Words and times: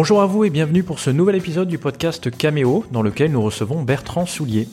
Bonjour 0.00 0.22
à 0.22 0.26
vous 0.26 0.44
et 0.44 0.50
bienvenue 0.50 0.82
pour 0.82 0.98
ce 0.98 1.10
nouvel 1.10 1.36
épisode 1.36 1.68
du 1.68 1.76
podcast 1.76 2.30
Caméo 2.34 2.86
dans 2.90 3.02
lequel 3.02 3.32
nous 3.32 3.42
recevons 3.42 3.82
Bertrand 3.82 4.24
Soulier. 4.24 4.66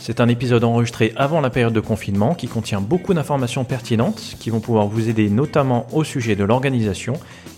C'est 0.00 0.20
un 0.20 0.26
épisode 0.26 0.64
enregistré 0.64 1.12
avant 1.14 1.40
la 1.40 1.50
période 1.50 1.72
de 1.72 1.78
confinement 1.78 2.34
qui 2.34 2.48
contient 2.48 2.80
beaucoup 2.80 3.14
d'informations 3.14 3.62
pertinentes 3.62 4.34
qui 4.40 4.50
vont 4.50 4.58
pouvoir 4.58 4.88
vous 4.88 5.08
aider 5.08 5.30
notamment 5.30 5.86
au 5.92 6.02
sujet 6.02 6.34
de 6.34 6.42
l'organisation 6.42 7.12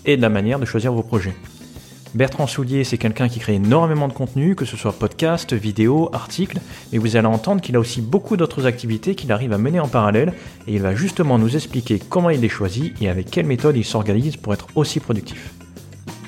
et 0.05 0.17
de 0.17 0.21
la 0.21 0.29
manière 0.29 0.59
de 0.59 0.65
choisir 0.65 0.93
vos 0.93 1.01
projets. 1.01 1.33
Bertrand 2.13 2.45
Soulier, 2.45 2.83
c'est 2.83 2.99
quelqu'un 2.99 3.27
qui 3.27 3.39
crée 3.39 3.55
énormément 3.55 4.07
de 4.07 4.13
contenu, 4.13 4.53
que 4.53 4.65
ce 4.65 4.77
soit 4.77 4.93
podcast, 4.93 5.51
vidéo, 5.51 6.11
articles, 6.13 6.59
mais 6.93 6.99
vous 6.99 7.15
allez 7.15 7.25
entendre 7.25 7.59
qu'il 7.59 7.75
a 7.75 7.79
aussi 7.79 8.01
beaucoup 8.01 8.37
d'autres 8.37 8.67
activités 8.67 9.15
qu'il 9.15 9.31
arrive 9.31 9.51
à 9.51 9.57
mener 9.57 9.79
en 9.79 9.87
parallèle, 9.87 10.33
et 10.67 10.75
il 10.75 10.81
va 10.83 10.93
justement 10.93 11.39
nous 11.39 11.55
expliquer 11.55 11.97
comment 11.97 12.29
il 12.29 12.41
les 12.41 12.49
choisit 12.49 12.93
et 13.01 13.09
avec 13.09 13.31
quelle 13.31 13.47
méthode 13.47 13.77
il 13.77 13.83
s'organise 13.83 14.37
pour 14.37 14.53
être 14.53 14.67
aussi 14.75 14.99
productif. 14.99 15.55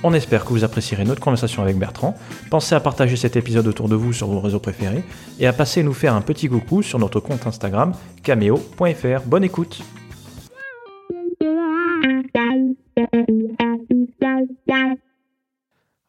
On 0.03 0.13
espère 0.13 0.45
que 0.45 0.49
vous 0.49 0.63
apprécierez 0.63 1.05
notre 1.05 1.21
conversation 1.21 1.63
avec 1.63 1.77
Bertrand. 1.77 2.15
Pensez 2.51 2.75
à 2.75 2.79
partager 2.79 3.15
cet 3.15 3.35
épisode 3.35 3.67
autour 3.67 3.89
de 3.89 3.95
vous 3.95 4.13
sur 4.13 4.27
vos 4.27 4.39
réseaux 4.39 4.59
préférés 4.59 5.03
et 5.39 5.47
à 5.47 5.53
passer 5.53 5.81
nous 5.81 5.93
faire 5.93 6.13
un 6.13 6.21
petit 6.21 6.47
coucou 6.47 6.83
sur 6.83 6.99
notre 6.99 7.19
compte 7.19 7.47
Instagram 7.47 7.93
cameo.fr. 8.23 9.21
Bonne 9.25 9.43
écoute 9.43 9.81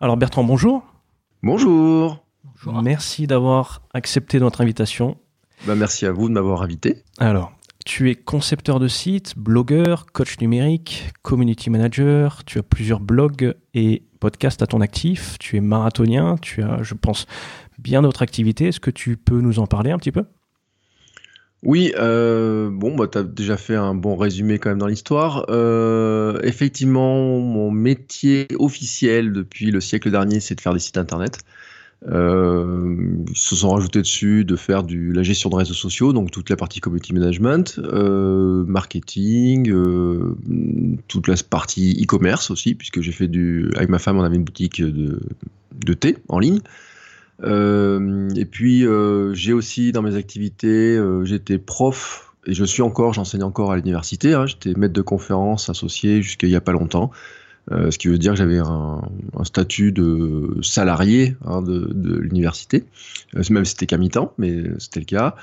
Alors 0.01 0.17
Bertrand, 0.17 0.45
bonjour. 0.45 0.83
Bonjour. 1.43 2.25
Merci 2.83 3.27
d'avoir 3.27 3.83
accepté 3.95 4.39
notre 4.39 4.61
invitation. 4.61 5.17
Bah, 5.67 5.75
merci 5.75 6.07
à 6.07 6.13
vous 6.13 6.29
de 6.29 6.35
m'avoir 6.35 6.63
invité. 6.63 7.03
Alors, 7.19 7.53
tu 7.89 8.11
es 8.11 8.15
concepteur 8.15 8.81
de 8.81 8.87
sites, 8.87 9.33
blogueur, 9.39 10.05
coach 10.13 10.39
numérique, 10.43 11.11
community 11.23 11.71
manager, 11.71 12.45
tu 12.45 12.59
as 12.59 12.63
plusieurs 12.63 13.01
blogs 13.01 13.55
et 13.73 14.03
podcasts 14.21 14.61
à 14.61 14.67
ton 14.67 14.83
actif, 14.83 15.39
tu 15.41 15.57
es 15.57 15.61
marathonien, 15.63 16.37
tu 16.43 16.63
as, 16.63 16.83
je 16.83 16.93
pense, 16.93 17.25
bien 17.79 18.03
d'autres 18.03 18.21
activités. 18.21 18.67
Est-ce 18.67 18.79
que 18.79 18.91
tu 18.91 19.17
peux 19.17 19.41
nous 19.41 19.59
en 19.59 19.67
parler 19.67 19.91
un 19.91 19.97
petit 19.97 20.13
peu? 20.13 20.25
Oui, 21.63 21.95
euh, 21.97 22.69
bon, 22.71 22.95
bah, 22.95 23.09
tu 23.11 23.17
as 23.17 23.23
déjà 23.23 23.57
fait 23.57 23.75
un 23.77 23.95
bon 23.95 24.17
résumé 24.17 24.59
quand 24.59 24.69
même 24.69 24.79
dans 24.79 24.87
l'histoire. 24.87 25.47
Euh, 25.49 26.39
effectivement, 26.43 27.41
mon 27.41 27.71
métier 27.71 28.49
officiel 28.59 29.33
depuis 29.33 29.71
le 29.71 29.81
siècle 29.81 30.11
dernier, 30.11 30.41
c'est 30.41 30.55
de 30.55 30.61
faire 30.61 30.75
des 30.75 30.79
sites 30.79 30.99
internet. 30.99 31.39
Euh, 32.07 32.97
ils 33.29 33.37
se 33.37 33.57
sont 33.57 33.71
rajoutés 33.71 34.01
dessus 34.01 34.45
de 34.45 34.55
faire 34.55 34.85
du, 34.85 35.13
la 35.13 35.23
gestion 35.23 35.51
de 35.51 35.57
réseaux 35.57 35.75
sociaux, 35.75 36.13
donc 36.13 36.31
toute 36.31 36.49
la 36.49 36.57
partie 36.57 36.81
community 36.81 37.13
management, 37.13 37.81
euh, 37.83 38.65
marketing, 38.67 39.71
euh, 39.71 40.37
toute 41.09 41.27
la 41.27 41.35
partie 41.49 42.01
e-commerce 42.01 42.51
aussi, 42.51 42.75
puisque 42.75 43.01
j'ai 43.01 43.13
fait 43.13 43.29
du. 43.29 43.71
Avec 43.77 43.89
ma 43.89 43.99
femme, 43.99 44.19
on 44.19 44.23
avait 44.23 44.37
une 44.37 44.45
boutique 44.45 44.81
de, 44.81 45.95
thé 45.95 46.17
en 46.29 46.39
ligne. 46.39 46.61
Et 47.45 48.45
puis, 48.45 48.85
j'ai 49.33 49.53
aussi 49.53 49.93
dans 49.93 50.03
mes 50.03 50.17
activités, 50.17 51.01
j'étais 51.25 51.59
prof 51.59 52.29
et 52.47 52.55
je 52.55 52.65
suis 52.65 52.83
encore, 52.83 53.13
j'enseigne 53.13 53.43
encore 53.43 53.73
à 53.73 53.77
l'université. 53.77 54.35
Hein, 54.35 54.47
j'étais 54.47 54.73
maître 54.75 54.95
de 54.95 55.03
conférence 55.03 55.69
associé 55.69 56.23
jusqu'à 56.23 56.47
il 56.47 56.51
n'y 56.51 56.57
a 56.57 56.61
pas 56.61 56.73
longtemps. 56.73 57.11
Euh, 57.73 57.91
ce 57.91 57.99
qui 57.99 58.09
veut 58.09 58.19
dire 58.19 58.33
que 58.33 58.39
j'avais 58.39 58.59
un, 58.59 59.03
statut 59.45 59.93
de 59.93 60.57
salarié 60.63 61.37
hein, 61.45 61.63
de, 61.63 62.17
l'université, 62.19 62.85
euh, 63.37 63.43
même 63.51 63.65
si 63.65 63.73
c'était 63.73 63.87
qu'à 63.87 63.99
mi-temps, 63.99 64.33
mais 64.39 64.65
c'était 64.79 65.01
le 65.01 65.07
cas. 65.07 65.37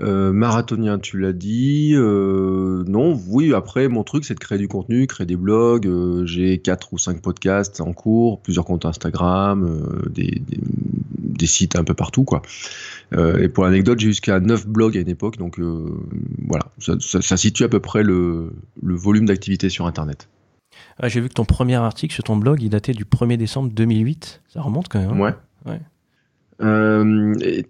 Euh, 0.00 0.32
marathonien, 0.32 0.98
tu 0.98 1.20
l'as 1.20 1.32
dit. 1.32 1.94
Non, 1.96 3.20
oui, 3.28 3.54
après, 3.54 3.88
mon 3.88 4.02
truc, 4.02 4.24
c'est 4.24 4.34
de 4.34 4.40
créer 4.40 4.58
du 4.58 4.66
contenu, 4.66 5.06
créer 5.06 5.26
des 5.26 5.36
blogs. 5.36 5.88
J'ai 6.24 6.58
quatre 6.58 6.92
ou 6.92 6.98
cinq 6.98 7.20
podcasts 7.22 7.80
en 7.80 7.92
cours, 7.92 8.40
plusieurs 8.40 8.64
comptes 8.64 8.86
Instagram, 8.86 10.02
des, 10.10 11.46
sites 11.46 11.76
un 11.76 11.84
peu 11.84 11.94
partout, 11.94 12.24
quoi. 12.24 12.40
et 13.12 13.48
pour 13.48 13.64
l'anecdote, 13.64 14.00
j'ai 14.00 14.08
jusqu'à 14.08 14.40
neuf 14.40 14.66
blogs 14.66 14.96
à 14.96 15.00
une 15.00 15.10
époque, 15.10 15.36
donc 15.36 15.60
voilà, 16.48 16.64
ça, 16.78 17.36
situe 17.36 17.64
à 17.64 17.68
peu 17.68 17.80
près 17.80 18.02
le 18.02 18.50
volume 18.82 19.26
d'activité 19.26 19.68
sur 19.68 19.86
Internet. 19.86 20.26
Ah, 20.98 21.08
J'ai 21.08 21.20
vu 21.20 21.28
que 21.28 21.34
ton 21.34 21.44
premier 21.44 21.76
article 21.76 22.14
sur 22.14 22.24
ton 22.24 22.36
blog, 22.36 22.62
il 22.62 22.70
datait 22.70 22.92
du 22.92 23.04
1er 23.04 23.36
décembre 23.36 23.70
2008. 23.70 24.42
Ça 24.48 24.62
remonte 24.62 24.88
quand 24.88 25.00
même. 25.00 25.10
Hein 25.10 25.34
ouais. 25.66 25.72
ouais. 25.72 25.80
Euh, 26.62 27.34
et, 27.40 27.66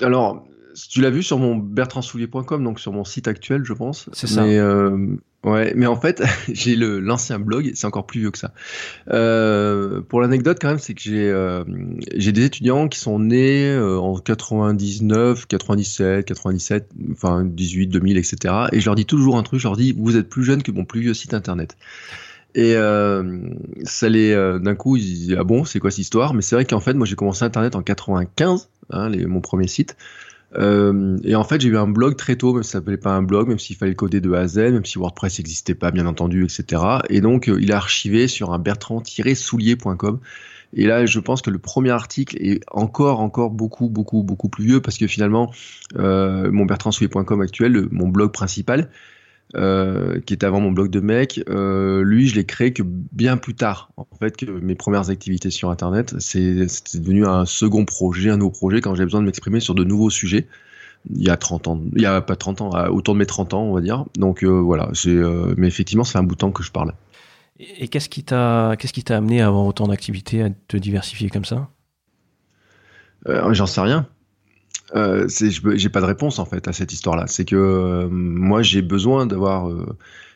alors, 0.00 0.44
tu 0.88 1.00
l'as 1.00 1.10
vu 1.10 1.22
sur 1.22 1.38
mon 1.38 1.56
bertrandsoulier.com, 1.56 2.62
donc 2.62 2.80
sur 2.80 2.92
mon 2.92 3.04
site 3.04 3.28
actuel, 3.28 3.64
je 3.64 3.72
pense. 3.72 4.08
C'est 4.12 4.26
ça. 4.26 4.42
Mais, 4.42 4.58
euh, 4.58 5.16
ouais, 5.44 5.72
mais 5.74 5.86
en 5.86 6.00
fait, 6.00 6.22
j'ai 6.52 6.76
l'ancien 6.76 7.38
blog, 7.38 7.72
c'est 7.74 7.86
encore 7.86 8.06
plus 8.06 8.20
vieux 8.20 8.30
que 8.30 8.38
ça. 8.38 8.52
Euh, 9.10 10.00
pour 10.02 10.20
l'anecdote, 10.20 10.58
quand 10.60 10.68
même, 10.68 10.78
c'est 10.78 10.94
que 10.94 11.00
j'ai 11.00 11.28
euh, 11.28 11.64
des 12.14 12.44
étudiants 12.44 12.88
qui 12.88 12.98
sont 12.98 13.18
nés 13.18 13.68
euh, 13.70 13.98
en 13.98 14.18
99, 14.18 15.46
97, 15.46 16.24
97, 16.26 16.90
enfin 17.12 17.44
18, 17.44 17.88
2000, 17.88 18.16
etc. 18.16 18.54
Et 18.72 18.80
je 18.80 18.86
leur 18.86 18.94
dis 18.94 19.06
toujours 19.06 19.36
un 19.36 19.42
truc, 19.42 19.60
je 19.60 19.66
leur 19.66 19.76
dis, 19.76 19.94
vous 19.96 20.16
êtes 20.16 20.28
plus 20.28 20.44
jeunes 20.44 20.62
que 20.62 20.70
mon 20.70 20.84
plus 20.84 21.00
vieux 21.00 21.14
site 21.14 21.34
internet. 21.34 21.76
Et 22.54 22.74
euh, 22.76 23.50
ça 23.84 24.08
les, 24.08 24.32
euh, 24.32 24.58
d'un 24.58 24.74
coup, 24.74 24.96
ils 24.96 25.36
ah 25.38 25.44
bon, 25.44 25.64
c'est 25.64 25.80
quoi 25.80 25.90
cette 25.90 25.98
histoire? 25.98 26.34
Mais 26.34 26.42
c'est 26.42 26.56
vrai 26.56 26.64
qu'en 26.64 26.80
fait, 26.80 26.94
moi, 26.94 27.06
j'ai 27.06 27.16
commencé 27.16 27.44
Internet 27.44 27.76
en 27.76 27.82
95, 27.82 28.68
hein, 28.90 29.10
mon 29.26 29.40
premier 29.40 29.68
site. 29.68 29.96
Euh, 30.56 31.18
et 31.24 31.34
en 31.34 31.44
fait, 31.44 31.60
j'ai 31.60 31.68
eu 31.68 31.76
un 31.76 31.86
blog 31.86 32.16
très 32.16 32.36
tôt, 32.36 32.54
même 32.54 32.62
si 32.62 32.70
ça 32.70 32.78
s'appelait 32.78 32.96
pas 32.96 33.10
un 33.10 33.22
blog, 33.22 33.48
même 33.48 33.58
s'il 33.58 33.76
fallait 33.76 33.94
coder 33.94 34.20
de 34.20 34.32
A 34.32 34.40
à 34.40 34.46
Z, 34.48 34.58
même 34.58 34.84
si 34.84 34.98
WordPress 34.98 35.38
n'existait 35.38 35.74
pas, 35.74 35.90
bien 35.90 36.06
entendu, 36.06 36.44
etc. 36.44 36.82
Et 37.10 37.20
donc, 37.20 37.48
il 37.48 37.70
est 37.70 37.74
archivé 37.74 38.28
sur 38.28 38.52
un 38.52 38.58
bertrand-soulier.com. 38.58 40.20
Et 40.74 40.86
là, 40.86 41.06
je 41.06 41.18
pense 41.20 41.42
que 41.42 41.50
le 41.50 41.58
premier 41.58 41.90
article 41.90 42.36
est 42.40 42.60
encore, 42.70 43.20
encore 43.20 43.50
beaucoup, 43.50 43.88
beaucoup, 43.88 44.22
beaucoup 44.22 44.48
plus 44.48 44.64
vieux 44.64 44.80
parce 44.80 44.98
que 44.98 45.06
finalement, 45.06 45.50
euh, 45.96 46.50
mon 46.52 46.66
bertrandsoulier.com 46.66 47.40
actuel, 47.40 47.88
mon 47.90 48.08
blog 48.08 48.32
principal, 48.32 48.90
euh, 49.56 50.20
qui 50.20 50.34
était 50.34 50.46
avant 50.46 50.60
mon 50.60 50.70
blog 50.70 50.90
de 50.90 51.00
mec, 51.00 51.42
euh, 51.48 52.02
lui, 52.02 52.28
je 52.28 52.34
l'ai 52.34 52.44
créé 52.44 52.72
que 52.72 52.82
bien 52.84 53.36
plus 53.36 53.54
tard. 53.54 53.90
En 53.96 54.06
fait, 54.18 54.36
que 54.36 54.46
mes 54.46 54.74
premières 54.74 55.10
activités 55.10 55.50
sur 55.50 55.70
Internet, 55.70 56.14
c'est 56.18 56.66
devenu 56.98 57.26
un 57.26 57.46
second 57.46 57.84
projet, 57.84 58.30
un 58.30 58.36
nouveau 58.36 58.50
projet 58.50 58.80
quand 58.80 58.94
j'ai 58.94 59.04
besoin 59.04 59.20
de 59.20 59.26
m'exprimer 59.26 59.60
sur 59.60 59.74
de 59.74 59.84
nouveaux 59.84 60.10
sujets. 60.10 60.46
Il 61.10 61.22
y 61.22 61.30
a 61.30 61.36
30 61.36 61.68
ans, 61.68 61.80
il 61.94 62.02
y 62.02 62.06
a 62.06 62.20
pas 62.20 62.36
30 62.36 62.60
ans, 62.60 62.70
autour 62.90 63.14
de 63.14 63.20
mes 63.20 63.26
30 63.26 63.54
ans, 63.54 63.62
on 63.62 63.72
va 63.72 63.80
dire. 63.80 64.04
Donc 64.16 64.42
euh, 64.42 64.48
voilà, 64.48 64.90
c'est, 64.92 65.10
euh, 65.10 65.54
mais 65.56 65.68
effectivement, 65.68 66.04
c'est 66.04 66.18
un 66.18 66.22
bout 66.22 66.34
de 66.34 66.40
temps 66.40 66.50
que 66.50 66.62
je 66.62 66.72
parle. 66.72 66.92
Et, 67.58 67.84
et 67.84 67.88
qu'est-ce 67.88 68.08
qui 68.08 68.24
t'a, 68.24 68.74
qu'est-ce 68.78 68.92
qui 68.92 69.04
t'a 69.04 69.16
amené 69.16 69.40
à 69.40 69.46
avoir 69.46 69.64
autant 69.64 69.86
d'activités, 69.86 70.42
à 70.42 70.50
te 70.50 70.76
diversifier 70.76 71.30
comme 71.30 71.44
ça? 71.44 71.70
Euh, 73.28 73.52
J'en 73.54 73.66
sais 73.66 73.80
rien. 73.80 74.06
Euh, 74.94 75.28
j'ai 75.28 75.88
pas 75.88 76.00
de 76.00 76.06
réponse 76.06 76.38
en 76.38 76.44
fait 76.44 76.66
à 76.68 76.72
cette 76.72 76.92
histoire-là. 76.92 77.26
C'est 77.26 77.44
que 77.44 77.56
euh, 77.56 78.08
moi 78.10 78.62
j'ai 78.62 78.82
besoin 78.82 79.26
d'avoir 79.26 79.68
euh, 79.68 79.86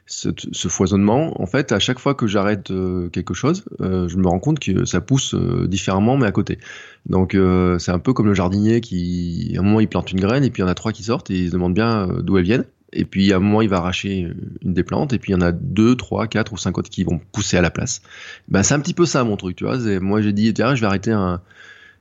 ce, 0.06 0.28
ce, 0.52 0.68
foisonnement. 0.68 1.40
En 1.40 1.46
fait, 1.46 1.72
à 1.72 1.78
chaque 1.78 1.98
fois 1.98 2.14
que 2.14 2.26
j'arrête 2.26 2.70
euh, 2.70 3.08
quelque 3.08 3.34
chose, 3.34 3.64
euh, 3.80 4.08
je 4.08 4.16
me 4.16 4.26
rends 4.26 4.40
compte 4.40 4.58
que 4.58 4.84
ça 4.84 5.00
pousse 5.00 5.34
différemment, 5.34 6.16
mais 6.16 6.26
à 6.26 6.32
côté. 6.32 6.58
Donc 7.06 7.36
c'est 7.78 7.92
un 7.92 7.98
peu 7.98 8.12
comme 8.12 8.26
le 8.26 8.34
jardinier 8.34 8.80
qui, 8.80 9.54
à 9.56 9.60
un 9.60 9.62
moment, 9.62 9.80
il 9.80 9.88
plante 9.88 10.12
une 10.12 10.20
graine 10.20 10.44
et 10.44 10.50
puis 10.50 10.62
il 10.62 10.64
y 10.64 10.68
en 10.68 10.70
a 10.70 10.74
trois 10.74 10.92
qui 10.92 11.02
sortent 11.02 11.30
et 11.30 11.38
il 11.38 11.46
se 11.48 11.52
demande 11.52 11.74
bien 11.74 12.08
d'où 12.20 12.38
elles 12.38 12.44
viennent. 12.44 12.66
Et 12.94 13.06
puis 13.06 13.32
à 13.32 13.36
un 13.36 13.40
moment, 13.40 13.62
il 13.62 13.70
va 13.70 13.78
arracher 13.78 14.28
une 14.62 14.74
des 14.74 14.82
plantes 14.82 15.14
et 15.14 15.18
puis 15.18 15.32
il 15.32 15.34
y 15.34 15.38
en 15.38 15.40
a 15.40 15.50
deux, 15.50 15.96
trois, 15.96 16.26
quatre 16.26 16.52
ou 16.52 16.58
cinq 16.58 16.76
autres 16.76 16.90
qui 16.90 17.04
vont 17.04 17.18
pousser 17.32 17.56
à 17.56 17.62
la 17.62 17.70
place. 17.70 18.02
Ben 18.48 18.62
c'est 18.62 18.74
un 18.74 18.80
petit 18.80 18.92
peu 18.92 19.06
ça 19.06 19.24
mon 19.24 19.38
truc, 19.38 19.56
tu 19.56 19.64
vois. 19.64 19.78
Moi 20.00 20.20
j'ai 20.20 20.34
dit 20.34 20.52
tiens, 20.52 20.74
je 20.74 20.82
vais 20.82 20.86
arrêter 20.86 21.10
un 21.10 21.40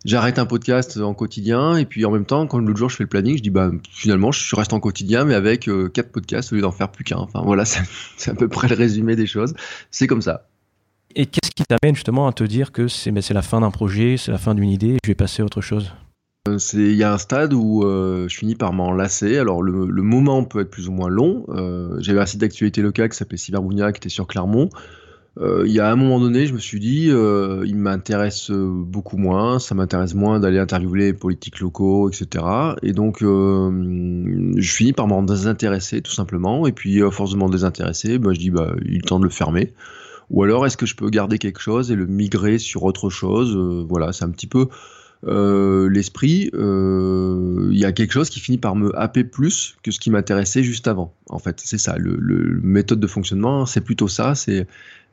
j'arrête 0.05 0.39
un 0.39 0.45
podcast 0.45 0.97
en 0.97 1.13
quotidien 1.13 1.77
et 1.77 1.85
puis 1.85 2.05
en 2.05 2.11
même 2.11 2.25
temps 2.25 2.47
quand 2.47 2.59
l'autre 2.59 2.77
jour 2.77 2.89
je 2.89 2.95
fais 2.95 3.03
le 3.03 3.09
planning 3.09 3.37
je 3.37 3.43
dis 3.43 3.49
bah 3.49 3.71
finalement 3.89 4.31
je 4.31 4.55
reste 4.55 4.73
en 4.73 4.79
quotidien 4.79 5.25
mais 5.25 5.35
avec 5.35 5.67
euh, 5.67 5.89
quatre 5.89 6.11
podcasts 6.11 6.51
au 6.51 6.55
lieu 6.55 6.61
d'en 6.61 6.71
faire 6.71 6.91
plus 6.91 7.03
qu'un 7.03 7.17
enfin 7.17 7.41
voilà 7.43 7.65
c'est 8.17 8.31
à 8.31 8.33
peu 8.33 8.47
près 8.47 8.67
le 8.67 8.75
résumé 8.75 9.15
des 9.15 9.27
choses 9.27 9.53
c'est 9.91 10.07
comme 10.07 10.21
ça 10.21 10.47
et 11.15 11.25
qu'est-ce 11.25 11.51
qui 11.51 11.63
t'amène 11.63 11.95
justement 11.95 12.27
à 12.27 12.33
te 12.33 12.43
dire 12.43 12.71
que 12.71 12.87
c'est 12.87 13.11
ben, 13.11 13.21
la 13.29 13.41
fin 13.41 13.61
d'un 13.61 13.71
projet 13.71 14.17
c'est 14.17 14.31
la 14.31 14.37
fin 14.37 14.55
d'une 14.55 14.69
idée 14.69 14.97
je 15.03 15.11
vais 15.11 15.15
passer 15.15 15.41
à 15.41 15.45
autre 15.45 15.61
chose? 15.61 15.91
Euh, 16.47 16.57
il 16.73 16.95
y 16.95 17.03
a 17.03 17.13
un 17.13 17.19
stade 17.19 17.53
où 17.53 17.83
euh, 17.83 18.27
je 18.27 18.35
finis 18.35 18.55
par 18.55 18.73
m'en 18.73 18.91
lasser. 18.91 19.37
Alors 19.37 19.61
le, 19.61 19.85
le, 19.85 20.01
moment 20.01 20.43
peut 20.43 20.61
être 20.61 20.71
plus 20.71 20.87
ou 20.87 20.91
moins 20.91 21.09
long. 21.09 21.45
Euh, 21.49 21.97
J'avais 21.99 22.19
un 22.19 22.25
site 22.25 22.41
d'actualité 22.41 22.81
locale 22.81 23.09
qui 23.09 23.17
s'appelait 23.17 23.37
Cyberbounia 23.37 23.91
qui 23.91 23.97
était 23.97 24.09
sur 24.09 24.25
Clermont. 24.25 24.69
Euh, 25.39 25.63
il 25.65 25.71
y 25.71 25.79
a 25.79 25.89
un 25.89 25.95
moment 25.95 26.19
donné, 26.19 26.45
je 26.45 26.53
me 26.53 26.59
suis 26.59 26.79
dit, 26.79 27.09
euh, 27.09 27.63
il 27.65 27.77
m'intéresse 27.77 28.51
beaucoup 28.51 29.15
moins, 29.17 29.59
ça 29.59 29.75
m'intéresse 29.75 30.13
moins 30.13 30.39
d'aller 30.41 30.59
interviewer 30.59 30.99
les 30.99 31.13
politiques 31.13 31.59
locaux, 31.59 32.09
etc. 32.09 32.45
Et 32.83 32.91
donc, 32.91 33.23
euh, 33.23 34.51
je 34.57 34.71
finis 34.71 34.93
par 34.93 35.07
m'en 35.07 35.23
désintéresser, 35.23 36.01
tout 36.01 36.11
simplement. 36.11 36.67
Et 36.67 36.73
puis, 36.73 36.99
force 37.11 37.31
de 37.31 37.37
m'en 37.37 37.49
désintéresser, 37.49 38.17
bah, 38.17 38.31
je 38.33 38.39
dis, 38.39 38.51
bah, 38.51 38.75
il 38.85 38.97
est 38.97 39.07
temps 39.07 39.19
de 39.19 39.25
le 39.25 39.29
fermer. 39.29 39.73
Ou 40.29 40.43
alors, 40.43 40.65
est-ce 40.65 40.77
que 40.77 40.85
je 40.85 40.95
peux 40.95 41.09
garder 41.09 41.37
quelque 41.37 41.59
chose 41.59 41.91
et 41.91 41.95
le 41.95 42.07
migrer 42.07 42.57
sur 42.57 42.83
autre 42.83 43.09
chose? 43.09 43.55
Voilà, 43.87 44.13
c'est 44.13 44.25
un 44.25 44.31
petit 44.31 44.47
peu 44.47 44.67
l'esprit, 45.23 46.49
il 46.53 47.77
y 47.77 47.85
a 47.85 47.91
quelque 47.91 48.11
chose 48.11 48.29
qui 48.29 48.39
finit 48.39 48.57
par 48.57 48.75
me 48.75 48.97
happer 48.97 49.23
plus 49.23 49.75
que 49.83 49.91
ce 49.91 49.99
qui 49.99 50.09
m'intéressait 50.09 50.63
juste 50.63 50.87
avant. 50.87 51.13
En 51.29 51.39
fait, 51.39 51.61
c'est 51.63 51.77
ça. 51.77 51.95
Le, 51.97 52.59
méthode 52.63 52.99
de 52.99 53.07
fonctionnement, 53.07 53.65
c'est 53.65 53.81
plutôt 53.81 54.07
ça. 54.07 54.35
C'est 54.35 54.67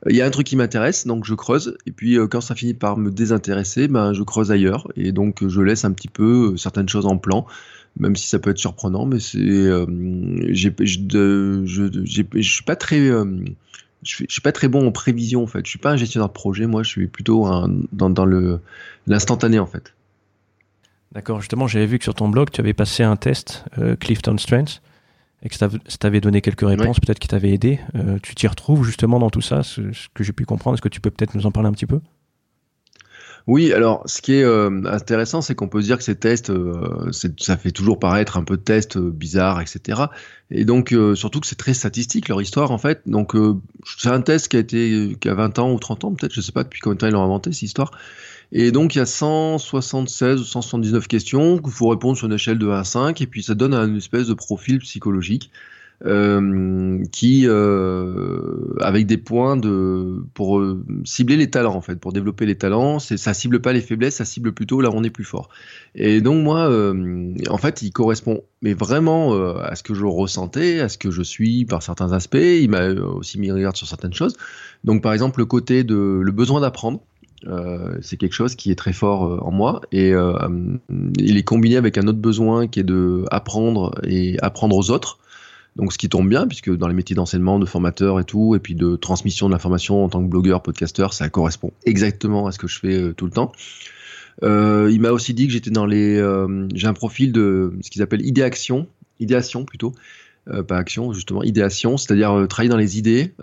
il 0.09 0.15
y 0.15 0.21
a 0.21 0.25
un 0.25 0.29
truc 0.29 0.47
qui 0.47 0.55
m'intéresse, 0.55 1.05
donc 1.05 1.25
je 1.25 1.33
creuse. 1.33 1.77
Et 1.85 1.91
puis 1.91 2.17
quand 2.29 2.41
ça 2.41 2.55
finit 2.55 2.73
par 2.73 2.97
me 2.97 3.11
désintéresser, 3.11 3.87
ben 3.87 4.13
je 4.13 4.23
creuse 4.23 4.51
ailleurs. 4.51 4.87
Et 4.95 5.11
donc 5.11 5.47
je 5.47 5.61
laisse 5.61 5.85
un 5.85 5.91
petit 5.91 6.07
peu 6.07 6.55
certaines 6.57 6.89
choses 6.89 7.05
en 7.05 7.17
plan 7.17 7.45
même 7.97 8.15
si 8.15 8.27
ça 8.27 8.39
peut 8.39 8.49
être 8.51 8.57
surprenant, 8.57 9.05
mais 9.05 9.19
c'est, 9.19 9.39
euh, 9.39 9.85
je, 10.53 10.69
je, 10.77 12.41
suis 12.41 12.63
pas 12.63 12.75
très, 12.75 12.99
euh, 12.99 13.25
je, 14.03 14.25
suis, 14.27 14.41
pas 14.41 14.51
très 14.51 14.67
bon 14.67 14.87
en 14.87 14.91
prévision 14.91 15.43
en 15.43 15.47
fait. 15.47 15.65
Je 15.65 15.69
suis 15.69 15.79
pas 15.79 15.91
un 15.91 15.97
gestionnaire 15.97 16.29
de 16.29 16.33
projet, 16.33 16.65
moi, 16.65 16.83
je 16.83 16.89
suis 16.89 17.07
plutôt 17.07 17.47
dans, 17.91 18.25
l'instantané 19.07 19.59
en 19.59 19.65
fait. 19.65 19.93
D'accord. 21.11 21.41
Justement, 21.41 21.67
j'avais 21.67 21.85
vu 21.85 21.97
que 21.97 22.03
sur 22.03 22.13
ton 22.13 22.29
blog, 22.29 22.49
tu 22.51 22.61
avais 22.61 22.73
passé 22.73 23.03
un 23.03 23.15
test 23.15 23.65
euh, 23.77 23.95
Clifton 23.95 24.37
Strengths 24.37 24.81
et 25.41 25.49
que 25.49 25.55
ça 25.55 25.69
t'avait 25.99 26.21
donné 26.21 26.41
quelques 26.41 26.67
réponses, 26.67 26.99
peut-être 26.99 27.19
qui 27.19 27.29
t'avaient 27.29 27.51
aidé. 27.51 27.79
tu 28.21 28.35
t'y 28.35 28.45
retrouves 28.45 28.83
justement 28.83 29.19
dans 29.19 29.29
tout 29.29 29.39
ça, 29.39 29.63
ce 29.63 29.81
que 30.13 30.21
j'ai 30.21 30.33
pu 30.33 30.43
comprendre. 30.43 30.75
Est-ce 30.75 30.81
que 30.81 30.89
tu 30.89 30.99
peux 30.99 31.11
peut-être 31.11 31.33
nous 31.33 31.45
en 31.45 31.51
parler 31.51 31.69
un 31.69 31.71
petit 31.71 31.85
peu? 31.85 32.01
Oui, 33.49 33.73
alors 33.73 34.03
ce 34.05 34.21
qui 34.21 34.33
est 34.33 34.43
euh, 34.43 34.83
intéressant, 34.85 35.41
c'est 35.41 35.55
qu'on 35.55 35.67
peut 35.67 35.81
dire 35.81 35.97
que 35.97 36.03
ces 36.03 36.15
tests, 36.15 36.51
euh, 36.51 37.09
ça 37.11 37.57
fait 37.57 37.71
toujours 37.71 37.97
paraître 37.97 38.37
un 38.37 38.43
peu 38.43 38.57
de 38.57 38.61
tests 38.61 38.97
euh, 38.97 39.09
bizarres, 39.09 39.59
etc. 39.59 40.03
Et 40.51 40.65
donc 40.65 40.93
surtout 41.15 41.39
que 41.39 41.47
c'est 41.47 41.57
très 41.57 41.73
statistique 41.73 42.27
leur 42.29 42.41
histoire 42.41 42.69
en 42.71 42.77
fait. 42.77 43.01
Donc 43.07 43.33
c'est 43.97 44.09
un 44.09 44.21
test 44.21 44.49
qui 44.49 44.57
a 44.57 44.59
été 44.59 45.15
qui 45.19 45.29
a 45.29 45.33
20 45.33 45.59
ans 45.59 45.71
ou 45.71 45.79
30 45.79 46.05
ans 46.05 46.13
peut-être, 46.13 46.33
je 46.33 46.41
sais 46.41 46.51
pas 46.51 46.63
depuis 46.63 46.79
combien 46.79 46.93
de 46.93 46.99
temps 46.99 47.07
ils 47.07 47.13
l'ont 47.13 47.23
inventé 47.23 47.51
cette 47.51 47.63
histoire. 47.63 47.91
Et 48.51 48.71
donc 48.71 48.95
il 48.95 48.99
y 48.99 49.01
a 49.01 49.05
176 49.05 50.41
ou 50.41 50.43
179 50.43 51.07
questions 51.07 51.59
qu'il 51.59 51.71
faut 51.71 51.89
répondre 51.89 52.17
sur 52.17 52.27
une 52.27 52.33
échelle 52.33 52.57
de 52.57 52.67
1 52.67 52.79
à 52.79 52.83
5 52.83 53.21
et 53.21 53.27
puis 53.27 53.43
ça 53.43 53.55
donne 53.55 53.73
une 53.73 53.97
espèce 53.97 54.27
de 54.27 54.33
profil 54.33 54.79
psychologique. 54.79 55.51
Euh, 56.05 57.03
qui 57.11 57.43
euh, 57.45 58.73
avec 58.79 59.05
des 59.05 59.17
points 59.17 59.57
de 59.57 60.23
pour 60.33 60.59
euh, 60.59 60.81
cibler 61.03 61.35
les 61.35 61.49
talents 61.49 61.75
en 61.75 61.81
fait, 61.81 61.97
pour 61.97 62.13
développer 62.13 62.45
les 62.45 62.55
talents. 62.55 62.99
C'est 62.99 63.17
ça 63.17 63.33
cible 63.33 63.59
pas 63.59 63.73
les 63.73 63.81
faiblesses, 63.81 64.15
ça 64.15 64.23
cible 64.23 64.53
plutôt 64.53 64.79
là 64.79 64.89
où 64.89 64.93
on 64.93 65.03
est 65.03 65.09
plus 65.09 65.25
fort. 65.25 65.49
Et 65.95 66.21
donc 66.21 66.41
moi, 66.41 66.71
en 67.49 67.57
fait, 67.57 67.81
il 67.81 67.91
correspond 67.91 68.43
mais 68.61 68.73
vraiment 68.73 69.33
à 69.57 69.75
ce 69.75 69.83
que 69.83 69.93
je 69.93 70.05
ressentais, 70.05 70.79
à 70.79 70.87
ce 70.87 70.97
que 70.97 71.11
je 71.11 71.21
suis 71.21 71.65
par 71.65 71.83
certains 71.83 72.13
aspects. 72.13 72.37
Il 72.37 72.69
m'a 72.69 72.91
aussi 72.91 73.37
mis 73.37 73.51
en 73.51 73.57
garde 73.57 73.75
sur 73.75 73.87
certaines 73.87 74.13
choses. 74.13 74.37
Donc 74.85 75.03
par 75.03 75.11
exemple 75.11 75.39
le 75.39 75.45
côté 75.45 75.83
de 75.83 76.21
le 76.23 76.31
besoin 76.31 76.61
d'apprendre. 76.61 77.01
Euh, 77.47 77.97
c'est 78.01 78.17
quelque 78.17 78.33
chose 78.33 78.55
qui 78.55 78.69
est 78.69 78.75
très 78.75 78.91
fort 78.91 79.45
en 79.47 79.51
moi 79.51 79.81
et 79.93 80.13
euh, 80.13 80.33
il 81.17 81.37
est 81.37 81.43
combiné 81.43 81.77
avec 81.77 81.97
un 81.97 82.05
autre 82.07 82.19
besoin 82.19 82.67
qui 82.67 82.81
est 82.81 82.83
de 82.83 83.23
apprendre 83.31 83.95
et 84.03 84.37
apprendre 84.41 84.75
aux 84.75 84.91
autres 84.91 85.19
donc 85.75 85.93
ce 85.93 85.97
qui 85.97 86.09
tombe 86.09 86.27
bien, 86.27 86.47
puisque 86.47 86.75
dans 86.75 86.87
les 86.87 86.93
métiers 86.93 87.15
d'enseignement, 87.15 87.59
de 87.59 87.65
formateur 87.65 88.19
et 88.19 88.25
tout, 88.25 88.55
et 88.55 88.59
puis 88.59 88.75
de 88.75 88.95
transmission 88.95 89.47
de 89.47 89.53
l'information 89.53 90.03
en 90.03 90.09
tant 90.09 90.21
que 90.21 90.27
blogueur, 90.27 90.61
podcasteur, 90.61 91.13
ça 91.13 91.29
correspond 91.29 91.71
exactement 91.85 92.47
à 92.47 92.51
ce 92.51 92.59
que 92.59 92.67
je 92.67 92.79
fais 92.79 93.01
euh, 93.01 93.13
tout 93.13 93.25
le 93.25 93.31
temps. 93.31 93.51
Euh, 94.43 94.89
il 94.91 95.01
m'a 95.01 95.11
aussi 95.11 95.33
dit 95.33 95.47
que 95.47 95.53
j'étais 95.53 95.69
dans 95.69 95.85
les, 95.85 96.17
euh, 96.17 96.67
j'ai 96.73 96.87
un 96.87 96.93
profil 96.93 97.31
de 97.31 97.73
ce 97.81 97.89
qu'ils 97.89 98.01
appellent 98.01 98.25
idéation, 98.25 98.87
idéation 99.19 99.63
plutôt, 99.63 99.93
pas 100.67 100.77
action 100.77 101.13
justement, 101.13 101.43
idéation, 101.43 101.97
c'est-à-dire 101.97 102.45
travailler 102.49 102.69
dans 102.69 102.77
les 102.77 102.97
idées, 102.97 103.33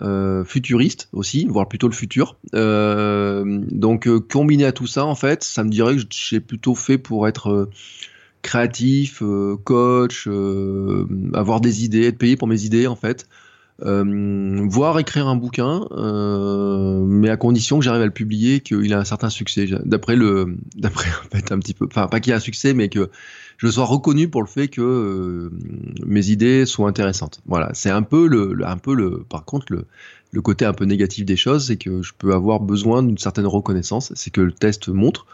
futuristes 0.45 1.09
aussi, 1.13 1.45
voire 1.49 1.67
plutôt 1.67 1.87
le 1.87 1.93
futur. 1.93 2.37
donc 2.53 4.09
combiné 4.27 4.65
à 4.65 4.71
tout 4.71 4.87
ça, 4.87 5.05
en 5.05 5.15
fait, 5.15 5.43
ça 5.43 5.63
me 5.63 5.69
dirait 5.69 5.95
que 5.95 6.03
j'ai 6.09 6.39
plutôt 6.39 6.75
fait 6.75 6.97
pour 6.97 7.27
être 7.27 7.69
créatif, 8.41 9.21
euh, 9.21 9.57
coach, 9.63 10.27
euh, 10.27 11.05
avoir 11.33 11.61
des 11.61 11.83
idées, 11.83 12.07
être 12.07 12.17
payé 12.17 12.37
pour 12.37 12.47
mes 12.47 12.63
idées 12.63 12.87
en 12.87 12.95
fait. 12.95 13.27
Euh, 13.83 14.65
voire 14.67 14.97
écrire 14.97 15.27
un 15.27 15.35
bouquin, 15.35 15.85
mais 17.05 17.29
à 17.29 17.37
condition 17.37 17.77
que 17.77 17.85
j'arrive 17.85 18.01
à 18.01 18.05
le 18.05 18.11
publier, 18.11 18.61
qu'il 18.61 18.91
a 18.93 18.99
un 18.99 19.03
certain 19.03 19.29
succès. 19.29 19.67
D'après 19.85 20.15
le, 20.15 20.57
d'après 20.75 21.09
en 21.25 21.29
fait 21.35 21.51
un 21.51 21.59
petit 21.59 21.73
peu, 21.73 21.85
enfin 21.85 22.07
pas 22.07 22.19
qu'il 22.19 22.33
ait 22.33 22.35
un 22.35 22.39
succès, 22.39 22.73
mais 22.73 22.89
que 22.89 23.11
je 23.57 23.67
sois 23.67 23.85
reconnu 23.85 24.29
pour 24.29 24.41
le 24.41 24.47
fait 24.47 24.67
que 24.67 25.51
mes 26.05 26.29
idées 26.29 26.65
soient 26.65 26.87
intéressantes. 26.87 27.41
Voilà, 27.45 27.71
c'est 27.73 27.89
un 27.89 28.03
peu 28.03 28.27
le, 28.27 28.55
un 28.65 28.77
peu 28.77 28.93
le, 28.93 29.23
par 29.29 29.45
contre 29.45 29.67
le, 29.73 30.41
côté 30.41 30.65
un 30.65 30.73
peu 30.73 30.85
négatif 30.85 31.25
des 31.25 31.35
choses, 31.35 31.67
c'est 31.67 31.77
que 31.77 32.03
je 32.03 32.13
peux 32.15 32.33
avoir 32.33 32.59
besoin 32.59 33.01
d'une 33.01 33.17
certaine 33.17 33.47
reconnaissance. 33.47 34.11
C'est 34.15 34.29
que 34.29 34.41
le 34.41 34.51
test 34.51 34.87
montre 34.87 35.25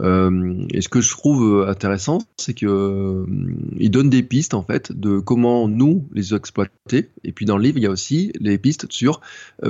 euh, 0.00 0.66
et 0.72 0.80
ce 0.80 0.88
que 0.88 1.00
je 1.00 1.10
trouve 1.10 1.60
euh, 1.60 1.70
intéressant, 1.70 2.18
c'est 2.36 2.54
que 2.54 2.66
euh, 2.66 3.26
il 3.78 3.90
donne 3.90 4.10
des 4.10 4.22
pistes 4.22 4.54
en 4.54 4.62
fait 4.62 4.92
de 4.92 5.18
comment 5.20 5.68
nous 5.68 6.08
les 6.12 6.34
exploiter. 6.34 7.10
Et 7.22 7.32
puis 7.32 7.46
dans 7.46 7.56
le 7.56 7.62
livre, 7.62 7.78
il 7.78 7.84
y 7.84 7.86
a 7.86 7.90
aussi 7.90 8.32
les 8.40 8.58
pistes 8.58 8.90
sur 8.90 9.20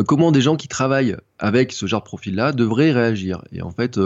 comment 0.07 0.33
des 0.33 0.41
gens 0.41 0.57
qui 0.57 0.69
travaillent 0.69 1.17
avec 1.39 1.73
ce 1.73 1.87
genre 1.87 2.01
de 2.01 2.07
profil-là 2.07 2.53
devraient 2.53 2.93
réagir. 2.93 3.45
Et 3.53 3.63
en 3.63 3.71
fait, 3.71 4.01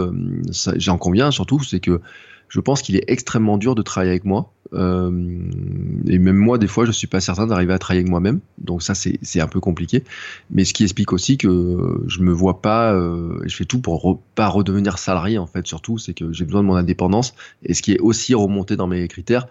j'en 0.75 0.97
conviens 0.97 1.31
surtout, 1.31 1.63
c'est 1.63 1.79
que 1.79 2.01
je 2.49 2.59
pense 2.59 2.81
qu'il 2.81 2.95
est 2.95 3.03
extrêmement 3.07 3.57
dur 3.57 3.75
de 3.75 3.81
travailler 3.81 4.11
avec 4.11 4.25
moi. 4.25 4.51
Euh, 4.73 5.09
et 6.07 6.19
même 6.19 6.35
moi, 6.35 6.57
des 6.57 6.67
fois, 6.67 6.85
je 6.85 6.91
suis 6.91 7.07
pas 7.07 7.21
certain 7.21 7.47
d'arriver 7.47 7.73
à 7.73 7.79
travailler 7.79 8.01
avec 8.01 8.09
moi-même. 8.09 8.39
Donc 8.57 8.83
ça, 8.83 8.93
c'est 8.95 9.39
un 9.39 9.47
peu 9.47 9.59
compliqué. 9.59 10.03
Mais 10.49 10.65
ce 10.65 10.73
qui 10.73 10.83
explique 10.83 11.13
aussi 11.13 11.37
que 11.37 12.03
je 12.07 12.21
me 12.21 12.31
vois 12.31 12.61
pas, 12.61 12.93
euh, 12.93 13.39
je 13.45 13.55
fais 13.55 13.65
tout 13.65 13.79
pour 13.79 14.21
pas 14.35 14.47
redevenir 14.47 14.97
salarié 14.97 15.37
en 15.37 15.47
fait. 15.47 15.65
Surtout, 15.67 15.97
c'est 15.97 16.13
que 16.13 16.33
j'ai 16.33 16.45
besoin 16.45 16.61
de 16.61 16.67
mon 16.67 16.75
indépendance. 16.75 17.35
Et 17.63 17.73
ce 17.73 17.81
qui 17.81 17.93
est 17.93 17.99
aussi 17.99 18.33
remonté 18.33 18.75
dans 18.75 18.87
mes 18.87 19.07
critères, 19.07 19.47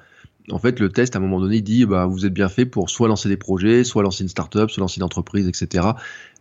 en 0.51 0.59
fait, 0.59 0.81
le 0.81 0.91
test, 0.91 1.17
à 1.17 1.19
un 1.19 1.23
moment 1.23 1.41
donné, 1.41 1.61
dit 1.61 1.85
bah, 1.85 2.07
vous 2.07 2.27
êtes 2.27 2.33
bien 2.33 2.49
fait 2.49 2.67
pour 2.67 2.91
soit 2.91 3.09
lancer 3.09 3.29
des 3.29 3.37
projets, 3.37 3.85
soit 3.85 4.03
lancer 4.03 4.23
une 4.23 4.29
start-up, 4.29 4.71
soit 4.71 4.81
lancer 4.81 4.99
une 4.99 5.05
entreprise, 5.05 5.49
etc. 5.49 5.89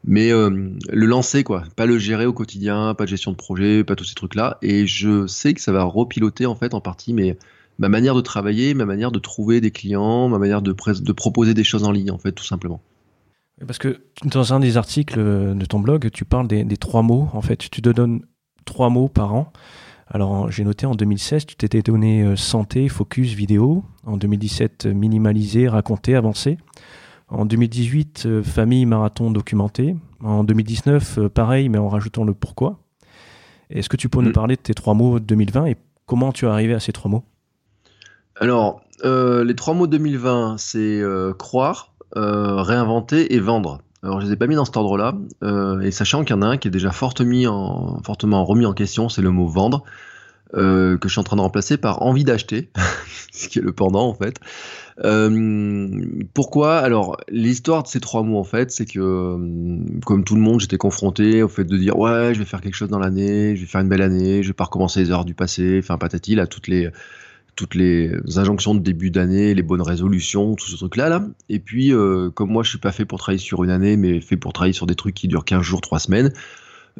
Mais 0.03 0.31
euh, 0.31 0.71
le 0.89 1.05
lancer, 1.05 1.43
quoi, 1.43 1.63
pas 1.75 1.85
le 1.85 1.97
gérer 1.97 2.25
au 2.25 2.33
quotidien, 2.33 2.93
pas 2.93 3.05
de 3.05 3.09
gestion 3.09 3.31
de 3.31 3.37
projet, 3.37 3.83
pas 3.83 3.95
tous 3.95 4.05
ces 4.05 4.15
trucs-là. 4.15 4.57
Et 4.61 4.87
je 4.87 5.27
sais 5.27 5.53
que 5.53 5.61
ça 5.61 5.71
va 5.71 5.83
repiloter, 5.83 6.45
en 6.45 6.55
fait, 6.55 6.73
en 6.73 6.81
partie, 6.81 7.13
ma 7.77 7.89
manière 7.89 8.15
de 8.15 8.21
travailler, 8.21 8.73
ma 8.73 8.85
manière 8.85 9.11
de 9.11 9.19
trouver 9.19 9.61
des 9.61 9.71
clients, 9.71 10.29
ma 10.29 10.37
manière 10.37 10.61
de, 10.61 10.71
proposer 10.71 11.53
des 11.53 11.63
choses 11.63 11.83
en 11.83 11.91
ligne, 11.91 12.11
en 12.11 12.17
fait, 12.17 12.31
tout 12.31 12.45
simplement. 12.45 12.81
Parce 13.65 13.79
que 13.79 14.01
dans 14.23 14.53
un 14.53 14.59
des 14.59 14.77
articles 14.77 15.19
de 15.19 15.65
ton 15.65 15.79
blog, 15.79 16.09
tu 16.11 16.25
parles 16.25 16.47
des, 16.47 16.63
des 16.63 16.77
trois 16.77 17.01
mots. 17.01 17.27
En 17.33 17.41
fait, 17.41 17.57
tu 17.57 17.81
te 17.81 17.89
donnes 17.89 18.21
trois 18.65 18.89
mots 18.89 19.07
par 19.07 19.33
an. 19.33 19.51
Alors, 20.09 20.49
j'ai 20.49 20.63
noté 20.63 20.85
en 20.85 20.95
2016, 20.95 21.45
tu 21.45 21.55
t'étais 21.55 21.81
donné 21.81 22.23
euh, 22.23 22.35
santé, 22.35 22.87
focus, 22.87 23.33
vidéo. 23.33 23.83
En 24.05 24.15
2017, 24.15 24.85
minimaliser, 24.85 25.67
raconter, 25.67 26.15
avancer. 26.15 26.57
En 27.27 27.45
2018, 27.45 28.23
euh, 28.25 28.43
famille, 28.43 28.85
marathon, 28.85 29.31
documenté. 29.31 29.97
En 30.23 30.45
2019, 30.45 31.17
euh, 31.17 31.29
pareil, 31.29 31.67
mais 31.67 31.77
en 31.77 31.89
rajoutant 31.89 32.23
le 32.23 32.33
pourquoi. 32.33 32.79
Est-ce 33.69 33.89
que 33.89 33.97
tu 33.97 34.07
peux 34.07 34.21
nous 34.21 34.29
mm. 34.29 34.33
parler 34.33 34.55
de 34.55 34.61
tes 34.61 34.73
trois 34.73 34.93
mots 34.93 35.19
2020 35.19 35.65
et 35.65 35.75
comment 36.05 36.31
tu 36.31 36.45
es 36.45 36.47
arrivé 36.47 36.73
à 36.73 36.79
ces 36.79 36.93
trois 36.93 37.11
mots? 37.11 37.25
Alors, 38.39 38.81
les 39.03 39.55
trois 39.55 39.73
mots 39.73 39.87
2020, 39.87 40.57
c'est 40.57 41.01
croire, 41.37 41.93
réinventer 42.15 43.33
et 43.33 43.39
vendre. 43.39 43.81
Alors, 44.03 44.21
je 44.21 44.27
les 44.27 44.33
ai 44.33 44.35
pas 44.35 44.47
mis 44.47 44.55
dans 44.55 44.65
cet 44.65 44.77
ordre-là, 44.77 45.15
euh, 45.43 45.79
et 45.79 45.91
sachant 45.91 46.23
qu'il 46.23 46.35
y 46.35 46.39
en 46.39 46.41
a 46.41 46.47
un 46.47 46.57
qui 46.57 46.67
est 46.67 46.71
déjà 46.71 46.91
fortement, 46.91 47.99
fortement 48.03 48.45
remis 48.45 48.65
en 48.65 48.73
question, 48.73 49.09
c'est 49.09 49.23
le 49.23 49.31
mot 49.31 49.47
vendre, 49.47 49.83
euh, 50.53 50.97
que 50.97 51.09
je 51.09 51.13
suis 51.13 51.19
en 51.19 51.23
train 51.23 51.35
de 51.35 51.41
remplacer 51.41 51.77
par 51.77 52.03
envie 52.03 52.23
d'acheter, 52.23 52.69
ce 53.33 53.49
qui 53.49 53.59
est 53.59 53.61
le 53.61 53.73
pendant 53.73 54.07
en 54.07 54.13
fait. 54.13 54.39
Euh, 55.03 55.89
pourquoi? 56.33 56.77
Alors, 56.77 57.17
l'histoire 57.27 57.83
de 57.83 57.87
ces 57.87 57.99
trois 57.99 58.23
mots 58.23 58.39
en 58.39 58.43
fait, 58.43 58.71
c'est 58.71 58.85
que, 58.85 59.37
comme 60.05 60.23
tout 60.23 60.35
le 60.35 60.41
monde, 60.41 60.59
j'étais 60.59 60.77
confronté 60.77 61.41
au 61.41 61.47
fait 61.47 61.65
de 61.65 61.77
dire 61.77 61.97
ouais, 61.97 62.33
je 62.33 62.39
vais 62.39 62.45
faire 62.45 62.61
quelque 62.61 62.75
chose 62.75 62.89
dans 62.89 62.99
l'année, 62.99 63.55
je 63.55 63.61
vais 63.61 63.67
faire 63.67 63.81
une 63.81 63.89
belle 63.89 64.01
année, 64.03 64.43
je 64.43 64.47
vais 64.47 64.53
pas 64.53 64.65
recommencer 64.65 64.99
les 65.01 65.11
heures 65.11 65.25
du 65.25 65.33
passé, 65.33 65.79
enfin 65.83 65.97
patati, 65.97 66.35
là, 66.35 66.45
toutes 66.47 66.67
les 66.67 66.89
toutes 67.57 67.75
les 67.75 68.11
injonctions 68.37 68.75
de 68.75 68.79
début 68.79 69.11
d'année, 69.11 69.53
les 69.53 69.63
bonnes 69.63 69.81
résolutions, 69.81 70.55
tout 70.55 70.67
ce 70.67 70.75
truc-là. 70.75 71.09
Là. 71.09 71.23
Et 71.49 71.59
puis, 71.59 71.91
euh, 71.91 72.29
comme 72.29 72.51
moi, 72.51 72.63
je 72.63 72.69
suis 72.69 72.77
pas 72.77 72.91
fait 72.93 73.03
pour 73.03 73.17
travailler 73.19 73.39
sur 73.39 73.63
une 73.63 73.71
année, 73.71 73.97
mais 73.97 74.21
fait 74.21 74.37
pour 74.37 74.53
travailler 74.53 74.73
sur 74.73 74.85
des 74.85 74.95
trucs 74.95 75.15
qui 75.15 75.27
durent 75.27 75.43
15 75.43 75.63
jours, 75.63 75.81
3 75.81 75.99
semaines, 75.99 76.31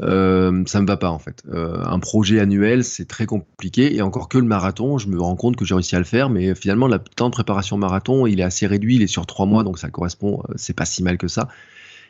euh, 0.01 0.63
ça 0.65 0.81
me 0.81 0.87
va 0.87 0.97
pas 0.97 1.09
en 1.09 1.19
fait. 1.19 1.43
Euh, 1.53 1.81
un 1.85 1.99
projet 1.99 2.39
annuel, 2.39 2.83
c'est 2.83 3.05
très 3.05 3.27
compliqué. 3.27 3.95
Et 3.95 4.01
encore 4.01 4.29
que 4.29 4.39
le 4.39 4.45
marathon, 4.45 4.97
je 4.97 5.07
me 5.07 5.21
rends 5.21 5.35
compte 5.35 5.55
que 5.55 5.63
j'ai 5.63 5.75
réussi 5.75 5.95
à 5.95 5.99
le 5.99 6.05
faire, 6.05 6.29
mais 6.29 6.55
finalement, 6.55 6.87
le 6.87 6.97
temps 6.99 7.29
de 7.29 7.33
préparation 7.33 7.77
marathon, 7.77 8.25
il 8.25 8.39
est 8.39 8.43
assez 8.43 8.65
réduit, 8.65 8.95
il 8.95 9.03
est 9.03 9.07
sur 9.07 9.27
3 9.27 9.45
mois, 9.45 9.63
donc 9.63 9.77
ça 9.77 9.89
correspond, 9.89 10.41
c'est 10.55 10.75
pas 10.75 10.85
si 10.85 11.03
mal 11.03 11.19
que 11.19 11.27
ça. 11.27 11.47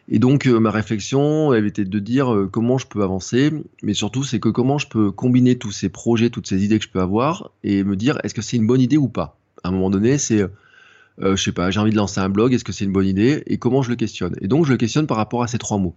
Et 0.10 0.20
donc 0.20 0.48
euh, 0.48 0.60
ma 0.60 0.72
réflexion, 0.72 1.54
elle 1.54 1.66
était 1.66 1.84
de 1.84 2.00
dire 2.00 2.34
euh, 2.34 2.48
comment 2.48 2.78
je 2.78 2.88
peux 2.88 3.04
avancer, 3.04 3.52
mais 3.84 3.94
surtout 3.94 4.24
c'est 4.24 4.40
que 4.40 4.50
comment 4.50 4.78
je 4.78 4.88
peux 4.88 5.12
combiner 5.12 5.58
tous 5.58 5.72
ces 5.72 5.90
projets, 5.90 6.30
toutes 6.30 6.48
ces 6.48 6.64
idées 6.64 6.80
que 6.80 6.86
je 6.86 6.90
peux 6.90 7.02
avoir, 7.02 7.52
et 7.64 7.84
me 7.84 7.96
dire 7.96 8.18
est-ce 8.24 8.34
que 8.34 8.42
c'est 8.42 8.58
une 8.58 8.68
bonne 8.68 8.80
idée 8.80 8.98
ou 8.98 9.10
pas? 9.10 9.38
À 9.64 9.70
un 9.70 9.72
moment 9.72 9.90
donné, 9.90 10.18
c'est 10.18 10.42
euh, 10.42 11.36
je 11.36 11.44
sais 11.44 11.52
pas, 11.52 11.72
j'ai 11.72 11.80
envie 11.80 11.92
de 11.92 11.98
lancer 11.98 12.22
un 12.22 12.30
blog, 12.30 12.54
est-ce 12.54 12.64
que 12.64 12.72
c'est 12.72 12.86
une 12.86 12.94
bonne 12.94 13.08
idée? 13.08 13.44
Et 13.48 13.58
comment 13.58 13.82
je 13.82 13.90
le 13.90 13.98
questionne? 13.98 14.36
Et 14.40 14.48
donc 14.48 14.66
je 14.66 14.72
le 14.72 14.78
questionne 14.78 15.08
par 15.08 15.18
rapport 15.18 15.44
à 15.44 15.48
ces 15.48 15.58
trois 15.58 15.78
mots. 15.78 15.96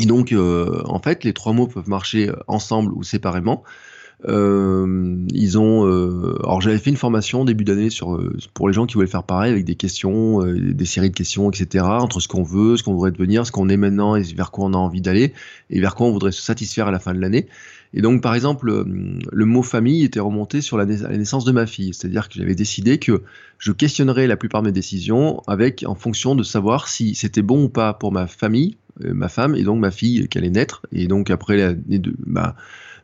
Et 0.00 0.06
donc 0.06 0.32
en 0.32 1.00
fait, 1.00 1.24
les 1.24 1.32
trois 1.32 1.52
mots 1.52 1.66
peuvent 1.66 1.88
marcher 1.88 2.30
ensemble 2.46 2.92
ou 2.92 3.02
séparément. 3.02 3.64
Ils 4.26 5.58
ont, 5.58 5.84
alors 6.42 6.60
j'avais 6.60 6.78
fait 6.78 6.90
une 6.90 6.96
formation 6.96 7.44
début 7.44 7.64
d'année 7.64 7.90
sur 7.90 8.20
pour 8.52 8.68
les 8.68 8.74
gens 8.74 8.86
qui 8.86 8.94
voulaient 8.94 9.06
faire 9.06 9.22
pareil 9.22 9.52
avec 9.52 9.64
des 9.64 9.76
questions, 9.76 10.42
des 10.42 10.84
séries 10.84 11.10
de 11.10 11.14
questions, 11.14 11.50
etc. 11.50 11.84
Entre 11.84 12.18
ce 12.20 12.26
qu'on 12.26 12.42
veut, 12.42 12.76
ce 12.76 12.82
qu'on 12.82 12.94
voudrait 12.94 13.12
devenir, 13.12 13.46
ce 13.46 13.52
qu'on 13.52 13.68
est 13.68 13.76
maintenant 13.76 14.16
et 14.16 14.22
vers 14.22 14.50
quoi 14.50 14.64
on 14.66 14.74
a 14.74 14.76
envie 14.76 15.00
d'aller 15.00 15.32
et 15.70 15.80
vers 15.80 15.94
quoi 15.94 16.06
on 16.06 16.12
voudrait 16.12 16.32
se 16.32 16.42
satisfaire 16.42 16.88
à 16.88 16.90
la 16.90 16.98
fin 16.98 17.14
de 17.14 17.20
l'année. 17.20 17.46
Et 17.94 18.02
donc, 18.02 18.22
par 18.22 18.34
exemple, 18.34 18.68
euh, 18.68 18.84
le 19.32 19.44
mot 19.44 19.62
famille 19.62 20.04
était 20.04 20.20
remonté 20.20 20.60
sur 20.60 20.76
la, 20.76 20.84
naissance 20.84 21.44
de 21.44 21.52
ma 21.52 21.66
fille. 21.66 21.94
C'est-à-dire 21.94 22.28
que 22.28 22.34
j'avais 22.34 22.54
décidé 22.54 22.98
que 22.98 23.22
je 23.58 23.72
questionnerais 23.72 24.26
la 24.26 24.36
plupart 24.36 24.62
de 24.62 24.68
mes 24.68 24.72
décisions 24.72 25.42
avec, 25.46 25.84
en 25.86 25.94
fonction 25.94 26.34
de 26.34 26.42
savoir 26.42 26.88
si 26.88 27.14
c'était 27.14 27.42
bon 27.42 27.64
ou 27.64 27.68
pas 27.68 27.94
pour 27.94 28.12
ma 28.12 28.26
famille, 28.26 28.76
euh, 29.04 29.14
ma 29.14 29.28
femme, 29.28 29.54
et 29.54 29.62
donc 29.62 29.80
ma 29.80 29.90
fille 29.90 30.28
qui 30.28 30.38
allait 30.38 30.50
naître. 30.50 30.82
Et 30.92 31.06
donc, 31.06 31.30
après 31.30 31.56
l'année 31.56 31.98
de, 31.98 32.14
bah, 32.26 32.56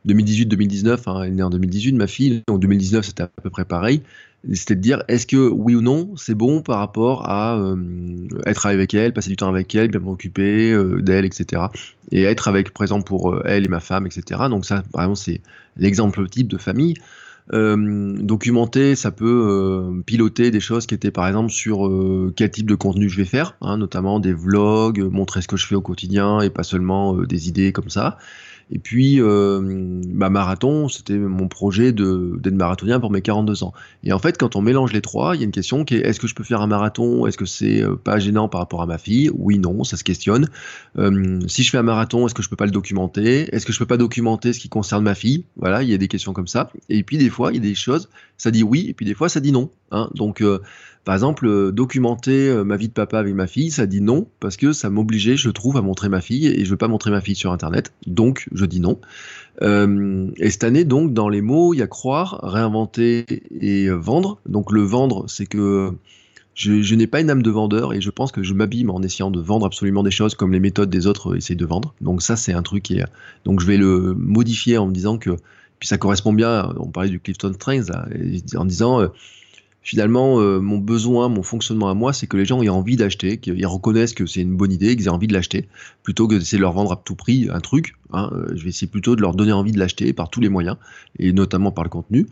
2018-2019, 0.09 0.99
hein, 1.07 1.23
elle 1.23 1.29
est 1.29 1.35
née 1.35 1.43
en 1.43 1.51
2018, 1.51 1.93
ma 1.93 2.07
fille, 2.07 2.43
donc 2.47 2.61
2019 2.61 3.05
c'était 3.05 3.23
à 3.23 3.29
peu 3.29 3.51
près 3.51 3.65
pareil. 3.65 4.03
C'était 4.53 4.75
de 4.75 4.81
dire 4.81 5.03
est-ce 5.09 5.27
que 5.27 5.49
oui 5.49 5.75
ou 5.75 5.81
non 5.81 6.11
c'est 6.17 6.35
bon 6.35 6.61
par 6.61 6.79
rapport 6.79 7.27
à 7.29 7.57
euh, 7.57 7.77
être 8.45 8.67
avec 8.67 8.93
elle, 8.93 9.15
passer 9.15 9.31
du 9.31 9.37
temps 9.37 9.49
avec 9.49 9.75
elle, 9.75 9.89
bien 9.89 10.01
m'occuper 10.01 10.71
euh, 10.71 11.01
d'elle, 11.01 11.25
etc. 11.25 11.63
Et 12.13 12.25
être 12.25 12.47
avec, 12.49 12.69
exemple, 12.81 13.05
pour 13.05 13.33
euh, 13.33 13.43
elle 13.47 13.65
et 13.65 13.69
ma 13.69 13.81
femme, 13.81 14.07
etc. 14.07 14.43
Donc 14.51 14.67
ça, 14.67 14.83
exemple, 14.95 15.17
c'est 15.17 15.41
l'exemple 15.79 16.29
type 16.29 16.49
de 16.49 16.59
famille. 16.59 16.95
documenter, 17.51 18.97
ça 18.97 19.11
peut 19.11 20.03
piloter 20.05 20.51
des 20.51 20.61
choses 20.61 20.87
qui 20.87 20.95
étaient 20.95 21.11
par 21.11 21.27
exemple 21.27 21.51
sur 21.51 21.91
quel 22.37 22.51
type 22.51 22.69
de 22.69 22.75
contenu 22.75 23.09
je 23.09 23.17
vais 23.17 23.27
faire, 23.27 23.57
hein, 23.61 23.79
notamment 23.79 24.21
des 24.21 24.33
vlogs, 24.33 25.01
montrer 25.11 25.43
ce 25.43 25.49
que 25.49 25.57
je 25.57 25.67
fais 25.67 25.75
au 25.75 25.83
quotidien 25.83 26.41
et 26.41 26.51
pas 26.51 26.63
seulement 26.63 27.15
des 27.23 27.49
idées 27.49 27.73
comme 27.73 27.91
ça. 27.91 28.19
Et 28.71 28.79
puis, 28.79 29.21
euh, 29.21 29.61
ma 29.61 30.31
marathon, 30.31 30.89
c'était 30.89 31.17
mon 31.17 31.49
projet 31.49 31.93
d'être 31.93 32.55
marathonien 32.55 33.01
pour 33.01 33.11
mes 33.11 33.23
42 33.23 33.65
ans. 33.65 33.73
Et 34.03 34.13
en 34.13 34.19
fait, 34.19 34.39
quand 34.39 34.57
on 34.57 34.63
mélange 34.63 34.93
les 34.93 35.01
trois, 35.01 35.37
il 35.37 35.41
y 35.41 35.43
a 35.43 35.45
une 35.45 35.53
question 35.53 35.85
qui 35.85 35.97
est 35.97 36.01
est-ce 36.01 36.21
que 36.21 36.27
je 36.27 36.35
peux 36.35 36.45
faire 36.45 36.61
un 36.61 36.67
marathon? 36.67 37.27
Est-ce 37.27 37.37
que 37.37 37.47
c'est 37.47 37.83
euh, 37.83 37.97
pas 37.97 38.19
gênant 38.19 38.49
par 38.49 38.61
rapport 38.61 38.83
à 38.83 38.87
ma 38.87 38.99
fille? 38.99 39.31
Oui, 39.35 39.59
non, 39.59 39.85
ça 39.85 39.97
se 39.97 40.05
questionne. 40.05 40.49
Euh, 40.99 41.41
si 41.47 41.63
je 41.63 41.71
fais 41.71 41.79
un 41.79 41.83
marathon, 41.83 42.27
est-ce 42.27 42.35
que 42.35 42.43
je 42.43 42.49
peux 42.49 42.57
pas 42.57 42.67
le 42.67 42.71
documenter? 42.71 43.55
Est-ce 43.55 43.67
que 43.67 43.73
je 43.73 43.79
peux 43.79 43.87
pas 43.87 43.97
documenter 43.97 44.53
ce 44.53 44.61
qui 44.61 44.69
concerne 44.69 45.05
ma 45.05 45.15
fille? 45.15 45.45
Voilà, 45.57 45.83
il 45.83 45.89
y 45.89 45.95
a 45.95 45.99
des 45.99 46.09
questions 46.09 46.33
comme 46.33 46.49
ça. 46.49 46.71
Et 46.89 47.03
puis, 47.03 47.19
des 47.19 47.31
fois, 47.31 47.53
il 47.53 47.57
y 47.57 47.59
a 47.59 47.63
des 47.63 47.75
choses, 47.75 48.09
ça 48.39 48.51
dit 48.51 48.63
oui, 48.63 48.87
et 48.89 48.95
puis 48.95 49.07
des 49.07 49.15
fois, 49.15 49.29
ça 49.29 49.41
dit 49.41 49.53
non. 49.53 49.71
Hein. 49.95 50.11
Donc, 50.15 50.41
euh, 50.41 50.59
par 51.05 51.15
exemple, 51.15 51.47
euh, 51.47 51.71
documenter 51.71 52.49
euh, 52.49 52.65
ma 52.65 52.77
vie 52.77 52.89
de 52.89 52.93
papa 52.93 53.19
avec 53.19 53.35
ma 53.35 53.47
fille, 53.47 53.71
ça 53.71 53.87
dit 53.87 54.01
non, 54.01 54.27
parce 54.41 54.57
que 54.57 54.73
ça 54.73 54.91
m'obligeait, 54.91 55.37
je 55.37 55.51
trouve, 55.51 55.77
à 55.77 55.83
montrer 55.83 56.09
ma 56.09 56.21
fille, 56.21 56.47
et 56.47 56.65
je 56.65 56.71
veux 56.71 56.77
pas 56.77 56.89
montrer 56.89 57.11
ma 57.11 57.21
fille 57.21 57.37
sur 57.37 57.53
Internet, 57.53 57.93
donc 58.07 58.49
je 58.53 58.65
dis 58.65 58.81
non. 58.81 58.99
et 59.63 60.51
cette 60.51 60.65
année, 60.65 60.85
donc, 60.85 61.13
dans 61.13 61.29
les 61.29 61.41
mots, 61.41 61.75
il 61.75 61.79
y 61.79 61.83
a 61.83 61.87
croire, 61.87 62.41
réinventer 62.43 63.25
et 63.61 63.89
vendre. 63.91 64.41
Donc 64.47 64.73
le 64.73 64.83
vendre, 64.83 65.25
c'est 65.29 65.47
que 65.47 65.93
je, 66.55 66.95
n'ai 66.95 67.07
pas 67.07 67.21
une 67.21 67.31
âme 67.31 67.43
de 67.43 67.51
vendeur 67.51 67.93
et 67.93 68.01
je 68.01 68.11
pense 68.11 68.33
que 68.33 68.43
je 68.43 68.55
m'abîme 68.55 68.91
en 68.91 69.03
essayant 69.03 69.31
de 69.31 69.41
vendre 69.41 69.67
absolument 69.67 70.03
des 70.03 70.11
choses 70.11 70.35
comme 70.35 70.53
les 70.53 70.61
méthodes 70.61 70.91
des 70.91 71.07
autres 71.07 71.37
essayent 71.37 71.57
de 71.57 71.67
vendre. 71.67 71.95
Donc 72.01 72.23
ça, 72.23 72.37
c'est 72.37 72.53
un 72.53 72.63
truc 72.63 72.91
est... 72.91 73.05
Donc 73.45 73.61
je 73.61 73.67
vais 73.67 73.77
le 73.77 74.15
modifier 74.15 74.79
en 74.79 74.87
me 74.87 74.93
disant 74.93 75.19
que... 75.19 75.31
Puis 75.81 75.89
ça 75.89 75.99
correspond 75.99 76.33
bien, 76.33 76.73
on 76.79 76.89
parlait 76.89 77.11
du 77.11 77.21
Clifton 77.21 77.53
Strengths, 77.53 77.91
en 78.57 78.65
disant 78.65 79.11
finalement, 79.85 80.41
euh, 80.41 80.59
mon 80.61 80.79
besoin, 80.79 81.29
mon 81.29 81.43
fonctionnement 81.43 81.89
à 81.89 81.95
moi, 81.95 82.13
c'est 82.13 82.27
que 82.27 82.37
les 82.37 82.47
gens 82.47 82.63
aient 82.63 82.71
envie 82.71 82.97
d'acheter, 82.97 83.37
qu'ils 83.37 83.67
reconnaissent 83.67 84.15
que 84.15 84.27
c'est 84.27 84.41
une 84.41 84.57
bonne 84.57 84.73
idée, 84.73 84.97
qu'ils 84.97 85.07
aient 85.07 85.11
envie 85.11 85.29
de 85.29 85.35
l'acheter, 85.35 85.69
plutôt 86.03 86.27
que 86.27 86.35
d'essayer 86.35 86.59
de 86.59 86.63
leur 86.63 86.73
vendre 86.73 86.93
à 86.93 86.97
tout 86.97 87.15
prix 87.15 87.49
un 87.53 87.61
truc. 87.61 87.95
Hein, 88.13 88.31
euh, 88.33 88.47
je 88.57 88.65
vais 88.65 88.71
essayer 88.71 88.89
plutôt 88.89 89.15
de 89.15 89.21
leur 89.21 89.35
donner 89.35 89.53
envie 89.53 89.73
de 89.73 89.79
l'acheter 89.79 90.13
par 90.15 90.31
tous 90.31 90.41
les 90.41 90.49
moyens, 90.49 90.79
et 91.19 91.33
notamment 91.33 91.71
par 91.71 91.85
le 91.85 91.91
contenu. 91.91 92.27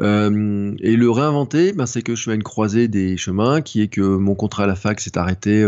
Euh, 0.00 0.74
et 0.80 0.96
le 0.96 1.10
réinventer, 1.10 1.72
ben, 1.74 1.86
c'est 1.86 2.02
que 2.02 2.16
je 2.16 2.22
suis 2.22 2.30
à 2.30 2.34
une 2.34 2.42
croisée 2.42 2.88
des 2.88 3.18
chemins, 3.18 3.60
qui 3.60 3.82
est 3.82 3.88
que 3.88 4.00
mon 4.00 4.34
contrat 4.34 4.64
à 4.64 4.66
la 4.66 4.74
fac 4.74 4.98
s'est 4.98 5.18
arrêté, 5.18 5.64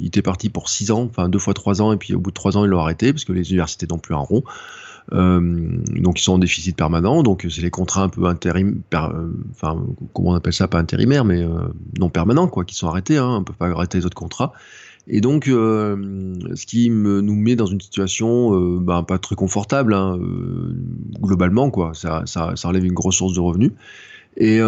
il 0.00 0.06
était 0.06 0.22
parti 0.22 0.48
pour 0.48 0.70
six 0.70 0.90
ans, 0.90 1.02
enfin 1.02 1.28
deux 1.28 1.38
fois 1.38 1.52
trois 1.52 1.82
ans, 1.82 1.92
et 1.92 1.98
puis 1.98 2.14
au 2.14 2.18
bout 2.18 2.30
de 2.30 2.34
trois 2.34 2.56
ans, 2.56 2.64
ils 2.64 2.68
l'ont 2.68 2.80
arrêté, 2.80 3.12
parce 3.12 3.26
que 3.26 3.32
les 3.32 3.50
universités 3.50 3.86
n'ont 3.86 3.98
plus 3.98 4.14
un 4.14 4.18
rond. 4.18 4.42
Euh, 5.12 5.40
donc 5.96 6.20
ils 6.20 6.22
sont 6.22 6.34
en 6.34 6.38
déficit 6.38 6.76
permanent, 6.76 7.22
donc 7.22 7.46
c'est 7.48 7.62
les 7.62 7.70
contrats 7.70 8.02
un 8.02 8.08
peu 8.08 8.26
intérim, 8.26 8.82
euh, 8.94 9.30
enfin 9.50 9.82
comment 10.12 10.30
on 10.30 10.34
appelle 10.34 10.52
ça, 10.52 10.68
pas 10.68 10.78
intérimaires, 10.78 11.24
mais 11.24 11.42
euh, 11.42 11.68
non 11.98 12.10
permanents 12.10 12.48
quoi, 12.48 12.64
qui 12.64 12.74
sont 12.74 12.88
arrêtés. 12.88 13.16
Hein, 13.16 13.38
on 13.40 13.44
peut 13.44 13.54
pas 13.54 13.68
arrêter 13.68 13.98
les 13.98 14.06
autres 14.06 14.16
contrats. 14.16 14.52
Et 15.10 15.22
donc, 15.22 15.46
ce 15.46 16.66
qui 16.66 16.90
nous 16.90 17.34
met 17.34 17.56
dans 17.56 17.64
une 17.64 17.80
situation 17.80 18.76
ben, 18.76 19.02
pas 19.04 19.18
très 19.18 19.36
confortable, 19.36 19.94
hein, 19.94 20.18
globalement, 21.22 21.70
quoi. 21.70 21.92
Ça, 21.94 22.24
ça, 22.26 22.52
enlève 22.64 22.84
une 22.84 22.92
grosse 22.92 23.16
source 23.16 23.32
de 23.32 23.40
revenus 23.40 23.72
et 24.36 24.60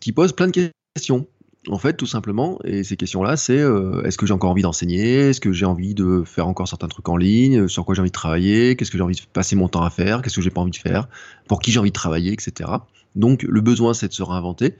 qui 0.00 0.12
pose 0.12 0.32
plein 0.32 0.46
de 0.46 0.70
questions 0.94 1.26
en 1.68 1.78
fait, 1.78 1.94
tout 1.94 2.06
simplement. 2.06 2.58
Et 2.64 2.84
ces 2.84 2.96
questions-là, 2.96 3.36
c'est 3.36 3.58
euh, 3.58 4.02
est-ce 4.02 4.18
que 4.18 4.26
j'ai 4.26 4.32
encore 4.32 4.50
envie 4.50 4.62
d'enseigner? 4.62 5.30
Est-ce 5.30 5.40
que 5.40 5.52
j'ai 5.52 5.66
envie 5.66 5.94
de 5.94 6.22
faire 6.24 6.46
encore 6.46 6.68
certains 6.68 6.88
trucs 6.88 7.08
en 7.08 7.16
ligne? 7.16 7.68
Sur 7.68 7.84
quoi 7.84 7.94
j'ai 7.94 8.00
envie 8.00 8.10
de 8.10 8.14
travailler? 8.14 8.76
Qu'est-ce 8.76 8.90
que 8.90 8.98
j'ai 8.98 9.04
envie 9.04 9.16
de 9.16 9.20
passer 9.32 9.56
mon 9.56 9.68
temps 9.68 9.82
à 9.82 9.90
faire? 9.90 10.22
Qu'est-ce 10.22 10.36
que 10.36 10.42
j'ai 10.42 10.50
pas 10.50 10.60
envie 10.60 10.72
de 10.72 10.76
faire? 10.76 11.08
Pour 11.48 11.60
qui 11.60 11.72
j'ai 11.72 11.78
envie 11.78 11.90
de 11.90 11.94
travailler, 11.94 12.32
etc. 12.32 12.70
Donc, 13.14 13.42
le 13.42 13.60
besoin, 13.60 13.94
c'est 13.94 14.08
de 14.08 14.12
se 14.12 14.22
réinventer. 14.22 14.74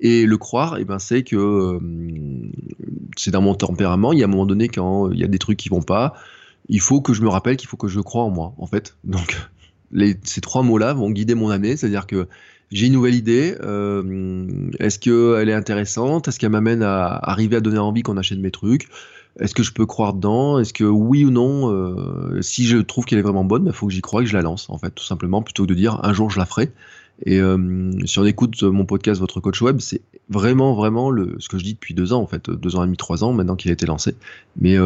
Et 0.00 0.26
le 0.26 0.36
croire, 0.38 0.78
eh 0.78 0.84
ben, 0.84 0.98
c'est 0.98 1.22
que 1.22 1.36
euh, 1.36 1.80
c'est 3.16 3.30
dans 3.30 3.42
mon 3.42 3.54
tempérament. 3.54 4.12
Il 4.12 4.18
y 4.18 4.22
a 4.22 4.26
un 4.26 4.30
moment 4.30 4.46
donné, 4.46 4.68
quand 4.68 5.10
il 5.10 5.20
y 5.20 5.24
a 5.24 5.28
des 5.28 5.38
trucs 5.38 5.58
qui 5.58 5.68
vont 5.68 5.82
pas, 5.82 6.14
il 6.68 6.80
faut 6.80 7.00
que 7.00 7.12
je 7.12 7.22
me 7.22 7.28
rappelle 7.28 7.56
qu'il 7.56 7.68
faut 7.68 7.76
que 7.76 7.88
je 7.88 8.00
croie 8.00 8.22
en 8.22 8.30
moi, 8.30 8.54
en 8.58 8.66
fait. 8.66 8.96
Donc, 9.04 9.36
les, 9.92 10.16
ces 10.24 10.40
trois 10.40 10.62
mots-là 10.62 10.94
vont 10.94 11.10
guider 11.10 11.34
mon 11.34 11.50
année. 11.50 11.76
C'est-à-dire 11.76 12.06
que 12.06 12.26
j'ai 12.72 12.86
une 12.86 12.94
nouvelle 12.94 13.14
idée. 13.14 13.54
Euh, 13.62 14.46
est-ce 14.78 14.98
qu'elle 14.98 15.48
est 15.48 15.54
intéressante? 15.54 16.28
Est-ce 16.28 16.38
qu'elle 16.38 16.50
m'amène 16.50 16.82
à 16.82 17.06
arriver 17.06 17.56
à 17.56 17.60
donner 17.60 17.78
envie 17.78 18.02
qu'on 18.02 18.16
achète 18.16 18.38
mes 18.38 18.50
trucs? 18.50 18.88
Est-ce 19.38 19.54
que 19.54 19.62
je 19.62 19.72
peux 19.72 19.86
croire 19.86 20.14
dedans? 20.14 20.58
Est-ce 20.58 20.72
que 20.72 20.84
oui 20.84 21.24
ou 21.24 21.30
non 21.30 21.70
euh, 21.70 22.40
Si 22.40 22.66
je 22.66 22.78
trouve 22.78 23.04
qu'elle 23.04 23.18
est 23.18 23.22
vraiment 23.22 23.44
bonne, 23.44 23.62
il 23.62 23.66
bah, 23.66 23.72
faut 23.72 23.86
que 23.86 23.92
j'y 23.92 24.00
croie 24.00 24.22
et 24.22 24.24
que 24.24 24.30
je 24.30 24.36
la 24.36 24.42
lance, 24.42 24.68
en 24.70 24.78
fait, 24.78 24.90
tout 24.90 25.04
simplement, 25.04 25.42
plutôt 25.42 25.64
que 25.64 25.68
de 25.68 25.74
dire 25.74 26.00
un 26.02 26.12
jour 26.12 26.30
je 26.30 26.38
la 26.38 26.46
ferai. 26.46 26.70
Et 27.24 27.40
euh, 27.40 27.90
si 28.06 28.18
on 28.18 28.24
écoute 28.24 28.62
mon 28.62 28.86
podcast, 28.86 29.20
votre 29.20 29.40
coach 29.40 29.60
web, 29.60 29.78
c'est 29.80 30.00
vraiment, 30.28 30.74
vraiment 30.74 31.10
le, 31.10 31.36
ce 31.38 31.48
que 31.48 31.58
je 31.58 31.64
dis 31.64 31.74
depuis 31.74 31.94
deux 31.94 32.12
ans, 32.12 32.20
en 32.20 32.26
fait, 32.26 32.50
deux 32.50 32.74
ans 32.76 32.82
et 32.82 32.86
demi, 32.86 32.96
trois 32.96 33.22
ans, 33.22 33.32
maintenant 33.32 33.54
qu'il 33.54 33.70
a 33.70 33.74
été 33.74 33.86
lancé. 33.86 34.16
Mais 34.60 34.76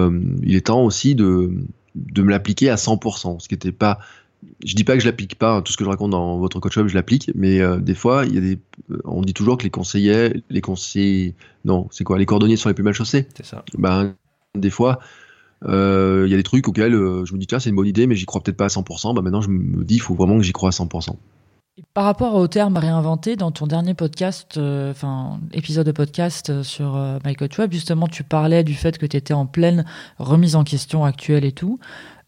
il 0.43 0.57
est 0.57 0.67
temps 0.67 0.85
aussi 0.85 1.15
de, 1.15 1.53
de 1.95 2.23
me 2.23 2.31
l'appliquer 2.31 2.69
à 2.69 2.75
100%, 2.75 3.41
ce 3.41 3.49
qui 3.49 3.55
n'était 3.55 3.73
pas 3.73 3.99
je 4.65 4.75
dis 4.75 4.85
pas 4.85 4.95
que 4.95 5.01
je 5.01 5.07
l'applique 5.07 5.37
pas, 5.37 5.57
hein, 5.57 5.63
tout 5.63 5.73
ce 5.73 5.77
que 5.77 5.85
je 5.85 5.89
raconte 5.89 6.11
dans 6.11 6.39
votre 6.39 6.61
coach 6.61 6.77
web, 6.77 6.89
je 6.89 6.95
l'applique, 6.95 7.31
mais 7.35 7.61
euh, 7.61 7.79
des 7.79 7.95
fois, 7.95 8.25
il 8.25 8.35
y 8.35 8.39
a 8.39 8.41
des, 8.41 8.59
on 9.05 9.23
dit 9.23 9.35
toujours 9.35 9.59
que 9.59 9.65
les 9.65 9.71
conseillers, 9.71 10.43
les 10.49 10.61
conseillers, 10.61 11.35
non, 11.65 11.89
c'est 11.91 12.05
quoi, 12.05 12.19
les 12.19 12.27
cordonniers 12.27 12.57
sont 12.57 12.69
les 12.69 12.75
plus 12.75 12.85
mal 12.85 12.95
chaussés. 12.95 13.27
C'est 13.37 13.45
ça. 13.45 13.65
Ben, 13.77 14.15
des 14.55 14.71
fois, 14.71 14.99
euh, 15.65 16.25
il 16.27 16.31
y 16.31 16.35
a 16.35 16.37
des 16.37 16.43
trucs 16.43 16.69
auxquels 16.69 16.95
euh, 16.95 17.25
je 17.25 17.35
me 17.35 17.39
dis 17.39 17.47
tiens 17.47 17.59
c'est 17.59 17.71
une 17.71 17.77
bonne 17.77 17.87
idée, 17.87 18.07
mais 18.07 18.15
j'y 18.15 18.27
crois 18.27 18.43
peut-être 18.43 18.57
pas 18.57 18.67
à 18.67 18.69
100%. 18.69 19.15
Ben 19.15 19.23
maintenant, 19.23 19.41
je 19.41 19.49
me 19.49 19.85
dis 19.85 19.97
il 19.97 20.01
faut 20.01 20.15
vraiment 20.15 20.37
que 20.37 20.43
j'y 20.43 20.53
crois 20.53 20.69
à 20.69 20.73
100%. 20.73 21.17
Par 21.93 22.05
rapport 22.05 22.35
au 22.35 22.49
terme 22.49 22.77
réinventé, 22.79 23.37
dans 23.37 23.51
ton 23.51 23.67
dernier 23.67 23.93
podcast, 23.93 24.59
enfin 24.59 25.41
épisode 25.53 25.87
de 25.87 25.93
podcast 25.93 26.63
sur 26.63 26.99
My 27.25 27.35
Coach 27.35 27.59
Web, 27.59 27.73
justement, 27.73 28.09
tu 28.09 28.25
parlais 28.25 28.65
du 28.65 28.75
fait 28.75 28.97
que 28.97 29.05
tu 29.05 29.17
étais 29.17 29.35
en 29.35 29.45
pleine 29.45 29.85
remise 30.19 30.57
en 30.57 30.65
question 30.65 31.05
actuelle 31.05 31.45
et 31.45 31.53
tout. 31.53 31.79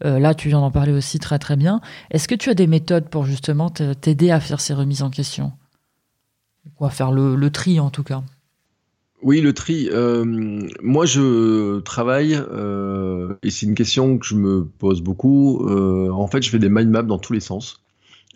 Euh, 0.04 0.18
là, 0.18 0.34
tu 0.34 0.48
viens 0.48 0.60
d'en 0.60 0.70
parler 0.70 0.92
aussi 0.92 1.18
très 1.18 1.38
très 1.38 1.56
bien. 1.56 1.80
Est-ce 2.10 2.28
que 2.28 2.34
tu 2.34 2.50
as 2.50 2.54
des 2.54 2.66
méthodes 2.66 3.08
pour 3.08 3.24
justement 3.24 3.70
t'aider 3.70 4.30
à 4.30 4.40
faire 4.40 4.60
ces 4.60 4.74
remises 4.74 5.02
en 5.02 5.10
question? 5.10 5.52
Ou 6.80 6.84
à 6.84 6.90
faire 6.90 7.10
le, 7.10 7.50
tri 7.50 7.80
en 7.80 7.90
tout 7.90 8.04
cas? 8.04 8.22
Oui, 9.22 9.40
le 9.40 9.52
tri. 9.52 9.88
Euh, 9.90 10.24
moi, 10.80 11.06
je 11.06 11.80
travaille, 11.80 12.34
euh, 12.34 13.34
et 13.42 13.50
c'est 13.50 13.66
une 13.66 13.74
question 13.74 14.18
que 14.18 14.26
je 14.26 14.36
me 14.36 14.64
pose 14.64 15.02
beaucoup. 15.02 15.66
en 15.68 16.26
fait, 16.28 16.42
je 16.42 16.50
fais 16.50 16.58
des 16.58 16.68
mind 16.68 16.90
maps 16.90 17.02
dans 17.02 17.18
tous 17.18 17.32
les 17.32 17.40
sens. 17.40 17.82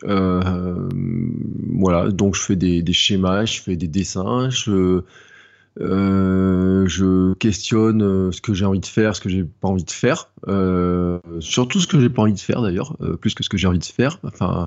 Voilà, 0.05 2.11
donc 2.11 2.35
je 2.35 2.43
fais 2.43 2.57
des, 2.57 2.83
des, 2.83 2.93
schémas, 2.93 3.45
je 3.45 3.61
fais 3.61 3.77
des 3.77 3.89
dessins, 3.89 4.51
je, 4.51 5.03
euh, 5.81 6.87
je 6.87 7.33
questionne 7.35 8.03
euh, 8.03 8.31
ce 8.31 8.43
que 8.43 8.53
j'ai 8.53 8.67
envie 8.67 8.81
de 8.81 8.87
faire, 8.87 9.17
ce 9.17 9.23
que 9.23 9.31
j'ai 9.31 9.45
pas 9.45 9.69
envie 9.69 9.85
de 9.85 9.91
faire, 9.91 10.29
euh, 10.49 11.19
surtout 11.41 11.81
ce 11.81 11.87
que 11.87 11.99
j'ai 11.99 12.11
pas 12.11 12.23
envie 12.23 12.35
de 12.35 12.41
faire 12.41 12.61
d'ailleurs, 12.61 12.97
plus 13.21 13.35
que 13.35 13.43
ce 13.43 13.49
que 13.49 13.57
j'ai 13.57 13.69
envie 13.69 13.79
de 13.79 13.85
faire. 13.85 14.19
Enfin, 14.23 14.67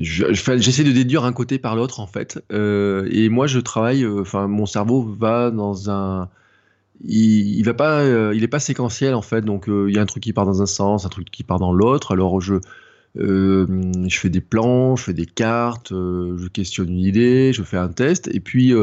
j'essaie 0.00 0.84
de 0.84 0.92
déduire 0.92 1.24
un 1.24 1.32
côté 1.32 1.58
par 1.58 1.76
l'autre 1.76 2.00
en 2.00 2.06
fait. 2.06 2.44
et 2.50 3.28
moi, 3.30 3.46
je 3.46 3.58
travaille. 3.58 4.06
Enfin, 4.06 4.48
mon 4.48 4.66
cerveau 4.66 5.02
va 5.02 5.50
dans 5.50 5.90
un 5.90 6.28
il, 7.02 7.58
il, 7.58 7.64
va 7.64 7.74
pas, 7.74 8.04
il 8.34 8.44
est 8.44 8.48
pas 8.48 8.60
séquentiel 8.60 9.14
en 9.14 9.22
fait. 9.22 9.42
Donc 9.42 9.64
il 9.68 9.94
y 9.94 9.98
a 9.98 10.02
un 10.02 10.06
truc 10.06 10.22
qui 10.22 10.34
part 10.34 10.44
dans 10.44 10.60
un 10.60 10.66
sens, 10.66 11.06
un 11.06 11.08
truc 11.08 11.30
qui 11.30 11.42
part 11.42 11.58
dans 11.58 11.72
l'autre. 11.72 12.12
Alors 12.12 12.42
je, 12.42 12.56
je 13.16 14.18
fais 14.18 14.30
des 14.30 14.40
plans, 14.40 14.96
je 14.96 15.04
fais 15.04 15.14
des 15.14 15.26
cartes, 15.26 15.90
je 15.90 16.48
questionne 16.48 16.90
une 16.90 16.98
idée, 16.98 17.52
je 17.52 17.62
fais 17.62 17.76
un 17.76 17.88
test, 17.88 18.28
et 18.32 18.40
puis 18.40 18.74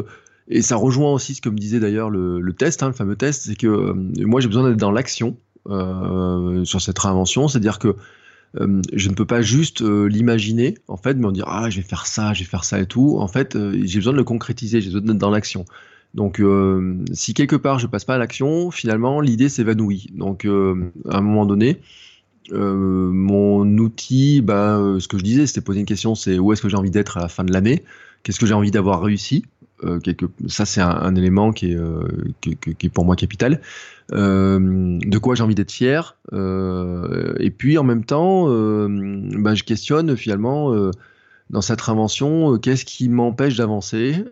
et 0.52 0.62
ça 0.62 0.76
rejoint 0.76 1.14
aussi 1.14 1.34
ce 1.34 1.42
que 1.42 1.50
me 1.50 1.58
disait 1.58 1.80
d'ailleurs 1.80 2.10
le, 2.10 2.54
test, 2.54 2.84
hein, 2.84 2.88
le 2.88 2.94
fameux 2.94 3.16
test, 3.16 3.44
c'est 3.46 3.56
que 3.56 3.68
euh, 3.68 3.94
moi 4.26 4.42
j'ai 4.42 4.48
besoin 4.48 4.68
d'être 4.68 4.80
dans 4.80 4.92
l'action 4.92 5.38
euh, 5.70 6.66
sur 6.66 6.82
cette 6.82 7.00
réinvention, 7.00 7.48
c'est-à-dire 7.48 7.80
que 7.80 7.96
je 8.54 9.08
ne 9.08 9.14
peux 9.14 9.26
pas 9.26 9.42
juste 9.42 9.80
l'imaginer, 9.80 10.74
en 10.90 10.98
fait, 10.98 11.14
me 11.14 11.32
dire 11.32 11.46
ah 11.48 11.70
je 11.70 11.78
vais 11.78 11.88
faire 11.88 12.06
ça, 12.06 12.34
je 12.34 12.40
vais 12.40 12.50
faire 12.50 12.66
ça 12.66 12.82
et 12.82 12.86
tout. 12.86 13.16
En 13.18 13.30
fait, 13.30 13.58
j'ai 13.84 14.00
besoin 14.00 14.12
de 14.12 14.18
le 14.18 14.26
concrétiser, 14.26 14.82
j'ai 14.82 14.90
besoin 14.90 15.04
d'être 15.04 15.18
dans 15.18 15.30
l'action. 15.30 15.64
Donc, 16.16 16.44
si 17.14 17.34
quelque 17.34 17.56
part 17.56 17.80
je 17.80 17.88
passe 17.88 18.04
pas 18.04 18.16
à 18.16 18.18
l'action, 18.18 18.70
finalement 18.70 19.22
l'idée 19.22 19.48
s'évanouit. 19.48 20.08
Donc, 20.14 20.44
à 20.44 21.18
un 21.18 21.22
moment 21.22 21.46
donné, 21.46 21.80
mon 22.50 23.78
outil, 23.78 24.42
ben, 24.42 25.00
ce 25.00 25.08
que 25.08 25.18
je 25.18 25.24
disais, 25.24 25.48
c'était 25.48 25.62
poser 25.62 25.80
une 25.80 25.86
question, 25.86 26.16
c'est 26.16 26.40
où 26.40 26.52
est-ce 26.54 26.62
que 26.62 26.70
j'ai 26.70 26.78
envie 26.78 26.92
d'être 26.92 27.18
à 27.18 27.22
la 27.22 27.28
fin 27.28 27.44
de 27.44 27.54
l'année? 27.54 27.84
Qu'est-ce 28.24 28.40
que 28.40 28.46
j'ai 28.46 28.54
envie 28.54 28.72
d'avoir 28.72 29.02
réussi? 29.02 29.44
Euh, 29.84 30.00
ça 30.48 30.66
c'est 30.66 30.82
un, 30.82 31.16
élément 31.16 31.52
qui 31.52 31.72
est, 31.72 31.76
euh, 31.76 32.04
pour 32.94 33.06
moi 33.06 33.16
capital. 33.16 33.62
Euh, 34.14 35.00
de 35.00 35.18
quoi 35.18 35.36
j'ai 35.36 35.44
envie 35.44 35.56
d'être 35.56 35.72
fier? 35.72 36.18
et 36.32 37.52
puis 37.52 37.78
en 37.78 37.84
même 37.84 38.04
temps, 38.06 38.48
bah, 38.48 39.56
je 39.56 39.64
questionne 39.64 40.16
finalement 40.16 40.74
dans 41.50 41.62
cette 41.62 41.90
invention, 41.90 42.58
qu'est-ce 42.58 42.86
qui 42.86 43.10
m'empêche 43.10 43.58
d'avancer, 43.58 44.24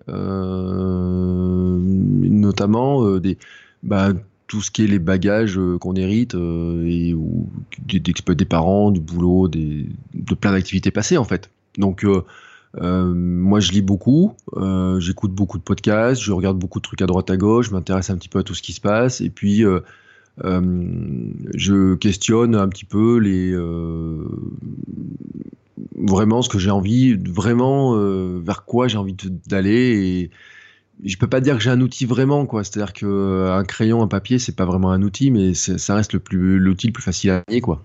notamment 2.28 3.18
des, 3.18 3.38
bah, 3.84 4.13
tout 4.50 4.62
ce 4.62 4.70
qui 4.72 4.84
est 4.84 4.88
les 4.88 5.00
bagages 5.00 5.58
qu'on 5.79 5.96
hérite 5.96 6.34
et 6.34 7.13
ou 7.13 7.48
des, 7.88 8.46
parents, 8.46 8.91
du 8.91 9.00
boulot, 9.00 9.48
des, 9.48 9.88
de 10.13 10.36
plein 10.36 10.51
d'activités 10.51 10.91
passées 10.91 11.18
en 11.18 11.24
fait. 11.24 11.50
Donc 11.77 12.03
euh, 12.77 13.13
moi, 13.13 13.60
je 13.60 13.72
lis 13.72 13.82
beaucoup, 13.82 14.34
euh, 14.56 15.00
j'écoute 15.00 15.32
beaucoup 15.32 15.58
de 15.58 15.63
podcasts, 15.63 16.22
je 16.22 16.32
regarde 16.32 16.58
beaucoup 16.58 16.79
de 16.79 16.84
trucs 16.84 17.01
à 17.01 17.08
droite 17.08 17.29
à 17.29 17.38
gauche, 17.38 17.70
je 17.70 17.72
m'intéresse 17.72 18.10
un 18.10 18.18
petit 18.18 18.29
peu 18.29 18.39
à 18.39 18.44
tout 18.44 18.53
ce 18.53 18.62
qui 18.62 18.74
se 18.74 18.82
passe, 18.82 19.22
et 19.22 19.29
puis 19.29 19.65
euh, 19.65 19.79
je 20.44 21.96
questionne 21.96 22.56
un 22.56 22.68
petit 22.70 22.86
peu 22.86 23.18
les 23.18 23.56
vraiment 25.98 26.41
ce 26.41 26.50
que 26.50 26.60
j'ai 26.60 26.70
envie, 26.70 27.15
vraiment 27.15 27.98
vers 28.39 28.63
quoi 28.63 28.88
j'ai 28.88 28.98
envie 28.98 29.15
d'aller. 29.48 30.29
Et 30.29 30.29
je 31.03 31.18
peux 31.18 31.27
pas 31.27 31.41
dire 31.41 31.56
que 31.56 31.62
j'ai 31.62 31.70
un 31.70 31.82
outil 31.82 32.06
vraiment, 32.06 32.46
quoi. 32.46 32.63
C'est-à-dire 32.63 32.94
qu'un 32.94 33.63
crayon, 33.63 34.01
un 34.01 34.08
papier, 34.08 34.39
c'est 34.39 34.56
pas 34.56 34.65
vraiment 34.65 34.91
un 34.91 35.01
outil, 35.01 35.32
mais 35.32 35.53
ça 35.53 35.96
reste 35.96 36.13
le 36.13 36.20
plus 36.20 36.60
l'outil 36.60 36.88
le 36.88 36.94
plus 36.94 37.03
facile 37.03 37.32
à 37.32 37.44
gagner, 37.48 37.62
quoi. 37.62 37.84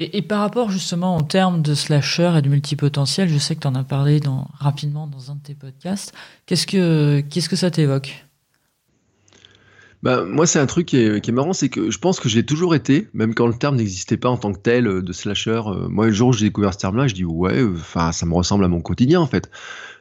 Et, 0.00 0.22
par 0.22 0.40
rapport 0.40 0.70
justement 0.70 1.14
en 1.14 1.22
termes 1.22 1.62
de 1.62 1.72
slasher 1.72 2.32
et 2.36 2.42
de 2.42 2.48
multipotentiel, 2.48 3.28
je 3.28 3.38
sais 3.38 3.54
que 3.54 3.60
tu 3.60 3.68
en 3.68 3.76
as 3.76 3.84
parlé 3.84 4.18
dans, 4.18 4.48
rapidement 4.58 5.06
dans 5.06 5.30
un 5.30 5.36
de 5.36 5.40
tes 5.40 5.54
podcasts. 5.54 6.12
Qu'est-ce 6.46 6.66
que, 6.66 7.20
qu'est-ce 7.20 7.48
que 7.48 7.54
ça 7.54 7.70
t'évoque? 7.70 8.24
Bah, 10.02 10.24
moi, 10.24 10.46
c'est 10.46 10.58
un 10.58 10.66
truc 10.66 10.86
qui 10.86 10.98
est, 10.98 11.20
qui 11.20 11.30
est 11.30 11.32
marrant, 11.32 11.52
c'est 11.52 11.68
que 11.68 11.90
je 11.90 11.98
pense 11.98 12.18
que 12.18 12.28
j'ai 12.28 12.44
toujours 12.44 12.74
été, 12.74 13.08
même 13.14 13.34
quand 13.34 13.46
le 13.46 13.54
terme 13.54 13.76
n'existait 13.76 14.16
pas 14.16 14.28
en 14.28 14.36
tant 14.36 14.52
que 14.52 14.58
tel 14.58 14.86
euh, 14.86 15.00
de 15.00 15.12
slasher. 15.12 15.62
Euh, 15.66 15.88
moi, 15.88 16.06
le 16.06 16.12
jour 16.12 16.28
où 16.30 16.32
j'ai 16.32 16.46
découvert 16.46 16.74
ce 16.74 16.78
terme-là, 16.78 17.06
je 17.06 17.14
dis 17.14 17.24
ouais, 17.24 17.62
enfin, 17.62 18.10
ça 18.10 18.26
me 18.26 18.34
ressemble 18.34 18.64
à 18.64 18.68
mon 18.68 18.80
quotidien 18.82 19.20
en 19.20 19.26
fait. 19.26 19.48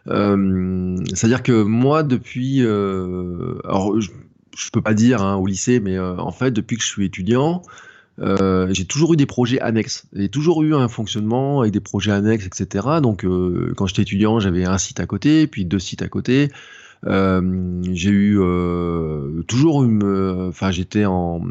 Euh, 0.08 0.98
c'est-à-dire 1.14 1.44
que 1.44 1.64
moi, 1.64 2.04
depuis, 2.04 2.62
alors, 2.62 4.00
je, 4.00 4.10
je, 4.58 4.70
peux 4.72 4.82
pas 4.82 4.94
dire 4.94 5.22
hein, 5.22 5.36
au 5.36 5.46
lycée, 5.46 5.80
mais 5.80 6.00
en 6.00 6.32
fait, 6.32 6.52
depuis 6.52 6.78
que 6.78 6.84
je 6.84 6.88
suis 6.90 7.06
étudiant, 7.06 7.62
euh, 8.20 8.68
j'ai 8.72 8.86
toujours 8.86 9.14
eu 9.14 9.18
des 9.18 9.26
projets 9.26 9.60
annexes. 9.60 10.06
J'ai 10.14 10.30
toujours 10.30 10.62
eu 10.64 10.76
un 10.76 10.88
fonctionnement 10.88 11.62
avec 11.62 11.74
des 11.74 11.80
projets 11.80 12.12
annexes, 12.12 12.46
etc. 12.46 12.88
Donc, 13.02 13.26
euh, 13.26 13.74
quand 13.76 13.88
j'étais 13.88 14.04
étudiant, 14.04 14.40
j'avais 14.40 14.66
un 14.66 14.78
site 14.78 15.00
à 15.00 15.06
côté, 15.06 15.48
puis 15.48 15.66
deux 15.66 15.80
sites 15.80 16.02
à 16.02 16.08
côté. 16.08 16.50
Euh, 17.06 17.82
j'ai 17.92 18.10
eu 18.10 18.40
euh, 18.40 19.42
toujours 19.44 19.84
une, 19.84 20.48
enfin 20.48 20.72
j'étais 20.72 21.06
en, 21.06 21.42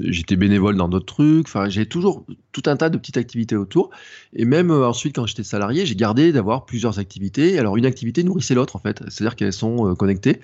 j'étais 0.00 0.36
bénévole 0.36 0.76
dans 0.76 0.88
d'autres 0.88 1.06
trucs. 1.06 1.46
Enfin 1.46 1.68
j'ai 1.68 1.86
toujours 1.86 2.24
tout 2.52 2.62
un 2.66 2.76
tas 2.76 2.88
de 2.88 2.98
petites 2.98 3.16
activités 3.16 3.56
autour. 3.56 3.90
Et 4.34 4.44
même 4.44 4.70
euh, 4.70 4.86
ensuite 4.86 5.16
quand 5.16 5.26
j'étais 5.26 5.42
salarié, 5.42 5.86
j'ai 5.86 5.96
gardé 5.96 6.32
d'avoir 6.32 6.64
plusieurs 6.64 6.98
activités. 6.98 7.58
Alors 7.58 7.76
une 7.76 7.86
activité 7.86 8.22
nourrissait 8.22 8.54
l'autre 8.54 8.76
en 8.76 8.80
fait, 8.80 9.02
c'est-à-dire 9.08 9.36
qu'elles 9.36 9.52
sont 9.52 9.94
connectées. 9.94 10.40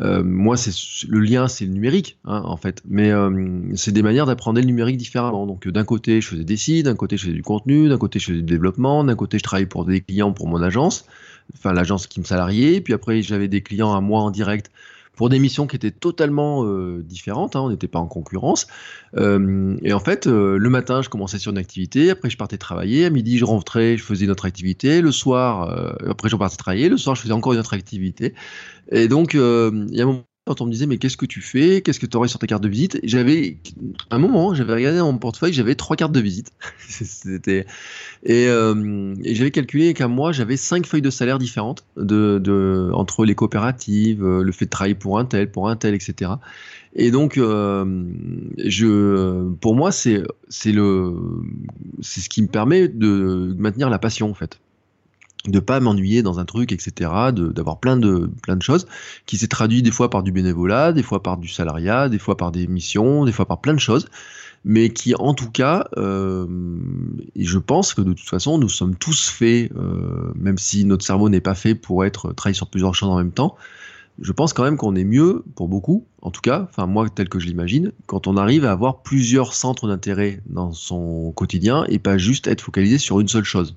Euh, 0.00 0.22
moi, 0.24 0.56
c'est 0.56 0.72
le 1.08 1.20
lien, 1.20 1.48
c'est 1.48 1.64
le 1.64 1.72
numérique, 1.72 2.18
hein, 2.24 2.42
en 2.44 2.56
fait. 2.56 2.82
Mais 2.88 3.10
euh, 3.10 3.60
c'est 3.74 3.92
des 3.92 4.02
manières 4.02 4.26
d'apprendre 4.26 4.58
le 4.58 4.64
numérique 4.64 4.96
différemment. 4.96 5.46
Donc, 5.46 5.68
d'un 5.68 5.84
côté, 5.84 6.20
je 6.20 6.28
faisais 6.28 6.44
des 6.44 6.56
sites, 6.56 6.86
d'un 6.86 6.94
côté, 6.94 7.16
je 7.16 7.24
faisais 7.24 7.34
du 7.34 7.42
contenu, 7.42 7.88
d'un 7.88 7.98
côté, 7.98 8.18
je 8.18 8.26
faisais 8.26 8.38
du 8.38 8.44
développement, 8.44 9.04
d'un 9.04 9.14
côté, 9.14 9.38
je 9.38 9.42
travaillais 9.42 9.66
pour 9.66 9.84
des 9.84 10.00
clients 10.00 10.32
pour 10.32 10.48
mon 10.48 10.62
agence 10.62 11.06
enfin 11.54 11.72
l'agence 11.72 12.06
qui 12.06 12.20
me 12.20 12.24
salariait, 12.24 12.80
puis 12.80 12.94
après 12.94 13.22
j'avais 13.22 13.48
des 13.48 13.62
clients 13.62 13.94
à 13.94 14.00
moi 14.00 14.20
en 14.20 14.30
direct 14.30 14.70
pour 15.14 15.28
des 15.28 15.38
missions 15.38 15.66
qui 15.66 15.76
étaient 15.76 15.90
totalement 15.90 16.64
euh, 16.64 17.02
différentes, 17.02 17.54
hein, 17.54 17.60
on 17.60 17.70
n'était 17.70 17.88
pas 17.88 17.98
en 17.98 18.06
concurrence. 18.06 18.66
Euh, 19.16 19.76
et 19.82 19.92
en 19.92 20.00
fait, 20.00 20.26
euh, 20.26 20.56
le 20.56 20.70
matin, 20.70 21.02
je 21.02 21.10
commençais 21.10 21.38
sur 21.38 21.52
une 21.52 21.58
activité, 21.58 22.10
après 22.10 22.30
je 22.30 22.38
partais 22.38 22.56
travailler, 22.56 23.04
à 23.04 23.10
midi 23.10 23.38
je 23.38 23.44
rentrais, 23.44 23.96
je 23.98 24.02
faisais 24.02 24.24
une 24.24 24.30
autre 24.30 24.46
activité, 24.46 25.02
le 25.02 25.12
soir, 25.12 25.96
après 26.08 26.28
je 26.28 26.36
partais 26.36 26.56
travailler, 26.56 26.88
le 26.88 26.96
soir 26.96 27.14
je 27.14 27.22
faisais 27.22 27.34
encore 27.34 27.52
une 27.52 27.58
autre 27.60 27.74
activité. 27.74 28.34
Et 28.90 29.08
donc, 29.08 29.34
il 29.34 29.90
y 29.90 30.00
a 30.00 30.04
un 30.04 30.06
moment 30.06 30.24
quand 30.44 30.60
on 30.60 30.66
me 30.66 30.72
disait 30.72 30.86
mais 30.86 30.98
qu'est-ce 30.98 31.16
que 31.16 31.26
tu 31.26 31.40
fais, 31.40 31.82
qu'est-ce 31.82 32.00
que 32.00 32.06
tu 32.06 32.16
aurais 32.16 32.26
sur 32.26 32.40
ta 32.40 32.48
carte 32.48 32.62
de 32.62 32.68
visite, 32.68 32.98
j'avais 33.04 33.58
un 34.10 34.18
moment, 34.18 34.54
j'avais 34.54 34.74
regardé 34.74 34.98
dans 34.98 35.12
mon 35.12 35.18
portefeuille, 35.18 35.52
j'avais 35.52 35.76
trois 35.76 35.94
cartes 35.94 36.12
de 36.12 36.20
visite. 36.20 36.50
C'était 36.78 37.64
euh, 38.28 39.14
et, 39.22 39.34
j'avais 39.36 39.52
calculé 39.52 39.94
qu'à 39.94 40.08
moi 40.08 40.32
j'avais 40.32 40.56
cinq 40.56 40.86
feuilles 40.86 41.02
de 41.02 41.10
salaire 41.10 41.38
différentes 41.38 41.84
de, 41.96 42.40
de, 42.42 42.90
entre 42.92 43.24
les 43.24 43.36
coopératives, 43.36 44.24
euh, 44.24 44.42
le 44.42 44.50
fait 44.50 44.64
de 44.64 44.70
travailler 44.70 44.96
pour 44.96 45.18
un 45.18 45.24
tel, 45.24 45.50
pour 45.50 45.68
un 45.68 45.76
tel, 45.76 45.94
etc. 45.94 46.32
Et 46.94 47.12
donc 47.12 47.38
euh, 47.38 48.04
je, 48.58 49.48
pour 49.60 49.76
moi 49.76 49.92
c'est 49.92 50.22
c'est 50.48 50.72
le 50.72 51.14
c'est 52.00 52.20
ce 52.20 52.28
qui 52.28 52.42
me 52.42 52.48
permet 52.48 52.88
de 52.88 53.54
maintenir 53.56 53.90
la 53.90 54.00
passion 54.00 54.28
en 54.28 54.34
fait 54.34 54.58
de 55.46 55.58
pas 55.58 55.80
m'ennuyer 55.80 56.22
dans 56.22 56.38
un 56.38 56.44
truc, 56.44 56.72
etc., 56.72 57.10
d'avoir 57.32 57.80
plein 57.80 57.96
de, 57.96 58.30
plein 58.42 58.56
de 58.56 58.62
choses, 58.62 58.86
qui 59.26 59.36
s'est 59.36 59.48
traduit 59.48 59.82
des 59.82 59.90
fois 59.90 60.08
par 60.08 60.22
du 60.22 60.32
bénévolat, 60.32 60.92
des 60.92 61.02
fois 61.02 61.22
par 61.22 61.36
du 61.36 61.48
salariat, 61.48 62.08
des 62.08 62.18
fois 62.18 62.36
par 62.36 62.52
des 62.52 62.66
missions, 62.66 63.24
des 63.24 63.32
fois 63.32 63.46
par 63.46 63.60
plein 63.60 63.74
de 63.74 63.80
choses, 63.80 64.08
mais 64.64 64.90
qui 64.90 65.14
en 65.16 65.34
tout 65.34 65.50
cas, 65.50 65.88
euh, 65.96 66.46
et 67.34 67.44
je 67.44 67.58
pense 67.58 67.94
que 67.94 68.02
de 68.02 68.12
toute 68.12 68.28
façon, 68.28 68.58
nous 68.58 68.68
sommes 68.68 68.94
tous 68.94 69.28
faits, 69.28 69.72
euh, 69.76 70.32
même 70.36 70.58
si 70.58 70.84
notre 70.84 71.04
cerveau 71.04 71.28
n'est 71.28 71.40
pas 71.40 71.54
fait 71.54 71.74
pour 71.74 72.04
être 72.04 72.32
travailler 72.32 72.54
sur 72.54 72.68
plusieurs 72.68 72.94
choses 72.94 73.08
en 73.08 73.16
même 73.16 73.32
temps, 73.32 73.56
je 74.20 74.30
pense 74.30 74.52
quand 74.52 74.62
même 74.62 74.76
qu'on 74.76 74.94
est 74.94 75.04
mieux, 75.04 75.42
pour 75.56 75.68
beaucoup, 75.68 76.06
en 76.20 76.30
tout 76.30 76.42
cas, 76.42 76.68
enfin 76.70 76.86
moi 76.86 77.08
tel 77.08 77.28
que 77.28 77.40
je 77.40 77.46
l'imagine, 77.46 77.92
quand 78.06 78.26
on 78.26 78.36
arrive 78.36 78.64
à 78.64 78.70
avoir 78.70 79.02
plusieurs 79.02 79.54
centres 79.54 79.88
d'intérêt 79.88 80.40
dans 80.46 80.72
son 80.72 81.32
quotidien 81.32 81.84
et 81.88 81.98
pas 81.98 82.18
juste 82.18 82.46
être 82.46 82.60
focalisé 82.60 82.98
sur 82.98 83.18
une 83.20 83.28
seule 83.28 83.44
chose. 83.44 83.74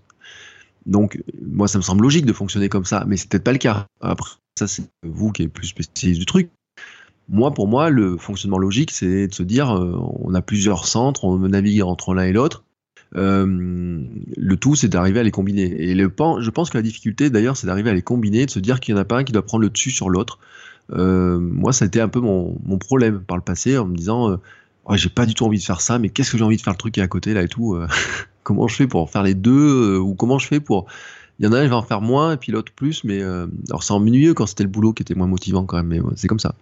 Donc, 0.86 1.22
moi, 1.42 1.68
ça 1.68 1.78
me 1.78 1.84
semble 1.84 2.04
logique 2.04 2.26
de 2.26 2.34
fonctionner 2.34 2.70
comme 2.70 2.86
ça, 2.86 3.06
mais 3.08 3.18
c'est 3.18 3.30
peut-être 3.30 3.44
pas 3.44 3.52
le 3.52 3.58
cas. 3.58 3.88
Après, 4.02 4.32
ça, 4.58 4.68
c'est 4.68 4.84
vous 5.04 5.32
qui 5.32 5.44
êtes 5.44 5.52
plus 5.52 5.68
spécialiste 5.68 6.20
du 6.20 6.26
truc. 6.26 6.50
Moi, 7.28 7.54
pour 7.54 7.68
moi, 7.68 7.90
le 7.90 8.18
fonctionnement 8.18 8.60
logique, 8.60 8.92
c'est 8.92 9.28
de 9.28 9.34
se 9.34 9.42
dire, 9.42 9.72
euh, 9.72 9.98
on 10.20 10.34
a 10.36 10.42
plusieurs 10.42 10.88
centres, 10.88 11.26
on 11.26 11.38
navigue 11.40 11.82
entre 11.82 12.14
l'un 12.14 12.24
et 12.24 12.34
l'autre. 12.34 12.64
Euh, 13.16 14.04
le 14.38 14.58
tout, 14.58 14.76
c'est 14.76 14.90
d'arriver 14.90 15.20
à 15.20 15.24
les 15.24 15.32
combiner. 15.32 15.64
Et 15.64 15.96
le, 15.96 16.12
je 16.40 16.50
pense 16.52 16.70
que 16.70 16.78
la 16.78 16.84
difficulté, 16.84 17.30
d'ailleurs, 17.32 17.58
c'est 17.58 17.66
d'arriver 17.66 17.90
à 17.90 17.94
les 17.94 18.04
combiner, 18.04 18.46
de 18.46 18.52
se 18.52 18.60
dire 18.60 18.80
qu'il 18.80 18.94
n'y 18.94 19.00
en 19.00 19.02
a 19.02 19.06
pas 19.06 19.18
un 19.18 19.24
qui 19.24 19.32
doit 19.32 19.46
prendre 19.46 19.64
le 19.64 19.70
dessus 19.70 19.92
sur 19.92 20.10
l'autre. 20.10 20.38
Euh, 20.92 21.40
moi, 21.40 21.74
ça 21.74 21.86
a 21.86 21.88
été 21.88 22.00
un 22.00 22.10
peu 22.10 22.20
mon, 22.20 22.56
problème 22.78 23.22
par 23.22 23.38
le 23.38 23.44
passé, 23.44 23.76
en 23.78 23.86
me 23.86 23.96
disant, 23.96 24.40
j'ai 24.92 25.10
pas 25.10 25.26
du 25.26 25.34
tout 25.34 25.46
envie 25.46 25.58
de 25.58 25.64
faire 25.64 25.82
ça, 25.82 25.98
mais 25.98 26.10
qu'est-ce 26.10 26.32
que 26.32 26.38
j'ai 26.38 26.44
envie 26.44 26.58
de 26.58 26.62
faire 26.62 26.74
le 26.74 26.78
truc 26.78 26.94
qui 26.94 27.00
est 27.00 27.04
à 27.04 27.08
côté 27.08 27.34
là 27.34 27.42
et 27.42 27.48
tout. 27.48 27.76
comment 28.46 28.68
je 28.70 28.76
fais 28.76 28.88
pour 28.88 29.10
faire 29.10 29.24
les 29.24 29.34
deux 29.34 29.96
euh, 29.96 30.00
ou 30.00 30.16
comment 30.16 30.40
je 30.40 30.48
fais 30.48 30.62
pour 30.62 30.86
il 31.40 31.46
y 31.46 31.50
en 31.50 31.52
a 31.52 31.58
un 31.58 31.64
je 31.64 31.70
vais 31.70 31.76
en 31.76 31.82
faire 31.82 32.00
moins 32.00 32.34
et 32.34 32.38
puis 32.38 32.54
l'autre 32.54 32.72
plus 32.74 33.04
mais 33.04 33.22
euh, 33.22 33.48
alors 33.70 33.84
c'est 33.84 33.92
ennuyeux 33.92 34.34
quand 34.34 34.46
c'était 34.46 34.64
le 34.64 34.70
boulot 34.70 34.94
qui 34.94 35.02
était 35.02 35.16
moins 35.16 35.28
motivant 35.28 35.66
quand 35.66 35.76
même 35.76 35.88
mais 35.88 36.00
c'est 36.16 36.30
comme 36.30 36.40
ça. 36.40 36.56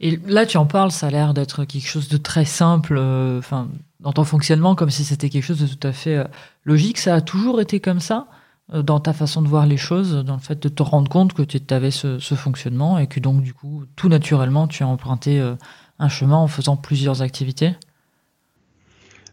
Et 0.00 0.18
là 0.26 0.46
tu 0.46 0.56
en 0.56 0.66
parles 0.66 0.90
ça 0.90 1.06
a 1.06 1.10
l'air 1.10 1.34
d'être 1.34 1.64
quelque 1.64 1.86
chose 1.86 2.08
de 2.08 2.16
très 2.16 2.46
simple 2.46 2.96
euh, 2.98 3.38
enfin 3.38 3.68
dans 4.00 4.12
ton 4.12 4.24
fonctionnement 4.24 4.74
comme 4.74 4.90
si 4.90 5.04
c'était 5.04 5.28
quelque 5.28 5.44
chose 5.44 5.60
de 5.60 5.66
tout 5.66 5.86
à 5.86 5.92
fait 5.92 6.26
logique. 6.64 6.98
Ça 6.98 7.14
a 7.14 7.20
toujours 7.20 7.60
été 7.60 7.78
comme 7.78 8.00
ça 8.00 8.26
dans 8.74 8.98
ta 8.98 9.12
façon 9.12 9.42
de 9.42 9.48
voir 9.48 9.66
les 9.66 9.76
choses, 9.76 10.24
dans 10.24 10.34
le 10.34 10.40
fait 10.40 10.60
de 10.60 10.68
te 10.68 10.82
rendre 10.82 11.08
compte 11.08 11.34
que 11.34 11.42
tu 11.42 11.60
avais 11.72 11.92
ce, 11.92 12.18
ce, 12.18 12.34
fonctionnement 12.34 12.98
et 12.98 13.06
que 13.06 13.20
donc 13.20 13.42
du 13.42 13.54
coup, 13.54 13.84
tout 13.94 14.08
naturellement, 14.08 14.66
tu 14.66 14.82
as 14.82 14.88
emprunté 14.88 15.40
un 16.00 16.08
chemin 16.08 16.36
en 16.36 16.48
faisant 16.48 16.76
plusieurs 16.76 17.22
activités? 17.22 17.76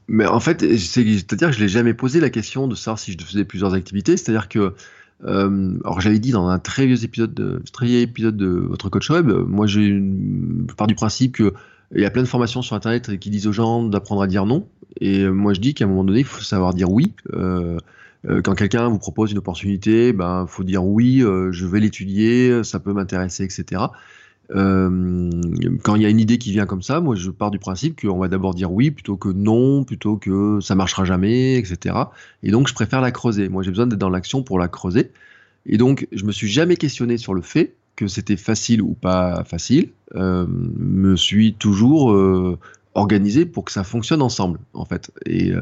Mais 0.10 0.26
en 0.26 0.40
fait, 0.40 0.62
c'est-à-dire 0.78 1.50
que 1.50 1.56
je 1.56 1.60
l'ai 1.60 1.70
jamais 1.70 1.94
posé 1.94 2.20
la 2.20 2.32
question 2.32 2.68
de 2.68 2.74
savoir 2.74 2.98
si 2.98 3.12
je 3.14 3.24
faisais 3.24 3.46
plusieurs 3.46 3.76
activités. 3.76 4.18
C'est-à-dire 4.18 4.50
que, 4.50 4.74
euh, 5.26 5.78
alors 5.84 6.02
j'avais 6.02 6.18
dit 6.18 6.32
dans 6.32 6.48
un 6.48 6.58
très 6.58 6.88
vieux 6.88 7.04
épisode 7.04 7.34
de, 7.36 7.62
très 7.72 7.86
vieux 7.86 8.00
épisode 8.00 8.36
de 8.36 8.48
votre 8.48 8.90
coach 8.90 9.10
web, 9.12 9.30
moi 9.30 9.68
j'ai 9.68 10.02
pars 10.76 10.88
du 10.88 10.96
principe 10.96 11.34
que 11.34 11.54
il 11.94 12.02
y 12.02 12.06
a 12.06 12.10
plein 12.10 12.24
de 12.24 12.28
formations 12.28 12.62
sur 12.62 12.76
internet 12.76 13.20
qui 13.20 13.30
disent 13.30 13.48
aux 13.48 13.52
gens 13.52 13.84
d'apprendre 13.84 14.24
à 14.24 14.28
dire 14.28 14.46
non. 14.46 14.68
Et 15.00 15.28
moi 15.28 15.54
je 15.54 15.60
dis 15.60 15.76
qu'à 15.76 15.86
un 15.86 15.88
moment 15.88 16.04
donné, 16.04 16.20
il 16.20 16.26
faut 16.26 16.42
savoir 16.42 16.74
dire 16.74 16.92
oui. 16.92 17.14
Euh, 17.34 17.78
euh 18.28 18.42
quand 18.42 18.56
quelqu'un 18.56 18.90
vous 18.90 19.00
propose 19.00 19.32
une 19.32 19.38
opportunité, 19.38 20.12
ben 20.12 20.48
faut 20.48 20.64
dire 20.64 20.84
oui, 20.84 21.20
je 21.20 21.66
vais 21.68 21.80
l'étudier, 21.80 22.64
ça 22.64 22.80
peut 22.80 22.94
m'intéresser, 22.94 23.44
etc. 23.44 23.84
quand 24.52 25.96
il 25.96 26.02
y 26.02 26.06
a 26.06 26.10
une 26.10 26.20
idée 26.20 26.38
qui 26.40 26.52
vient 26.52 26.66
comme 26.66 26.82
ça, 26.82 27.02
moi 27.02 27.16
je 27.16 27.30
pars 27.30 27.52
du 27.52 27.60
principe 27.60 28.02
qu'on 28.02 28.18
va 28.18 28.28
d'abord 28.28 28.56
dire 28.56 28.72
oui 28.72 28.90
plutôt 28.90 29.16
que 29.16 29.30
non, 29.30 29.84
plutôt 29.84 30.18
que 30.18 30.60
ça 30.60 30.74
marchera 30.76 31.06
jamais, 31.06 31.56
etc. 31.56 31.96
Et 32.42 32.52
donc 32.52 32.68
je 32.68 32.74
préfère 32.74 33.02
la 33.02 33.12
creuser. 33.12 33.48
Moi 33.50 33.64
j'ai 33.64 33.70
besoin 33.70 33.88
d'être 33.88 34.00
dans 34.00 34.10
l'action 34.10 34.42
pour 34.42 34.58
la 34.58 34.68
creuser. 34.68 35.12
Et 35.66 35.78
donc 35.78 36.08
je 36.12 36.26
me 36.26 36.32
suis 36.32 36.48
jamais 36.48 36.78
questionné 36.78 37.18
sur 37.18 37.34
le 37.34 37.42
fait 37.42 37.76
que 38.00 38.08
c'était 38.08 38.38
facile 38.38 38.82
ou 38.82 38.94
pas 38.94 39.44
facile. 39.44 39.90
Euh, 40.16 40.46
me 40.48 41.18
suis 41.18 41.54
toujours 41.54 42.14
euh, 42.14 42.58
organisé 42.94 43.46
pour 43.46 43.66
que 43.66 43.74
ça 43.74 43.84
fonctionne 43.84 44.22
ensemble, 44.22 44.60
en 44.74 44.86
fait. 44.86 45.12
Et 45.26 45.52
euh, 45.52 45.62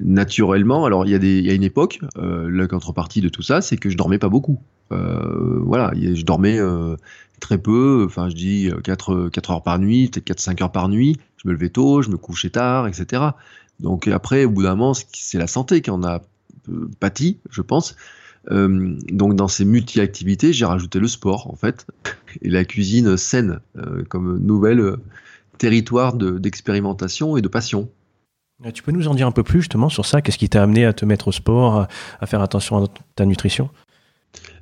naturellement, 0.00 0.84
alors 0.84 1.06
il 1.06 1.12
y 1.12 1.50
a 1.50 1.54
une 1.54 1.62
époque, 1.62 2.00
la 2.16 2.66
contrepartie 2.66 3.20
de 3.20 3.28
tout 3.28 3.42
ça, 3.42 3.60
c'est 3.60 3.76
que 3.76 3.88
je 3.88 3.96
dormais 3.96 4.18
pas 4.18 4.28
beaucoup. 4.28 4.58
voilà, 4.90 5.92
je 5.94 6.22
dormais 6.24 6.58
très 7.40 7.58
peu, 7.58 8.04
enfin 8.06 8.28
je 8.28 8.34
dis 8.34 8.70
4, 8.84 9.28
4 9.28 9.50
heures 9.50 9.62
par 9.62 9.78
nuit, 9.78 10.08
peut-être 10.08 10.38
4-5 10.38 10.62
heures 10.62 10.72
par 10.72 10.88
nuit, 10.88 11.18
je 11.36 11.48
me 11.48 11.52
levais 11.52 11.70
tôt, 11.70 12.02
je 12.02 12.10
me 12.10 12.16
couchais 12.16 12.50
tard, 12.50 12.86
etc. 12.86 13.22
Donc 13.80 14.08
après, 14.08 14.44
au 14.44 14.50
bout 14.50 14.62
d'un 14.62 14.76
moment, 14.76 14.92
c'est 15.12 15.38
la 15.38 15.46
santé 15.46 15.80
qui 15.80 15.90
en 15.90 16.02
a 16.02 16.22
pâti, 17.00 17.38
je 17.50 17.62
pense. 17.62 17.96
Euh, 18.50 18.96
donc 19.10 19.34
dans 19.34 19.48
ces 19.48 19.64
multi-activités, 19.64 20.52
j'ai 20.52 20.64
rajouté 20.64 20.98
le 20.98 21.08
sport 21.08 21.50
en 21.50 21.56
fait 21.56 21.86
et 22.42 22.48
la 22.48 22.64
cuisine 22.64 23.16
saine 23.16 23.60
euh, 23.76 24.02
comme 24.08 24.38
nouvel 24.38 24.80
euh, 24.80 24.96
territoire 25.58 26.14
d'expérimentation 26.14 27.36
et 27.36 27.42
de 27.42 27.48
passion. 27.48 27.90
Tu 28.74 28.82
peux 28.82 28.92
nous 28.92 29.08
en 29.08 29.14
dire 29.14 29.26
un 29.26 29.32
peu 29.32 29.42
plus 29.42 29.60
justement 29.60 29.88
sur 29.88 30.04
ça? 30.04 30.20
Qu'est-ce 30.20 30.36
qui 30.36 30.48
t'a 30.48 30.62
amené 30.62 30.84
à 30.84 30.92
te 30.92 31.06
mettre 31.06 31.28
au 31.28 31.32
sport, 31.32 31.86
à 32.20 32.26
faire 32.26 32.42
attention 32.42 32.84
à 32.84 32.86
ta 33.14 33.24
nutrition? 33.24 33.70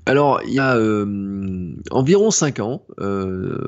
Alors, 0.08 0.40
il 0.46 0.54
y 0.54 0.58
a 0.58 0.76
environ 1.90 2.30
5 2.30 2.60
ans, 2.60 2.82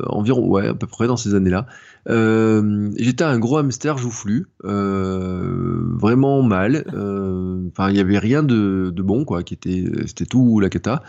environ, 0.07 0.49
ouais, 0.49 0.69
à 0.69 0.75
peu 0.75 0.87
près 0.87 1.07
dans 1.07 1.17
ces 1.17 1.35
années-là, 1.35 1.67
j'étais 2.07 3.25
un 3.25 3.39
gros 3.39 3.59
hamster 3.59 3.99
joufflu, 3.99 4.47
vraiment 4.63 6.43
mal. 6.43 6.85
Enfin, 6.89 7.91
il 7.91 7.95
n'y 7.95 8.01
avait 8.01 8.19
rien 8.19 8.43
de, 8.43 8.93
bon, 8.97 9.25
quoi, 9.25 9.43
qui 9.43 9.55
était, 9.55 9.85
c'était 10.07 10.27
tout 10.27 10.61
la 10.61 10.69
cata. 10.69 11.03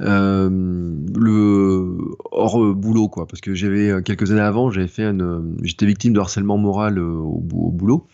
le 0.00 1.98
hors 2.30 2.74
boulot, 2.74 3.08
quoi, 3.08 3.26
parce 3.26 3.40
que 3.40 3.54
j'avais 3.54 4.02
quelques 4.02 4.30
années 4.30 4.40
avant, 4.40 4.70
j'avais 4.70 4.88
fait 4.88 5.04
une, 5.04 5.56
j'étais 5.62 5.86
victime 5.86 6.12
de 6.12 6.20
harcèlement 6.20 6.58
moral 6.58 6.98
au 6.98 7.40
boulot. 7.40 8.06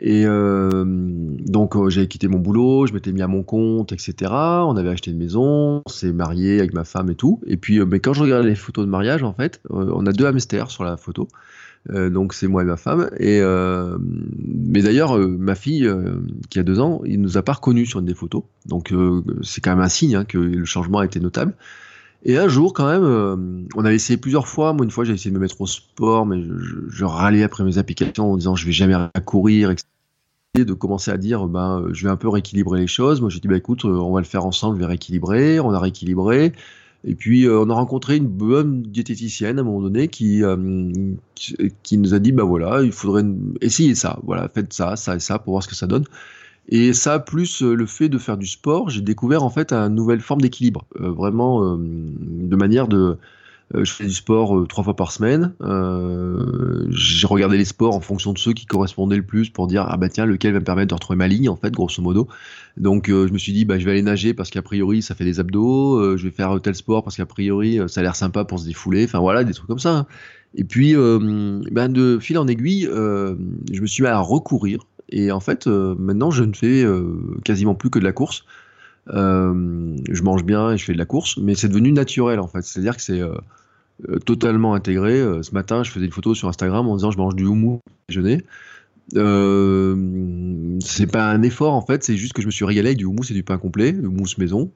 Et 0.00 0.24
euh, 0.26 0.84
donc 0.84 1.74
euh, 1.74 1.90
j'avais 1.90 2.06
quitté 2.06 2.28
mon 2.28 2.38
boulot, 2.38 2.86
je 2.86 2.92
m'étais 2.92 3.12
mis 3.12 3.22
à 3.22 3.26
mon 3.26 3.42
compte, 3.42 3.92
etc. 3.92 4.14
On 4.30 4.76
avait 4.76 4.90
acheté 4.90 5.10
une 5.10 5.18
maison, 5.18 5.82
on 5.84 5.88
s'est 5.88 6.12
marié 6.12 6.60
avec 6.60 6.72
ma 6.72 6.84
femme 6.84 7.10
et 7.10 7.16
tout. 7.16 7.40
Et 7.46 7.56
puis, 7.56 7.80
euh, 7.80 7.86
mais 7.86 7.98
quand 7.98 8.12
je 8.12 8.22
regarde 8.22 8.44
les 8.44 8.54
photos 8.54 8.84
de 8.86 8.90
mariage, 8.90 9.22
en 9.22 9.32
fait, 9.32 9.60
on 9.70 10.06
a 10.06 10.12
deux 10.12 10.26
hamsters 10.26 10.70
sur 10.70 10.84
la 10.84 10.96
photo. 10.96 11.28
donc 11.88 12.34
c'est 12.34 12.46
moi 12.46 12.62
et 12.62 12.66
ma 12.66 12.76
femme. 12.76 13.08
Et 13.18 13.40
mais 14.46 14.82
d'ailleurs, 14.82 15.18
ma 15.18 15.54
fille 15.54 15.90
qui 16.50 16.58
a 16.58 16.62
deux 16.62 16.78
ans, 16.80 17.02
il 17.04 17.20
nous 17.20 17.36
a 17.36 17.42
pas 17.42 17.54
reconnus 17.54 17.88
sur 17.88 18.00
une 18.00 18.06
des 18.06 18.14
photos. 18.14 18.44
Donc 18.66 18.94
c'est 19.42 19.60
quand 19.60 19.70
même 19.70 19.84
un 19.84 19.88
signe 19.88 20.14
hein, 20.14 20.24
que 20.24 20.38
le 20.38 20.64
changement 20.64 20.98
a 21.00 21.04
été 21.04 21.18
notable. 21.18 21.54
Et 22.24 22.36
un 22.36 22.48
jour, 22.48 22.72
quand 22.72 22.88
même, 22.88 23.04
euh, 23.04 23.36
on 23.76 23.84
avait 23.84 23.94
essayé 23.94 24.16
plusieurs 24.16 24.48
fois. 24.48 24.72
Moi, 24.72 24.84
une 24.84 24.90
fois, 24.90 25.04
j'ai 25.04 25.12
essayé 25.12 25.30
de 25.30 25.36
me 25.36 25.40
mettre 25.40 25.60
au 25.60 25.66
sport, 25.66 26.26
mais 26.26 26.42
je, 26.88 27.04
râlais 27.04 27.44
après 27.44 27.62
mes 27.64 27.78
applications 27.78 28.32
en 28.32 28.36
disant 28.36 28.56
je 28.56 28.66
vais 28.66 28.72
jamais 28.72 28.94
courir, 29.24 29.70
etc. 29.70 29.86
Et 30.54 30.64
de 30.64 30.72
commencer 30.72 31.10
à 31.10 31.16
dire 31.16 31.46
ben, 31.46 31.86
je 31.92 32.04
vais 32.04 32.10
un 32.10 32.16
peu 32.16 32.28
rééquilibrer 32.28 32.80
les 32.80 32.86
choses. 32.86 33.20
Moi, 33.20 33.30
j'ai 33.30 33.38
dit 33.38 33.48
bah, 33.48 33.56
écoute, 33.56 33.84
euh, 33.84 33.88
on 33.88 34.12
va 34.12 34.20
le 34.20 34.26
faire 34.26 34.44
ensemble, 34.46 34.76
je 34.76 34.80
vais 34.80 34.86
rééquilibrer. 34.86 35.60
On 35.60 35.72
a 35.72 35.78
rééquilibré. 35.78 36.52
Et 37.04 37.14
puis, 37.14 37.46
euh, 37.46 37.60
on 37.60 37.70
a 37.70 37.74
rencontré 37.74 38.16
une 38.16 38.26
bonne 38.26 38.82
diététicienne 38.82 39.58
à 39.58 39.60
un 39.60 39.64
moment 39.64 39.80
donné 39.80 40.08
qui, 40.08 40.42
qui, 41.84 41.98
nous 41.98 42.14
a 42.14 42.18
dit 42.18 42.32
bah 42.32 42.42
voilà, 42.42 42.82
il 42.82 42.90
faudrait 42.90 43.24
essayer 43.60 43.94
ça. 43.94 44.18
Voilà, 44.24 44.48
faites 44.48 44.72
ça, 44.72 44.96
ça 44.96 45.14
et 45.14 45.20
ça 45.20 45.38
pour 45.38 45.52
voir 45.52 45.62
ce 45.62 45.68
que 45.68 45.76
ça 45.76 45.86
donne. 45.86 46.04
Et 46.68 46.92
ça, 46.92 47.18
plus 47.18 47.62
euh, 47.62 47.74
le 47.74 47.86
fait 47.86 48.08
de 48.08 48.18
faire 48.18 48.36
du 48.36 48.46
sport, 48.46 48.90
j'ai 48.90 49.00
découvert 49.00 49.42
en 49.42 49.50
fait 49.50 49.72
une 49.72 49.94
nouvelle 49.94 50.20
forme 50.20 50.42
d'équilibre. 50.42 50.84
Euh, 51.00 51.10
vraiment, 51.10 51.64
euh, 51.64 51.76
de 51.78 52.56
manière 52.56 52.88
de. 52.88 53.16
je 53.72 53.90
fais 53.90 54.04
du 54.04 54.12
sport 54.12 54.66
trois 54.68 54.84
fois 54.84 54.94
par 54.94 55.10
semaine. 55.10 55.54
j'ai 56.90 57.26
regardé 57.26 57.56
les 57.56 57.64
sports 57.64 57.94
en 57.94 58.00
fonction 58.00 58.34
de 58.34 58.38
ceux 58.38 58.52
qui 58.52 58.66
correspondaient 58.66 59.16
le 59.16 59.24
plus 59.24 59.48
pour 59.48 59.66
dire 59.66 59.86
ah 59.88 59.96
bah 59.96 60.08
tiens 60.08 60.26
lequel 60.26 60.52
va 60.52 60.60
me 60.60 60.64
permettre 60.64 60.88
de 60.88 60.94
retrouver 60.94 61.16
ma 61.16 61.28
ligne 61.28 61.48
en 61.48 61.56
fait 61.56 61.72
grosso 61.72 62.02
modo. 62.02 62.28
Donc 62.76 63.08
je 63.08 63.32
me 63.32 63.38
suis 63.38 63.52
dit 63.52 63.64
bah 63.64 63.78
je 63.78 63.84
vais 63.84 63.92
aller 63.92 64.02
nager 64.02 64.32
parce 64.34 64.50
qu'a 64.50 64.62
priori 64.62 65.02
ça 65.02 65.14
fait 65.14 65.24
des 65.24 65.40
abdos. 65.40 66.16
je 66.16 66.24
vais 66.24 66.30
faire 66.30 66.60
tel 66.62 66.74
sport 66.74 67.02
parce 67.02 67.16
qu'a 67.16 67.26
priori 67.26 67.78
ça 67.88 68.00
a 68.00 68.02
l'air 68.02 68.16
sympa 68.16 68.44
pour 68.44 68.58
se 68.58 68.66
défouler. 68.66 69.04
Enfin 69.04 69.20
voilà 69.20 69.44
des 69.44 69.52
trucs 69.52 69.68
comme 69.68 69.78
ça. 69.78 69.96
Hein. 69.96 70.06
Et 70.54 70.64
puis 70.64 70.94
ben, 70.94 71.88
de 71.90 72.18
fil 72.18 72.38
en 72.38 72.46
aiguille, 72.46 72.84
je 72.84 73.80
me 73.80 73.86
suis 73.86 74.02
mis 74.02 74.08
à 74.08 74.18
recourir 74.20 74.80
et 75.10 75.32
en 75.32 75.40
fait, 75.40 75.66
euh, 75.66 75.94
maintenant, 75.98 76.30
je 76.30 76.44
ne 76.44 76.52
fais 76.52 76.84
euh, 76.84 77.16
quasiment 77.44 77.74
plus 77.74 77.90
que 77.90 77.98
de 77.98 78.04
la 78.04 78.12
course. 78.12 78.44
Euh, 79.10 79.96
je 80.10 80.22
mange 80.22 80.44
bien 80.44 80.72
et 80.72 80.78
je 80.78 80.84
fais 80.84 80.92
de 80.92 80.98
la 80.98 81.06
course, 81.06 81.38
mais 81.38 81.54
c'est 81.54 81.68
devenu 81.68 81.92
naturel 81.92 82.40
en 82.40 82.48
fait. 82.48 82.62
C'est-à-dire 82.62 82.96
que 82.96 83.02
c'est 83.02 83.22
totalement 84.26 84.74
intégré. 84.74 85.20
ce 85.42 85.52
matin, 85.52 85.82
je 85.82 85.90
faisais 85.90 86.06
une 86.06 86.12
photo 86.12 86.34
sur 86.34 86.48
Instagram 86.48 86.86
en 86.86 86.96
disant 86.96 87.10
je 87.10 87.18
mange 87.18 87.34
du 87.34 87.44
houmous 87.44 87.80
déjeuner. 88.08 88.44
Euh, 89.16 90.76
c'est 90.80 91.10
pas 91.10 91.30
un 91.30 91.40
effort 91.40 91.72
en 91.72 91.80
fait, 91.80 92.04
c'est 92.04 92.16
juste 92.18 92.34
que 92.34 92.42
je 92.42 92.46
me 92.46 92.50
suis 92.50 92.66
régalé 92.66 92.88
avec 92.88 92.98
du 92.98 93.06
houmous 93.06 93.30
et 93.30 93.34
du 93.34 93.42
pain 93.42 93.56
complet, 93.56 93.92
du 93.92 94.06
houmous 94.06 94.36
maison. 94.36 94.70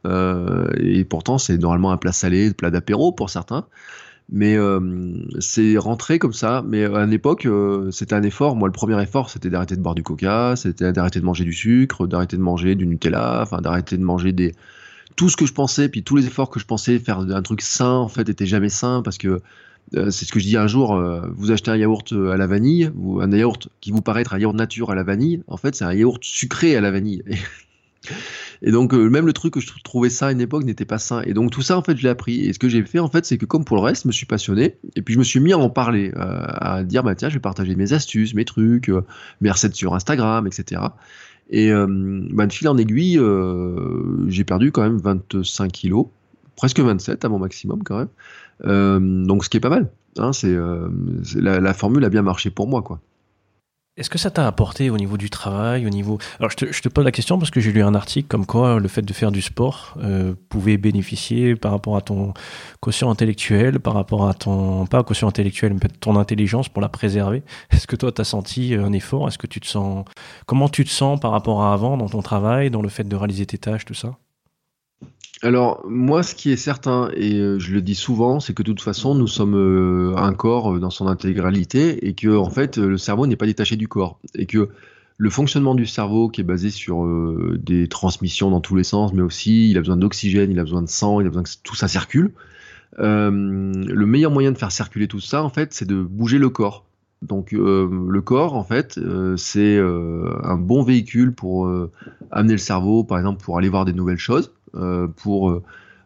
Et 0.79 1.05
pourtant, 1.05 1.37
c'est 1.37 1.59
normalement 1.59 1.93
un 1.93 1.99
plat 1.99 2.13
salé, 2.13 2.49
un 2.49 2.53
plat 2.53 2.71
d'apéro 2.71 3.13
pour 3.13 3.29
certains. 3.29 3.67
Mais 4.35 4.57
euh, 4.57 4.81
c'est 5.41 5.77
rentré 5.77 6.19
comme 6.19 6.33
ça. 6.33 6.65
Mais 6.67 6.85
à 6.87 7.05
l'époque, 7.05 7.45
euh, 7.45 7.91
c'était 7.91 8.15
un 8.15 8.23
effort. 8.23 8.57
Moi, 8.57 8.67
le 8.67 8.73
premier 8.73 9.01
effort, 9.03 9.29
c'était 9.29 9.51
d'arrêter 9.51 9.77
de 9.77 9.83
boire 9.83 9.95
du 9.95 10.03
coca, 10.03 10.55
c'était 10.57 10.91
d'arrêter 10.91 11.21
de 11.21 11.25
manger 11.27 11.45
du 11.45 11.53
sucre, 11.53 12.07
d'arrêter 12.07 12.39
de 12.39 12.43
manger 12.43 12.75
du 12.75 12.87
Nutella, 12.87 13.41
enfin 13.43 13.61
d'arrêter 13.61 13.99
de 13.99 14.03
manger 14.03 14.33
des 14.33 14.55
tout 15.17 15.29
ce 15.29 15.37
que 15.37 15.45
je 15.45 15.53
pensais, 15.53 15.91
puis 15.91 16.03
tous 16.03 16.17
les 16.17 16.27
efforts 16.27 16.49
que 16.49 16.59
je 16.59 16.65
pensais 16.65 16.99
faire 16.99 17.19
un 17.19 17.43
truc 17.43 17.61
sain, 17.61 17.91
en 17.91 18.09
fait, 18.09 18.31
étaient 18.31 18.47
jamais 18.47 18.71
sains 18.71 19.03
parce 19.03 19.19
que 19.19 19.43
euh, 19.95 20.11
c'est 20.11 20.25
ce 20.25 20.33
que 20.33 20.41
je 20.41 20.47
dis 20.47 20.57
un 20.57 20.67
jour. 20.67 20.99
vous 21.37 21.53
achetez 21.53 21.71
un 21.71 21.77
yaourt 21.77 22.13
à 22.13 22.39
la 22.39 22.47
vanille, 22.47 22.91
ou 22.97 23.21
un 23.21 23.31
yaourt 23.31 23.69
qui 23.83 23.91
vous 23.91 24.01
paraît 24.01 24.23
être 24.23 24.33
un 24.33 24.39
yaourt 24.39 24.55
nature 24.55 24.91
à 24.91 24.95
la 24.95 25.03
vanille, 25.03 25.43
en 25.47 25.59
fait, 25.59 25.75
c'est 25.75 25.85
un 25.85 25.93
yaourt 25.93 26.25
sucré 26.25 26.75
à 26.75 26.81
la 26.81 26.91
vanille. 26.91 27.23
donc, 28.71 28.95
euh, 28.95 29.09
même 29.09 29.27
le 29.27 29.33
truc 29.33 29.55
que 29.55 29.61
je 29.61 29.71
trouvais 29.83 30.11
ça 30.11 30.29
à 30.29 30.33
une 30.33 30.41
époque 30.41 30.65
n'était 30.65 30.85
pas 30.85 30.99
sain. 30.99 31.23
Et 31.23 31.35
donc, 31.35 31.51
tout 31.51 31.63
ça, 31.63 31.77
en 31.77 31.83
fait, 31.83 31.97
je 31.97 32.03
l'ai 32.03 32.09
appris. 32.09 32.41
Et 32.41 32.53
ce 32.53 32.59
que 32.59 32.69
j'ai 32.69 32.85
fait, 32.85 32.99
en 32.99 33.09
fait, 33.09 33.25
c'est 33.25 33.39
que 33.39 33.47
comme 33.47 33.65
pour 33.65 33.77
le 33.77 33.83
reste, 33.83 34.03
je 34.03 34.09
me 34.09 34.13
suis 34.13 34.27
passionné. 34.27 34.77
Et 34.97 35.03
puis, 35.03 35.15
je 35.15 35.19
me 35.19 35.25
suis 35.25 35.41
mis 35.41 35.53
à 35.53 35.59
en 35.59 35.71
parler, 35.71 36.13
euh, 36.17 36.45
à 36.47 36.83
dire, 36.85 37.03
bah 37.03 37.15
tiens, 37.15 37.29
je 37.29 37.35
vais 37.35 37.41
partager 37.41 37.75
mes 37.75 37.93
astuces, 37.93 38.35
mes 38.35 38.45
trucs, 38.45 38.89
euh, 38.89 39.03
mes 39.41 39.51
recettes 39.51 39.75
sur 39.75 39.95
Instagram, 39.95 40.47
etc. 40.47 40.81
Et 41.51 41.71
bah, 41.71 42.47
de 42.47 42.53
fil 42.53 42.67
en 42.69 42.79
aiguille, 42.79 43.21
j'ai 44.29 44.45
perdu 44.45 44.73
quand 44.73 44.83
même 44.83 44.97
25 44.97 45.71
kilos, 45.71 46.07
presque 46.57 46.81
27 46.81 47.27
à 47.27 47.29
mon 47.29 47.39
maximum 47.39 47.83
quand 47.83 47.99
même. 47.99 49.27
donc, 49.27 49.45
ce 49.45 49.51
qui 49.51 49.59
est 49.59 49.61
pas 49.61 49.69
mal. 49.69 49.91
Hein, 50.19 50.33
c'est 50.33 50.57
la 51.35 51.75
formule 51.75 52.05
a 52.07 52.09
bien 52.09 52.23
marché 52.23 52.49
pour 52.49 52.69
moi, 52.69 52.81
quoi. 52.81 53.01
Est-ce 53.99 54.09
que 54.09 54.17
ça 54.17 54.31
t'a 54.31 54.47
apporté 54.47 54.89
au 54.89 54.97
niveau 54.97 55.19
du 55.19 55.29
travail, 55.29 55.85
au 55.85 55.91
niveau... 55.91 56.17
Alors 56.39 56.51
je 56.51 56.57
te, 56.57 56.73
je 56.73 56.81
te 56.81 56.89
pose 56.89 57.05
la 57.05 57.13
question 57.13 57.39
parce 57.39 57.51
que 57.51 57.61
j'ai 57.61 57.73
lu 57.73 57.83
un 57.83 57.95
article 57.95 58.27
comme 58.27 58.47
quoi 58.47 58.81
le 58.81 58.89
fait 58.89 59.03
de 59.03 59.13
faire 59.13 59.31
du 59.31 59.43
sport 59.43 59.99
euh, 59.99 60.35
pouvait 60.49 60.79
bénéficier 60.79 61.57
par 61.57 61.73
rapport 61.73 61.99
à 61.99 62.01
ton 62.01 62.33
quotient 62.81 63.11
intellectuel, 63.11 63.81
par 63.81 63.93
rapport 63.93 64.27
à 64.27 64.33
ton... 64.33 64.87
pas 64.87 65.03
quotient 65.05 65.29
intellectuel, 65.29 65.75
mais 65.75 65.91
ton 66.01 66.17
intelligence 66.17 66.71
pour 66.71 66.81
la 66.81 66.89
préserver. 66.89 67.43
Est-ce 67.71 67.87
que 67.87 67.97
toi 67.97 68.11
tu 68.13 68.23
as 68.23 68.25
senti 68.25 68.75
un 68.75 68.95
effort? 68.95 69.29
Est-ce 69.29 69.37
que 69.37 69.47
tu 69.47 69.61
te 69.61 69.67
sens... 69.67 70.07
Comment 70.47 70.71
tu 70.71 70.87
te 70.87 70.91
sens 70.91 71.21
par 71.21 71.31
rapport 71.31 71.63
à 71.63 71.75
avant 71.75 71.99
dans 71.99 72.09
ton 72.09 72.23
travail, 72.23 72.71
dans 72.71 72.81
le 72.81 72.89
fait 72.89 73.05
de 73.05 73.15
réaliser 73.15 73.45
tes 73.45 73.59
tâches, 73.59 73.85
tout 73.85 73.93
ça? 73.93 74.17
Alors, 75.45 75.85
moi, 75.89 76.23
ce 76.23 76.37
qui 76.37 76.53
est 76.53 76.57
certain, 76.57 77.11
et 77.17 77.35
euh, 77.35 77.59
je 77.59 77.73
le 77.73 77.83
dis 77.83 77.97
souvent, 77.97 78.39
c'est 78.39 78.55
que 78.55 78.63
de 78.63 78.71
toute 78.71 78.81
façon, 78.81 79.17
nous 79.17 79.27
sommes 79.27 79.57
euh, 79.57 80.15
un 80.17 80.33
corps 80.35 80.75
euh, 80.75 80.79
dans 80.79 80.91
son 80.91 81.09
intégralité 81.09 82.07
et 82.07 82.15
que, 82.15 82.37
en 82.37 82.49
fait, 82.49 82.79
le 82.79 82.97
cerveau 82.97 83.27
n'est 83.27 83.35
pas 83.35 83.47
détaché 83.47 83.75
du 83.75 83.89
corps. 83.89 84.21
Et 84.37 84.47
que 84.47 84.69
le 85.19 85.31
fonctionnement 85.31 85.75
du 85.75 85.85
cerveau, 85.85 86.29
qui 86.29 86.43
est 86.43 86.45
basé 86.45 86.71
sur 86.71 87.07
des 87.57 87.87
transmissions 87.89 88.51
dans 88.51 88.61
tous 88.61 88.77
les 88.77 88.85
sens, 88.85 89.13
mais 89.13 89.23
aussi, 89.23 89.71
il 89.71 89.77
a 89.77 89.81
besoin 89.81 89.97
d'oxygène, 89.97 90.51
il 90.51 90.59
a 90.61 90.65
besoin 90.65 90.83
de 90.83 90.89
sang, 90.89 91.21
il 91.21 91.27
a 91.27 91.29
besoin 91.29 91.43
que 91.43 91.51
tout 91.63 91.77
ça 91.77 91.87
circule. 91.87 92.33
le 92.99 94.05
meilleur 94.07 94.31
moyen 94.33 94.53
de 94.53 94.59
faire 94.59 94.73
circuler 94.73 95.07
tout 95.07 95.21
ça, 95.21 95.45
en 95.45 95.51
fait, 95.51 95.75
c'est 95.75 95.85
de 95.85 96.03
bouger 96.03 96.39
le 96.39 96.49
corps. 96.49 96.87
Donc, 97.21 97.53
le 97.53 98.21
corps, 98.21 98.55
en 98.55 98.65
fait, 98.65 98.99
c'est 99.37 99.79
un 99.79 100.57
bon 100.57 100.83
véhicule 100.83 101.35
pour 101.35 101.69
amener 102.33 102.55
le 102.55 102.59
cerveau, 102.59 103.05
par 103.05 103.19
exemple, 103.19 103.45
pour 103.45 103.59
aller 103.59 103.69
voir 103.69 103.85
des 103.85 103.93
nouvelles 103.93 104.19
choses 104.19 104.51
pour 105.17 105.51
euh, 105.51 105.63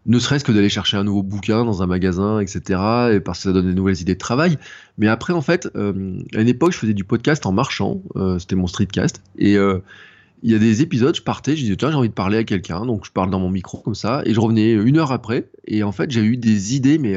ne 0.06 0.18
serait-ce 0.18 0.44
que 0.44 0.52
d'aller 0.52 0.68
chercher 0.68 0.96
un 0.96 1.04
nouveau 1.04 1.22
bouquin 1.22 1.64
dans 1.64 1.82
un 1.82 1.86
magasin, 1.86 2.40
etc. 2.40 2.80
Et 3.14 3.20
parce 3.20 3.38
que 3.38 3.44
ça 3.44 3.52
donne 3.52 3.66
des 3.66 3.74
nouvelles 3.74 4.00
idées 4.00 4.14
de 4.14 4.18
travail. 4.18 4.56
Mais 4.98 5.08
après, 5.08 5.32
en 5.32 5.42
fait, 5.42 5.68
euh, 5.74 6.20
à 6.34 6.40
une 6.40 6.48
époque, 6.48 6.72
je 6.72 6.78
faisais 6.78 6.94
du 6.94 7.04
podcast 7.04 7.44
en 7.46 7.52
marchant. 7.52 8.00
C'était 8.38 8.56
mon 8.56 8.68
streetcast. 8.68 9.22
Et 9.38 9.54
il 9.54 10.52
y 10.52 10.54
a 10.54 10.58
des 10.58 10.82
épisodes, 10.82 11.16
je 11.16 11.22
partais, 11.22 11.56
je 11.56 11.62
disais, 11.62 11.76
tiens, 11.76 11.90
j'ai 11.90 11.96
envie 11.96 12.08
de 12.08 12.14
parler 12.14 12.38
à 12.38 12.44
quelqu'un. 12.44 12.86
Donc, 12.86 13.04
je 13.04 13.10
parle 13.10 13.30
dans 13.30 13.40
mon 13.40 13.50
micro 13.50 13.78
comme 13.78 13.96
ça. 13.96 14.22
Et 14.26 14.34
je 14.34 14.38
revenais 14.38 14.72
une 14.72 14.98
heure 14.98 15.10
après. 15.10 15.48
Et 15.66 15.82
en 15.82 15.92
fait, 15.92 16.10
j'ai 16.10 16.22
eu 16.22 16.36
des 16.36 16.76
idées, 16.76 16.98
mais 16.98 17.16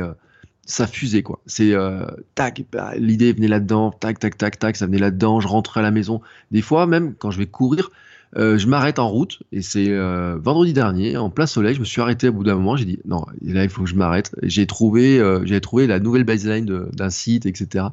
ça 0.70 0.86
fusait 0.86 1.24
quoi. 1.24 1.40
C'est 1.48 1.74
euh, 1.74 2.06
tac, 2.36 2.64
bah, 2.72 2.94
l'idée 2.96 3.34
venait 3.34 3.48
là-dedans, 3.48 3.92
tac, 3.92 4.20
tac, 4.20 4.38
tac, 4.38 4.60
tac, 4.60 4.76
ça 4.78 4.86
venait 4.86 5.00
là-dedans. 5.00 5.40
Je 5.40 5.48
rentrais 5.48 5.80
à 5.80 5.84
la 5.84 5.92
maison. 5.92 6.22
Des 6.52 6.62
fois, 6.62 6.86
même 6.86 7.16
quand 7.16 7.32
je 7.32 7.40
vais 7.40 7.48
courir, 7.48 7.90
euh, 8.38 8.60
je 8.60 8.68
m'arrête 8.68 9.00
en 9.00 9.10
route 9.10 9.40
et 9.52 9.62
c'est 9.62 9.90
euh, 9.90 10.38
vendredi 10.40 10.72
dernier, 10.72 11.18
en 11.18 11.32
plein 11.32 11.48
soleil, 11.48 11.74
je 11.74 11.80
me 11.80 11.86
suis 11.86 12.00
arrêté 12.00 12.30
au 12.30 12.34
bout 12.34 12.44
d'un 12.44 12.56
moment. 12.56 12.76
J'ai 12.76 12.86
dit 12.86 13.00
non, 13.06 13.26
là 13.42 13.64
il 13.64 13.70
faut 13.70 13.84
que 13.84 13.90
je 13.90 13.96
m'arrête. 13.96 14.36
J'ai 14.44 14.68
trouvé, 14.68 15.20
euh, 15.20 15.44
j'ai 15.46 15.60
trouvé 15.62 15.88
la 15.88 16.00
nouvelle 16.00 16.24
baseline 16.24 16.66
d'un 16.66 17.10
site, 17.10 17.46
etc. 17.46 17.86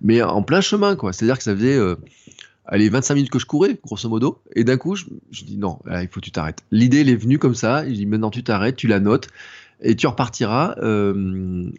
Mais 0.00 0.22
en 0.22 0.42
plein 0.42 0.60
chemin 0.60 0.94
quoi. 0.94 1.12
C'est-à-dire 1.12 1.38
que 1.38 1.42
ça 1.44 1.54
faisait 1.56 1.78
allez 2.66 2.88
25 2.88 3.14
minutes 3.14 3.30
que 3.30 3.40
je 3.40 3.46
courais, 3.46 3.78
grosso 3.84 4.08
modo. 4.08 4.40
Et 4.54 4.62
d'un 4.62 4.76
coup, 4.76 4.94
je, 4.94 5.06
je 5.32 5.44
dis 5.44 5.56
non, 5.56 5.80
là, 5.84 6.02
il 6.02 6.08
faut 6.08 6.20
que 6.20 6.24
tu 6.24 6.30
t'arrêtes. 6.30 6.62
L'idée 6.70 7.00
elle 7.00 7.08
est 7.08 7.16
venue 7.16 7.38
comme 7.38 7.56
ça. 7.56 7.84
Je 7.84 7.92
dis 7.92 8.06
maintenant 8.06 8.30
tu 8.30 8.44
t'arrêtes, 8.44 8.76
tu 8.76 8.86
la 8.86 9.00
notes 9.00 9.28
et 9.82 9.96
tu 9.96 10.06
repartiras. 10.06 10.76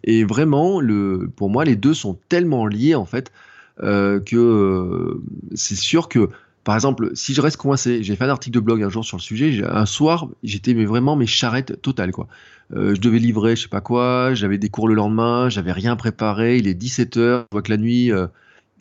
Et 0.04 0.24
vraiment, 0.24 0.80
le, 0.80 1.30
pour 1.34 1.48
moi, 1.48 1.64
les 1.64 1.76
deux 1.76 1.94
sont 1.94 2.18
tellement 2.28 2.66
liés 2.66 2.94
en 2.94 3.06
fait 3.06 3.32
que 3.80 5.20
c'est 5.54 5.76
sûr 5.76 6.10
que 6.10 6.28
par 6.64 6.76
exemple, 6.76 7.10
si 7.14 7.34
je 7.34 7.40
reste 7.40 7.56
coincé, 7.56 8.02
j'ai 8.02 8.14
fait 8.14 8.24
un 8.24 8.28
article 8.28 8.54
de 8.54 8.60
blog 8.60 8.82
un 8.82 8.88
jour 8.88 9.04
sur 9.04 9.16
le 9.16 9.22
sujet. 9.22 9.62
Un 9.68 9.86
soir, 9.86 10.28
j'étais 10.44 10.74
mais 10.74 10.84
vraiment 10.84 11.16
mes 11.16 11.26
charrettes 11.26 11.80
totales 11.82 12.12
quoi. 12.12 12.28
Euh, 12.74 12.94
je 12.94 13.00
devais 13.00 13.18
livrer, 13.18 13.56
je 13.56 13.62
sais 13.62 13.68
pas 13.68 13.80
quoi. 13.80 14.34
J'avais 14.34 14.58
des 14.58 14.68
cours 14.68 14.86
le 14.86 14.94
lendemain, 14.94 15.48
j'avais 15.48 15.72
rien 15.72 15.96
préparé. 15.96 16.58
Il 16.58 16.68
est 16.68 16.74
17 16.74 17.16
h 17.16 17.20
Je 17.20 17.44
vois 17.50 17.62
que 17.62 17.70
la 17.70 17.76
nuit 17.78 18.12
euh, 18.12 18.28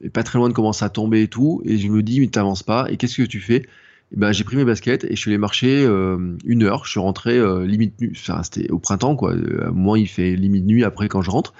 est 0.03 0.09
pas 0.09 0.23
très 0.23 0.37
loin 0.37 0.47
de 0.47 0.53
commencer 0.53 0.85
à 0.85 0.89
tomber 0.89 1.23
et 1.23 1.27
tout. 1.27 1.61
Et 1.65 1.77
je 1.77 1.87
me 1.87 2.03
dis 2.03 2.19
mais 2.19 2.27
t'avances 2.27 2.63
pas. 2.63 2.85
Et 2.89 2.97
qu'est-ce 2.97 3.17
que 3.17 3.23
tu 3.23 3.39
fais? 3.39 3.65
Et 4.13 4.17
ben, 4.17 4.31
j'ai 4.31 4.43
pris 4.43 4.57
mes 4.57 4.65
baskets 4.65 5.05
et 5.05 5.15
je 5.15 5.19
suis 5.19 5.31
allé 5.31 5.37
marcher 5.39 5.83
euh, 5.83 6.37
une 6.45 6.63
heure. 6.63 6.85
Je 6.85 6.91
suis 6.91 6.99
rentré 6.99 7.39
limite 7.65 7.99
nuit. 7.99 8.19
C'était 8.43 8.69
au 8.69 8.77
printemps, 8.77 9.15
quoi. 9.15 9.33
Euh, 9.33 9.71
moi, 9.71 9.97
il 9.97 10.07
fait 10.07 10.35
limite 10.35 10.65
nuit 10.65 10.83
après 10.83 11.07
quand 11.07 11.21
je 11.21 11.31
rentre. 11.31 11.53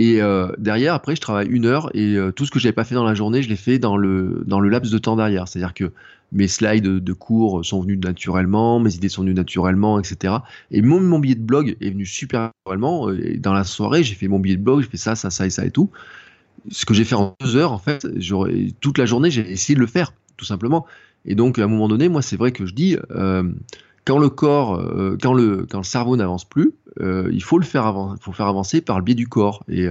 Et 0.00 0.22
euh, 0.22 0.52
derrière, 0.58 0.94
après, 0.94 1.16
je 1.16 1.20
travaille 1.20 1.48
une 1.48 1.66
heure 1.66 1.90
et 1.92 2.14
euh, 2.14 2.30
tout 2.30 2.46
ce 2.46 2.52
que 2.52 2.60
j'avais 2.60 2.72
pas 2.72 2.84
fait 2.84 2.94
dans 2.94 3.04
la 3.04 3.14
journée, 3.14 3.42
je 3.42 3.48
l'ai 3.48 3.56
fait 3.56 3.80
dans 3.80 3.96
le 3.96 4.44
dans 4.46 4.60
le 4.60 4.68
laps 4.68 4.92
de 4.92 4.98
temps 4.98 5.16
derrière. 5.16 5.48
C'est-à-dire 5.48 5.74
que 5.74 5.92
mes 6.30 6.46
slides 6.46 6.84
de, 6.84 7.12
cours 7.12 7.64
sont 7.64 7.80
venus 7.80 7.98
naturellement, 7.98 8.78
mes 8.78 8.94
idées 8.94 9.08
sont 9.08 9.22
venues 9.22 9.34
naturellement, 9.34 9.98
etc. 9.98 10.34
Et 10.70 10.82
mon, 10.82 11.00
mon 11.00 11.18
billet 11.18 11.34
de 11.34 11.42
blog 11.42 11.76
est 11.80 11.90
venu 11.90 12.06
super 12.06 12.52
naturellement. 12.64 13.08
Dans 13.38 13.52
la 13.52 13.64
soirée, 13.64 14.04
j'ai 14.04 14.14
fait 14.14 14.28
mon 14.28 14.38
billet 14.38 14.56
de 14.56 14.62
blog, 14.62 14.82
j'ai 14.82 14.88
fait 14.88 14.98
ça, 14.98 15.16
ça, 15.16 15.30
ça 15.30 15.46
et 15.46 15.50
ça 15.50 15.64
et 15.64 15.72
tout. 15.72 15.90
Ce 16.70 16.86
que 16.86 16.94
j'ai 16.94 17.04
fait 17.04 17.16
en 17.16 17.34
deux 17.40 17.56
heures, 17.56 17.72
en 17.72 17.78
fait, 17.78 18.06
toute 18.80 18.98
la 18.98 19.06
journée, 19.06 19.32
j'ai 19.32 19.50
essayé 19.50 19.74
de 19.74 19.80
le 19.80 19.86
faire, 19.86 20.12
tout 20.36 20.44
simplement. 20.44 20.86
Et 21.24 21.34
donc, 21.34 21.58
à 21.58 21.64
un 21.64 21.66
moment 21.66 21.88
donné, 21.88 22.08
moi, 22.08 22.22
c'est 22.22 22.36
vrai 22.36 22.52
que 22.52 22.66
je 22.66 22.74
dis, 22.74 22.96
euh, 23.10 23.42
quand 24.08 24.18
le 24.18 24.30
corps, 24.30 24.80
euh, 24.80 25.18
quand, 25.20 25.34
le, 25.34 25.66
quand 25.68 25.78
le 25.78 25.84
cerveau 25.84 26.16
n'avance 26.16 26.48
plus, 26.48 26.72
euh, 27.00 27.28
il 27.30 27.42
faut 27.42 27.58
le 27.58 27.64
faire, 27.64 27.84
avan 27.84 28.16
faut 28.18 28.32
faire 28.32 28.46
avancer 28.46 28.80
par 28.80 28.96
le 28.96 29.04
biais 29.04 29.14
du 29.14 29.28
corps. 29.28 29.64
Et 29.68 29.90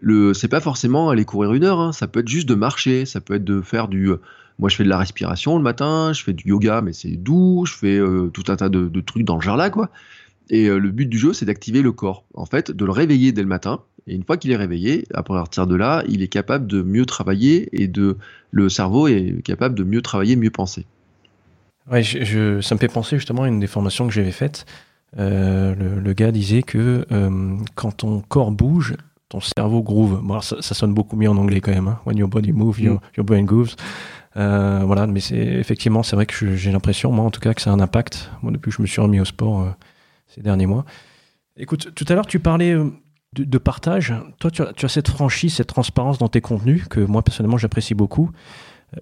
le, 0.00 0.34
c'est 0.34 0.48
pas 0.48 0.60
forcément 0.60 1.08
aller 1.08 1.24
courir 1.24 1.54
une 1.54 1.64
heure, 1.64 1.80
hein, 1.80 1.92
ça 1.92 2.06
peut 2.06 2.20
être 2.20 2.28
juste 2.28 2.46
de 2.46 2.54
marcher, 2.54 3.06
ça 3.06 3.22
peut 3.22 3.34
être 3.34 3.44
de 3.44 3.62
faire 3.62 3.88
du. 3.88 4.10
Moi, 4.58 4.68
je 4.68 4.76
fais 4.76 4.84
de 4.84 4.90
la 4.90 4.98
respiration 4.98 5.56
le 5.56 5.62
matin, 5.62 6.12
je 6.12 6.22
fais 6.22 6.34
du 6.34 6.48
yoga, 6.48 6.82
mais 6.82 6.92
c'est 6.92 7.16
doux, 7.16 7.64
je 7.66 7.72
fais 7.72 7.98
euh, 7.98 8.28
tout 8.28 8.44
un 8.48 8.56
tas 8.56 8.68
de, 8.68 9.00
trucs 9.00 9.24
dans 9.24 9.36
le 9.36 9.42
genre 9.42 9.56
là, 9.56 9.70
quoi. 9.70 9.90
Et 10.50 10.68
euh, 10.68 10.78
le 10.78 10.90
but 10.90 11.06
du 11.06 11.18
jeu, 11.18 11.32
c'est 11.32 11.46
d'activer 11.46 11.80
le 11.80 11.92
corps, 11.92 12.24
en 12.34 12.44
fait, 12.44 12.70
de 12.70 12.84
le 12.84 12.92
réveiller 12.92 13.32
dès 13.32 13.42
le 13.42 13.48
matin. 13.48 13.80
Et 14.06 14.14
une 14.14 14.22
fois 14.22 14.36
qu'il 14.36 14.50
est 14.50 14.56
réveillé, 14.56 15.06
à 15.14 15.22
partir 15.22 15.66
de 15.66 15.74
là, 15.74 16.04
il 16.08 16.22
est 16.22 16.28
capable 16.28 16.66
de 16.66 16.82
mieux 16.82 17.06
travailler 17.06 17.68
et 17.72 17.88
de 17.88 18.18
le 18.50 18.68
cerveau 18.68 19.08
est 19.08 19.42
capable 19.42 19.74
de 19.74 19.82
mieux 19.82 20.02
travailler, 20.02 20.36
mieux 20.36 20.50
penser. 20.50 20.86
Ouais, 21.90 22.02
je, 22.02 22.24
je, 22.24 22.60
ça 22.60 22.74
me 22.74 22.80
fait 22.80 22.88
penser 22.88 23.16
justement 23.16 23.44
à 23.44 23.48
une 23.48 23.60
des 23.60 23.66
formations 23.66 24.06
que 24.06 24.12
j'avais 24.12 24.32
faites. 24.32 24.66
Euh, 25.18 25.74
le, 25.74 26.00
le, 26.00 26.12
gars 26.12 26.32
disait 26.32 26.62
que 26.62 27.06
euh, 27.12 27.56
quand 27.74 27.98
ton 27.98 28.20
corps 28.20 28.50
bouge, 28.50 28.96
ton 29.28 29.40
cerveau 29.40 29.82
groove. 29.82 30.20
Bon, 30.22 30.40
ça, 30.40 30.56
ça, 30.60 30.74
sonne 30.74 30.94
beaucoup 30.94 31.16
mieux 31.16 31.30
en 31.30 31.36
anglais 31.36 31.60
quand 31.60 31.72
même. 31.72 31.88
Hein. 31.88 32.00
When 32.04 32.16
your 32.16 32.28
body 32.28 32.52
moves, 32.52 32.80
your, 32.80 33.00
your 33.16 33.24
brain 33.24 33.44
grooves. 33.44 33.74
Euh, 34.36 34.82
voilà, 34.84 35.06
mais 35.06 35.20
c'est 35.20 35.36
effectivement, 35.36 36.02
c'est 36.02 36.16
vrai 36.16 36.26
que 36.26 36.56
j'ai 36.56 36.70
l'impression, 36.70 37.10
moi 37.10 37.24
en 37.24 37.30
tout 37.30 37.40
cas, 37.40 37.54
que 37.54 37.62
ça 37.62 37.70
a 37.70 37.72
un 37.72 37.80
impact. 37.80 38.30
Moi, 38.42 38.52
depuis 38.52 38.70
que 38.70 38.76
je 38.76 38.82
me 38.82 38.86
suis 38.86 39.00
remis 39.00 39.20
au 39.20 39.24
sport 39.24 39.62
euh, 39.62 39.70
ces 40.26 40.42
derniers 40.42 40.66
mois. 40.66 40.84
Écoute, 41.56 41.94
tout 41.94 42.04
à 42.08 42.14
l'heure, 42.14 42.26
tu 42.26 42.38
parlais 42.38 42.74
de, 42.74 43.44
de, 43.44 43.58
partage. 43.58 44.14
Toi, 44.38 44.50
tu 44.50 44.62
as, 44.62 44.72
tu 44.74 44.84
as, 44.84 44.88
cette 44.88 45.08
franchise, 45.08 45.54
cette 45.54 45.68
transparence 45.68 46.18
dans 46.18 46.28
tes 46.28 46.42
contenus 46.42 46.86
que 46.88 47.00
moi 47.00 47.22
personnellement 47.22 47.56
j'apprécie 47.56 47.94
beaucoup. 47.94 48.30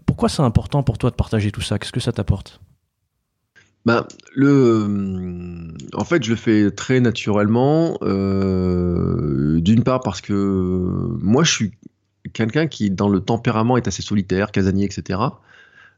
Pourquoi 0.06 0.28
c'est 0.28 0.42
important 0.42 0.82
pour 0.84 0.98
toi 0.98 1.10
de 1.10 1.16
partager 1.16 1.50
tout 1.50 1.60
ça? 1.60 1.78
Qu'est-ce 1.78 1.92
que 1.92 2.00
ça 2.00 2.12
t'apporte? 2.12 2.60
Bah, 3.84 4.08
le, 4.34 5.74
en 5.92 6.04
fait, 6.04 6.22
je 6.24 6.30
le 6.30 6.36
fais 6.36 6.70
très 6.70 7.00
naturellement. 7.00 7.98
Euh, 8.02 9.60
D'une 9.60 9.84
part 9.84 10.00
parce 10.00 10.20
que 10.20 10.32
moi, 11.20 11.44
je 11.44 11.52
suis 11.52 11.72
quelqu'un 12.32 12.66
qui, 12.66 12.90
dans 12.90 13.08
le 13.08 13.20
tempérament, 13.20 13.76
est 13.76 13.86
assez 13.86 14.02
solitaire, 14.02 14.52
casanier, 14.52 14.84
etc. 14.84 15.20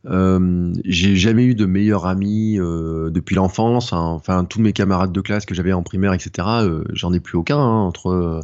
Euh, 0.06 0.72
j'ai 0.84 1.16
jamais 1.16 1.44
eu 1.44 1.54
de 1.54 1.66
meilleur 1.66 2.06
ami 2.06 2.58
euh, 2.58 3.10
depuis 3.10 3.34
l'enfance. 3.34 3.92
Hein. 3.92 3.98
Enfin, 3.98 4.44
tous 4.44 4.60
mes 4.60 4.72
camarades 4.72 5.12
de 5.12 5.20
classe 5.20 5.46
que 5.46 5.54
j'avais 5.54 5.72
en 5.72 5.82
primaire, 5.82 6.12
etc. 6.12 6.48
Euh, 6.62 6.84
J'en 6.92 7.12
ai 7.12 7.20
plus 7.20 7.36
aucun 7.38 7.58
hein, 7.58 7.80
entre 7.80 8.40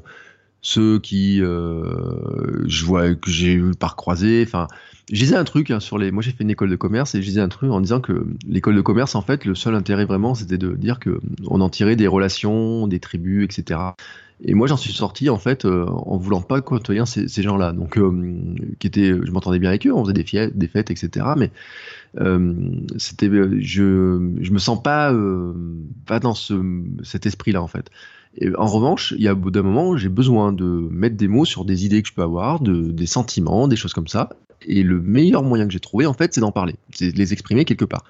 ceux 0.60 1.00
qui 1.00 1.38
je 1.38 2.84
vois 2.84 3.14
que 3.14 3.30
j'ai 3.30 3.54
eu 3.54 3.72
par 3.72 3.96
croisé. 3.96 4.46
Je 5.10 5.34
un 5.34 5.44
truc 5.44 5.70
hein, 5.70 5.80
sur 5.80 5.98
les. 5.98 6.10
Moi, 6.10 6.22
j'ai 6.22 6.30
fait 6.30 6.44
une 6.44 6.50
école 6.50 6.70
de 6.70 6.76
commerce 6.76 7.14
et 7.14 7.22
je 7.22 7.26
disais 7.26 7.40
un 7.40 7.48
truc 7.48 7.70
en 7.70 7.80
disant 7.80 8.00
que 8.00 8.26
l'école 8.46 8.76
de 8.76 8.80
commerce, 8.80 9.14
en 9.14 9.22
fait, 9.22 9.44
le 9.44 9.54
seul 9.54 9.74
intérêt 9.74 10.04
vraiment, 10.04 10.34
c'était 10.34 10.58
de 10.58 10.74
dire 10.74 10.98
que 10.98 11.20
on 11.46 11.60
en 11.60 11.68
tirait 11.68 11.96
des 11.96 12.06
relations, 12.06 12.86
des 12.86 13.00
tribus, 13.00 13.44
etc. 13.44 13.80
Et 14.44 14.54
moi, 14.54 14.66
j'en 14.66 14.76
suis 14.76 14.92
sorti 14.92 15.30
en 15.30 15.38
fait 15.38 15.64
euh, 15.64 15.86
en 15.86 16.16
voulant 16.16 16.40
pas 16.40 16.60
côtoyer 16.60 17.04
ces, 17.06 17.42
gens-là. 17.42 17.72
Donc, 17.72 17.96
euh, 17.96 18.34
qui 18.80 18.88
étaient, 18.88 19.12
je 19.12 19.30
m'entendais 19.30 19.58
bien 19.58 19.70
avec 19.70 19.86
eux, 19.86 19.92
on 19.92 20.02
faisait 20.02 20.14
des 20.14 20.24
fêtes, 20.24 20.56
des 20.56 20.68
fêtes, 20.68 20.90
etc. 20.90 21.26
Mais 21.36 21.50
euh, 22.20 22.54
c'était, 22.96 23.30
je, 23.60 24.32
je 24.40 24.50
me 24.50 24.58
sens 24.58 24.82
pas, 24.82 25.12
euh, 25.12 25.52
pas 26.06 26.18
dans 26.18 26.34
ce, 26.34 26.54
cet 27.02 27.26
esprit-là 27.26 27.62
en 27.62 27.68
fait. 27.68 27.90
En 28.56 28.66
revanche, 28.66 29.14
il 29.16 29.22
y 29.22 29.28
a 29.28 29.34
d'un 29.34 29.62
moment, 29.62 29.96
j'ai 29.96 30.08
besoin 30.08 30.52
de 30.52 30.64
mettre 30.64 31.16
des 31.16 31.28
mots 31.28 31.44
sur 31.44 31.64
des 31.64 31.84
idées 31.84 32.02
que 32.02 32.08
je 32.08 32.14
peux 32.14 32.22
avoir, 32.22 32.60
de, 32.60 32.90
des 32.90 33.06
sentiments, 33.06 33.68
des 33.68 33.76
choses 33.76 33.92
comme 33.92 34.08
ça. 34.08 34.30
Et 34.66 34.82
le 34.82 35.00
meilleur 35.00 35.42
moyen 35.42 35.66
que 35.66 35.72
j'ai 35.72 35.80
trouvé, 35.80 36.06
en 36.06 36.12
fait, 36.12 36.32
c'est 36.34 36.40
d'en 36.40 36.52
parler, 36.52 36.76
c'est 36.94 37.12
de 37.12 37.18
les 37.18 37.32
exprimer 37.32 37.64
quelque 37.64 37.84
part. 37.84 38.04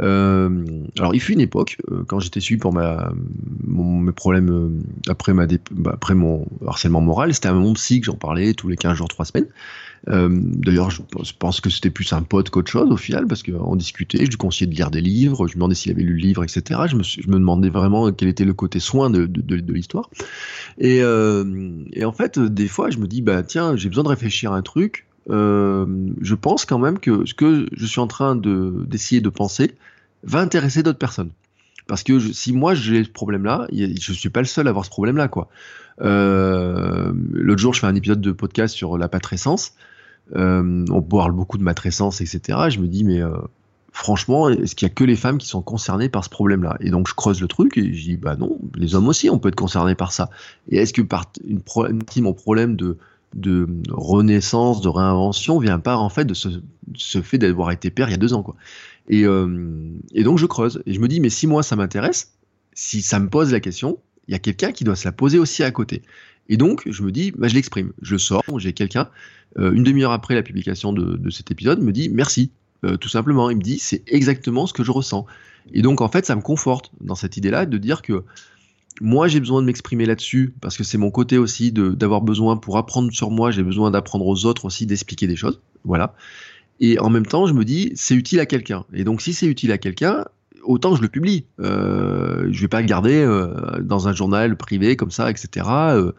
Euh, 0.00 0.64
alors, 0.98 1.14
il 1.14 1.20
fut 1.20 1.32
une 1.32 1.40
époque, 1.40 1.78
euh, 1.90 2.04
quand 2.06 2.20
j'étais 2.20 2.40
suivi 2.40 2.60
pour 2.60 2.74
mes 2.74 4.12
problèmes 4.12 4.50
euh, 4.50 4.68
bah, 5.70 5.92
après 5.94 6.14
mon 6.14 6.46
harcèlement 6.66 7.00
moral, 7.00 7.32
c'était 7.34 7.48
à 7.48 7.52
mon 7.52 7.72
psy 7.74 8.00
que 8.00 8.06
j'en 8.06 8.16
parlais 8.16 8.54
tous 8.54 8.68
les 8.68 8.76
15 8.76 8.94
jours, 8.94 9.08
3 9.08 9.24
semaines. 9.24 9.48
Euh, 10.08 10.28
D'ailleurs, 10.30 10.90
je 10.90 11.00
pense 11.38 11.60
que 11.60 11.70
c'était 11.70 11.90
plus 11.90 12.12
un 12.12 12.22
pote 12.22 12.50
qu'autre 12.50 12.70
chose 12.70 12.90
au 12.90 12.96
final, 12.96 13.26
parce 13.26 13.42
qu'on 13.42 13.76
discutait, 13.76 14.24
je 14.24 14.30
lui 14.30 14.36
conseillais 14.36 14.70
de 14.70 14.74
lire 14.74 14.90
des 14.90 15.00
livres, 15.00 15.46
je 15.46 15.52
lui 15.52 15.58
demandais 15.58 15.74
s'il 15.74 15.92
avait 15.92 16.02
lu 16.02 16.14
le 16.14 16.20
livre, 16.20 16.44
etc. 16.44 16.80
Je 16.86 16.96
me, 16.96 17.38
demandais 17.38 17.70
vraiment 17.70 18.12
quel 18.12 18.28
était 18.28 18.44
le 18.44 18.54
côté 18.54 18.80
soin 18.80 19.10
de, 19.10 19.28
l'histoire. 19.72 20.10
Et, 20.78 21.02
euh, 21.02 21.44
et 21.92 22.04
en 22.04 22.12
fait, 22.12 22.38
des 22.38 22.68
fois, 22.68 22.90
je 22.90 22.98
me 22.98 23.06
dis, 23.06 23.22
bah 23.22 23.42
tiens, 23.42 23.76
j'ai 23.76 23.88
besoin 23.88 24.04
de 24.04 24.08
réfléchir 24.08 24.52
à 24.52 24.56
un 24.56 24.62
truc, 24.62 25.06
euh, 25.30 25.86
je 26.20 26.34
pense 26.34 26.64
quand 26.64 26.78
même 26.78 26.98
que 26.98 27.24
ce 27.24 27.34
que 27.34 27.66
je 27.72 27.86
suis 27.86 28.00
en 28.00 28.06
train 28.06 28.36
d'essayer 28.36 29.20
de, 29.20 29.28
penser 29.28 29.74
va 30.22 30.40
intéresser 30.40 30.82
d'autres 30.82 30.98
personnes. 30.98 31.30
Parce 31.86 32.02
que 32.02 32.18
si 32.18 32.52
moi 32.52 32.74
j'ai 32.74 33.04
ce 33.04 33.10
problème-là, 33.10 33.66
je 33.72 34.12
suis 34.12 34.30
pas 34.30 34.40
le 34.40 34.46
seul 34.46 34.66
à 34.66 34.70
avoir 34.70 34.84
ce 34.84 34.90
problème-là, 34.90 35.30
L'autre 35.98 37.60
jour, 37.60 37.74
je 37.74 37.80
fais 37.80 37.86
un 37.86 37.94
épisode 37.94 38.20
de 38.20 38.32
podcast 38.32 38.74
sur 38.74 38.98
la 38.98 39.08
patrescence. 39.08 39.72
Euh, 40.34 40.84
on 40.90 41.02
parle 41.02 41.32
beaucoup 41.32 41.58
de 41.58 41.62
matrescence, 41.62 42.20
etc. 42.20 42.58
Je 42.70 42.80
me 42.80 42.86
dis, 42.86 43.04
mais 43.04 43.20
euh, 43.20 43.36
franchement, 43.92 44.48
est-ce 44.48 44.74
qu'il 44.74 44.88
y 44.88 44.90
a 44.90 44.94
que 44.94 45.04
les 45.04 45.16
femmes 45.16 45.38
qui 45.38 45.46
sont 45.46 45.62
concernées 45.62 46.08
par 46.08 46.24
ce 46.24 46.30
problème-là? 46.30 46.76
Et 46.80 46.90
donc 46.90 47.08
je 47.08 47.14
creuse 47.14 47.40
le 47.40 47.48
truc 47.48 47.76
et 47.76 47.92
je 47.92 48.02
dis, 48.02 48.16
bah 48.16 48.36
non, 48.36 48.58
les 48.74 48.94
hommes 48.94 49.08
aussi, 49.08 49.30
on 49.30 49.38
peut 49.38 49.48
être 49.48 49.54
concernés 49.54 49.94
par 49.94 50.12
ça. 50.12 50.30
Et 50.68 50.76
est-ce 50.78 50.92
que 50.92 51.02
par 51.02 51.30
une, 51.46 51.60
mon 52.22 52.32
problème 52.32 52.76
de 52.76 52.98
renaissance, 53.90 54.80
de 54.80 54.88
réinvention 54.88 55.58
vient 55.58 55.78
part 55.78 56.02
en 56.02 56.08
fait 56.08 56.24
de 56.24 56.34
ce, 56.34 57.22
fait 57.22 57.38
d'avoir 57.38 57.70
été 57.70 57.90
père 57.90 58.08
il 58.08 58.12
y 58.12 58.14
a 58.14 58.18
deux 58.18 58.32
ans 58.32 58.42
quoi? 58.42 58.56
Et, 59.08 59.26
euh, 59.26 59.90
et 60.14 60.24
donc 60.24 60.38
je 60.38 60.46
creuse 60.46 60.82
et 60.86 60.94
je 60.94 61.00
me 61.00 61.08
dis 61.08 61.20
mais 61.20 61.30
si 61.30 61.46
moi 61.46 61.62
ça 61.62 61.76
m'intéresse, 61.76 62.32
si 62.72 63.02
ça 63.02 63.20
me 63.20 63.28
pose 63.28 63.52
la 63.52 63.60
question, 63.60 63.98
il 64.28 64.32
y 64.32 64.34
a 64.34 64.38
quelqu'un 64.38 64.72
qui 64.72 64.84
doit 64.84 64.96
se 64.96 65.04
la 65.04 65.12
poser 65.12 65.38
aussi 65.38 65.62
à 65.62 65.70
côté. 65.70 66.02
Et 66.48 66.56
donc 66.56 66.82
je 66.86 67.02
me 67.02 67.12
dis 67.12 67.32
bah, 67.32 67.48
je 67.48 67.54
l'exprime, 67.54 67.92
je 68.02 68.16
sors, 68.16 68.42
j'ai 68.58 68.72
quelqu'un 68.72 69.08
une 69.56 69.84
demi-heure 69.84 70.12
après 70.12 70.34
la 70.34 70.42
publication 70.42 70.92
de, 70.92 71.30
cet 71.30 71.50
épisode 71.50 71.80
me 71.80 71.92
dit 71.92 72.08
merci 72.08 72.50
euh, 72.84 72.96
tout 72.96 73.08
simplement. 73.08 73.50
Il 73.50 73.56
me 73.56 73.62
dit 73.62 73.78
c'est 73.78 74.02
exactement 74.06 74.66
ce 74.66 74.72
que 74.72 74.84
je 74.84 74.90
ressens. 74.90 75.26
Et 75.72 75.82
donc 75.82 76.00
en 76.00 76.08
fait 76.08 76.26
ça 76.26 76.36
me 76.36 76.42
conforte 76.42 76.90
dans 77.00 77.14
cette 77.14 77.36
idée 77.36 77.50
là 77.50 77.66
de 77.66 77.78
dire 77.78 78.02
que 78.02 78.24
moi 79.00 79.28
j'ai 79.28 79.40
besoin 79.40 79.60
de 79.62 79.66
m'exprimer 79.66 80.06
là-dessus 80.06 80.54
parce 80.60 80.76
que 80.76 80.84
c'est 80.84 80.98
mon 80.98 81.10
côté 81.10 81.38
aussi 81.38 81.72
d'avoir 81.72 82.20
besoin 82.20 82.56
pour 82.56 82.76
apprendre 82.76 83.12
sur 83.12 83.30
moi, 83.30 83.50
j'ai 83.50 83.62
besoin 83.62 83.90
d'apprendre 83.90 84.26
aux 84.26 84.44
autres 84.44 84.64
aussi 84.66 84.86
d'expliquer 84.86 85.26
des 85.26 85.36
choses. 85.36 85.60
Voilà. 85.84 86.14
Et 86.80 86.98
en 86.98 87.08
même 87.08 87.26
temps, 87.26 87.46
je 87.46 87.54
me 87.54 87.64
dis 87.64 87.92
c'est 87.94 88.14
utile 88.14 88.40
à 88.40 88.46
quelqu'un. 88.46 88.84
Et 88.92 89.04
donc 89.04 89.22
si 89.22 89.32
c'est 89.32 89.46
utile 89.46 89.72
à 89.72 89.78
quelqu'un, 89.78 90.24
autant 90.64 90.96
je 90.96 91.02
le 91.02 91.08
publie. 91.08 91.46
Euh, 91.60 92.48
je 92.50 92.60
vais 92.60 92.68
pas 92.68 92.80
le 92.80 92.86
garder 92.86 93.22
euh, 93.22 93.80
dans 93.80 94.08
un 94.08 94.12
journal 94.12 94.56
privé 94.56 94.96
comme 94.96 95.10
ça, 95.10 95.30
etc., 95.30 95.66
euh, 95.68 96.12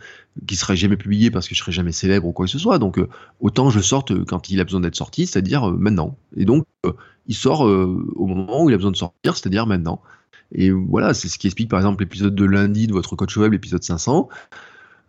qui 0.47 0.55
serait 0.55 0.75
jamais 0.75 0.97
publié 0.97 1.31
parce 1.31 1.47
que 1.47 1.55
je 1.55 1.59
serais 1.59 1.71
jamais 1.71 1.91
célèbre 1.91 2.27
ou 2.27 2.31
quoi 2.31 2.45
que 2.45 2.51
ce 2.51 2.59
soit. 2.59 2.79
Donc, 2.79 2.99
autant 3.39 3.69
je 3.69 3.79
sorte 3.79 4.25
quand 4.25 4.49
il 4.49 4.59
a 4.59 4.63
besoin 4.63 4.81
d'être 4.81 4.95
sorti, 4.95 5.27
c'est-à-dire 5.27 5.71
maintenant. 5.71 6.17
Et 6.35 6.45
donc, 6.45 6.65
il 7.27 7.35
sort 7.35 7.61
au 7.61 8.27
moment 8.27 8.63
où 8.63 8.69
il 8.69 8.73
a 8.73 8.77
besoin 8.77 8.91
de 8.91 8.97
sortir, 8.97 9.37
c'est-à-dire 9.37 9.65
maintenant. 9.65 10.01
Et 10.51 10.71
voilà, 10.71 11.13
c'est 11.13 11.27
ce 11.27 11.37
qui 11.37 11.47
explique 11.47 11.69
par 11.69 11.79
exemple 11.79 12.03
l'épisode 12.03 12.35
de 12.35 12.45
lundi 12.45 12.87
de 12.87 12.93
votre 12.93 13.15
coach 13.15 13.35
web, 13.37 13.53
l'épisode 13.53 13.83
500. 13.83 14.29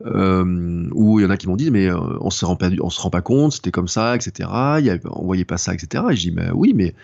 où 0.05 1.20
il 1.20 1.22
y 1.22 1.27
en 1.27 1.31
a 1.31 1.37
qui 1.37 1.49
m'ont 1.49 1.57
dit 1.57 1.70
mais 1.70 1.90
on 1.92 2.31
se 2.31 2.44
rend 2.44 2.57
pas 2.57 2.68
on 2.81 2.90
se 2.90 3.01
rend 3.01 3.11
pas 3.11 3.22
compte 3.22 3.53
c'était 3.55 3.70
comme 3.70 3.88
ça 3.88 4.14
etc 4.14 4.51
il 4.79 4.87
y 4.87 5.01
on 5.07 5.25
voyait 5.25 5.46
pas 5.46 5.57
ça 5.57 5.72
etc 5.72 6.05
et 6.11 6.16
je 6.16 6.20
dis 6.20 6.33
mais 6.33 6.51
oui 6.51 6.75
mais 6.77 6.94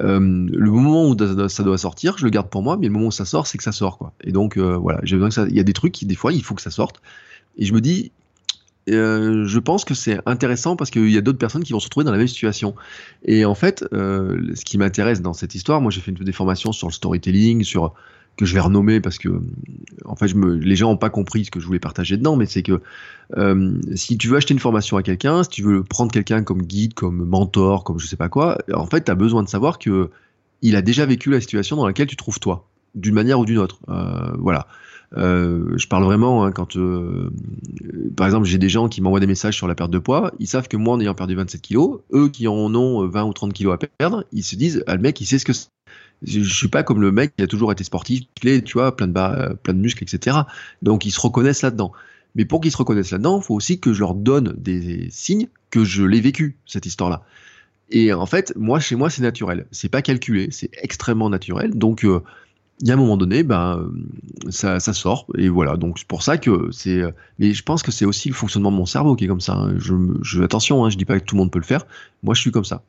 euh, 0.00 0.18
le 0.18 0.70
moment 0.70 1.08
où 1.08 1.48
ça 1.48 1.62
doit 1.62 1.78
sortir, 1.78 2.18
je 2.18 2.24
le 2.24 2.30
garde 2.30 2.48
pour 2.48 2.62
moi, 2.62 2.76
mais 2.76 2.86
le 2.86 2.92
moment 2.92 3.06
où 3.06 3.12
ça 3.12 3.24
sort, 3.24 3.46
c'est 3.46 3.58
que 3.58 3.64
ça 3.64 3.72
sort, 3.72 3.98
quoi. 3.98 4.12
Et 4.22 4.32
donc, 4.32 4.56
euh, 4.56 4.76
voilà. 4.76 5.00
Il 5.04 5.54
y 5.54 5.60
a 5.60 5.64
des 5.64 5.72
trucs 5.72 5.92
qui, 5.92 6.06
des 6.06 6.14
fois, 6.14 6.32
il 6.32 6.42
faut 6.42 6.54
que 6.54 6.62
ça 6.62 6.70
sorte. 6.70 7.00
Et 7.56 7.64
je 7.64 7.72
me 7.72 7.80
dis, 7.80 8.10
euh, 8.90 9.46
je 9.46 9.58
pense 9.58 9.84
que 9.84 9.94
c'est 9.94 10.18
intéressant 10.26 10.76
parce 10.76 10.90
qu'il 10.90 11.10
y 11.10 11.16
a 11.16 11.20
d'autres 11.20 11.38
personnes 11.38 11.64
qui 11.64 11.72
vont 11.72 11.80
se 11.80 11.86
retrouver 11.86 12.04
dans 12.04 12.12
la 12.12 12.18
même 12.18 12.28
situation. 12.28 12.74
Et 13.24 13.44
en 13.44 13.54
fait, 13.54 13.84
ce 13.92 14.64
qui 14.64 14.78
m'intéresse 14.78 15.22
dans 15.22 15.32
cette 15.32 15.54
histoire, 15.54 15.80
moi 15.80 15.90
j'ai 15.90 16.00
fait 16.00 16.12
des 16.12 16.32
formations 16.32 16.72
sur 16.72 16.88
le 16.88 16.92
storytelling, 16.92 17.62
sur 17.64 17.94
que 18.36 18.44
je 18.44 18.54
vais 18.54 18.60
renommer 18.60 19.00
parce 19.00 19.18
que 19.18 19.28
en 20.04 20.16
fait 20.16 20.28
je 20.28 20.36
les 20.36 20.76
gens 20.76 20.90
n'ont 20.90 20.96
pas 20.96 21.10
compris 21.10 21.44
ce 21.44 21.50
que 21.50 21.60
je 21.60 21.66
voulais 21.66 21.78
partager 21.78 22.16
dedans, 22.16 22.36
mais 22.36 22.46
c'est 22.46 22.62
que 22.62 22.80
euh, 23.36 23.80
si 23.94 24.18
tu 24.18 24.28
veux 24.28 24.36
acheter 24.36 24.54
une 24.54 24.60
formation 24.60 24.96
à 24.96 25.02
quelqu'un, 25.02 25.42
si 25.44 25.50
tu 25.50 25.62
veux 25.62 25.84
prendre 25.84 26.12
quelqu'un 26.12 26.42
comme 26.42 26.62
guide, 26.62 26.94
comme 26.94 27.24
mentor, 27.24 27.84
comme 27.84 27.98
je 27.98 28.06
sais 28.06 28.16
pas 28.16 28.28
quoi, 28.28 28.58
en 28.72 28.86
fait 28.86 29.04
tu 29.04 29.10
as 29.10 29.14
besoin 29.14 29.42
de 29.42 29.48
savoir 29.48 29.78
que 29.78 30.10
il 30.62 30.76
a 30.76 30.82
déjà 30.82 31.04
vécu 31.06 31.30
la 31.30 31.40
situation 31.40 31.76
dans 31.76 31.86
laquelle 31.86 32.06
tu 32.06 32.16
trouves 32.16 32.40
toi, 32.40 32.66
d'une 32.94 33.14
manière 33.14 33.38
ou 33.38 33.44
d'une 33.44 33.58
autre. 33.58 33.78
Euh, 33.88 34.32
voilà. 34.38 34.66
Euh, 35.16 35.76
je 35.76 35.86
parle 35.86 36.04
vraiment 36.04 36.44
hein, 36.44 36.50
quand, 36.50 36.76
par 38.16 38.26
exemple, 38.26 38.46
j'ai 38.46 38.58
des 38.58 38.70
gens 38.70 38.88
qui 38.88 39.02
m'envoient 39.02 39.20
des 39.20 39.26
messages 39.26 39.56
sur 39.56 39.68
la 39.68 39.74
perte 39.74 39.90
de 39.90 39.98
poids. 39.98 40.32
Ils 40.40 40.48
savent 40.48 40.66
que 40.66 40.78
moi, 40.78 40.94
en 40.94 41.00
ayant 41.00 41.14
perdu 41.14 41.34
27 41.34 41.60
kilos, 41.60 42.00
eux 42.14 42.28
qui 42.28 42.48
en 42.48 42.74
ont 42.74 43.06
20 43.06 43.24
ou 43.24 43.32
30 43.34 43.52
kilos 43.52 43.74
à 43.74 43.78
perdre, 43.78 44.24
ils 44.32 44.42
se 44.42 44.56
disent, 44.56 44.82
ah, 44.86 44.96
le 44.96 45.02
mec, 45.02 45.20
il 45.20 45.26
sait 45.26 45.38
ce 45.38 45.44
que 45.44 45.52
je, 46.22 46.40
je 46.40 46.54
suis 46.54 46.68
pas 46.68 46.82
comme 46.82 47.00
le 47.00 47.12
mec 47.12 47.34
qui 47.36 47.42
a 47.42 47.46
toujours 47.46 47.72
été 47.72 47.84
sportif, 47.84 48.24
tu 48.40 48.62
vois, 48.72 48.94
plein 48.96 49.06
de, 49.06 49.12
bas, 49.12 49.54
plein 49.62 49.74
de 49.74 49.80
muscles, 49.80 50.04
etc. 50.04 50.38
Donc 50.82 51.04
ils 51.04 51.10
se 51.10 51.20
reconnaissent 51.20 51.62
là-dedans. 51.62 51.92
Mais 52.34 52.44
pour 52.44 52.60
qu'ils 52.60 52.72
se 52.72 52.76
reconnaissent 52.76 53.12
là-dedans, 53.12 53.40
il 53.40 53.44
faut 53.44 53.54
aussi 53.54 53.78
que 53.78 53.92
je 53.92 54.00
leur 54.00 54.14
donne 54.14 54.54
des 54.56 55.08
signes 55.10 55.48
que 55.70 55.84
je 55.84 56.02
l'ai 56.02 56.20
vécu, 56.20 56.56
cette 56.66 56.86
histoire-là. 56.86 57.22
Et 57.90 58.12
en 58.12 58.26
fait, 58.26 58.52
moi, 58.56 58.80
chez 58.80 58.96
moi, 58.96 59.10
c'est 59.10 59.22
naturel. 59.22 59.66
C'est 59.70 59.88
pas 59.88 60.02
calculé, 60.02 60.48
c'est 60.50 60.70
extrêmement 60.82 61.30
naturel. 61.30 61.76
Donc, 61.76 62.04
euh, 62.04 62.22
il 62.80 62.88
y 62.88 62.90
a 62.90 62.94
un 62.94 62.96
moment 62.96 63.16
donné, 63.16 63.44
ben, 63.44 63.88
ça, 64.48 64.80
ça 64.80 64.92
sort. 64.92 65.26
Et 65.38 65.48
voilà. 65.48 65.76
Donc, 65.76 65.98
c'est 65.98 66.08
pour 66.08 66.22
ça 66.22 66.38
que 66.38 66.70
c'est. 66.72 67.02
Mais 67.38 67.52
je 67.52 67.62
pense 67.62 67.82
que 67.82 67.92
c'est 67.92 68.04
aussi 68.04 68.28
le 68.28 68.34
fonctionnement 68.34 68.72
de 68.72 68.76
mon 68.76 68.86
cerveau 68.86 69.14
qui 69.14 69.26
est 69.26 69.28
comme 69.28 69.40
ça. 69.40 69.54
Hein. 69.54 69.74
Je, 69.78 69.94
je, 70.22 70.42
attention, 70.42 70.84
hein, 70.84 70.90
je 70.90 70.96
dis 70.96 71.04
pas 71.04 71.20
que 71.20 71.24
tout 71.24 71.36
le 71.36 71.40
monde 71.40 71.52
peut 71.52 71.60
le 71.60 71.64
faire. 71.64 71.86
Moi, 72.22 72.34
je 72.34 72.40
suis 72.40 72.50
comme 72.50 72.64
ça. 72.64 72.82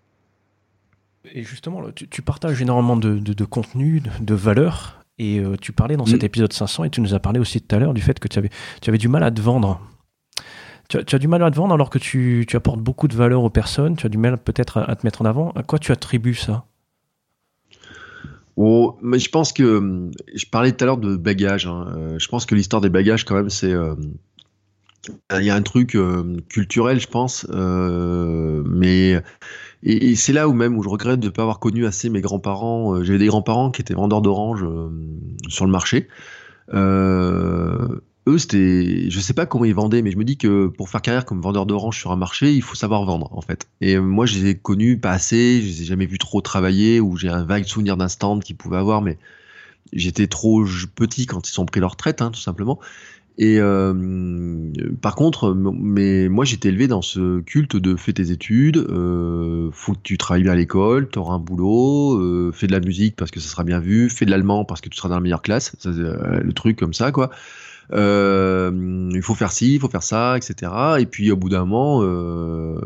Et 1.34 1.44
justement, 1.44 1.82
tu, 1.92 2.22
partages 2.22 2.62
énormément 2.62 2.98
de, 2.98 3.18
de, 3.18 3.46
contenu, 3.46 4.02
de, 4.20 4.36
valeurs. 4.36 5.00
Et 5.18 5.40
euh, 5.40 5.56
tu 5.60 5.72
parlais 5.72 5.96
dans 5.96 6.06
cet 6.06 6.24
mm. 6.24 6.26
épisode 6.26 6.54
500, 6.54 6.86
et 6.86 6.90
tu 6.90 7.02
nous 7.02 7.14
as 7.14 7.20
parlé 7.20 7.40
aussi 7.40 7.62
tout 7.62 7.76
à 7.76 7.80
l'heure 7.80 7.94
du 7.94 8.02
fait 8.02 8.20
que 8.20 8.28
tu 8.28 8.38
avais, 8.38 8.50
tu 8.82 8.90
avais 8.90 8.98
du 8.98 9.08
mal 9.08 9.24
à 9.24 9.32
te 9.32 9.42
vendre. 9.42 9.82
Tu 10.88 10.98
as, 10.98 11.20
du 11.20 11.28
mal 11.28 11.42
à 11.42 11.50
te 11.50 11.56
vendre 11.56 11.74
alors 11.74 11.90
que 11.90 11.98
tu, 11.98 12.46
tu, 12.48 12.56
apportes 12.56 12.80
beaucoup 12.80 13.08
de 13.08 13.16
valeur 13.16 13.44
aux 13.44 13.50
personnes, 13.50 13.96
tu 13.96 14.06
as 14.06 14.10
du 14.10 14.20
mal 14.20 14.38
peut-être 14.38 14.78
à, 14.78 14.96
te 14.96 15.06
mettre 15.06 15.24
en 15.24 15.26
avant. 15.26 15.52
À 15.52 15.64
quoi 15.64 15.80
tu 15.80 15.92
attribues 15.92 16.36
ça? 16.36 16.66
Oh, 18.56 18.98
mais 19.02 19.18
je 19.18 19.30
pense 19.30 19.52
que 19.52 20.12
je 20.34 20.46
parlais 20.46 20.72
tout 20.72 20.84
à 20.84 20.86
l'heure 20.86 20.98
de 20.98 21.16
bagages. 21.16 21.66
Hein. 21.66 21.88
Euh, 21.98 22.20
je 22.20 22.28
pense 22.28 22.46
que 22.46 22.54
l'histoire 22.54 22.82
des 22.82 22.90
bagages, 22.90 23.26
quand 23.26 23.36
même, 23.36 23.50
c'est 23.50 23.74
euh, 23.74 23.96
il 25.36 25.44
y 25.44 25.50
a 25.50 25.56
un 25.56 25.62
truc 25.64 25.98
culturel, 26.50 27.00
je 27.00 27.08
pense, 27.08 27.48
mais 27.50 29.22
et, 29.86 30.16
c'est 30.16 30.34
là 30.34 30.50
où 30.50 30.54
même 30.54 30.78
où 30.78 30.84
je 30.84 30.90
regrette 30.90 31.20
de 31.20 31.28
ne 31.28 31.32
pas 31.32 31.44
avoir 31.44 31.60
connu 31.60 31.86
assez 31.86 32.10
mes 32.10 32.22
grands-parents. 32.22 32.96
Euh, 32.96 33.04
j'avais 33.04 33.20
des 33.20 33.28
grands-parents 33.28 33.70
qui 33.70 33.82
étaient 33.82 33.94
vendeurs 33.94 34.22
d'oranges 34.22 34.64
euh, 34.64 34.90
sur 35.48 35.66
le 35.66 35.72
marché. 35.72 36.08
Euh, 36.74 38.02
eux, 38.28 38.38
c'était, 38.40 39.10
je 39.10 39.20
sais 39.20 39.34
pas 39.34 39.46
comment 39.46 39.66
ils 39.66 39.76
vendaient, 39.76 40.02
mais 40.02 40.10
je 40.10 40.18
me 40.18 40.24
dis 40.24 40.38
que 40.38 40.68
pour 40.68 40.90
faire 40.90 41.04
carrière 41.04 41.26
comme 41.26 41.40
vendeur 41.40 41.68
d'oranges 41.68 42.00
sur 42.00 42.12
un 42.12 42.16
marché, 42.16 42.52
il 42.52 42.64
faut 42.64 42.74
savoir 42.74 43.06
vendre 43.06 43.30
en 43.32 43.42
fait. 43.42 43.68
Et 43.82 44.00
moi, 44.00 44.26
je 44.26 44.40
les 44.40 44.50
ai 44.50 44.56
connus 44.56 44.98
pas 44.98 45.12
assez, 45.12 45.62
je 45.62 45.68
les 45.68 45.82
ai 45.84 45.86
jamais 45.86 46.08
vus 46.08 46.18
trop 46.18 46.42
travailler, 46.42 47.00
ou 47.00 47.16
j'ai 47.16 47.30
un 47.30 47.46
vague 47.46 47.66
souvenir 47.66 47.96
d'un 47.96 48.08
stand 48.08 48.44
qu'ils 48.44 48.58
pouvaient 48.58 48.78
avoir, 48.78 49.04
mais 49.04 49.20
j'étais 49.94 50.26
trop 50.26 50.66
petit 50.96 51.28
quand 51.28 51.48
ils 51.48 51.62
ont 51.62 51.66
pris 51.66 51.80
leur 51.80 51.92
retraite, 51.92 52.24
hein, 52.24 52.32
tout 52.32 52.42
simplement. 52.42 52.80
Et 53.38 53.58
euh, 53.60 53.94
par 55.02 55.16
contre, 55.16 55.54
mais 55.54 56.30
moi 56.30 56.46
j'étais 56.46 56.70
élevé 56.70 56.88
dans 56.88 57.02
ce 57.02 57.42
culte 57.42 57.76
de 57.76 57.98
fais 57.98 58.14
tes 58.14 58.32
études, 58.32 58.78
euh, 58.78 59.70
faut 59.74 59.92
que 59.92 60.00
tu 60.04 60.18
travailles 60.18 60.44
bien 60.44 60.54
à 60.54 60.56
l'école, 60.56 61.10
tu 61.10 61.20
auras 61.20 61.34
un 61.36 61.40
boulot, 61.40 62.18
euh, 62.18 62.52
fais 62.54 62.68
de 62.68 62.72
la 62.72 62.80
musique 62.80 63.18
parce 63.18 63.32
que 63.32 63.42
ça 63.42 63.50
sera 63.50 63.66
bien 63.66 63.80
vu, 63.80 64.10
fais 64.10 64.26
de 64.26 64.32
l'allemand 64.32 64.64
parce 64.64 64.80
que 64.80 64.88
tu 64.88 64.96
seras 64.98 65.10
dans 65.10 65.16
la 65.16 65.22
meilleure 65.22 65.42
classe, 65.42 65.76
ça, 65.80 65.90
euh, 65.90 66.40
le 66.40 66.54
truc 66.54 66.80
comme 66.80 66.94
ça 66.94 67.12
quoi. 67.12 67.30
Euh, 67.92 69.10
il 69.14 69.22
faut 69.22 69.36
faire 69.36 69.52
ci, 69.52 69.76
il 69.76 69.80
faut 69.82 69.90
faire 69.90 70.02
ça, 70.02 70.38
etc. 70.38 70.72
Et 71.00 71.06
puis 71.06 71.30
au 71.30 71.36
bout 71.36 71.50
d'un 71.50 71.66
moment, 71.66 72.00
euh, 72.04 72.80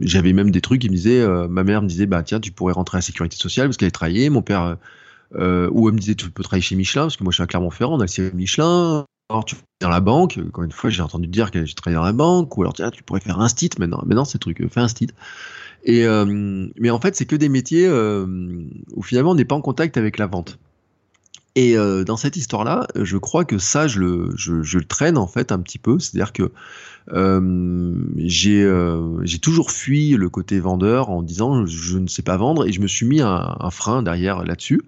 j'avais 0.00 0.34
même 0.34 0.50
des 0.50 0.60
trucs 0.60 0.82
qui 0.82 0.90
me 0.90 0.94
disaient, 0.94 1.26
ma 1.48 1.64
mère 1.64 1.80
me 1.80 1.88
disait 1.88 2.06
bah 2.06 2.22
tiens 2.22 2.40
tu 2.40 2.52
pourrais 2.52 2.74
rentrer 2.74 2.96
à 2.96 2.98
la 2.98 3.02
sécurité 3.02 3.36
sociale 3.38 3.68
parce 3.68 3.78
qu'elle 3.78 3.90
travaillait, 3.90 4.28
mon 4.28 4.42
père 4.42 4.76
ou 5.34 5.88
elle 5.88 5.94
me 5.94 5.98
disait 5.98 6.14
tu 6.14 6.28
peux 6.30 6.42
travailler 6.42 6.62
chez 6.62 6.76
Michelin 6.76 7.04
parce 7.04 7.16
que 7.16 7.24
moi 7.24 7.30
je 7.30 7.36
suis 7.36 7.42
à 7.42 7.46
Clermont-Ferrand, 7.46 7.96
on 7.96 8.00
a 8.00 8.04
le 8.04 8.30
Michelin 8.32 9.06
alors 9.28 9.44
tu 9.44 9.56
dans 9.80 9.88
la 9.88 10.00
banque, 10.00 10.38
encore 10.48 10.64
une 10.64 10.72
fois 10.72 10.88
j'ai 10.90 11.02
entendu 11.02 11.26
dire 11.26 11.50
que 11.50 11.64
j'ai 11.64 11.74
travaillé 11.74 11.96
dans 11.96 12.04
la 12.04 12.12
banque, 12.12 12.56
ou 12.56 12.62
alors 12.62 12.72
tiens 12.74 12.90
tu 12.90 13.02
pourrais 13.02 13.20
faire 13.20 13.40
un 13.40 13.48
stit 13.48 13.70
maintenant, 13.78 14.02
maintenant 14.06 14.24
c'est 14.24 14.38
truc, 14.38 14.62
fais 14.70 14.80
un 14.80 14.88
stit. 14.88 15.08
Et 15.84 16.04
euh, 16.04 16.68
mais 16.78 16.90
en 16.90 17.00
fait 17.00 17.16
c'est 17.16 17.26
que 17.26 17.36
des 17.36 17.48
métiers 17.48 17.86
euh, 17.86 18.26
où 18.94 19.02
finalement 19.02 19.32
on 19.32 19.34
n'est 19.34 19.44
pas 19.44 19.54
en 19.54 19.60
contact 19.60 19.96
avec 19.96 20.18
la 20.18 20.26
vente. 20.26 20.58
Et 21.56 21.76
euh, 21.76 22.04
dans 22.04 22.18
cette 22.18 22.36
histoire-là, 22.36 22.86
je 22.94 23.16
crois 23.16 23.44
que 23.44 23.58
ça 23.58 23.88
je 23.88 24.00
le, 24.00 24.30
je, 24.36 24.62
je 24.62 24.78
le 24.78 24.84
traîne 24.84 25.16
en 25.16 25.26
fait 25.26 25.52
un 25.52 25.58
petit 25.58 25.78
peu, 25.78 25.98
c'est-à-dire 25.98 26.32
que 26.32 26.52
j'ai 28.18 29.38
toujours 29.40 29.70
fui 29.70 30.10
le 30.10 30.28
côté 30.28 30.60
vendeur 30.60 31.10
en 31.10 31.22
disant 31.22 31.66
je 31.66 31.98
ne 31.98 32.06
sais 32.06 32.22
pas 32.22 32.36
vendre 32.36 32.66
et 32.66 32.72
je 32.72 32.80
me 32.80 32.86
suis 32.86 33.06
mis 33.06 33.20
un 33.20 33.70
frein 33.70 34.02
derrière 34.02 34.44
là-dessus. 34.44 34.82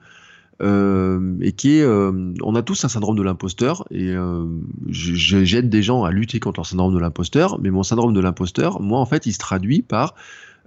Euh, 0.61 1.37
et 1.41 1.53
qui 1.53 1.79
est, 1.79 1.83
euh, 1.83 2.33
on 2.43 2.57
a 2.57 2.63
tous 2.63 2.85
un 2.85 2.89
syndrome 2.89 3.17
de 3.17 3.23
l'imposteur 3.23 3.85
et 3.93 4.11
euh, 4.11 4.45
j'aide 4.89 5.69
des 5.69 5.83
gens 5.85 6.03
à 6.03 6.11
lutter 6.11 6.41
contre 6.41 6.59
leur 6.59 6.67
syndrome 6.67 6.93
de 6.93 6.99
l'imposteur, 6.99 7.61
mais 7.61 7.71
mon 7.71 7.85
syndrome 7.85 8.13
de 8.13 8.21
l'imposteur, 8.21 8.81
moi 8.81 8.99
en 8.99 9.07
fait, 9.07 9.27
il 9.27 9.33
se 9.33 9.39
traduit 9.39 9.83
par 9.83 10.15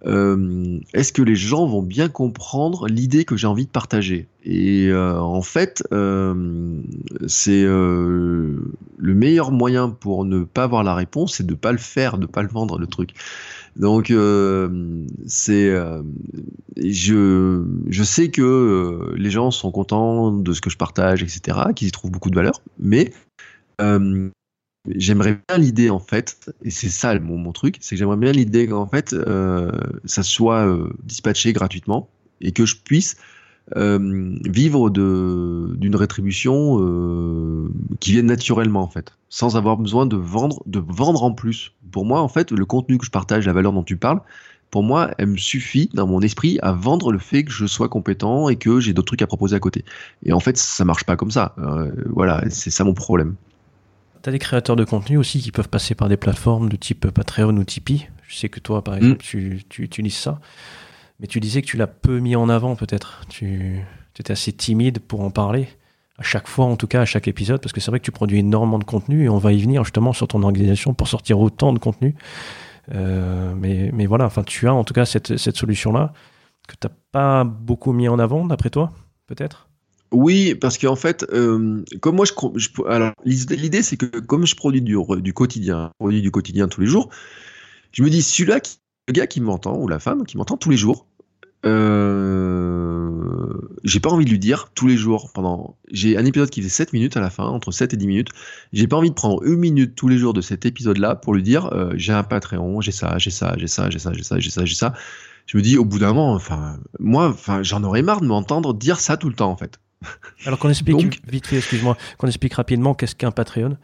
est-ce 0.04 1.14
que 1.14 1.22
les 1.22 1.36
gens 1.36 1.68
vont 1.68 1.84
bien 1.84 2.10
comprendre 2.10 2.88
l'idée 2.88 3.24
que 3.24 3.38
j'ai 3.38 3.46
envie 3.46 3.66
de 3.66 3.70
partager? 3.70 4.28
Et 4.44 4.92
en 4.92 5.44
fait, 5.44 5.84
c'est 7.28 7.64
le 7.64 8.64
meilleur 8.98 9.52
moyen 9.52 9.90
pour 9.90 10.26
ne 10.26 10.40
pas 10.40 10.64
avoir 10.64 10.84
la 10.84 10.96
réponse, 10.96 11.36
c'est 11.36 11.46
de 11.46 11.54
pas 11.54 11.72
le 11.72 11.78
faire, 11.78 12.18
de 12.18 12.26
pas 12.26 12.42
le 12.42 12.50
vendre 12.50 12.80
le 12.80 12.88
truc. 12.88 13.12
Donc 13.76 14.12
euh, 14.12 15.06
c'est 15.28 15.70
euh, 15.70 16.04
je 16.78 18.04
sais 18.04 18.30
que 18.30 18.42
euh, 18.42 19.16
les 19.18 19.30
gens 19.30 19.52
sont 19.52 19.72
contents 19.72 20.32
de 20.32 20.54
ce 20.54 20.62
que 20.62 20.70
je 20.70 20.78
partage, 20.78 21.24
etc. 21.24 21.58
Qu'ils 21.76 21.88
y 21.88 21.92
trouvent 21.92 22.12
beaucoup 22.12 22.30
de 22.30 22.36
valeur, 22.36 22.62
mais 22.80 23.14
j'aimerais 24.96 25.40
bien 25.48 25.58
l'idée 25.58 25.90
en 25.90 26.00
fait, 26.00 26.52
et 26.64 26.70
c'est 26.70 26.90
ça 26.90 27.18
mon, 27.20 27.38
mon 27.38 27.52
truc, 27.52 27.78
c'est 27.82 27.96
que 27.96 28.00
j'aimerais 28.00 28.18
bien 28.18 28.32
l'idée 28.32 28.68
qu'en 28.68 28.88
fait 28.88 29.16
ça 30.06 30.24
soit 30.24 30.78
dispatché 31.04 31.54
gratuitement 31.54 32.10
et 32.42 32.52
que 32.52 32.66
je 32.66 32.76
puisse 32.76 33.18
euh, 33.78 34.38
vivre 34.46 34.90
d'une 34.90 35.96
rétribution 35.96 36.80
euh, 36.82 37.72
qui 38.00 38.12
vienne 38.12 38.26
naturellement 38.26 38.82
en 38.82 38.88
fait, 38.88 39.14
sans 39.30 39.56
avoir 39.56 39.78
besoin 39.78 40.06
de 40.06 40.18
vendre, 40.18 40.62
de 40.66 40.84
vendre 40.86 41.24
en 41.24 41.32
plus. 41.32 41.74
Pour 41.92 42.06
moi, 42.06 42.22
en 42.22 42.28
fait, 42.28 42.52
le 42.52 42.66
contenu 42.66 42.98
que 42.98 43.06
je 43.06 43.12
partage, 43.12 43.46
la 43.46 43.54
valeur 43.54 43.74
dont 43.74 43.84
tu 43.84 43.98
parles, 43.98 44.22
pour 44.72 44.84
moi, 44.84 45.12
elle 45.18 45.28
me 45.28 45.38
suffit 45.38 45.90
dans 45.94 46.08
mon 46.08 46.22
esprit 46.22 46.58
à 46.62 46.72
vendre 46.72 47.12
le 47.12 47.20
fait 47.20 47.44
que 47.44 47.52
je 47.52 47.66
sois 47.66 47.90
compétent 47.90 48.48
et 48.48 48.56
que 48.56 48.80
j'ai 48.80 48.94
d'autres 48.94 49.08
trucs 49.08 49.22
à 49.22 49.28
proposer 49.28 49.56
à 49.56 49.60
côté. 49.60 49.84
Et 50.24 50.32
en 50.32 50.40
fait, 50.40 50.58
ça 50.58 50.86
marche 50.86 51.04
pas 51.04 51.18
comme 51.18 51.32
ça. 51.32 51.54
Euh, 51.58 51.92
voilà, 52.10 52.44
c'est 52.50 52.70
ça 52.70 52.86
mon 52.86 52.94
problème. 52.94 53.36
Tu 54.24 54.30
as 54.30 54.32
des 54.32 54.40
créateurs 54.40 54.78
de 54.78 54.86
contenu 54.86 55.18
aussi 55.18 55.40
qui 55.40 55.52
peuvent 55.52 55.70
passer 55.70 55.94
par 55.94 56.08
des 56.08 56.18
plateformes 56.18 56.70
de 56.70 56.78
type 56.78 57.10
Patreon 57.10 57.56
ou 57.58 57.64
Tipeee. 57.66 58.08
Je 58.28 58.36
sais 58.38 58.48
que 58.48 58.62
toi, 58.62 58.82
par 58.82 58.96
exemple, 58.96 59.16
mm. 59.16 59.18
tu, 59.18 59.64
tu 59.68 59.84
utilises 59.84 60.16
ça. 60.16 60.40
Mais 61.22 61.28
tu 61.28 61.40
disais 61.40 61.62
que 61.62 61.68
tu 61.68 61.78
l'as 61.78 61.88
peu 61.88 62.20
mis 62.20 62.36
en 62.36 62.50
avant 62.50 62.76
peut-être. 62.76 63.22
Tu, 63.30 63.80
étais 64.20 64.34
assez 64.34 64.52
timide 64.52 65.00
pour 65.00 65.22
en 65.22 65.32
parler. 65.32 65.68
À 66.18 66.24
chaque 66.24 66.48
fois, 66.48 66.66
en 66.66 66.76
tout 66.76 66.88
cas, 66.88 67.02
à 67.02 67.06
chaque 67.06 67.28
épisode, 67.28 67.62
parce 67.62 67.74
que 67.74 67.80
c'est 67.80 67.90
vrai 67.90 68.00
que 68.00 68.06
tu 68.06 68.12
produis 68.12 68.40
énormément 68.40 68.78
de 68.78 68.84
contenu 68.84 69.24
et 69.24 69.30
on 69.30 69.38
va 69.38 69.54
y 69.54 69.62
venir 69.62 69.84
justement 69.84 70.14
sur 70.14 70.28
ton 70.28 70.44
organisation 70.44 70.94
pour 70.94 71.08
sortir 71.08 71.40
autant 71.40 71.74
de 71.74 71.80
contenu. 71.80 72.16
Euh, 72.94 73.54
mais, 73.56 73.90
mais, 73.94 74.06
voilà, 74.06 74.26
enfin, 74.26 74.44
tu 74.44 74.68
as 74.68 74.74
en 74.74 74.84
tout 74.84 74.94
cas 74.94 75.06
cette, 75.06 75.38
cette 75.38 75.56
solution-là 75.56 76.14
que 76.68 76.76
tu 76.80 76.88
n'as 76.88 76.94
pas 77.12 77.44
beaucoup 77.44 77.94
mis 77.94 78.08
en 78.08 78.20
avant, 78.20 78.46
d'après 78.46 78.70
toi 78.70 78.92
peut-être? 79.28 79.70
Oui, 80.12 80.56
parce 80.56 80.78
qu'en 80.78 80.98
fait, 80.98 81.26
euh, 81.32 81.86
comme 82.02 82.18
moi, 82.18 82.26
je, 82.26 82.34
alors 82.88 83.14
l'idée 83.24 83.82
c'est 83.82 83.96
que 83.96 84.20
comme 84.20 84.46
je 84.46 84.56
produis 84.56 84.82
du, 84.82 84.98
du 85.20 85.34
quotidien, 85.34 85.92
produis 86.00 86.22
du 86.22 86.32
quotidien 86.32 86.68
tous 86.68 86.82
les 86.82 86.88
jours, 86.88 87.10
je 87.94 88.04
me 88.04 88.10
dis 88.10 88.22
celui-là, 88.22 88.60
le 89.08 89.14
gars 89.14 89.28
qui 89.28 89.40
m'entend 89.40 89.78
ou 89.78 89.88
la 89.88 90.00
femme 90.00 90.26
qui 90.26 90.36
m'entend 90.36 90.58
tous 90.58 90.70
les 90.70 90.78
jours, 90.78 91.08
euh, 91.66 93.12
j'ai 93.84 94.00
pas 94.00 94.10
envie 94.10 94.26
de 94.26 94.32
lui 94.32 94.40
dire 94.40 94.70
tous 94.74 94.88
les 94.88 94.98
jours 94.98 95.32
pendant. 95.34 95.78
J'ai 95.92 96.18
un 96.18 96.26
épisode 96.26 96.50
qui 96.50 96.62
fait 96.62 96.70
7 96.70 96.94
minutes 96.94 97.18
à 97.18 97.20
la 97.20 97.30
fin, 97.30 97.46
entre 97.46 97.72
7 97.72 97.94
et 97.94 97.98
10 97.98 98.08
minutes. 98.08 98.30
J'ai 98.74 98.88
pas 98.88 98.98
envie 98.98 99.10
de 99.10 99.16
prendre 99.16 99.44
une 99.44 99.58
minute 99.58 99.96
tous 99.96 100.08
les 100.08 100.18
jours 100.18 100.34
de 100.34 100.42
cet 100.42 100.66
épisode-là 100.66 101.16
pour 101.16 101.34
lui 101.34 101.44
dire 101.44 101.68
euh, 101.68 101.94
j'ai 101.96 102.14
un 102.14 102.24
Patreon, 102.24 102.82
j'ai 102.82 102.92
ça, 102.92 103.18
j'ai 103.18 103.30
ça, 103.30 103.54
j'ai 103.58 103.68
ça, 103.68 103.90
j'ai 103.90 104.00
ça, 104.00 104.12
j'ai 104.14 104.24
ça, 104.24 104.40
j'ai 104.40 104.50
ça, 104.50 104.66
j'ai 104.66 104.76
ça. 104.76 104.94
Je 105.46 105.58
me 105.58 105.62
dis 105.62 105.78
au 105.78 105.86
bout 105.86 106.00
d'un 106.00 106.14
moment, 106.14 106.34
enfin, 106.34 106.80
moi, 107.00 107.30
enfin, 107.30 107.62
j'en 107.64 107.84
aurais 107.84 108.02
marre 108.02 108.22
de 108.22 108.28
m'entendre 108.28 108.74
dire 108.74 109.00
ça 109.00 109.18
tout 109.18 109.30
le 109.30 109.36
temps 109.36 109.52
en 109.52 109.58
fait. 109.58 109.80
Alors 110.46 110.58
qu'on 110.58 110.70
explique 110.70 111.22
vite 111.30 111.46
fait, 111.46 111.58
excuse-moi, 111.58 111.96
qu'on 112.18 112.28
explique 112.28 112.56
rapidement 112.56 112.96
qu'est-ce 112.96 113.16
qu'un 113.16 113.32
Patreon. 113.32 113.78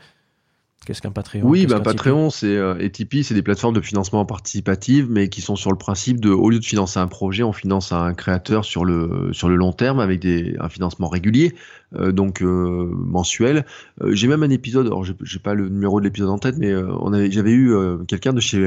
Qu'est-ce 0.87 1.01
qu'un 1.01 1.11
Patreon 1.11 1.41
Oui, 1.43 1.65
bah, 1.65 1.81
Patreon 1.81 2.29
c'est, 2.29 2.55
euh, 2.55 2.77
et 2.79 2.89
Tipeee, 2.89 3.25
c'est 3.25 3.33
des 3.33 3.41
plateformes 3.41 3.75
de 3.75 3.81
financement 3.81 4.25
participatif, 4.25 5.05
mais 5.09 5.27
qui 5.27 5.41
sont 5.41 5.57
sur 5.57 5.69
le 5.69 5.77
principe 5.77 6.21
de, 6.21 6.29
au 6.29 6.49
lieu 6.49 6.59
de 6.59 6.65
financer 6.65 6.97
un 6.97 7.07
projet, 7.07 7.43
on 7.43 7.51
finance 7.51 7.91
un 7.91 8.13
créateur 8.13 8.63
sur 8.63 8.85
le, 8.85 9.31
sur 9.33 9.49
le 9.49 9.57
long 9.57 9.73
terme 9.73 9.99
avec 9.99 10.21
des, 10.21 10.55
un 10.61 10.69
financement 10.69 11.09
régulier, 11.09 11.53
euh, 11.97 12.13
donc 12.13 12.41
euh, 12.41 12.89
mensuel. 12.93 13.65
j'ai 14.05 14.29
même 14.29 14.43
un 14.43 14.49
épisode, 14.49 14.85
alors 14.85 15.03
j'ai 15.03 15.39
pas 15.39 15.55
le 15.55 15.67
numéro 15.67 15.99
de 15.99 16.05
l'épisode 16.05 16.29
en 16.29 16.39
tête, 16.39 16.55
mais 16.57 16.73
on 16.73 17.11
avait, 17.11 17.31
j'avais 17.31 17.51
eu 17.51 17.75
quelqu'un 18.07 18.31
de 18.31 18.39
chez 18.39 18.65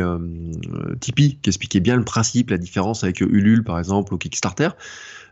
Tipeee 1.01 1.39
qui 1.41 1.49
expliquait 1.49 1.81
bien 1.81 1.97
le 1.97 2.05
principe, 2.05 2.51
la 2.51 2.59
différence 2.59 3.03
avec 3.03 3.23
Ulule 3.23 3.65
par 3.65 3.79
exemple, 3.79 4.13
ou 4.13 4.19
Kickstarter. 4.19 4.69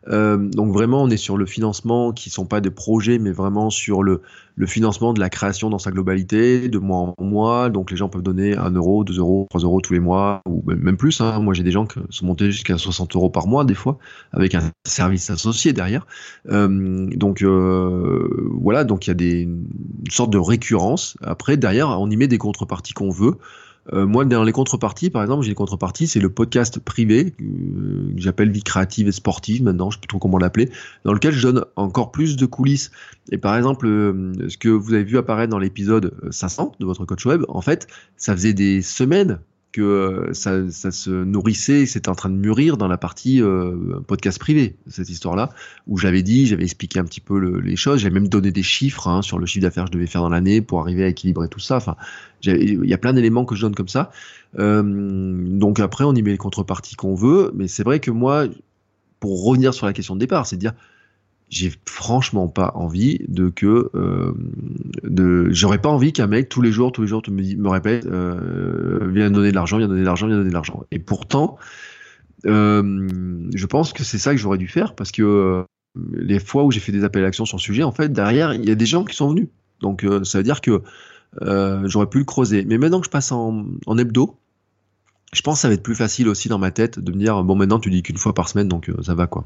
Euh, 0.08 0.36
donc 0.36 0.72
vraiment, 0.72 1.02
on 1.02 1.10
est 1.10 1.16
sur 1.16 1.36
le 1.36 1.46
financement 1.46 2.12
qui 2.12 2.30
sont 2.30 2.46
pas 2.46 2.60
des 2.60 2.70
projets, 2.70 3.18
mais 3.18 3.32
vraiment 3.32 3.70
sur 3.70 4.02
le, 4.02 4.22
le 4.56 4.66
financement 4.66 5.12
de 5.12 5.20
la 5.20 5.28
création 5.28 5.70
dans 5.70 5.78
sa 5.78 5.90
globalité, 5.90 6.68
de 6.68 6.78
mois 6.78 7.14
en 7.16 7.24
mois. 7.24 7.70
Donc 7.70 7.90
les 7.90 7.96
gens 7.96 8.08
peuvent 8.08 8.22
donner 8.22 8.56
1 8.56 8.70
euro, 8.70 9.04
2 9.04 9.18
euros, 9.18 9.46
3 9.50 9.62
euros 9.62 9.80
tous 9.80 9.92
les 9.92 10.00
mois, 10.00 10.40
ou 10.46 10.62
même 10.66 10.96
plus. 10.96 11.20
Hein. 11.20 11.40
Moi, 11.40 11.54
j'ai 11.54 11.62
des 11.62 11.70
gens 11.70 11.86
qui 11.86 12.00
sont 12.10 12.26
montés 12.26 12.50
jusqu'à 12.50 12.78
60 12.78 13.14
euros 13.16 13.30
par 13.30 13.46
mois, 13.46 13.64
des 13.64 13.74
fois, 13.74 13.98
avec 14.32 14.54
un 14.54 14.70
service 14.84 15.30
associé 15.30 15.72
derrière. 15.72 16.06
Euh, 16.50 17.08
donc 17.14 17.42
euh, 17.42 18.28
voilà, 18.60 18.84
donc 18.84 19.06
il 19.06 19.10
y 19.10 19.12
a 19.12 19.14
des, 19.14 19.42
une 19.42 19.66
sorte 20.10 20.32
de 20.32 20.38
récurrence. 20.38 21.16
Après, 21.22 21.56
derrière, 21.56 21.88
on 22.00 22.10
y 22.10 22.16
met 22.16 22.28
des 22.28 22.38
contreparties 22.38 22.94
qu'on 22.94 23.10
veut. 23.10 23.38
Euh, 23.92 24.06
moi, 24.06 24.24
dans 24.24 24.44
les 24.44 24.52
contreparties, 24.52 25.10
par 25.10 25.22
exemple, 25.22 25.42
j'ai 25.42 25.50
une 25.50 25.54
contrepartie, 25.54 26.06
c'est 26.06 26.20
le 26.20 26.30
podcast 26.30 26.78
privé 26.78 27.34
euh, 27.40 28.14
que 28.14 28.20
j'appelle 28.20 28.50
vie 28.50 28.62
créative 28.62 29.08
et 29.08 29.12
sportive 29.12 29.62
maintenant, 29.62 29.90
je 29.90 29.96
sais 29.96 30.00
plus 30.00 30.08
trop 30.08 30.18
comment 30.18 30.38
l'appeler, 30.38 30.70
dans 31.04 31.12
lequel 31.12 31.32
je 31.32 31.42
donne 31.42 31.64
encore 31.76 32.10
plus 32.10 32.36
de 32.36 32.46
coulisses. 32.46 32.90
Et 33.30 33.38
par 33.38 33.56
exemple, 33.56 33.86
euh, 33.86 34.32
ce 34.48 34.58
que 34.58 34.68
vous 34.68 34.94
avez 34.94 35.04
vu 35.04 35.18
apparaître 35.18 35.50
dans 35.50 35.58
l'épisode 35.58 36.14
500 36.30 36.72
de 36.80 36.84
votre 36.84 37.04
coach 37.04 37.24
web, 37.26 37.44
en 37.48 37.60
fait, 37.60 37.86
ça 38.16 38.34
faisait 38.34 38.54
des 38.54 38.82
semaines 38.82 39.38
que 39.72 39.82
euh, 39.82 40.32
ça, 40.32 40.70
ça, 40.70 40.90
se 40.90 41.10
nourrissait, 41.10 41.84
c'était 41.86 42.08
en 42.08 42.14
train 42.14 42.30
de 42.30 42.36
mûrir 42.36 42.76
dans 42.76 42.88
la 42.88 42.96
partie 42.96 43.42
euh, 43.42 44.00
podcast 44.06 44.38
privé, 44.38 44.76
cette 44.86 45.10
histoire-là, 45.10 45.50
où 45.86 45.98
j'avais 45.98 46.22
dit, 46.22 46.46
j'avais 46.46 46.64
expliqué 46.64 46.98
un 46.98 47.04
petit 47.04 47.20
peu 47.20 47.38
le, 47.38 47.60
les 47.60 47.76
choses, 47.76 48.00
j'avais 48.00 48.14
même 48.14 48.28
donné 48.28 48.50
des 48.50 48.62
chiffres 48.62 49.08
hein, 49.08 49.20
sur 49.22 49.38
le 49.38 49.46
chiffre 49.46 49.62
d'affaires 49.62 49.84
que 49.84 49.90
je 49.90 49.98
devais 49.98 50.06
faire 50.06 50.22
dans 50.22 50.30
l'année 50.30 50.62
pour 50.62 50.80
arriver 50.80 51.04
à 51.04 51.08
équilibrer 51.08 51.48
tout 51.48 51.60
ça. 51.60 51.76
Enfin, 51.76 51.96
il 52.42 52.86
y 52.86 52.94
a 52.94 52.98
plein 52.98 53.12
d'éléments 53.12 53.44
que 53.44 53.54
je 53.54 53.62
donne 53.62 53.74
comme 53.74 53.88
ça. 53.88 54.10
Euh, 54.58 54.82
donc 54.82 55.80
après, 55.80 56.04
on 56.04 56.14
y 56.14 56.22
met 56.22 56.30
les 56.30 56.38
contreparties 56.38 56.96
qu'on 56.96 57.14
veut, 57.14 57.52
mais 57.54 57.68
c'est 57.68 57.82
vrai 57.82 58.00
que 58.00 58.10
moi, 58.10 58.46
pour 59.20 59.44
revenir 59.44 59.74
sur 59.74 59.86
la 59.86 59.92
question 59.92 60.14
de 60.14 60.20
départ, 60.20 60.46
c'est 60.46 60.56
de 60.56 60.60
dire, 60.60 60.72
j'ai 61.50 61.72
franchement 61.86 62.48
pas 62.48 62.72
envie 62.74 63.20
de 63.28 63.48
que 63.48 63.90
euh, 63.94 64.32
de 65.02 65.48
j'aurais 65.50 65.78
pas 65.78 65.88
envie 65.88 66.12
qu'un 66.12 66.26
mec 66.26 66.48
tous 66.48 66.60
les 66.60 66.72
jours 66.72 66.92
tous 66.92 67.02
les 67.02 67.08
jours 67.08 67.22
me, 67.28 67.56
me 67.56 67.68
répète 67.68 68.06
euh, 68.06 69.08
viens 69.10 69.30
donner 69.30 69.50
de 69.50 69.54
l'argent 69.54 69.78
viens 69.78 69.88
donner 69.88 70.02
de 70.02 70.06
l'argent 70.06 70.26
viens 70.26 70.36
donner 70.36 70.50
de 70.50 70.54
l'argent. 70.54 70.84
Et 70.90 70.98
pourtant 70.98 71.56
euh, 72.46 73.48
je 73.54 73.66
pense 73.66 73.92
que 73.92 74.04
c'est 74.04 74.18
ça 74.18 74.32
que 74.32 74.36
j'aurais 74.38 74.58
dû 74.58 74.68
faire 74.68 74.94
parce 74.94 75.10
que 75.10 75.64
les 76.12 76.38
fois 76.38 76.64
où 76.64 76.70
j'ai 76.70 76.80
fait 76.80 76.92
des 76.92 77.02
appels 77.02 77.22
à 77.22 77.26
l'action 77.26 77.46
sur 77.46 77.56
le 77.56 77.62
sujet 77.62 77.82
en 77.82 77.92
fait 77.92 78.12
derrière 78.12 78.52
il 78.52 78.66
y 78.68 78.70
a 78.70 78.74
des 78.74 78.86
gens 78.86 79.04
qui 79.04 79.16
sont 79.16 79.30
venus. 79.30 79.48
Donc 79.80 80.06
ça 80.24 80.38
veut 80.38 80.44
dire 80.44 80.60
que 80.60 80.82
j'aurais 81.84 82.08
pu 82.08 82.18
le 82.18 82.24
creuser. 82.24 82.64
Mais 82.66 82.78
maintenant 82.78 83.00
que 83.00 83.06
je 83.06 83.10
passe 83.10 83.32
en 83.32 83.98
hebdo 83.98 84.36
je 85.32 85.42
pense 85.42 85.56
que 85.56 85.60
ça 85.60 85.68
va 85.68 85.74
être 85.74 85.82
plus 85.82 85.94
facile 85.94 86.28
aussi 86.28 86.48
dans 86.48 86.58
ma 86.58 86.70
tête 86.70 86.98
de 86.98 87.12
me 87.12 87.18
dire 87.18 87.42
bon 87.42 87.54
maintenant 87.56 87.78
tu 87.78 87.90
dis 87.90 88.02
qu'une 88.02 88.16
fois 88.16 88.34
par 88.34 88.48
semaine 88.48 88.68
donc 88.68 88.90
ça 89.02 89.14
va 89.14 89.26
quoi 89.26 89.44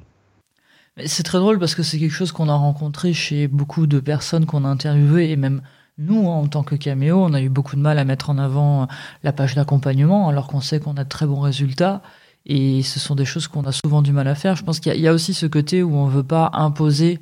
c'est 1.04 1.22
très 1.22 1.38
drôle 1.38 1.58
parce 1.58 1.74
que 1.74 1.82
c'est 1.82 1.98
quelque 1.98 2.12
chose 2.12 2.32
qu'on 2.32 2.48
a 2.48 2.54
rencontré 2.54 3.12
chez 3.12 3.48
beaucoup 3.48 3.86
de 3.86 4.00
personnes 4.00 4.46
qu'on 4.46 4.64
a 4.64 4.68
interviewées 4.68 5.30
et 5.30 5.36
même 5.36 5.62
nous, 5.98 6.28
hein, 6.28 6.34
en 6.34 6.46
tant 6.46 6.62
que 6.62 6.74
caméo, 6.74 7.22
on 7.22 7.32
a 7.34 7.40
eu 7.40 7.48
beaucoup 7.48 7.76
de 7.76 7.80
mal 7.80 7.98
à 7.98 8.04
mettre 8.04 8.30
en 8.30 8.38
avant 8.38 8.88
la 9.22 9.32
page 9.32 9.54
d'accompagnement 9.54 10.28
alors 10.28 10.48
qu'on 10.48 10.60
sait 10.60 10.80
qu'on 10.80 10.96
a 10.96 11.04
de 11.04 11.08
très 11.08 11.26
bons 11.26 11.40
résultats. 11.40 12.02
Et 12.44 12.82
ce 12.82 12.98
sont 12.98 13.14
des 13.14 13.24
choses 13.24 13.46
qu'on 13.46 13.64
a 13.64 13.72
souvent 13.72 14.02
du 14.02 14.12
mal 14.12 14.26
à 14.26 14.34
faire. 14.34 14.56
Je 14.56 14.64
pense 14.64 14.80
qu'il 14.80 14.94
y, 14.96 15.06
a 15.06 15.12
aussi 15.12 15.32
ce 15.32 15.46
côté 15.46 15.82
où 15.82 15.94
on 15.94 16.06
ne 16.06 16.10
veut 16.10 16.24
pas 16.24 16.50
imposer 16.54 17.20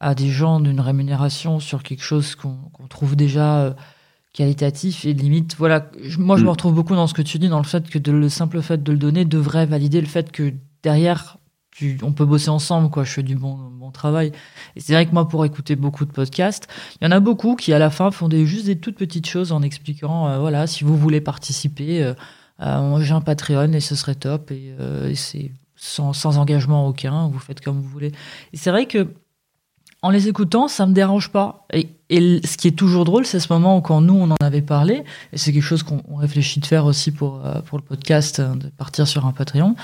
à 0.00 0.14
des 0.14 0.28
gens 0.28 0.60
d'une 0.60 0.80
rémunération 0.80 1.60
sur 1.60 1.82
quelque 1.82 2.02
chose 2.02 2.34
qu'on 2.34 2.58
trouve 2.88 3.16
déjà 3.16 3.60
euh, 3.60 3.72
qualitatif 4.34 5.06
et 5.06 5.14
limite. 5.14 5.56
Voilà, 5.56 5.90
moi 6.18 6.36
je 6.36 6.42
me 6.42 6.48
mm. 6.48 6.50
retrouve 6.50 6.74
beaucoup 6.74 6.94
dans 6.94 7.06
ce 7.06 7.14
que 7.14 7.22
tu 7.22 7.38
dis, 7.38 7.48
dans 7.48 7.58
le 7.58 7.64
fait 7.64 7.88
que 7.88 7.98
de, 7.98 8.12
le 8.12 8.28
simple 8.28 8.60
fait 8.60 8.82
de 8.82 8.92
le 8.92 8.98
donner 8.98 9.24
devrait 9.24 9.66
valider 9.66 10.00
le 10.00 10.06
fait 10.06 10.30
que 10.30 10.52
derrière 10.82 11.38
on 12.02 12.12
peut 12.12 12.24
bosser 12.24 12.50
ensemble, 12.50 12.90
quoi. 12.90 13.04
Je 13.04 13.12
fais 13.12 13.22
du 13.22 13.36
bon, 13.36 13.90
travail. 13.92 14.32
Et 14.76 14.80
c'est 14.80 14.92
vrai 14.92 15.06
que 15.06 15.12
moi, 15.12 15.28
pour 15.28 15.44
écouter 15.44 15.76
beaucoup 15.76 16.04
de 16.04 16.12
podcasts, 16.12 16.68
il 17.00 17.04
y 17.04 17.08
en 17.08 17.10
a 17.10 17.20
beaucoup 17.20 17.56
qui, 17.56 17.72
à 17.72 17.78
la 17.78 17.90
fin, 17.90 18.10
font 18.10 18.28
des, 18.28 18.46
juste 18.46 18.66
des 18.66 18.78
toutes 18.78 18.96
petites 18.96 19.26
choses 19.26 19.52
en 19.52 19.62
expliquant, 19.62 20.28
euh, 20.28 20.38
voilà, 20.38 20.66
si 20.66 20.84
vous 20.84 20.96
voulez 20.96 21.20
participer, 21.20 22.02
euh, 22.02 22.14
euh, 22.62 23.00
j'ai 23.00 23.12
un 23.12 23.20
Patreon 23.20 23.72
et 23.72 23.80
ce 23.80 23.94
serait 23.94 24.14
top. 24.14 24.50
Et, 24.50 24.74
c'est 25.14 25.52
sans, 25.76 26.38
engagement 26.38 26.86
aucun, 26.86 27.28
vous 27.28 27.38
faites 27.38 27.60
comme 27.60 27.80
vous 27.80 27.88
voulez. 27.88 28.12
Et 28.52 28.56
c'est 28.56 28.70
vrai 28.70 28.86
que, 28.86 29.08
en 30.02 30.10
les 30.10 30.28
écoutant, 30.28 30.68
ça 30.68 30.86
me 30.86 30.92
dérange 30.92 31.30
pas. 31.30 31.66
Et, 31.72 31.88
ce 32.10 32.56
qui 32.56 32.68
est 32.68 32.76
toujours 32.76 33.04
drôle, 33.04 33.24
c'est 33.24 33.38
ce 33.38 33.52
moment 33.52 33.76
où 33.76 33.80
quand 33.80 34.00
nous, 34.00 34.14
on 34.14 34.30
en 34.30 34.36
avait 34.40 34.62
parlé, 34.62 35.04
et 35.32 35.38
c'est 35.38 35.52
quelque 35.52 35.62
chose 35.62 35.82
qu'on 35.82 36.16
réfléchit 36.16 36.60
de 36.60 36.66
faire 36.66 36.84
aussi 36.84 37.12
pour, 37.12 37.42
pour 37.66 37.78
le 37.78 37.84
podcast, 37.84 38.40
de 38.40 38.68
partir 38.68 39.06
sur 39.06 39.26
un 39.26 39.32
Patreon. 39.32 39.76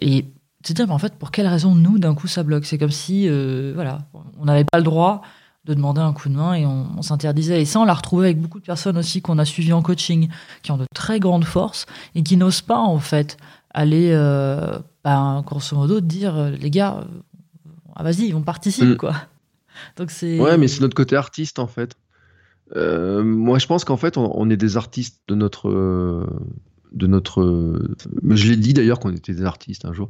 Et 0.00 0.26
c'est 0.64 0.74
dire, 0.74 0.86
mais 0.86 0.94
en 0.94 0.98
fait, 0.98 1.14
pour 1.14 1.30
quelle 1.30 1.46
raison 1.46 1.74
nous, 1.74 1.98
d'un 1.98 2.14
coup, 2.14 2.26
ça 2.26 2.42
bloque? 2.42 2.64
C'est 2.64 2.78
comme 2.78 2.90
si, 2.90 3.28
euh, 3.28 3.72
voilà, 3.74 4.06
on 4.38 4.46
n'avait 4.46 4.64
pas 4.64 4.78
le 4.78 4.84
droit 4.84 5.20
de 5.66 5.74
demander 5.74 6.00
un 6.00 6.12
coup 6.12 6.28
de 6.28 6.34
main 6.34 6.54
et 6.54 6.66
on, 6.66 7.02
s'interdisait. 7.02 7.60
Et 7.62 7.64
ça, 7.66 7.80
on 7.80 7.84
l'a 7.84 7.94
retrouvé 7.94 8.26
avec 8.26 8.40
beaucoup 8.40 8.60
de 8.60 8.64
personnes 8.64 8.96
aussi 8.96 9.20
qu'on 9.22 9.38
a 9.38 9.44
suivies 9.44 9.74
en 9.74 9.82
coaching, 9.82 10.28
qui 10.62 10.72
ont 10.72 10.78
de 10.78 10.86
très 10.94 11.20
grandes 11.20 11.44
forces 11.44 11.86
et 12.14 12.22
qui 12.22 12.36
n'osent 12.38 12.62
pas, 12.62 12.78
en 12.78 12.98
fait, 12.98 13.36
aller, 13.70 14.10
euh, 14.12 14.78
bah, 15.04 15.42
grosso 15.46 15.76
modo, 15.76 16.00
dire, 16.00 16.34
euh, 16.34 16.50
les 16.50 16.70
gars, 16.70 17.06
ah, 17.94 18.02
vas-y, 18.02 18.32
on 18.32 18.42
participe, 18.42 18.88
mm. 18.88 18.96
quoi. 18.96 19.14
Donc 19.96 20.10
c'est. 20.10 20.40
Ouais, 20.40 20.56
mais 20.56 20.68
c'est 20.68 20.80
notre 20.80 20.94
côté 20.94 21.14
artiste, 21.14 21.58
en 21.58 21.66
fait. 21.66 21.94
moi, 22.74 23.58
je 23.58 23.66
pense 23.66 23.84
qu'en 23.84 23.98
fait, 23.98 24.16
on, 24.16 24.30
on, 24.34 24.48
est 24.48 24.56
des 24.56 24.78
artistes 24.78 25.20
de 25.28 25.34
notre 25.34 25.70
de 26.94 27.06
notre. 27.06 27.78
Je 28.30 28.48
l'ai 28.48 28.56
dit 28.56 28.72
d'ailleurs 28.72 29.00
qu'on 29.00 29.12
était 29.12 29.32
des 29.32 29.44
artistes 29.44 29.84
un 29.84 29.92
jour. 29.92 30.08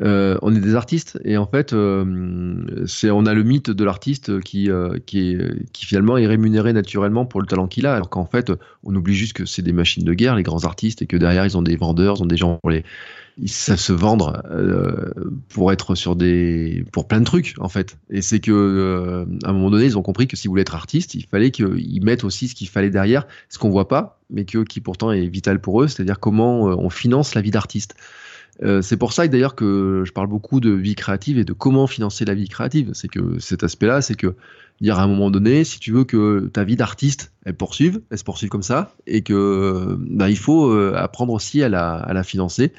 Euh, 0.00 0.36
on 0.42 0.54
est 0.54 0.60
des 0.60 0.74
artistes 0.74 1.20
et 1.24 1.36
en 1.36 1.46
fait, 1.46 1.72
euh, 1.72 2.84
c'est 2.86 3.10
on 3.10 3.26
a 3.26 3.34
le 3.34 3.42
mythe 3.42 3.70
de 3.70 3.84
l'artiste 3.84 4.40
qui 4.40 4.70
euh, 4.70 4.98
qui 5.04 5.36
qui 5.72 5.86
finalement 5.86 6.16
est 6.16 6.26
rémunéré 6.26 6.72
naturellement 6.72 7.26
pour 7.26 7.40
le 7.40 7.46
talent 7.46 7.68
qu'il 7.68 7.86
a, 7.86 7.94
alors 7.94 8.10
qu'en 8.10 8.26
fait, 8.26 8.52
on 8.82 8.94
oublie 8.94 9.14
juste 9.14 9.34
que 9.34 9.44
c'est 9.44 9.62
des 9.62 9.72
machines 9.72 10.04
de 10.04 10.14
guerre 10.14 10.34
les 10.34 10.42
grands 10.42 10.64
artistes 10.64 11.02
et 11.02 11.06
que 11.06 11.16
derrière 11.16 11.44
ils 11.44 11.56
ont 11.56 11.62
des 11.62 11.76
vendeurs, 11.76 12.16
ils 12.18 12.22
ont 12.22 12.26
des 12.26 12.36
gens 12.36 12.58
pour 12.62 12.70
les 12.70 12.84
ils 13.38 13.50
savent 13.50 13.78
se 13.78 13.92
vendre 13.92 14.42
euh, 14.50 15.10
pour 15.48 15.72
être 15.72 15.94
sur 15.94 16.16
des 16.16 16.84
pour 16.92 17.08
plein 17.08 17.20
de 17.20 17.24
trucs 17.24 17.54
en 17.58 17.68
fait 17.68 17.98
et 18.10 18.20
c'est 18.20 18.40
que 18.40 18.52
euh, 18.52 19.24
à 19.44 19.50
un 19.50 19.52
moment 19.52 19.70
donné 19.70 19.86
ils 19.86 19.96
ont 19.96 20.02
compris 20.02 20.26
que 20.26 20.36
si 20.36 20.48
vous 20.48 20.52
voulez 20.52 20.62
être 20.62 20.74
artiste 20.74 21.14
il 21.14 21.24
fallait 21.24 21.50
qu'ils 21.50 22.04
mettent 22.04 22.24
aussi 22.24 22.48
ce 22.48 22.54
qu'il 22.54 22.68
fallait 22.68 22.90
derrière 22.90 23.26
ce 23.48 23.58
qu'on 23.58 23.70
voit 23.70 23.88
pas 23.88 24.20
mais 24.30 24.44
que 24.44 24.58
qui 24.64 24.80
pourtant 24.80 25.12
est 25.12 25.26
vital 25.26 25.60
pour 25.60 25.82
eux 25.82 25.88
c'est-à-dire 25.88 26.20
comment 26.20 26.68
euh, 26.68 26.74
on 26.76 26.90
finance 26.90 27.34
la 27.34 27.40
vie 27.40 27.50
d'artiste 27.50 27.94
c'est 28.82 28.96
pour 28.96 29.12
ça 29.12 29.26
d'ailleurs 29.26 29.56
que 29.56 30.04
je 30.06 30.12
parle 30.12 30.28
beaucoup 30.28 30.60
de 30.60 30.70
vie 30.70 30.94
créative 30.94 31.36
et 31.36 31.44
de 31.44 31.52
comment 31.52 31.88
financer 31.88 32.24
la 32.24 32.34
vie 32.34 32.48
créative. 32.48 32.90
C'est 32.92 33.08
que 33.08 33.40
cet 33.40 33.64
aspect-là, 33.64 34.02
c'est 34.02 34.14
que 34.14 34.36
dire 34.80 35.00
à 35.00 35.02
un 35.02 35.08
moment 35.08 35.32
donné, 35.32 35.64
si 35.64 35.80
tu 35.80 35.90
veux 35.90 36.04
que 36.04 36.48
ta 36.52 36.62
vie 36.62 36.76
d'artiste 36.76 37.32
elle 37.44 37.56
poursuive, 37.56 38.02
elle 38.10 38.18
se 38.18 38.22
poursuive 38.22 38.50
comme 38.50 38.62
ça, 38.62 38.94
et 39.08 39.22
que 39.22 39.96
bah, 39.98 40.30
il 40.30 40.38
faut 40.38 40.70
apprendre 40.94 41.32
aussi 41.32 41.60
à 41.64 41.68
la 41.68 42.22
financer. 42.22 42.72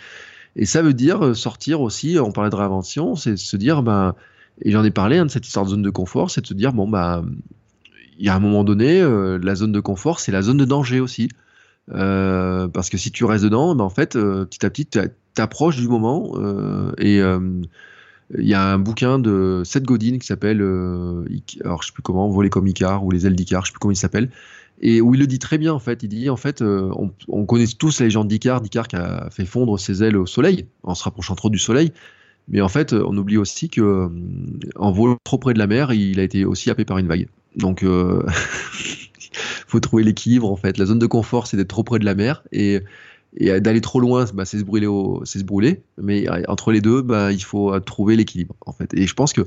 Et 0.55 0.65
ça 0.65 0.81
veut 0.81 0.93
dire 0.93 1.23
euh, 1.23 1.33
sortir 1.33 1.81
aussi, 1.81 2.17
on 2.19 2.31
parlait 2.31 2.49
de 2.49 2.55
réinvention, 2.55 3.15
c'est 3.15 3.37
se 3.37 3.57
dire, 3.57 3.83
ben, 3.83 4.15
et 4.61 4.71
j'en 4.71 4.83
ai 4.83 4.91
parlé 4.91 5.17
hein, 5.17 5.25
de 5.25 5.31
cette 5.31 5.47
histoire 5.47 5.65
de 5.65 5.71
zone 5.71 5.81
de 5.81 5.89
confort, 5.89 6.29
c'est 6.29 6.41
de 6.41 6.47
se 6.47 6.53
dire, 6.53 6.73
bon, 6.73 6.87
bah, 6.87 7.23
il 8.19 8.25
y 8.25 8.29
a 8.29 8.35
un 8.35 8.39
moment 8.39 8.63
donné, 8.63 9.01
euh, 9.01 9.39
la 9.41 9.55
zone 9.55 9.71
de 9.71 9.79
confort, 9.79 10.19
c'est 10.19 10.31
la 10.31 10.41
zone 10.41 10.57
de 10.57 10.65
danger 10.65 10.99
aussi. 10.99 11.29
Euh, 11.91 12.67
parce 12.69 12.89
que 12.89 12.97
si 12.97 13.11
tu 13.11 13.25
restes 13.25 13.43
dedans, 13.43 13.75
ben, 13.75 13.83
en 13.83 13.89
fait, 13.89 14.13
petit 14.13 14.65
à 14.65 14.69
petit, 14.69 14.85
tu 14.85 14.99
approches 15.37 15.77
du 15.77 15.87
moment 15.87 16.33
et 16.97 17.19
il 18.37 18.47
y 18.47 18.53
a 18.53 18.63
un 18.63 18.79
bouquin 18.79 19.19
de 19.19 19.63
Seth 19.65 19.83
Godin 19.83 20.17
qui 20.17 20.27
s'appelle, 20.27 20.61
alors 20.61 21.81
je 21.81 21.87
sais 21.87 21.93
plus 21.93 22.03
comment, 22.03 22.29
Voler 22.29 22.49
comme 22.49 22.67
Icar 22.67 23.03
ou 23.03 23.11
Les 23.11 23.25
ailes 23.25 23.35
d'Icar, 23.35 23.65
je 23.65 23.67
sais 23.67 23.73
plus 23.73 23.79
comment 23.79 23.91
il 23.91 23.97
s'appelle 23.97 24.29
et 24.83 25.01
où 25.01 25.15
il 25.15 25.19
le 25.19 25.27
dit 25.27 25.39
très 25.39 25.57
bien 25.57 25.73
en 25.73 25.79
fait. 25.79 26.03
Il 26.03 26.09
dit 26.09 26.29
en 26.29 26.35
fait, 26.35 26.61
on, 26.61 27.11
on, 27.27 27.45
connaît 27.45 27.65
tous 27.65 27.99
la 27.99 28.05
légende 28.05 28.27
d'Icar, 28.27 28.61
d'Icar 28.61 28.87
qui 28.87 28.97
a 28.97 29.29
fait 29.31 29.45
fondre 29.45 29.79
ses 29.79 30.03
ailes 30.03 30.17
au 30.17 30.27
soleil 30.27 30.67
en 30.83 30.93
se 30.93 31.03
rapprochant 31.03 31.35
trop 31.35 31.49
du 31.49 31.57
soleil. 31.57 31.91
Mais 32.47 32.61
en 32.61 32.69
fait, 32.69 32.93
on 32.93 33.15
oublie 33.17 33.37
aussi 33.37 33.69
que 33.69 33.81
euh, 33.81 34.09
en 34.75 34.91
volant 34.91 35.17
trop 35.23 35.37
près 35.37 35.53
de 35.53 35.59
la 35.59 35.67
mer, 35.67 35.93
il 35.93 36.19
a 36.19 36.23
été 36.23 36.45
aussi 36.45 36.69
happé 36.69 36.85
par 36.85 36.97
une 36.97 37.07
vague. 37.07 37.27
Donc, 37.55 37.83
euh, 37.83 38.23
faut 39.67 39.79
trouver 39.79 40.03
l'équilibre 40.03 40.51
en 40.51 40.55
fait. 40.55 40.77
La 40.77 40.85
zone 40.85 40.99
de 40.99 41.07
confort, 41.07 41.47
c'est 41.47 41.57
d'être 41.57 41.69
trop 41.69 41.83
près 41.83 41.99
de 41.99 42.05
la 42.05 42.15
mer 42.15 42.43
et, 42.51 42.81
d'aller 43.39 43.81
trop 43.81 43.99
loin, 43.99 44.25
bah, 44.33 44.45
c'est 44.45 44.59
se 44.59 44.63
brûler, 44.63 44.87
c'est 45.23 45.39
se 45.39 45.43
brûler. 45.43 45.81
Mais 45.97 46.27
entre 46.47 46.71
les 46.71 46.81
deux, 46.81 47.01
bah, 47.01 47.31
il 47.31 47.43
faut 47.43 47.79
trouver 47.79 48.15
l'équilibre 48.15 48.55
en 48.65 48.73
fait. 48.73 48.93
Et 48.93 49.07
je 49.07 49.13
pense 49.15 49.33
que 49.33 49.41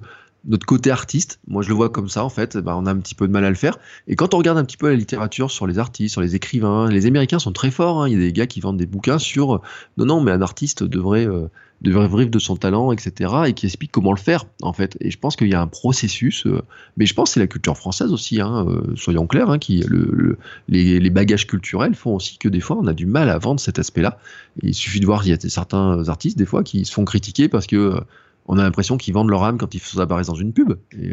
notre 0.47 0.67
côté 0.67 0.91
artiste, 0.91 1.41
moi 1.47 1.63
je 1.63 1.69
le 1.69 1.75
vois 1.75 1.91
comme 1.91 2.09
ça 2.09 2.25
en 2.25 2.29
fait, 2.29 2.57
bah, 2.57 2.77
on 2.77 2.87
a 2.87 2.91
un 2.93 2.99
petit 2.99 3.15
peu 3.15 3.27
de 3.27 3.33
mal 3.33 3.45
à 3.45 3.49
le 3.49 3.57
faire. 3.57 3.79
Et 4.07 4.17
quand 4.17 4.35
on 4.35 4.39
regarde 4.39 4.59
un 4.59 4.65
petit 4.65 4.77
peu 4.77 4.89
la 4.89 4.95
littérature 4.95 5.51
sur 5.51 5.67
les 5.67 5.79
artistes, 5.79 6.13
sur 6.13 6.21
les 6.21 6.35
écrivains, 6.35 6.89
les 6.89 7.07
Américains 7.07 7.39
sont 7.39 7.53
très 7.53 7.71
forts. 7.71 8.03
Hein. 8.03 8.09
Il 8.09 8.13
y 8.13 8.17
a 8.17 8.21
des 8.21 8.33
gars 8.33 8.47
qui 8.47 8.61
vendent 8.61 8.79
des 8.79 8.87
bouquins 8.87 9.19
sur 9.19 9.61
non 9.97 10.07
non 10.07 10.21
mais 10.21 10.31
un 10.31 10.43
artiste 10.43 10.83
devrait 10.83 11.27
euh, 11.27 11.49
vivre 11.83 12.31
de 12.31 12.39
son 12.39 12.57
talent, 12.57 12.93
etc. 12.93 13.31
et 13.47 13.53
qui 13.53 13.67
explique 13.67 13.93
comment 13.93 14.13
le 14.13 14.19
faire, 14.19 14.45
en 14.63 14.73
fait. 14.73 14.97
Et 15.01 15.11
je 15.11 15.19
pense 15.19 15.37
qu'il 15.37 15.49
y 15.49 15.55
a 15.55 15.61
un 15.61 15.67
processus, 15.67 16.47
euh, 16.47 16.63
mais 16.97 17.07
je 17.07 17.15
pense 17.15 17.31
que 17.31 17.35
c'est 17.35 17.41
la 17.41 17.47
culture 17.47 17.77
française 17.77 18.13
aussi, 18.13 18.41
hein, 18.41 18.67
euh, 18.69 18.95
soyons 18.97 19.27
clairs, 19.27 19.51
hein, 19.51 19.59
qui, 19.59 19.81
le, 19.81 20.39
les, 20.69 21.11
bagages 21.11 21.47
culturels 21.47 21.95
font 21.95 22.17
aussi 22.17 22.37
que 22.39 22.49
des 22.49 22.61
fois 22.61 22.77
on 22.79 22.87
a 22.87 22.93
du 22.93 23.07
mal 23.07 23.31
à 23.31 23.39
vendre 23.39 23.61
cet 23.61 23.79
aspect-là. 23.79 24.19
Il 24.63 24.75
suffit 24.75 25.01
de 25.01 25.07
voir, 25.07 25.27
il 25.27 25.31
y 25.31 25.33
a 25.33 25.49
certains 25.49 26.09
artistes, 26.09 26.39
des 26.39 26.47
fois, 26.47 26.63
qui 26.63 26.85
se 26.85 26.93
font 26.93 27.05
critiquer 27.05 27.49
parce 27.49 27.67
que 27.67 27.77
euh, 27.77 28.01
on 28.47 28.59
a 28.59 28.63
l'impression 28.63 28.97
qu'ils 28.97 29.15
vendent 29.15 29.31
leur 29.31 29.45
âme 29.45 29.59
quand 29.59 29.75
ils 29.75 30.01
apparaître 30.01 30.29
dans 30.29 30.37
une 30.37 30.53
pub. 30.53 30.75
Et, 30.93 31.13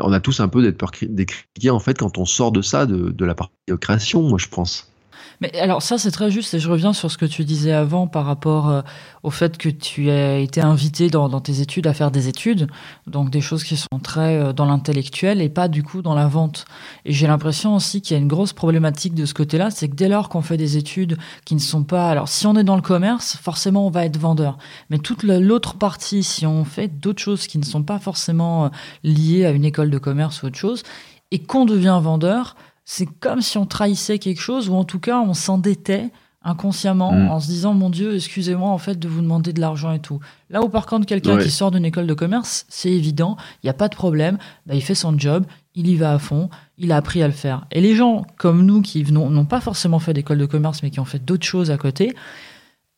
on 0.00 0.12
a 0.12 0.20
tous 0.20 0.40
un 0.40 0.48
peu 0.48 0.62
d'être 0.62 0.78
peur 0.78 0.92
critiqués, 0.92 1.70
en 1.70 1.80
fait, 1.80 1.98
quand 1.98 2.16
on 2.16 2.24
sort 2.24 2.52
de 2.52 2.62
ça, 2.62 2.86
de, 2.86 3.10
de 3.10 3.24
la 3.24 3.34
partie 3.34 3.52
création, 3.80 4.22
moi, 4.22 4.38
je 4.38 4.48
pense. 4.48 4.91
Mais 5.40 5.58
alors 5.58 5.82
ça 5.82 5.98
c'est 5.98 6.10
très 6.10 6.30
juste 6.30 6.54
et 6.54 6.58
je 6.58 6.70
reviens 6.70 6.92
sur 6.92 7.10
ce 7.10 7.18
que 7.18 7.26
tu 7.26 7.44
disais 7.44 7.72
avant 7.72 8.06
par 8.06 8.24
rapport 8.24 8.68
euh, 8.68 8.82
au 9.22 9.30
fait 9.30 9.56
que 9.58 9.68
tu 9.68 10.10
as 10.10 10.38
été 10.38 10.60
invité 10.60 11.10
dans, 11.10 11.40
tes 11.40 11.60
études 11.60 11.86
à 11.86 11.94
faire 11.94 12.10
des 12.10 12.28
études, 12.28 12.68
donc 13.06 13.30
des 13.30 13.40
choses 13.40 13.64
qui 13.64 13.76
sont 13.76 13.98
très 14.02 14.36
euh, 14.36 14.52
dans 14.52 14.64
l'intellectuel 14.64 15.40
et 15.40 15.48
pas 15.48 15.68
du 15.68 15.82
coup 15.82 16.02
dans 16.02 16.14
la 16.14 16.26
vente. 16.26 16.64
Et 17.04 17.12
j'ai 17.12 17.26
l'impression 17.26 17.74
aussi 17.76 18.02
qu'il 18.02 18.16
y 18.16 18.18
a 18.18 18.22
une 18.22 18.28
grosse 18.28 18.52
problématique 18.52 19.14
de 19.14 19.26
ce 19.26 19.34
côté-là, 19.34 19.70
c'est 19.70 19.88
que 19.88 19.94
dès 19.94 20.08
lors 20.08 20.28
qu'on 20.28 20.42
fait 20.42 20.56
des 20.56 20.76
études 20.76 21.16
qui 21.44 21.54
ne 21.54 21.60
sont 21.60 21.84
pas, 21.84 22.10
alors 22.10 22.28
si 22.28 22.46
on 22.46 22.56
est 22.56 22.64
dans 22.64 22.76
le 22.76 22.82
commerce, 22.82 23.36
forcément 23.36 23.86
on 23.86 23.90
va 23.90 24.04
être 24.04 24.18
vendeur, 24.18 24.58
mais 24.90 24.98
toute 24.98 25.22
l'autre 25.22 25.74
partie, 25.74 26.22
si 26.22 26.46
on 26.46 26.64
fait 26.64 26.88
d'autres 26.88 27.22
choses 27.22 27.46
qui 27.46 27.58
ne 27.58 27.64
sont 27.64 27.82
pas 27.82 27.98
forcément 27.98 28.66
euh, 28.66 28.68
liées 29.04 29.44
à 29.44 29.50
une 29.50 29.64
école 29.64 29.90
de 29.90 29.98
commerce 29.98 30.42
ou 30.42 30.46
autre 30.46 30.58
chose, 30.58 30.82
et 31.30 31.38
qu'on 31.38 31.64
devient 31.64 31.98
vendeur, 32.02 32.56
c'est 32.84 33.06
comme 33.06 33.42
si 33.42 33.58
on 33.58 33.66
trahissait 33.66 34.18
quelque 34.18 34.40
chose, 34.40 34.68
ou 34.68 34.74
en 34.74 34.84
tout 34.84 35.00
cas 35.00 35.20
on 35.20 35.34
s'endettait 35.34 36.10
inconsciemment 36.44 37.12
mm. 37.12 37.30
en 37.30 37.40
se 37.40 37.46
disant 37.46 37.74
mon 37.74 37.90
Dieu, 37.90 38.16
excusez-moi 38.16 38.68
en 38.68 38.78
fait 38.78 38.98
de 38.98 39.08
vous 39.08 39.20
demander 39.20 39.52
de 39.52 39.60
l'argent 39.60 39.92
et 39.92 40.00
tout. 40.00 40.20
Là 40.50 40.62
où 40.62 40.68
par 40.68 40.86
contre 40.86 41.06
quelqu'un 41.06 41.38
qui 41.38 41.50
sort 41.50 41.70
d'une 41.70 41.84
école 41.84 42.06
de 42.06 42.14
commerce, 42.14 42.66
c'est 42.68 42.90
évident, 42.90 43.36
il 43.62 43.66
n'y 43.66 43.70
a 43.70 43.74
pas 43.74 43.88
de 43.88 43.94
problème, 43.94 44.38
bah, 44.66 44.74
il 44.74 44.82
fait 44.82 44.94
son 44.94 45.16
job, 45.18 45.44
il 45.74 45.88
y 45.88 45.96
va 45.96 46.12
à 46.14 46.18
fond, 46.18 46.50
il 46.78 46.92
a 46.92 46.96
appris 46.96 47.22
à 47.22 47.26
le 47.26 47.32
faire. 47.32 47.66
Et 47.70 47.80
les 47.80 47.94
gens 47.94 48.26
comme 48.36 48.64
nous 48.64 48.82
qui 48.82 49.04
n'ont 49.12 49.44
pas 49.44 49.60
forcément 49.60 49.98
fait 49.98 50.14
d'école 50.14 50.38
de 50.38 50.46
commerce 50.46 50.82
mais 50.82 50.90
qui 50.90 51.00
ont 51.00 51.04
fait 51.04 51.24
d'autres 51.24 51.46
choses 51.46 51.70
à 51.70 51.78
côté, 51.78 52.14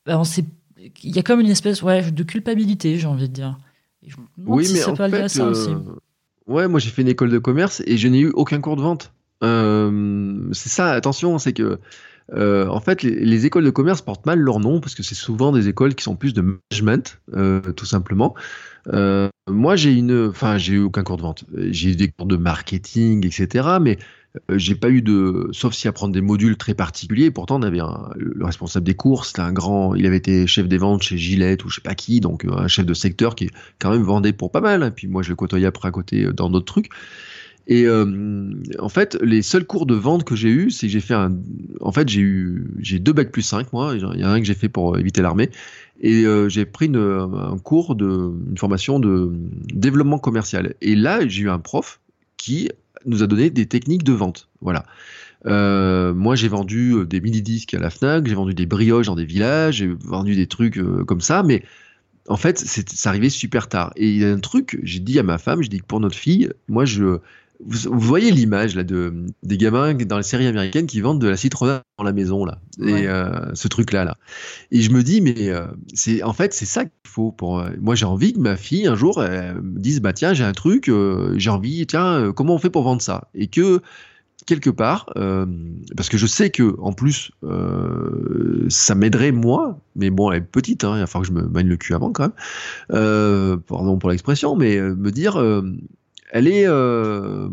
bah, 0.07 0.23
il 1.03 1.15
y 1.15 1.19
a 1.19 1.23
comme 1.23 1.41
une 1.41 1.51
espèce 1.51 1.83
ouais, 1.83 2.11
de 2.11 2.23
culpabilité, 2.23 2.99
j'ai 2.99 3.07
envie 3.07 3.29
de 3.29 3.35
dire. 3.35 3.59
oui, 4.39 4.69
mais 4.73 4.85
en 4.85 4.97
fait, 4.97 5.41
euh, 5.41 5.79
ouais, 6.47 6.69
moi 6.69 6.81
j'ai 6.81 6.91
fait 6.91 7.03
une 7.03 7.09
école 7.09 7.31
de 7.31 7.39
commerce 7.39 7.83
et 7.87 7.97
je 7.97 8.09
n'ai 8.09 8.21
eu 8.21 8.31
aucun 8.31 8.61
cours 8.61 8.77
de 8.77 8.83
vente. 8.83 9.13
Euh, 9.43 10.49
c'est 10.53 10.69
ça, 10.69 10.93
attention, 10.93 11.39
c'est 11.39 11.53
que 11.53 11.79
euh, 12.33 12.67
en 12.69 12.81
fait, 12.81 13.03
les, 13.03 13.47
écoles 13.47 13.65
de 13.65 13.71
commerce 13.71 14.01
portent 14.01 14.25
mal 14.25 14.39
leur 14.39 14.59
nom 14.59 14.81
parce 14.81 14.95
que 14.95 15.03
c'est 15.03 15.15
souvent 15.15 15.53
des 15.53 15.69
écoles 15.69 15.95
qui 15.95 16.05
sont 16.05 16.17
plus 16.17 16.33
de 16.33 16.41
management, 16.41 17.21
euh, 17.35 17.61
tout 17.73 17.87
simplement. 17.87 18.35
moi, 19.51 19.77
j'ai 19.77 19.93
une, 19.93 20.29
enfin, 20.29 20.57
j'ai 20.57 20.75
eu 20.75 20.81
aucun 20.81 21.03
cours 21.03 21.17
de 21.17 21.23
vente. 21.23 21.45
J'ai 21.55 21.91
eu 21.91 21.97
des 21.97 22.11
cours 22.11 22.27
de 22.27 22.37
marketing, 22.37 23.27
etc. 23.27 23.69
Mais 23.81 23.99
j'ai 24.51 24.75
pas 24.75 24.89
eu 24.89 25.01
de, 25.01 25.49
sauf 25.53 25.75
si 25.75 25.87
apprendre 25.87 26.13
des 26.13 26.23
modules 26.23 26.57
très 26.57 26.75
particuliers. 26.75 27.31
Pourtant, 27.31 27.61
on 27.61 27.63
avait 27.63 27.81
le 28.17 28.45
responsable 28.45 28.87
des 28.87 28.95
cours, 28.95 29.27
c'était 29.27 29.43
un 29.43 29.53
grand, 29.53 29.95
il 29.95 30.07
avait 30.07 30.17
été 30.17 30.47
chef 30.47 30.67
des 30.67 30.79
ventes 30.79 31.03
chez 31.03 31.19
Gillette 31.19 31.65
ou 31.65 31.69
je 31.69 31.77
sais 31.77 31.83
pas 31.83 31.95
qui, 31.95 32.21
donc 32.21 32.45
un 32.51 32.69
chef 32.69 32.87
de 32.87 32.95
secteur 32.95 33.35
qui 33.35 33.51
quand 33.79 33.91
même 33.91 34.03
vendait 34.03 34.33
pour 34.33 34.51
pas 34.51 34.63
mal. 34.63 34.83
Et 34.83 34.91
puis 34.91 35.09
moi, 35.09 35.23
je 35.23 35.29
le 35.29 35.37
côtoyais 35.37 35.67
après 35.67 35.89
à 35.89 35.93
côté 35.93 36.33
dans 36.33 36.49
d'autres 36.49 36.73
trucs. 36.73 36.91
Et 37.67 37.87
euh, 37.87 38.53
en 38.79 38.89
fait, 38.89 39.17
les 39.23 39.41
seuls 39.41 39.65
cours 39.65 39.87
de 39.87 39.95
vente 39.95 40.25
que 40.25 40.37
j'ai 40.37 40.51
eu, 40.51 40.71
c'est 40.71 40.87
que 40.87 40.93
j'ai 40.93 41.01
fait 41.01 41.15
un. 41.15 41.35
En 41.81 41.93
fait, 41.93 42.09
j'ai 42.09 42.21
eu 42.21 42.67
j'ai 42.79 42.99
deux 42.99 43.13
bacs 43.13 43.33
plus 43.33 43.43
5, 43.43 43.73
moi. 43.73 43.95
Il 43.95 44.03
y 44.03 44.25
en 44.25 44.29
a 44.29 44.33
un 44.33 44.41
que 44.41 44.47
j'ai 44.47 44.55
fait 44.55 44.69
pour 44.69 44.99
éviter 44.99 45.23
l'armée. 45.23 45.51
Et 46.01 46.25
euh, 46.27 46.49
j'ai 46.49 46.67
pris 46.67 46.91
un 46.95 47.59
cours 47.59 47.95
de 47.95 48.33
une 48.51 48.59
formation 48.59 48.99
de 49.01 49.33
développement 49.73 50.19
commercial. 50.19 50.75
Et 50.83 50.95
là, 50.95 51.27
j'ai 51.27 51.45
eu 51.45 51.51
un 51.51 51.59
prof 51.59 52.01
qui 52.37 52.69
nous 53.07 53.23
a 53.23 53.27
donné 53.27 53.49
des 53.49 53.67
techniques 53.67 54.05
de 54.05 54.13
vente. 54.13 54.49
Voilà. 54.61 54.85
Euh, 55.47 56.13
moi, 56.13 56.37
j'ai 56.37 56.49
vendu 56.49 57.07
des 57.07 57.21
mini 57.21 57.41
disques 57.41 57.73
à 57.73 57.79
la 57.79 57.89
Fnac, 57.89 58.27
j'ai 58.27 58.35
vendu 58.35 58.55
des 58.55 58.67
brioches 58.67 59.07
dans 59.07 59.15
des 59.15 59.25
villages, 59.25 59.77
j'ai 59.77 59.87
vendu 59.87 60.35
des 60.37 60.47
trucs 60.47 60.81
comme 61.07 61.21
ça, 61.21 61.43
mais 61.43 61.63
en 62.29 62.37
fait, 62.37 62.59
c'est 62.59 63.09
arrivé 63.09 63.31
super 63.31 63.69
tard. 63.69 63.93
Et 63.97 64.09
il 64.09 64.19
y 64.19 64.25
a 64.25 64.33
un 64.33 64.39
truc, 64.39 64.79
j'ai 64.83 65.01
dit 65.01 65.19
à 65.19 65.23
ma 65.23 65.39
femme, 65.39 65.63
je 65.63 65.69
dis 65.69 65.81
que 65.81 65.87
pour 65.87 66.01
notre 66.01 66.17
fille, 66.17 66.51
moi, 66.69 66.85
je 66.85 67.21
vous, 67.67 67.99
voyez 67.99 68.31
l'image 68.31 68.75
là 68.77 68.85
de 68.85 69.13
des 69.43 69.57
gamins 69.57 69.95
dans 69.95 70.17
les 70.17 70.23
séries 70.23 70.47
américaines 70.47 70.87
qui 70.87 71.01
vendent 71.01 71.21
de 71.21 71.29
la 71.29 71.37
citronnade 71.37 71.83
dans 71.99 72.05
la 72.05 72.13
maison 72.13 72.45
là. 72.45 72.59
Et 72.81 73.09
euh, 73.09 73.55
ce 73.55 73.69
truc 73.69 73.93
là. 73.93 74.05
Là 74.05 74.17
et 74.71 74.81
je 74.81 74.91
me 74.91 75.03
dis 75.03 75.21
mais 75.21 75.49
euh, 75.49 75.67
c'est 75.95 76.23
en 76.23 76.33
fait 76.33 76.53
c'est 76.53 76.67
ça 76.67 76.85
qu'il 76.85 76.93
faut 77.07 77.33
pour 77.33 77.61
euh, 77.61 77.71
moi 77.81 77.95
j'ai 77.95 78.07
envie 78.07 78.33
que 78.33 78.39
ma 78.39 78.57
fille 78.57 78.87
un 78.87 78.97
jour 78.97 79.21
me 79.21 79.79
dise 79.79 80.01
bah 80.01 80.13
tiens 80.13 80.35
j'ai 80.35 80.45
un 80.45 80.53
truc 80.53 80.91
j'ai 81.37 81.51
envie 81.51 81.87
tiens 81.87 82.33
comment 82.35 82.55
on 82.55 82.59
fait 82.59 82.71
pour 82.71 82.83
vendre 82.83 83.03
ça? 83.03 83.29
Et 83.35 83.47
que 83.47 83.81
quelque 84.47 84.71
part 84.71 85.07
parce 85.97 86.09
que 86.09 86.19
je 86.19 86.27
sais 86.27 86.51
que 86.51 86.77
en 86.81 86.93
plus 86.93 87.31
ça 88.69 88.95
m'aiderait 88.95 89.33
moi 89.33 89.79
mais 89.97 90.11
bon 90.11 90.31
elle 90.31 90.39
est 90.39 90.41
petite 90.43 90.85
hein, 90.85 90.97
il 90.97 91.01
va 91.01 91.07
falloir 91.07 91.29
que 91.29 91.35
je 91.35 91.41
me 91.41 91.49
mène 91.49 91.69
le 91.69 91.77
cul 91.77 91.95
avant 91.95 92.13
quand 92.13 92.31
même 92.91 93.59
pardon 93.67 93.99
pour 93.99 94.11
l'expression 94.11 94.57
mais 94.57 94.81
me 94.81 95.11
dire 95.11 95.39
elle 96.35 96.49
est. 96.49 96.67
Euh, 96.67 97.49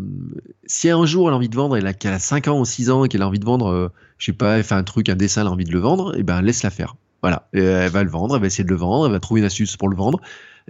si 0.66 0.90
un 0.90 1.06
jour 1.06 1.28
elle 1.28 1.34
a 1.34 1.38
envie 1.38 1.50
de 1.50 1.56
vendre, 1.56 1.78
et 1.78 1.94
qu'elle 1.94 2.14
a 2.14 2.20
5 2.20 2.48
ans 2.48 2.60
ou 2.60 2.66
6 2.66 2.90
ans 2.90 3.06
et 3.06 3.10
qu'elle 3.10 3.22
a 3.22 3.28
envie 3.28 3.40
de 3.40 3.46
vendre, 3.46 3.68
euh, 3.68 3.90
je 4.18 4.26
sais 4.26 4.34
pas, 4.34 4.58
elle 4.58 4.64
fait 4.64 4.74
un 4.74 4.84
truc, 4.84 5.08
un 5.08 5.16
dessin, 5.16 5.42
elle 5.42 5.48
a 5.48 5.52
envie 5.52 5.66
de 5.66 5.72
le 5.72 5.80
vendre, 5.80 6.18
et 6.18 6.24
ben 6.24 6.42
laisse-la 6.42 6.72
faire. 6.72 6.96
Voilà. 7.22 7.48
elle 7.54 7.92
va 7.92 8.04
le 8.04 8.10
vendre, 8.10 8.36
elle 8.36 8.42
va 8.42 8.48
essayer 8.48 8.64
de 8.64 8.70
le 8.70 8.76
vendre, 8.76 9.06
elle 9.06 9.12
va 9.12 9.20
trouver 9.20 9.42
une 9.42 9.46
astuce 9.46 9.78
pour 9.78 9.88
le 9.88 9.96
vendre. 9.96 10.20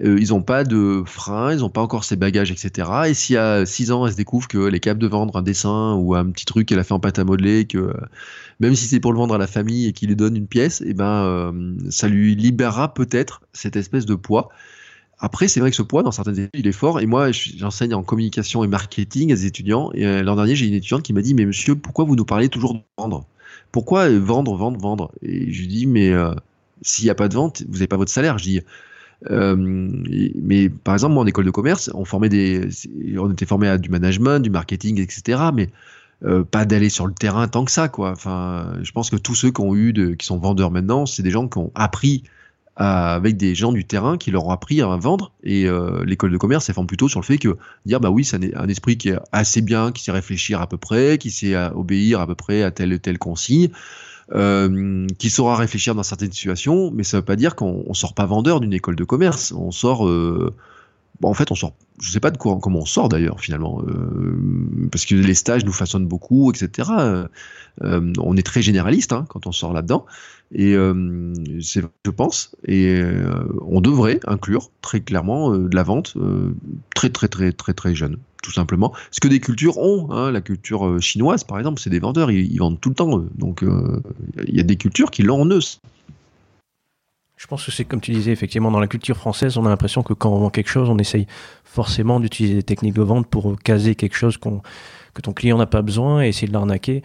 Euh, 0.04 0.18
ils 0.20 0.30
n'ont 0.30 0.42
pas 0.42 0.66
de 0.66 1.04
frein, 1.06 1.54
ils 1.54 1.60
n'ont 1.60 1.70
pas 1.70 1.80
encore 1.80 2.04
ses 2.04 2.18
bagages, 2.18 2.52
etc. 2.52 2.90
Et 3.08 3.14
si 3.14 3.38
à 3.38 3.66
6 3.66 3.92
ans, 3.94 4.06
elle 4.06 4.12
se 4.12 4.18
découvre 4.18 4.50
qu'elle 4.50 4.76
est 4.76 4.82
capable 4.82 5.02
de 5.02 5.08
vendre 5.08 5.38
un 5.38 5.42
dessin 5.42 5.94
ou 5.94 6.14
un 6.14 6.30
petit 6.32 6.46
truc 6.46 6.68
qu'elle 6.68 6.80
a 6.80 6.84
fait 6.84 6.94
en 6.94 7.00
pâte 7.00 7.18
à 7.18 7.24
modeler, 7.24 7.66
que 7.66 7.94
même 8.60 8.76
si 8.76 8.88
c'est 8.88 9.00
pour 9.00 9.14
le 9.14 9.20
vendre 9.20 9.36
à 9.36 9.38
la 9.38 9.48
famille 9.48 9.88
et 9.88 9.94
qu'il 9.94 10.10
lui 10.10 10.18
donne 10.18 10.36
une 10.36 10.48
pièce, 10.48 10.82
et 10.82 10.94
ben 10.94 11.54
ça 11.90 12.10
lui 12.10 12.36
libérera 12.36 12.94
peut-être 12.94 13.42
cette 13.54 13.78
espèce 13.78 14.06
de 14.06 14.16
poids. 14.16 14.50
Après, 15.24 15.48
c'est 15.48 15.60
vrai 15.60 15.70
que 15.70 15.76
ce 15.76 15.84
poids, 15.84 16.02
dans 16.02 16.12
certaines 16.12 16.40
études, 16.40 16.50
il 16.56 16.68
est 16.68 16.72
fort. 16.72 17.00
Et 17.00 17.06
moi, 17.06 17.32
j'enseigne 17.32 17.94
en 17.94 18.02
communication 18.02 18.64
et 18.64 18.68
marketing 18.68 19.32
à 19.32 19.36
des 19.36 19.46
étudiants. 19.46 19.92
Et 19.94 20.04
euh, 20.04 20.24
l'an 20.24 20.36
dernier, 20.36 20.56
j'ai 20.56 20.66
une 20.66 20.74
étudiante 20.74 21.04
qui 21.04 21.14
m'a 21.14 21.22
dit, 21.22 21.36
mais 21.36 21.46
monsieur, 21.46 21.76
pourquoi 21.76 22.06
vous 22.06 22.16
nous 22.16 22.26
parlez 22.26 22.50
toujours 22.50 22.74
de 22.74 22.80
vendre? 22.98 23.26
Pourquoi 23.72 24.10
euh, 24.10 24.20
vendre, 24.20 24.56
vendre, 24.56 24.80
vendre? 24.80 25.12
Et 25.22 25.52
je 25.52 25.62
lui 25.62 25.68
dis, 25.68 25.86
mais 25.86 26.10
euh, 26.10 26.34
s'il 26.82 27.06
n'y 27.06 27.12
a 27.12 27.16
pas 27.16 27.28
de 27.28 27.36
vente, 27.36 27.62
vous 27.68 27.74
n'avez 27.74 27.88
pas 27.88 27.98
votre 27.98 28.12
salaire. 28.12 28.40
Je 28.40 28.44
dis, 28.46 28.62
mais 29.30 30.70
par 30.70 30.96
exemple, 30.96 31.14
moi, 31.14 31.22
en 31.22 31.28
école 31.28 31.46
de 31.46 31.52
commerce, 31.52 31.92
on 31.94 32.04
formait 32.04 32.30
des, 32.30 32.68
on 33.20 33.32
était 33.32 33.46
formé 33.46 33.68
à 33.68 33.78
du 33.78 33.90
management, 33.90 34.40
du 34.40 34.50
marketing, 34.50 35.00
etc. 35.00 35.40
Mais 35.54 35.70
pas 36.50 36.66
d'aller 36.66 36.90
sur 36.90 37.06
le 37.06 37.14
terrain 37.14 37.48
tant 37.48 37.64
que 37.64 37.72
ça, 37.72 37.90
quoi. 37.90 38.10
Enfin, 38.10 38.74
je 38.82 38.92
pense 38.92 39.12
que 39.12 39.18
tous 39.18 39.36
ceux 39.36 39.52
qui 39.52 39.62
ont 39.62 39.76
eu, 39.76 40.16
qui 40.18 40.26
sont 40.26 40.40
vendeurs 40.40 40.72
maintenant, 40.72 41.06
c'est 41.06 41.22
des 41.22 41.30
gens 41.30 41.48
qui 41.48 41.60
ont 41.60 41.72
appris 41.76 42.24
avec 42.76 43.38
des 43.38 43.54
gens 43.54 43.72
du 43.72 43.86
terrain 43.86 44.18
qui 44.18 44.32
leur 44.32 44.46
ont 44.46 44.52
appris 44.52 44.82
à 44.82 44.88
vendre. 44.96 45.32
Et 45.44 45.68
euh, 45.68 46.04
l'école 46.06 46.32
de 46.32 46.38
commerce, 46.38 46.70
elle 46.70 46.76
forme 46.76 46.88
plutôt 46.88 47.10
sur 47.10 47.20
le 47.20 47.26
fait 47.26 47.38
que 47.38 47.58
dire 47.86 48.00
bah 48.00 48.10
oui, 48.10 48.24
c'est 48.24 48.56
un, 48.56 48.68
esprit 48.70 48.98
qui 48.98 49.10
est 49.10 49.18
assez 49.32 49.62
bien, 49.62 49.92
qui 49.92 50.04
sait 50.04 50.12
réfléchir 50.12 50.62
à 50.62 50.68
peu 50.68 50.78
près, 50.78 51.18
qui 51.18 51.32
sait 51.32 51.56
euh, 51.56 51.70
obéir 51.72 52.22
à 52.22 52.28
peu 52.28 52.36
près 52.36 52.64
à 52.64 52.72
telle 52.72 53.00
telle 53.00 53.18
consigne. 53.18 53.70
Euh, 54.34 55.08
qui 55.18 55.30
saura 55.30 55.58
réfléchir 55.58 55.94
dans 55.94 56.04
certaines 56.04 56.32
situations, 56.32 56.90
mais 56.92 57.04
ça 57.04 57.18
veut 57.18 57.26
pas 57.26 57.36
dire 57.36 57.54
qu'on 57.54 57.94
sort 57.94 58.14
pas 58.14 58.26
vendeur 58.26 58.62
d'une 58.62 58.72
école 58.72 58.96
de 58.96 59.04
commerce. 59.04 59.52
On 59.52 59.72
sort 59.72 60.10
en 61.30 61.34
fait, 61.34 61.52
on 61.52 61.56
sort. 61.56 61.74
Je 62.00 62.10
sais 62.10 62.20
pas 62.20 62.32
de 62.32 62.38
quoi, 62.38 62.58
comment 62.62 62.80
on 62.80 62.86
sort 62.86 63.10
d'ailleurs 63.10 63.40
finalement, 63.40 63.82
euh, 63.88 64.88
parce 64.92 65.06
que 65.06 65.16
les 65.16 65.34
stages 65.34 65.66
nous 65.66 65.74
façonnent 65.74 66.08
beaucoup, 66.08 66.52
etc. 66.52 66.90
Euh, 67.84 68.14
on 68.20 68.36
est 68.38 68.46
très 68.46 68.62
généraliste 68.62 69.14
hein, 69.14 69.26
quand 69.30 69.48
on 69.48 69.52
sort 69.52 69.74
là-dedans, 69.74 70.06
et 70.54 70.76
c'est, 71.62 71.82
je 72.06 72.12
pense, 72.12 72.56
et 72.68 73.02
on 73.62 73.80
devrait 73.80 74.20
inclure 74.28 74.70
très 74.82 75.00
clairement 75.00 75.56
de 75.56 75.74
la 75.74 75.84
vente 75.84 76.18
très 76.94 77.10
très 77.10 77.30
très 77.30 77.54
très 77.54 77.74
très 77.74 77.96
jeune 77.96 78.18
tout 78.44 78.52
simplement. 78.52 78.92
Ce 79.12 79.20
que 79.22 79.28
des 79.28 79.40
cultures 79.40 79.78
ont, 79.78 80.12
hein, 80.12 80.32
la 80.32 80.42
culture 80.42 81.00
chinoise 81.00 81.46
par 81.46 81.60
exemple, 81.60 81.80
c'est 81.80 81.90
des 81.90 82.00
vendeurs, 82.00 82.32
ils, 82.32 82.52
ils, 82.52 82.58
vendent 82.58 82.82
tout 82.82 82.90
le 82.90 82.96
temps. 82.96 83.24
Donc 83.36 83.64
il 83.64 84.56
y 84.56 84.60
a 84.60 84.64
des 84.64 84.76
cultures 84.76 85.12
qui 85.12 85.24
l'ont 85.24 85.42
en 85.42 85.46
eux. 85.46 85.62
Je 87.42 87.48
pense 87.48 87.66
que 87.66 87.72
c'est 87.72 87.86
comme 87.86 88.02
tu 88.02 88.12
disais, 88.12 88.32
effectivement, 88.32 88.70
dans 88.70 88.80
la 88.80 88.86
culture 88.86 89.18
française, 89.18 89.58
on 89.58 89.66
a 89.66 89.70
l'impression 89.70 90.04
que 90.04 90.14
quand 90.14 90.30
on 90.30 90.38
vend 90.38 90.52
quelque 90.52 90.70
chose, 90.70 90.92
on 90.92 91.00
essaye 91.00 91.26
forcément 91.64 92.20
d'utiliser 92.20 92.54
des 92.54 92.62
techniques 92.62 92.94
de 92.94 93.02
vente 93.02 93.26
pour 93.26 93.58
caser 93.58 93.96
quelque 93.96 94.16
chose 94.16 94.38
que 94.38 95.22
ton 95.24 95.34
client 95.34 95.58
n'a 95.58 95.66
pas 95.66 95.82
besoin 95.82 96.24
et 96.24 96.28
essayer 96.28 96.48
de 96.48 96.54
l'arnaquer. 96.54 97.02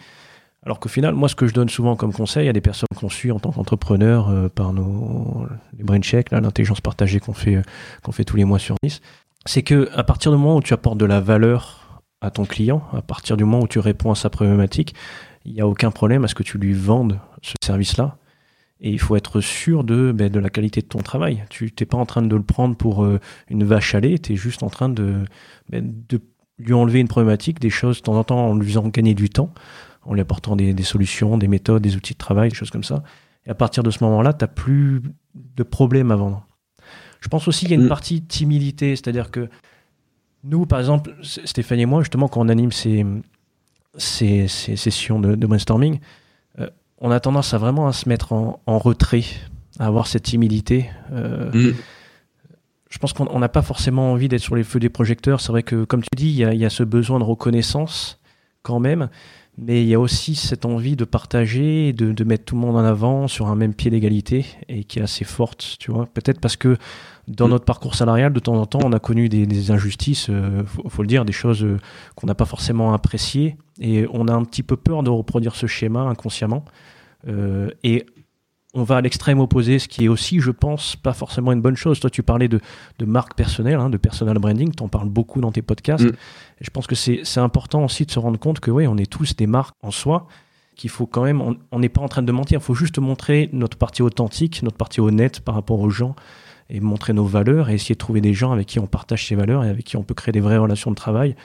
Alors 0.62 0.78
qu'au 0.78 0.91
final, 0.91 1.14
moi, 1.14 1.30
ce 1.30 1.37
que 1.37 1.47
je 1.47 1.55
donne 1.55 1.70
souvent 1.70 1.97
comme 1.97 2.12
conseil 2.12 2.51
à 2.51 2.53
des 2.53 2.61
personnes 2.61 2.89
qu'on 2.95 3.09
suit 3.09 3.32
en 3.32 3.39
tant 3.39 3.51
qu'entrepreneur 3.51 4.28
euh, 4.28 4.51
par 4.51 4.74
nos 4.74 5.47
brain 5.72 6.01
checks, 6.01 6.30
l'intelligence 6.30 6.82
partagée 6.82 7.18
qu'on 7.18 7.32
fait, 7.32 7.62
qu'on 8.03 8.12
fait 8.12 8.24
tous 8.24 8.37
les 8.37 8.45
mois 8.45 8.59
sur 8.59 8.76
10, 8.82 9.01
c'est 9.47 9.62
que 9.62 9.89
à 9.95 10.05
partir 10.05 10.32
du 10.32 10.37
moment 10.37 10.57
où 10.57 10.62
tu 10.62 10.74
apportes 10.74 10.99
de 10.99 11.07
la 11.07 11.22
valeur 11.22 12.03
à 12.20 12.30
ton 12.30 12.45
client, 12.45 12.82
à 12.93 13.01
partir 13.01 13.39
du 13.39 13.45
moment 13.45 13.62
où 13.62 13.68
tu 13.68 13.78
réponds 13.78 14.11
à 14.11 14.14
sa 14.14 14.28
problématique, 14.28 14.95
il 15.47 15.55
n'y 15.55 15.62
a 15.62 15.66
aucun 15.66 15.91
problème 15.91 16.24
à 16.24 16.28
ce 16.28 16.34
que 16.34 16.43
tu 16.43 16.59
lui 16.59 16.74
vendes 16.74 17.20
ce 17.41 17.55
service-là. 17.64 18.18
Et 18.81 18.91
il 18.91 18.99
faut 18.99 19.16
être 19.16 19.41
sûr 19.41 19.85
de, 19.85 20.12
ben, 20.12 20.31
de 20.31 20.39
la 20.39 20.51
qualité 20.51 20.83
de 20.83 20.87
ton 20.87 20.99
travail. 20.99 21.45
Tu 21.49 21.72
n'es 21.79 21.87
pas 21.87 21.97
en 21.97 22.07
train 22.07 22.22
de 22.22 22.37
le 22.37 22.43
prendre 22.43 22.77
pour 22.77 23.05
euh, 23.05 23.18
une 23.49 23.64
vache 23.64 23.95
à 23.95 24.01
lait, 24.01 24.18
tu 24.18 24.35
es 24.35 24.37
juste 24.37 24.62
en 24.62 24.68
train 24.68 24.89
de, 24.89 25.24
ben, 25.70 25.95
de 26.09 26.20
lui 26.59 26.74
enlever 26.74 27.01
une 27.01 27.09
problématique, 27.09 27.59
des 27.59 27.70
choses 27.70 27.99
de 27.99 28.03
temps 28.03 28.18
en 28.18 28.24
temps 28.24 28.51
en 28.51 28.55
lui 28.55 28.66
faisant 28.66 28.89
gagner 28.89 29.14
du 29.14 29.31
temps, 29.31 29.53
en 30.03 30.14
lui 30.14 30.20
apportant 30.20 30.57
des, 30.57 30.74
des 30.74 30.83
solutions, 30.83 31.39
des 31.39 31.49
méthodes, 31.49 31.83
des 31.83 31.97
outils 31.97 32.12
de 32.12 32.18
travail, 32.18 32.51
des 32.51 32.55
choses 32.55 32.70
comme 32.70 32.85
ça. 32.85 33.03
Et 33.47 33.51
à 33.51 33.55
partir 33.55 33.83
de 33.83 33.91
ce 33.91 34.03
moment-là, 34.05 34.33
tu 34.33 34.45
n'as 34.45 34.49
plus 34.49 35.03
de 35.35 35.62
problème 35.62 36.11
à 36.11 36.16
vendre. 36.16 36.47
Je 37.20 37.29
pense 37.29 37.49
aussi 37.49 37.66
qu'il 37.66 37.70
y 37.70 37.79
a 37.79 37.81
une 37.81 37.87
mm. 37.87 37.89
partie 37.89 38.22
timidité, 38.22 38.95
c'est-à-dire 38.95 39.31
que 39.31 39.49
nous, 40.45 40.66
par 40.66 40.79
exemple, 40.79 41.14
Stéphanie 41.22 41.83
et 41.83 41.87
moi, 41.87 42.03
justement, 42.03 42.29
quand 42.29 42.41
on 42.41 42.49
anime 42.49 42.72
ces, 42.72 43.05
ces, 43.97 44.49
ces 44.49 44.77
sessions 44.77 45.18
de, 45.18 45.35
de 45.35 45.47
brainstorming, 45.47 45.99
on 46.99 47.11
a 47.11 47.20
tendance 47.20 47.55
à 47.55 47.59
vraiment 47.59 47.86
à 47.86 47.92
se 47.92 48.09
mettre 48.09 48.32
en, 48.32 48.78
retrait, 48.78 49.24
à 49.78 49.86
avoir 49.86 50.07
cette 50.07 50.24
timidité. 50.24 50.90
Euh, 51.12 51.51
mm. 51.53 51.74
Je 52.88 52.99
pense 52.99 53.12
qu'on 53.12 53.38
n'a 53.38 53.49
pas 53.49 53.62
forcément 53.62 54.12
envie 54.12 54.28
d'être 54.28 54.40
sur 54.40 54.57
les 54.57 54.64
feux 54.64 54.80
des 54.80 54.88
projecteurs. 54.88 55.40
C'est 55.40 55.53
vrai 55.53 55.62
que, 55.62 55.84
comme 55.84 56.03
tu 56.03 56.09
dis, 56.16 56.28
il 56.28 56.36
y, 56.36 56.64
a, 56.64 56.70
ce 56.70 56.82
besoin 56.82 57.18
de 57.18 57.24
reconnaissance 57.24 58.20
quand 58.62 58.80
même, 58.80 59.11
mais 59.59 59.82
il 59.82 59.88
y 59.88 59.94
a 59.94 60.01
aussi 60.01 60.34
cette 60.34 60.64
envie 60.64 60.97
de 60.97 61.05
partager, 61.05 61.92
de, 61.92 62.12
de 62.12 62.24
mettre 62.24 62.44
tout 62.44 62.55
le 62.55 62.61
monde 62.61 62.76
en 62.76 62.84
avant 62.84 63.28
sur 63.28 63.49
un 63.49 63.55
même 63.55 63.74
pied 63.74 63.90
d'égalité 63.90 64.47
et 64.68 64.84
qui 64.84 64.99
est 64.99 65.03
assez 65.03 65.24
forte, 65.24 65.76
tu 65.78 65.90
vois. 65.90 66.07
Peut-être 66.07 66.40
parce 66.40 66.57
que 66.57 66.78
dans 67.28 67.49
mm. 67.49 67.51
notre 67.51 67.64
parcours 67.64 67.94
salarial, 67.94 68.32
de 68.32 68.40
temps 68.40 68.57
en 68.57 68.66
temps, 68.66 68.80
on 68.84 68.92
a 68.92 68.99
connu 68.99 69.28
des, 69.28 69.70
injustices, 69.70 70.28
il 70.28 70.34
euh, 70.34 70.64
faut, 70.64 71.03
le 71.03 71.09
dire, 71.09 71.24
des 71.24 71.32
choses 71.32 71.64
euh, 71.64 71.78
qu'on 72.14 72.26
n'a 72.26 72.34
pas 72.34 72.44
forcément 72.44 72.92
appréciées, 72.92 73.57
et 73.80 74.07
on 74.12 74.28
a 74.28 74.32
un 74.32 74.44
petit 74.44 74.62
peu 74.62 74.76
peur 74.76 75.03
de 75.03 75.11
reproduire 75.11 75.55
ce 75.55 75.66
schéma 75.66 76.03
inconsciemment. 76.03 76.64
Euh, 77.27 77.70
et 77.83 78.07
on 78.74 78.83
va 78.83 78.97
à 78.97 79.01
l'extrême 79.01 79.41
opposé, 79.41 79.79
ce 79.79 79.89
qui 79.89 80.05
est 80.05 80.09
aussi, 80.09 80.41
je 80.41 80.51
pense, 80.51 80.97
pas 80.97 81.14
forcément 81.14 81.53
une 81.53 81.62
bonne 81.62 81.77
chose. 81.77 81.99
Toi, 81.99 82.11
tu 82.11 82.22
parlais 82.22 82.49
de, 82.49 82.61
de 82.99 83.05
marque 83.07 83.35
personnelle, 83.35 83.81
hein, 83.81 83.89
de 83.89 83.97
personal 83.97 84.39
branding, 84.39 84.72
tu 84.74 84.83
en 84.83 84.89
parles 84.89 85.09
beaucoup 85.09 85.41
dans 85.41 85.51
tes 85.51 85.62
podcasts. 85.62 86.05
Mm. 86.05 86.09
Et 86.61 86.64
je 86.64 86.70
pense 86.70 86.87
que 86.87 86.95
c'est 86.95 87.39
important 87.39 87.85
aussi 87.85 88.05
de 88.05 88.11
se 88.11 88.18
rendre 88.18 88.39
compte 88.39 88.61
que 88.61 88.70
oui, 88.70 88.87
on 88.87 88.97
est 88.99 89.11
tous 89.11 89.35
des 89.35 89.47
marques 89.47 89.74
en 89.83 89.91
soi, 89.91 90.27
qu'il 90.77 90.91
faut 90.91 91.07
quand 91.07 91.24
même, 91.24 91.43
on 91.72 91.79
n'est 91.79 91.89
pas 91.89 92.03
en 92.03 92.09
train 92.09 92.22
de 92.22 92.33
mentir, 92.33 92.61
il 92.61 92.62
faut 92.62 92.74
juste 92.74 92.99
montrer 92.99 93.49
notre 93.53 93.79
partie 93.79 94.03
authentique, 94.03 94.62
notre 94.62 94.77
partie 94.77 95.01
honnête 95.01 95.41
par 95.41 95.55
rapport 95.55 95.81
aux 95.81 95.91
gens 95.91 96.14
et 96.69 96.81
montrer 96.81 97.12
nos 97.12 97.25
valeurs 97.25 97.71
et 97.71 97.75
essayer 97.75 97.95
de 97.95 97.99
trouver 97.99 98.21
des 98.21 98.35
gens 98.35 98.53
avec 98.53 98.67
qui 98.67 98.79
on 98.79 98.87
partage 98.87 99.27
ces 99.27 99.35
valeurs 99.35 99.64
et 99.64 99.69
avec 99.69 99.85
qui 99.85 99.97
on 99.97 100.03
peut 100.03 100.14
créer 100.14 100.33
des 100.33 100.41
vraies 100.41 100.59
relations 100.59 100.91
de 100.91 100.97
travail. 100.97 101.37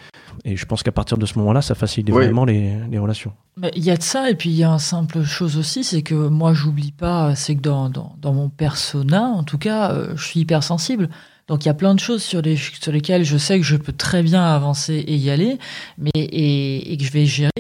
Et 0.45 0.57
je 0.57 0.65
pense 0.65 0.81
qu'à 0.83 0.91
partir 0.91 1.17
de 1.17 1.25
ce 1.25 1.37
moment-là, 1.39 1.61
ça 1.61 1.75
facilite 1.75 2.09
vraiment 2.09 2.45
les, 2.45 2.75
les, 2.89 2.97
relations. 2.97 3.33
Il 3.75 3.83
y 3.83 3.91
a 3.91 3.97
de 3.97 4.01
ça, 4.01 4.29
et 4.29 4.35
puis 4.35 4.49
il 4.49 4.55
y 4.55 4.63
a 4.63 4.69
une 4.69 4.79
simple 4.79 5.23
chose 5.23 5.57
aussi, 5.57 5.83
c'est 5.83 6.01
que 6.01 6.15
moi, 6.15 6.53
j'oublie 6.53 6.91
pas, 6.91 7.35
c'est 7.35 7.55
que 7.55 7.61
dans, 7.61 7.89
dans, 7.89 8.15
dans, 8.19 8.33
mon 8.33 8.49
persona, 8.49 9.23
en 9.23 9.43
tout 9.43 9.57
cas, 9.57 9.91
euh, 9.91 10.13
je 10.15 10.25
suis 10.25 10.39
hypersensible. 10.39 11.09
Donc 11.47 11.65
il 11.65 11.67
y 11.67 11.71
a 11.71 11.73
plein 11.73 11.93
de 11.93 11.99
choses 11.99 12.23
sur, 12.23 12.41
les, 12.41 12.55
sur 12.55 12.91
lesquelles 12.91 13.25
je 13.25 13.37
sais 13.37 13.59
que 13.59 13.65
je 13.65 13.75
peux 13.75 13.91
très 13.91 14.23
bien 14.23 14.43
avancer 14.43 14.95
et 14.95 15.15
y 15.17 15.29
aller, 15.29 15.59
mais, 15.97 16.11
et, 16.15 16.93
et 16.93 16.97
que 16.97 17.03
je 17.03 17.11
vais 17.11 17.25
gérer. 17.25 17.51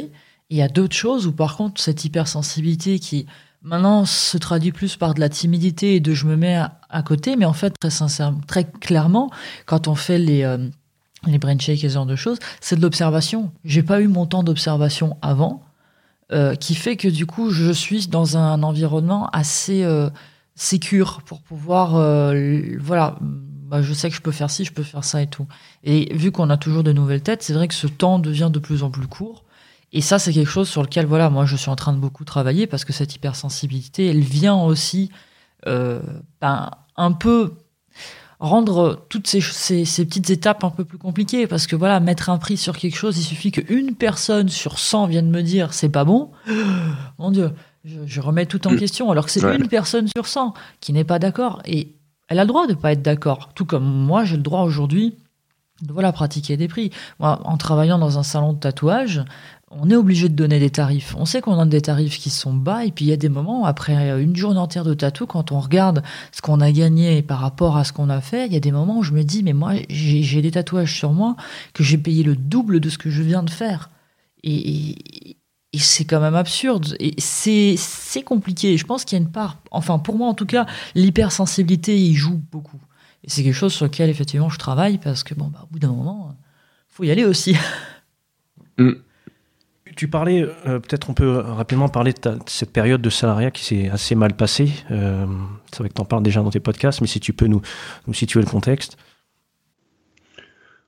Il 0.49 0.57
y 0.57 0.61
a 0.61 0.69
d'autres 0.69 0.95
choses 0.95 1.27
où 1.27 1.33
par 1.33 1.57
contre, 1.57 1.81
cette 1.81 2.05
hypersensibilité 2.05 2.99
qui 2.99 3.25
Maintenant, 3.63 4.05
se 4.05 4.37
traduit 4.37 4.71
plus 4.71 4.95
par 4.95 5.13
de 5.13 5.19
la 5.19 5.29
timidité 5.29 5.95
et 5.95 5.99
de 5.99 6.13
je 6.13 6.25
me 6.25 6.35
mets 6.35 6.59
à, 6.89 7.03
côté, 7.03 7.35
mais 7.35 7.45
en 7.45 7.53
fait, 7.53 7.75
très 7.79 7.91
sincèrement, 7.91 8.41
très 8.47 8.63
clairement, 8.65 9.29
quand 9.65 9.87
on 9.87 9.95
fait 9.95 10.17
les, 10.17 10.43
euh, 10.43 10.57
les 11.27 11.37
brain 11.37 11.57
shakes 11.59 11.83
et 11.83 11.89
ce 11.89 11.93
genre 11.93 12.05
de 12.05 12.15
choses, 12.15 12.39
c'est 12.59 12.75
de 12.75 12.81
l'observation. 12.81 13.51
J'ai 13.63 13.83
pas 13.83 14.01
eu 14.01 14.07
mon 14.07 14.25
temps 14.25 14.43
d'observation 14.43 15.17
avant, 15.21 15.61
euh, 16.31 16.55
qui 16.55 16.75
fait 16.75 16.95
que 16.95 17.09
du 17.09 17.25
coup, 17.25 17.49
je 17.49 17.71
suis 17.71 18.07
dans 18.07 18.37
un 18.37 18.63
environnement 18.63 19.27
assez 19.31 19.83
euh, 19.83 20.09
sécure 20.55 21.23
pour 21.25 21.41
pouvoir, 21.41 21.97
euh, 21.97 22.61
voilà, 22.79 23.17
bah, 23.21 23.81
je 23.81 23.93
sais 23.93 24.09
que 24.09 24.15
je 24.15 24.21
peux 24.21 24.31
faire 24.31 24.49
ci, 24.49 24.63
je 24.63 24.71
peux 24.71 24.83
faire 24.83 25.03
ça 25.03 25.21
et 25.21 25.27
tout. 25.27 25.45
Et 25.83 26.15
vu 26.15 26.31
qu'on 26.31 26.49
a 26.49 26.55
toujours 26.55 26.83
de 26.83 26.93
nouvelles 26.93 27.21
têtes, 27.21 27.43
c'est 27.43 27.53
vrai 27.53 27.67
que 27.67 27.73
ce 27.73 27.87
temps 27.87 28.17
devient 28.17 28.49
de 28.51 28.59
plus 28.59 28.83
en 28.83 28.89
plus 28.89 29.07
court. 29.07 29.43
Et 29.93 30.01
ça, 30.01 30.19
c'est 30.19 30.31
quelque 30.31 30.49
chose 30.49 30.69
sur 30.69 30.81
lequel, 30.81 31.05
voilà, 31.05 31.29
moi, 31.29 31.45
je 31.45 31.55
suis 31.55 31.69
en 31.69 31.75
train 31.75 31.93
de 31.93 31.97
beaucoup 31.97 32.23
travailler 32.23 32.65
parce 32.65 32.85
que 32.85 32.93
cette 32.93 33.15
hypersensibilité, 33.15 34.07
elle 34.07 34.21
vient 34.21 34.55
aussi 34.55 35.11
euh, 35.67 36.01
ben, 36.39 36.71
un 36.95 37.11
peu 37.11 37.53
rendre 38.39 39.05
toutes 39.09 39.27
ces, 39.27 39.41
ces, 39.41 40.05
petites 40.05 40.29
étapes 40.29 40.63
un 40.63 40.71
peu 40.71 40.85
plus 40.85 40.97
compliquées. 40.97 41.45
Parce 41.45 41.67
que, 41.67 41.75
voilà, 41.75 41.99
mettre 41.99 42.29
un 42.29 42.37
prix 42.37 42.57
sur 42.57 42.77
quelque 42.77 42.95
chose, 42.95 43.17
il 43.17 43.23
suffit 43.23 43.51
qu'une 43.51 43.95
personne 43.95 44.49
sur 44.49 44.79
100 44.79 45.07
vienne 45.07 45.29
me 45.29 45.43
dire 45.43 45.73
c'est 45.73 45.89
pas 45.89 46.05
bon. 46.05 46.31
Mon 47.19 47.31
Dieu, 47.31 47.51
je, 47.83 48.21
remets 48.21 48.45
tout 48.45 48.65
en 48.67 48.71
mm. 48.71 48.77
question. 48.77 49.11
Alors 49.11 49.25
que 49.25 49.31
c'est 49.31 49.43
une 49.43 49.67
personne 49.67 50.07
sur 50.07 50.25
100 50.25 50.53
qui 50.79 50.93
n'est 50.93 51.03
pas 51.03 51.19
d'accord. 51.19 51.61
Et 51.65 51.95
elle 52.29 52.39
a 52.39 52.43
le 52.43 52.47
droit 52.47 52.65
de 52.65 52.73
ne 52.73 52.77
pas 52.77 52.93
être 52.93 53.01
d'accord. 53.01 53.49
Tout 53.55 53.65
comme 53.65 53.83
moi, 53.83 54.23
j'ai 54.23 54.37
le 54.37 54.43
droit 54.43 54.61
aujourd'hui 54.61 55.17
voilà, 55.89 56.11
pratiquer 56.11 56.57
des 56.57 56.67
prix. 56.67 56.91
Moi, 57.19 57.39
en 57.43 57.57
travaillant 57.57 57.97
dans 57.97 58.19
un 58.19 58.23
salon 58.23 58.53
de 58.53 58.59
tatouage, 58.59 59.23
on 59.71 59.89
est 59.89 59.95
obligé 59.95 60.27
de 60.27 60.35
donner 60.35 60.59
des 60.59 60.69
tarifs. 60.69 61.15
On 61.17 61.25
sait 61.25 61.41
qu'on 61.41 61.57
a 61.57 61.65
des 61.65 61.81
tarifs 61.81 62.19
qui 62.19 62.29
sont 62.29 62.53
bas, 62.53 62.85
et 62.85 62.91
puis 62.91 63.05
il 63.05 63.07
y 63.07 63.13
a 63.13 63.17
des 63.17 63.29
moments, 63.29 63.65
après 63.65 64.21
une 64.21 64.35
journée 64.35 64.59
entière 64.59 64.83
de 64.83 64.93
tatou, 64.93 65.25
quand 65.25 65.51
on 65.51 65.59
regarde 65.59 66.03
ce 66.31 66.41
qu'on 66.41 66.59
a 66.59 66.71
gagné 66.71 67.21
par 67.21 67.39
rapport 67.39 67.77
à 67.77 67.85
ce 67.85 67.93
qu'on 67.93 68.09
a 68.09 68.19
fait, 68.19 68.47
il 68.47 68.53
y 68.53 68.57
a 68.57 68.59
des 68.59 68.73
moments 68.73 68.97
où 68.97 69.03
je 69.03 69.13
me 69.13 69.23
dis, 69.23 69.43
mais 69.43 69.53
moi, 69.53 69.73
j'ai 69.89 70.41
des 70.41 70.51
tatouages 70.51 70.93
sur 70.95 71.13
moi 71.13 71.35
que 71.73 71.83
j'ai 71.83 71.97
payé 71.97 72.23
le 72.23 72.35
double 72.35 72.81
de 72.81 72.89
ce 72.89 72.97
que 72.97 73.09
je 73.09 73.21
viens 73.21 73.43
de 73.43 73.49
faire. 73.49 73.89
Et, 74.43 75.37
c'est 75.77 76.03
quand 76.03 76.19
même 76.19 76.35
absurde. 76.35 76.97
Et 76.99 77.15
c'est 77.21 78.23
compliqué. 78.25 78.77
Je 78.77 78.85
pense 78.85 79.05
qu'il 79.05 79.17
y 79.17 79.21
a 79.21 79.23
une 79.23 79.31
part, 79.31 79.57
enfin 79.71 79.99
pour 79.99 80.17
moi 80.17 80.27
en 80.27 80.33
tout 80.33 80.45
cas, 80.45 80.65
l'hypersensibilité 80.95 81.97
y 81.97 82.13
joue 82.13 82.41
beaucoup. 82.51 82.81
Et 83.23 83.29
c'est 83.29 83.43
quelque 83.43 83.53
chose 83.53 83.73
sur 83.73 83.85
lequel 83.85 84.09
effectivement 84.09 84.49
je 84.49 84.57
travaille 84.57 84.97
parce 84.97 85.23
que 85.23 85.33
bon, 85.33 85.47
bah, 85.47 85.59
au 85.63 85.67
bout 85.73 85.79
d'un 85.79 85.91
moment, 85.91 86.35
faut 86.89 87.03
y 87.03 87.11
aller 87.11 87.25
aussi. 87.25 87.55
Mm. 88.77 88.93
Tu 89.97 90.07
parlais, 90.07 90.43
euh, 90.65 90.79
peut-être 90.79 91.09
on 91.09 91.13
peut 91.13 91.39
rapidement 91.39 91.89
parler 91.89 92.13
de, 92.13 92.39
cette 92.47 92.71
période 92.71 93.01
de 93.01 93.09
salariat 93.09 93.51
qui 93.51 93.65
s'est 93.65 93.89
assez 93.89 94.15
mal 94.15 94.33
passée. 94.33 94.71
Euh, 94.89 95.25
c'est 95.71 95.79
vrai 95.79 95.89
que 95.89 95.93
tu 95.93 96.01
en 96.01 96.05
parles 96.05 96.23
déjà 96.23 96.41
dans 96.41 96.49
tes 96.49 96.61
podcasts, 96.61 97.01
mais 97.01 97.07
si 97.07 97.19
tu 97.19 97.33
peux 97.33 97.47
nous, 97.47 97.61
nous 98.07 98.13
situer 98.13 98.39
le 98.39 98.45
contexte. 98.45 98.97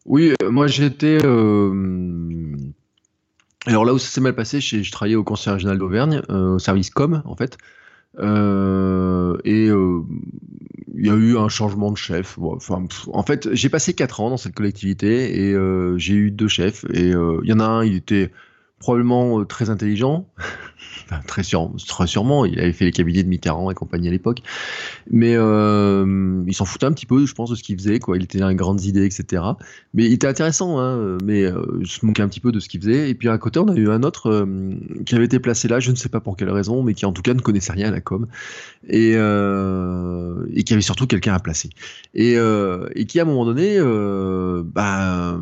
Oui, 0.05 0.33
euh, 0.41 0.49
moi 0.49 0.67
j'étais. 0.67 1.17
Alors 3.65 3.83
là 3.83 3.93
où 3.93 3.99
ça 3.99 4.07
s'est 4.07 4.21
mal 4.21 4.35
passé, 4.35 4.61
je 4.61 4.91
travaillais 4.91 5.15
au 5.15 5.25
Conseil 5.25 5.53
régional 5.53 5.77
d'Auvergne, 5.77 6.21
au 6.29 6.59
service 6.59 6.89
com 6.89 7.21
en 7.25 7.35
fait. 7.35 7.57
et 8.17 9.69
il 10.93 11.07
y 11.07 11.09
a 11.09 11.15
eu 11.15 11.37
un 11.37 11.49
changement 11.49 11.91
de 11.91 11.97
chef. 11.97 12.37
enfin, 12.39 12.85
en 13.11 13.23
fait, 13.23 13.53
j'ai 13.53 13.69
passé 13.69 13.93
4 13.93 14.21
ans 14.21 14.29
dans 14.29 14.37
cette 14.37 14.55
collectivité 14.55 15.47
et 15.47 15.55
j'ai 15.97 16.13
eu 16.13 16.31
deux 16.31 16.47
chefs. 16.47 16.85
Et 16.93 17.09
il 17.09 17.49
y 17.49 17.53
en 17.53 17.59
a 17.59 17.65
un, 17.65 17.85
il 17.85 17.95
était 17.95 18.31
probablement 18.79 19.45
très 19.45 19.69
intelligent, 19.69 20.27
très, 21.27 21.43
sûrement, 21.43 22.45
il 22.45 22.59
avait 22.59 22.73
fait 22.73 22.85
les 22.85 22.91
cabinets 22.91 23.23
de 23.23 23.29
Mitterrand 23.29 23.69
et 23.71 23.73
compagnie 23.73 24.07
à 24.07 24.11
l'époque. 24.11 24.39
Mais 25.11 25.35
euh, 25.35 26.43
il 26.47 26.53
s'en 26.53 26.65
foutait 26.65 26.85
un 26.85 26.91
petit 26.91 27.05
peu, 27.05 27.25
je 27.25 27.33
pense, 27.33 27.49
de 27.49 27.55
ce 27.55 27.63
qu'il 27.63 27.77
faisait. 27.77 27.99
Quoi. 27.99 28.17
Il 28.17 28.23
était 28.23 28.39
dans 28.39 28.47
les 28.47 28.55
grandes 28.55 28.83
idées, 28.83 29.05
etc. 29.05 29.43
Mais 29.93 30.05
il 30.05 30.13
était 30.13 30.27
intéressant, 30.27 30.79
hein, 30.79 31.17
mais 31.23 31.43
euh, 31.43 31.83
se 31.85 32.05
moquait 32.05 32.23
un 32.23 32.27
petit 32.27 32.39
peu 32.39 32.51
de 32.51 32.59
ce 32.59 32.69
qu'il 32.69 32.81
faisait. 32.81 33.09
Et 33.09 33.15
puis 33.15 33.29
à 33.29 33.37
côté, 33.37 33.59
on 33.59 33.67
a 33.67 33.75
eu 33.75 33.89
un 33.89 34.03
autre 34.03 34.29
euh, 34.29 34.45
qui 35.05 35.15
avait 35.15 35.25
été 35.25 35.39
placé 35.39 35.67
là, 35.67 35.79
je 35.79 35.91
ne 35.91 35.95
sais 35.95 36.09
pas 36.09 36.19
pour 36.19 36.37
quelle 36.37 36.49
raison, 36.49 36.83
mais 36.83 36.93
qui 36.93 37.05
en 37.05 37.13
tout 37.13 37.21
cas 37.21 37.33
ne 37.33 37.41
connaissait 37.41 37.73
rien 37.73 37.89
à 37.89 37.91
la 37.91 38.01
com. 38.01 38.27
Et, 38.87 39.13
euh, 39.15 40.45
et 40.53 40.63
qui 40.63 40.73
avait 40.73 40.81
surtout 40.81 41.07
quelqu'un 41.07 41.33
à 41.33 41.39
placer. 41.39 41.69
Et, 42.13 42.33
et 42.33 43.05
qui, 43.05 43.19
à 43.19 43.23
un 43.23 43.25
moment 43.25 43.45
donné, 43.45 43.79
bah, 44.63 45.39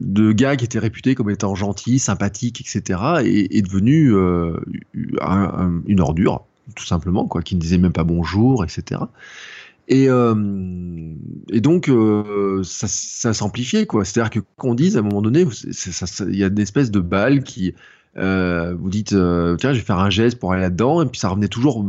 de 0.00 0.32
gars 0.32 0.56
qui 0.56 0.64
était 0.64 0.78
réputé 0.78 1.14
comme 1.14 1.30
étant 1.30 1.54
gentil, 1.54 1.98
sympathique, 1.98 2.60
etc., 2.60 3.00
est, 3.24 3.56
est 3.56 3.62
devenu 3.62 4.12
une 4.94 6.00
ordure, 6.00 6.44
tout 6.74 6.84
simplement, 6.84 7.26
quoi, 7.26 7.42
qui 7.42 7.54
ne 7.56 7.60
disait 7.60 7.78
même 7.78 7.92
pas 7.92 8.04
bonjour, 8.04 8.64
etc. 8.64 9.02
Et, 9.88 10.08
euh, 10.08 10.34
et 11.50 11.60
donc, 11.60 11.88
euh, 11.88 12.62
ça, 12.62 12.86
ça 12.88 13.34
s'amplifiait, 13.34 13.86
quoi. 13.86 14.04
C'est-à-dire 14.04 14.30
que 14.30 14.40
qu'on 14.56 14.74
dise 14.74 14.96
à 14.96 15.00
un 15.00 15.02
moment 15.02 15.22
donné, 15.22 15.44
il 15.44 16.36
y 16.36 16.44
a 16.44 16.46
une 16.46 16.58
espèce 16.58 16.90
de 16.90 17.00
balle 17.00 17.42
qui, 17.42 17.74
euh, 18.16 18.74
vous 18.78 18.88
dites, 18.88 19.08
tiens, 19.08 19.72
je 19.72 19.78
vais 19.78 19.84
faire 19.84 19.98
un 19.98 20.08
geste 20.08 20.38
pour 20.38 20.52
aller 20.52 20.62
là-dedans, 20.62 21.02
et 21.02 21.06
puis 21.06 21.20
ça 21.20 21.28
revenait 21.28 21.48
toujours, 21.48 21.84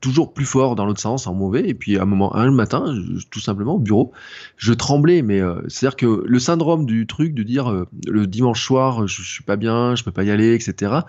toujours 0.00 0.32
plus 0.32 0.44
fort 0.44 0.76
dans 0.76 0.84
l'autre 0.86 1.00
sens, 1.00 1.26
en 1.26 1.34
mauvais. 1.34 1.68
Et 1.68 1.74
puis 1.74 1.98
à 1.98 2.02
un 2.02 2.06
moment, 2.06 2.36
un 2.36 2.52
matin, 2.52 2.94
tout 3.30 3.40
simplement 3.40 3.74
au 3.74 3.80
bureau, 3.80 4.12
je 4.56 4.72
tremblais. 4.72 5.22
Mais 5.22 5.40
c'est-à-dire 5.66 5.96
que 5.96 6.22
le 6.24 6.38
syndrome 6.38 6.86
du 6.86 7.08
truc 7.08 7.34
de 7.34 7.42
dire 7.42 7.84
le 8.06 8.26
dimanche 8.28 8.64
soir, 8.64 9.08
je, 9.08 9.22
je 9.22 9.28
suis 9.28 9.44
pas 9.44 9.56
bien, 9.56 9.96
je 9.96 10.04
peux 10.04 10.12
pas 10.12 10.22
y 10.22 10.30
aller, 10.30 10.54
etc. 10.54 11.00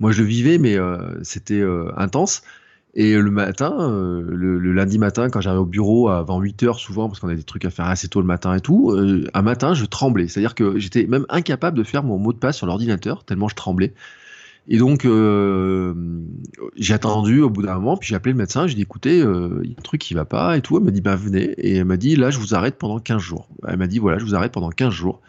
Moi, 0.00 0.12
je 0.12 0.22
le 0.22 0.28
vivais, 0.28 0.58
mais 0.58 0.76
euh, 0.76 1.22
c'était 1.22 1.60
euh, 1.60 1.90
intense. 1.96 2.42
Et 2.94 3.16
le 3.16 3.30
matin, 3.30 3.76
euh, 3.78 4.22
le, 4.28 4.72
lundi 4.72 4.98
matin, 4.98 5.28
quand 5.28 5.40
j'arrivais 5.40 5.62
au 5.62 5.66
bureau 5.66 6.08
avant 6.08 6.40
8 6.40 6.62
heures, 6.64 6.78
souvent, 6.78 7.08
parce 7.08 7.20
qu'on 7.20 7.28
a 7.28 7.34
des 7.34 7.42
trucs 7.42 7.64
à 7.64 7.70
faire 7.70 7.86
assez 7.86 8.08
tôt 8.08 8.20
le 8.20 8.26
matin 8.26 8.54
et 8.54 8.60
tout, 8.60 8.96
un 9.34 9.42
matin, 9.42 9.74
je 9.74 9.84
tremblais. 9.84 10.28
C'est-à-dire 10.28 10.54
que 10.54 10.78
j'étais 10.78 11.06
même 11.06 11.26
incapable 11.28 11.76
de 11.76 11.84
faire 11.84 12.02
mon 12.02 12.18
mot 12.18 12.32
de 12.32 12.38
passe 12.38 12.56
sur 12.56 12.66
l'ordinateur, 12.66 13.24
tellement 13.24 13.48
je 13.48 13.54
tremblais. 13.54 13.92
Et 14.68 14.78
donc, 14.78 15.06
j'ai 16.76 16.94
attendu 16.94 17.40
au 17.40 17.50
bout 17.50 17.62
d'un 17.62 17.74
moment, 17.74 17.96
puis 17.96 18.08
j'ai 18.08 18.14
appelé 18.14 18.32
le 18.32 18.38
médecin, 18.38 18.66
j'ai 18.66 18.74
dit, 18.74 18.82
écoutez, 18.82 19.18
il 19.18 19.70
y 19.70 19.74
a 19.74 19.78
un 19.78 19.82
truc 19.82 20.00
qui 20.00 20.14
va 20.14 20.24
pas 20.24 20.56
et 20.56 20.62
tout. 20.62 20.76
Elle 20.78 20.84
m'a 20.84 20.90
dit, 20.90 21.00
bah 21.00 21.14
venez. 21.14 21.52
Et 21.58 21.76
elle 21.76 21.84
m'a 21.84 21.96
dit, 21.96 22.16
là, 22.16 22.30
je 22.30 22.38
vous 22.38 22.54
arrête 22.54 22.78
pendant 22.78 22.98
15 22.98 23.20
jours. 23.20 23.48
Elle 23.66 23.76
m'a 23.76 23.86
dit, 23.86 23.98
voilà, 23.98 24.18
je 24.18 24.24
vous 24.24 24.34
arrête 24.34 24.52
pendant 24.52 24.70
15 24.70 24.92
jours. 24.92 25.20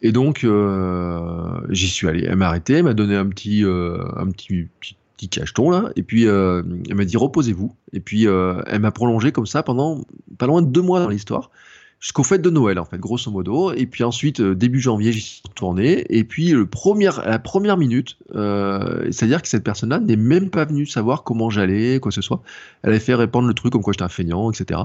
Et 0.00 0.12
donc, 0.12 0.44
euh, 0.44 1.60
j'y 1.70 1.88
suis 1.88 2.08
allé. 2.08 2.24
Elle 2.24 2.36
m'a 2.36 2.48
arrêté, 2.48 2.74
elle 2.74 2.84
m'a 2.84 2.94
donné 2.94 3.16
un 3.16 3.26
petit, 3.26 3.64
euh, 3.64 4.04
un 4.16 4.30
petit, 4.30 4.68
petit, 4.80 5.28
cacheton 5.28 5.70
là, 5.70 5.90
et 5.96 6.04
puis 6.04 6.28
euh, 6.28 6.62
elle 6.88 6.94
m'a 6.94 7.04
dit 7.04 7.16
reposez-vous. 7.16 7.74
Et 7.92 7.98
puis 7.98 8.24
elle 8.24 8.80
m'a 8.80 8.92
prolongé 8.92 9.32
comme 9.32 9.46
ça 9.46 9.64
pendant 9.64 10.04
pas 10.38 10.46
loin 10.46 10.62
de 10.62 10.68
deux 10.68 10.82
mois 10.82 11.00
dans 11.00 11.08
l'histoire, 11.08 11.50
jusqu'au 11.98 12.22
fête 12.22 12.40
de 12.40 12.50
Noël 12.50 12.78
en 12.78 12.84
fait, 12.84 12.98
grosso 12.98 13.28
modo. 13.28 13.72
Et 13.72 13.86
puis 13.86 14.04
ensuite 14.04 14.40
début 14.40 14.78
janvier, 14.78 15.10
j'y 15.10 15.20
suis 15.20 15.42
retourné. 15.48 16.04
Et 16.16 16.22
puis 16.22 16.50
le 16.50 16.66
premier, 16.66 17.10
la 17.26 17.40
première 17.40 17.76
minute, 17.76 18.16
c'est-à-dire 18.30 19.42
que 19.42 19.48
cette 19.48 19.64
personne-là 19.64 19.98
n'est 19.98 20.14
même 20.14 20.50
pas 20.50 20.64
venue 20.66 20.86
savoir 20.86 21.24
comment 21.24 21.50
j'allais, 21.50 21.98
quoi 21.98 22.10
que 22.10 22.14
ce 22.14 22.22
soit. 22.22 22.40
Elle 22.82 22.90
avait 22.90 23.00
fait 23.00 23.14
répandre 23.14 23.48
le 23.48 23.54
truc 23.54 23.72
comme 23.72 23.82
quoi 23.82 23.92
j'étais 23.92 24.04
un 24.04 24.08
feignant, 24.08 24.52
etc. 24.52 24.82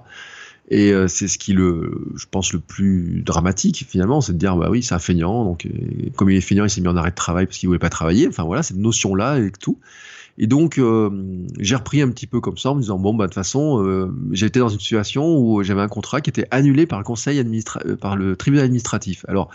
Et 0.70 0.92
euh, 0.92 1.08
c'est 1.08 1.28
ce 1.28 1.38
qui 1.38 1.54
le, 1.54 1.92
je 2.16 2.26
pense, 2.30 2.54
le 2.54 2.60
plus 2.60 3.22
dramatique 3.26 3.86
finalement, 3.88 4.22
c'est 4.22 4.34
de 4.34 4.38
dire 4.38 4.56
bah 4.56 4.70
oui, 4.70 4.82
c'est 4.82 4.96
un 4.96 5.00
feignant, 5.00 5.44
donc 5.44 5.66
euh, 5.66 5.70
comme 6.16 6.30
il 6.30 6.38
est 6.38 6.42
feignant, 6.42 6.64
il 6.64 6.70
s'est 6.70 6.82
mis 6.82 6.88
en 6.88 6.96
arrêt 6.96 7.12
de 7.12 7.16
travail 7.16 7.46
parce 7.46 7.58
qu'il 7.58 7.68
voulait 7.68 7.80
pas 7.80 7.90
travailler. 7.90 8.28
Enfin 8.28 8.44
voilà, 8.44 8.64
cette 8.64 8.78
notion-là 8.78 9.40
et 9.40 9.52
tout. 9.52 9.80
Et 10.38 10.48
donc 10.48 10.80
euh, 10.80 11.10
j'ai 11.60 11.76
repris 11.76 12.02
un 12.02 12.10
petit 12.10 12.28
peu 12.28 12.40
comme 12.40 12.58
ça 12.58 12.72
en 12.72 12.76
me 12.76 12.82
disant 12.82 12.98
bon 12.98 13.14
bah 13.14 13.26
de 13.26 13.30
toute 13.30 13.36
façon, 13.36 14.10
j'ai 14.32 14.46
été 14.46 14.60
dans 14.60 14.70
une 14.70 14.80
situation 14.80 15.38
où 15.38 15.62
j'avais 15.64 15.82
un 15.82 15.90
contrat 15.90 16.22
qui 16.22 16.30
était 16.30 16.48
annulé 16.50 16.86
par 16.88 16.98
le 16.98 17.06
conseil 17.06 17.40
administratif, 17.40 17.96
par 17.98 18.16
le 18.16 18.36
tribunal 18.36 18.66
administratif. 18.66 19.26
Alors 19.28 19.50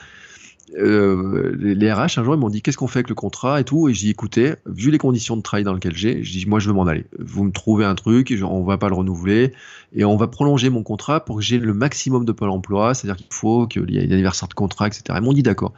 euh, 0.77 1.57
les, 1.59 1.93
RH 1.93 2.19
un 2.19 2.25
jour 2.25 2.35
ils 2.35 2.39
m'ont 2.39 2.49
dit 2.49 2.63
qu'est-ce 2.63 2.77
qu'on 2.77 2.87
fait 2.87 2.99
avec 2.99 3.09
le 3.09 3.15
contrat 3.15 3.61
et 3.61 3.65
tout? 3.65 3.89
Et 3.89 3.95
j'ai 3.95 4.07
dit 4.07 4.11
écoutez 4.11 4.55
vu 4.67 4.91
les 4.91 4.99
conditions 4.99 5.37
de 5.37 5.43
travail 5.43 5.65
dans 5.65 5.73
lesquelles 5.73 5.97
j'ai 5.97 6.23
je 6.23 6.33
dis 6.33 6.47
moi 6.47 6.59
je 6.59 6.69
veux 6.69 6.75
m'en 6.75 6.87
aller 6.87 7.07
vous 7.19 7.45
me 7.45 7.53
trouvez 7.53 7.85
un 7.85 7.95
truc 7.95 8.35
on 8.43 8.63
va 8.65 8.77
pas 8.77 8.89
le 8.89 8.95
renouveler 8.95 9.53
et 9.95 10.05
on 10.05 10.17
va 10.17 10.27
prolonger 10.27 10.71
mon 10.71 10.83
contrat 10.83 11.25
pour 11.25 11.37
que 11.37 11.43
j'ai 11.43 11.59
le 11.59 11.73
maximum 11.75 12.25
de 12.25 12.33
pôle 12.33 12.51
emploi 12.51 12.95
c'est 12.95 13.09
à 13.09 13.15
dire 13.15 13.17
qu'il 13.17 13.33
faut 13.33 13.67
qu'il 13.67 13.91
y 13.91 13.99
ait 13.99 14.07
un 14.07 14.13
anniversaire 14.13 14.49
de 14.49 14.55
contrat 14.55 14.89
etc 14.89 15.03
ils 15.17 15.23
m'ont 15.23 15.33
dit 15.33 15.43
d'accord 15.43 15.73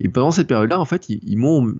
et 0.00 0.08
pendant 0.08 0.30
cette 0.30 0.46
période 0.46 0.70
là 0.70 0.78
en 0.78 0.84
fait 0.84 1.08
ils, 1.08 1.36
m'ont 1.36 1.74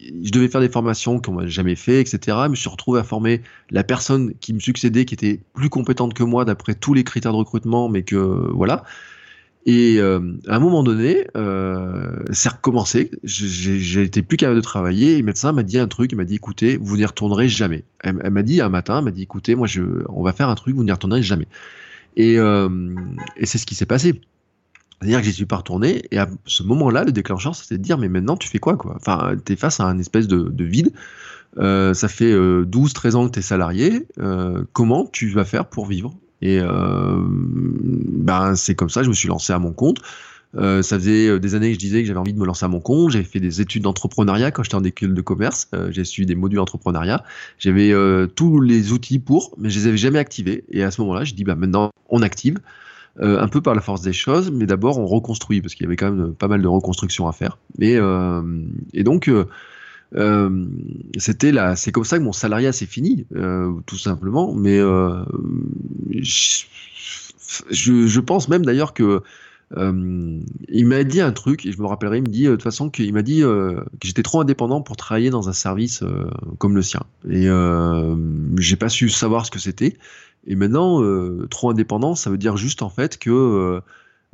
je 0.00 0.30
devais 0.30 0.48
faire 0.48 0.60
des 0.60 0.68
formations 0.68 1.20
qu'on 1.20 1.32
m'a 1.32 1.46
jamais 1.46 1.76
fait, 1.76 2.00
etc. 2.00 2.36
Je 2.44 2.48
me 2.48 2.54
suis 2.54 2.70
retrouvé 2.70 3.00
à 3.00 3.04
former 3.04 3.42
la 3.70 3.84
personne 3.84 4.32
qui 4.40 4.54
me 4.54 4.58
succédait, 4.58 5.04
qui 5.04 5.14
était 5.14 5.40
plus 5.52 5.68
compétente 5.68 6.14
que 6.14 6.22
moi 6.22 6.46
d'après 6.46 6.74
tous 6.74 6.94
les 6.94 7.04
critères 7.04 7.32
de 7.32 7.36
recrutement, 7.36 7.90
mais 7.90 8.02
que 8.02 8.16
voilà. 8.16 8.84
Et 9.66 9.96
euh, 9.98 10.38
à 10.48 10.56
un 10.56 10.58
moment 10.58 10.82
donné, 10.82 11.26
euh, 11.36 12.22
c'est 12.32 12.48
recommencé. 12.48 13.10
J'ai 13.24 14.02
été 14.02 14.22
plus 14.22 14.36
capable 14.36 14.56
de 14.56 14.62
travailler. 14.62 15.14
Et 15.14 15.18
le 15.18 15.24
médecin 15.24 15.52
m'a 15.52 15.62
dit 15.62 15.78
un 15.78 15.88
truc. 15.88 16.12
Il 16.12 16.16
m'a 16.16 16.24
dit 16.24 16.36
écoutez, 16.36 16.78
vous 16.78 16.96
n'y 16.96 17.04
retournerez 17.04 17.48
jamais. 17.48 17.84
Elle, 18.00 18.30
m'a 18.30 18.42
dit 18.42 18.60
un 18.60 18.70
matin, 18.70 18.98
elle 18.98 19.04
m'a 19.04 19.10
dit 19.10 19.22
écoutez, 19.22 19.54
moi, 19.54 19.66
je, 19.66 19.82
on 20.08 20.22
va 20.22 20.32
faire 20.32 20.48
un 20.48 20.54
truc, 20.54 20.74
vous 20.74 20.84
n'y 20.84 20.92
retournerez 20.92 21.22
jamais. 21.22 21.46
Et, 22.16 22.38
euh, 22.38 22.94
et 23.36 23.46
c'est 23.46 23.58
ce 23.58 23.66
qui 23.66 23.74
s'est 23.74 23.86
passé. 23.86 24.20
C'est-à-dire 25.00 25.20
que 25.20 25.24
j'y 25.26 25.32
suis 25.32 25.46
pas 25.46 25.56
retourné. 25.56 26.02
Et 26.10 26.18
à 26.18 26.28
ce 26.46 26.62
moment-là, 26.62 27.04
le 27.04 27.12
déclencheur, 27.12 27.54
c'était 27.54 27.76
de 27.76 27.82
dire 27.82 27.98
mais 27.98 28.08
maintenant, 28.08 28.36
tu 28.36 28.48
fais 28.48 28.58
quoi, 28.58 28.76
quoi? 28.76 28.94
Enfin, 28.96 29.34
tu 29.44 29.52
es 29.52 29.56
face 29.56 29.80
à 29.80 29.84
un 29.84 29.98
espèce 29.98 30.26
de, 30.26 30.48
de 30.48 30.64
vide. 30.64 30.92
Euh, 31.58 31.94
ça 31.94 32.08
fait 32.08 32.32
12-13 32.32 33.14
ans 33.14 33.26
que 33.26 33.32
tu 33.32 33.40
es 33.40 33.42
salarié. 33.42 34.06
comment 34.72 35.06
tu 35.06 35.28
vas 35.28 35.44
faire 35.44 35.66
pour 35.66 35.86
vivre? 35.86 36.14
Et 36.42 36.58
euh, 36.60 37.16
ben, 37.28 38.54
c'est 38.56 38.74
comme 38.74 38.90
ça, 38.90 39.02
je 39.02 39.08
me 39.08 39.14
suis 39.14 39.28
lancé 39.28 39.52
à 39.52 39.58
mon 39.58 39.72
compte. 39.72 40.00
Euh, 40.56 40.82
ça 40.82 40.98
faisait 40.98 41.28
euh, 41.28 41.38
des 41.38 41.54
années 41.54 41.68
que 41.68 41.74
je 41.74 41.78
disais 41.78 42.02
que 42.02 42.08
j'avais 42.08 42.18
envie 42.18 42.32
de 42.32 42.38
me 42.38 42.46
lancer 42.46 42.64
à 42.64 42.68
mon 42.68 42.80
compte. 42.80 43.10
J'avais 43.10 43.24
fait 43.24 43.40
des 43.40 43.60
études 43.60 43.82
d'entrepreneuriat 43.82 44.50
quand 44.50 44.62
j'étais 44.62 44.76
en 44.76 44.84
école 44.84 45.14
de 45.14 45.22
commerce. 45.22 45.68
Euh, 45.74 45.92
j'ai 45.92 46.04
suivi 46.04 46.26
des 46.26 46.34
modules 46.34 46.56
d'entrepreneuriat. 46.56 47.22
J'avais 47.58 47.92
euh, 47.92 48.26
tous 48.26 48.60
les 48.60 48.92
outils 48.92 49.18
pour, 49.18 49.54
mais 49.58 49.70
je 49.70 49.78
les 49.78 49.86
avais 49.86 49.96
jamais 49.96 50.18
activés. 50.18 50.64
Et 50.70 50.82
à 50.82 50.90
ce 50.90 51.00
moment-là, 51.02 51.24
je 51.24 51.34
dis 51.34 51.44
bah 51.44 51.54
maintenant 51.54 51.90
on 52.08 52.22
active, 52.22 52.58
un 53.20 53.48
peu 53.48 53.60
par 53.60 53.74
la 53.74 53.82
force 53.82 54.00
des 54.00 54.12
choses, 54.14 54.50
mais 54.50 54.66
d'abord 54.66 54.98
on 54.98 55.06
reconstruit 55.06 55.60
parce 55.60 55.74
qu'il 55.74 55.84
y 55.84 55.86
avait 55.86 55.96
quand 55.96 56.10
même 56.10 56.34
pas 56.34 56.48
mal 56.48 56.62
de 56.62 56.68
reconstruction 56.68 57.28
à 57.28 57.32
faire. 57.32 57.58
Et, 57.78 57.98
et 58.94 59.04
donc 59.04 59.30
euh, 60.16 60.66
c'était 61.18 61.52
là, 61.52 61.76
c'est 61.76 61.92
comme 61.92 62.04
ça 62.04 62.18
que 62.18 62.24
mon 62.24 62.32
salariat 62.32 62.72
s'est 62.72 62.86
fini, 62.86 63.26
euh, 63.36 63.72
tout 63.86 63.98
simplement. 63.98 64.54
Mais 64.54 64.78
euh, 64.78 65.22
je, 66.20 66.64
je, 67.70 68.20
pense 68.20 68.48
même 68.48 68.64
d'ailleurs 68.64 68.92
que 68.92 69.22
euh, 69.76 70.40
il 70.68 70.86
m'a 70.86 71.04
dit 71.04 71.20
un 71.20 71.32
truc, 71.32 71.64
et 71.64 71.72
je 71.72 71.80
me 71.80 71.86
rappellerai, 71.86 72.18
il 72.18 72.22
me 72.22 72.28
dit 72.28 72.44
de 72.44 72.50
toute 72.50 72.62
façon 72.62 72.90
qu'il 72.90 73.12
m'a 73.12 73.22
dit 73.22 73.40
que 73.40 73.84
j'étais 74.02 74.22
trop 74.22 74.40
indépendant 74.40 74.82
pour 74.82 74.96
travailler 74.96 75.30
dans 75.30 75.48
un 75.48 75.52
service 75.52 76.02
comme 76.58 76.74
le 76.74 76.82
sien. 76.82 77.02
Et 77.28 77.48
j'ai 78.58 78.76
pas 78.76 78.88
su 78.88 79.08
savoir 79.08 79.46
ce 79.46 79.50
que 79.50 79.60
c'était. 79.60 79.96
Et 80.46 80.56
maintenant, 80.56 81.00
trop 81.50 81.70
indépendant, 81.70 82.16
ça 82.16 82.30
veut 82.30 82.38
dire 82.38 82.56
juste 82.56 82.82
en 82.82 82.90
fait 82.90 83.16
que 83.18 83.80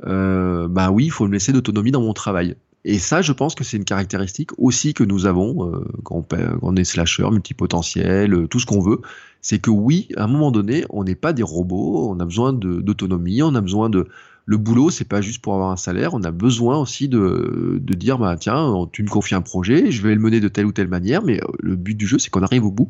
bah 0.03 0.89
oui, 0.89 1.05
il 1.05 1.11
faut 1.11 1.27
me 1.27 1.33
laisser 1.33 1.53
d'autonomie 1.53 1.91
dans 1.91 2.01
mon 2.01 2.13
travail. 2.13 2.55
Et 2.89 2.99
ça, 2.99 3.21
je 3.21 3.33
pense 3.33 3.53
que 3.53 3.65
c'est 3.65 3.75
une 3.75 3.83
caractéristique 3.83 4.51
aussi 4.57 4.93
que 4.93 5.03
nous 5.03 5.25
avons 5.25 5.69
euh, 5.69 5.83
quand, 6.05 6.25
on, 6.61 6.75
est 6.77 6.85
slasher, 6.85 7.29
multipotentiel, 7.29 8.33
euh, 8.33 8.47
tout 8.47 8.61
ce 8.61 8.65
qu'on 8.65 8.79
veut. 8.79 9.01
C'est 9.41 9.59
que 9.59 9.69
oui, 9.69 10.07
à 10.15 10.23
un 10.23 10.27
moment 10.27 10.51
donné, 10.51 10.85
on 10.89 11.03
n'est 11.03 11.13
pas 11.13 11.33
des 11.33 11.43
robots, 11.43 12.09
on 12.09 12.17
a 12.21 12.23
besoin 12.23 12.53
d'autonomie, 12.53 13.43
on 13.43 13.55
a 13.55 13.61
besoin 13.61 13.89
de... 13.89 14.07
Le 14.45 14.55
boulot, 14.55 14.89
c'est 14.89 15.03
pas 15.03 15.19
juste 15.19 15.41
pour 15.41 15.53
avoir 15.53 15.71
un 15.71 15.75
salaire, 15.75 16.13
on 16.13 16.23
a 16.23 16.31
besoin 16.31 16.77
aussi 16.77 17.09
de, 17.09 17.77
de 17.81 17.93
dire, 17.93 18.17
bah, 18.17 18.37
tiens, 18.39 18.73
tu 18.93 19.03
me 19.03 19.09
confies 19.09 19.35
un 19.35 19.41
projet, 19.41 19.91
je 19.91 20.01
vais 20.01 20.15
le 20.15 20.21
mener 20.21 20.39
de 20.39 20.47
telle 20.47 20.65
ou 20.65 20.71
telle 20.71 20.87
manière, 20.87 21.21
mais 21.23 21.43
euh, 21.43 21.47
le 21.59 21.75
but 21.75 21.95
du 21.95 22.07
jeu, 22.07 22.17
c'est 22.19 22.29
qu'on 22.29 22.43
arrive 22.43 22.63
au 22.63 22.71
bout. 22.71 22.89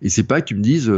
Et 0.00 0.08
c'est 0.08 0.22
pas 0.22 0.40
que 0.40 0.46
tu 0.46 0.54
me 0.54 0.62
dises, 0.62 0.90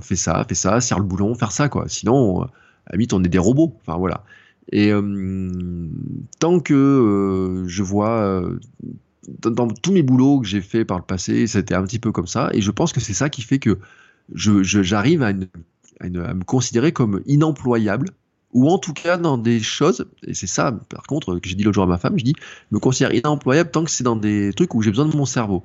fais 0.00 0.16
ça, 0.16 0.46
fais 0.48 0.54
ça, 0.54 0.80
serre 0.80 1.00
le 1.00 1.04
boulon, 1.04 1.34
faire 1.34 1.52
ça, 1.52 1.68
quoi. 1.68 1.84
Sinon, 1.88 2.44
à 2.44 2.46
la 2.86 2.92
limite, 2.92 3.12
on 3.12 3.22
est 3.22 3.28
des 3.28 3.38
robots. 3.38 3.76
Enfin, 3.82 3.98
voilà. 3.98 4.24
Et 4.70 4.92
euh, 4.92 5.50
tant 6.38 6.60
que 6.60 6.74
euh, 6.74 7.68
je 7.68 7.82
vois 7.82 8.20
euh, 8.22 8.58
dans, 9.42 9.68
tous 9.68 9.92
mes 9.92 10.02
boulots 10.02 10.40
que 10.40 10.46
j'ai 10.46 10.60
fait 10.60 10.84
par 10.84 10.98
le 10.98 11.04
passé, 11.04 11.46
c'était 11.46 11.74
un 11.74 11.82
petit 11.82 11.98
peu 11.98 12.12
comme 12.12 12.28
ça. 12.28 12.50
Et 12.52 12.60
je 12.60 12.70
pense 12.70 12.92
que 12.92 13.00
c'est 13.00 13.14
ça 13.14 13.28
qui 13.28 13.42
fait 13.42 13.58
que 13.58 13.78
j'arrive 14.32 15.22
à, 15.22 15.32
me 15.32 16.44
considérer 16.44 16.92
comme 16.92 17.20
inemployable, 17.26 18.10
ou 18.52 18.68
en 18.68 18.78
tout 18.78 18.92
cas 18.92 19.16
dans 19.16 19.38
des 19.38 19.60
choses, 19.60 20.06
et 20.26 20.34
c'est 20.34 20.46
ça 20.48 20.72
par 20.88 21.04
contre 21.04 21.38
que 21.38 21.48
j'ai 21.48 21.54
dit 21.54 21.62
l'autre 21.62 21.74
jour 21.74 21.84
à 21.84 21.86
ma 21.86 21.98
femme, 21.98 22.18
je 22.18 22.24
dis, 22.24 22.34
me 22.70 22.78
considère 22.78 23.12
inemployable 23.14 23.70
tant 23.70 23.84
que 23.84 23.90
c'est 23.90 24.02
dans 24.02 24.16
des 24.16 24.52
trucs 24.54 24.74
où 24.74 24.82
j'ai 24.82 24.90
besoin 24.90 25.06
de 25.06 25.16
mon 25.16 25.26
cerveau. 25.26 25.62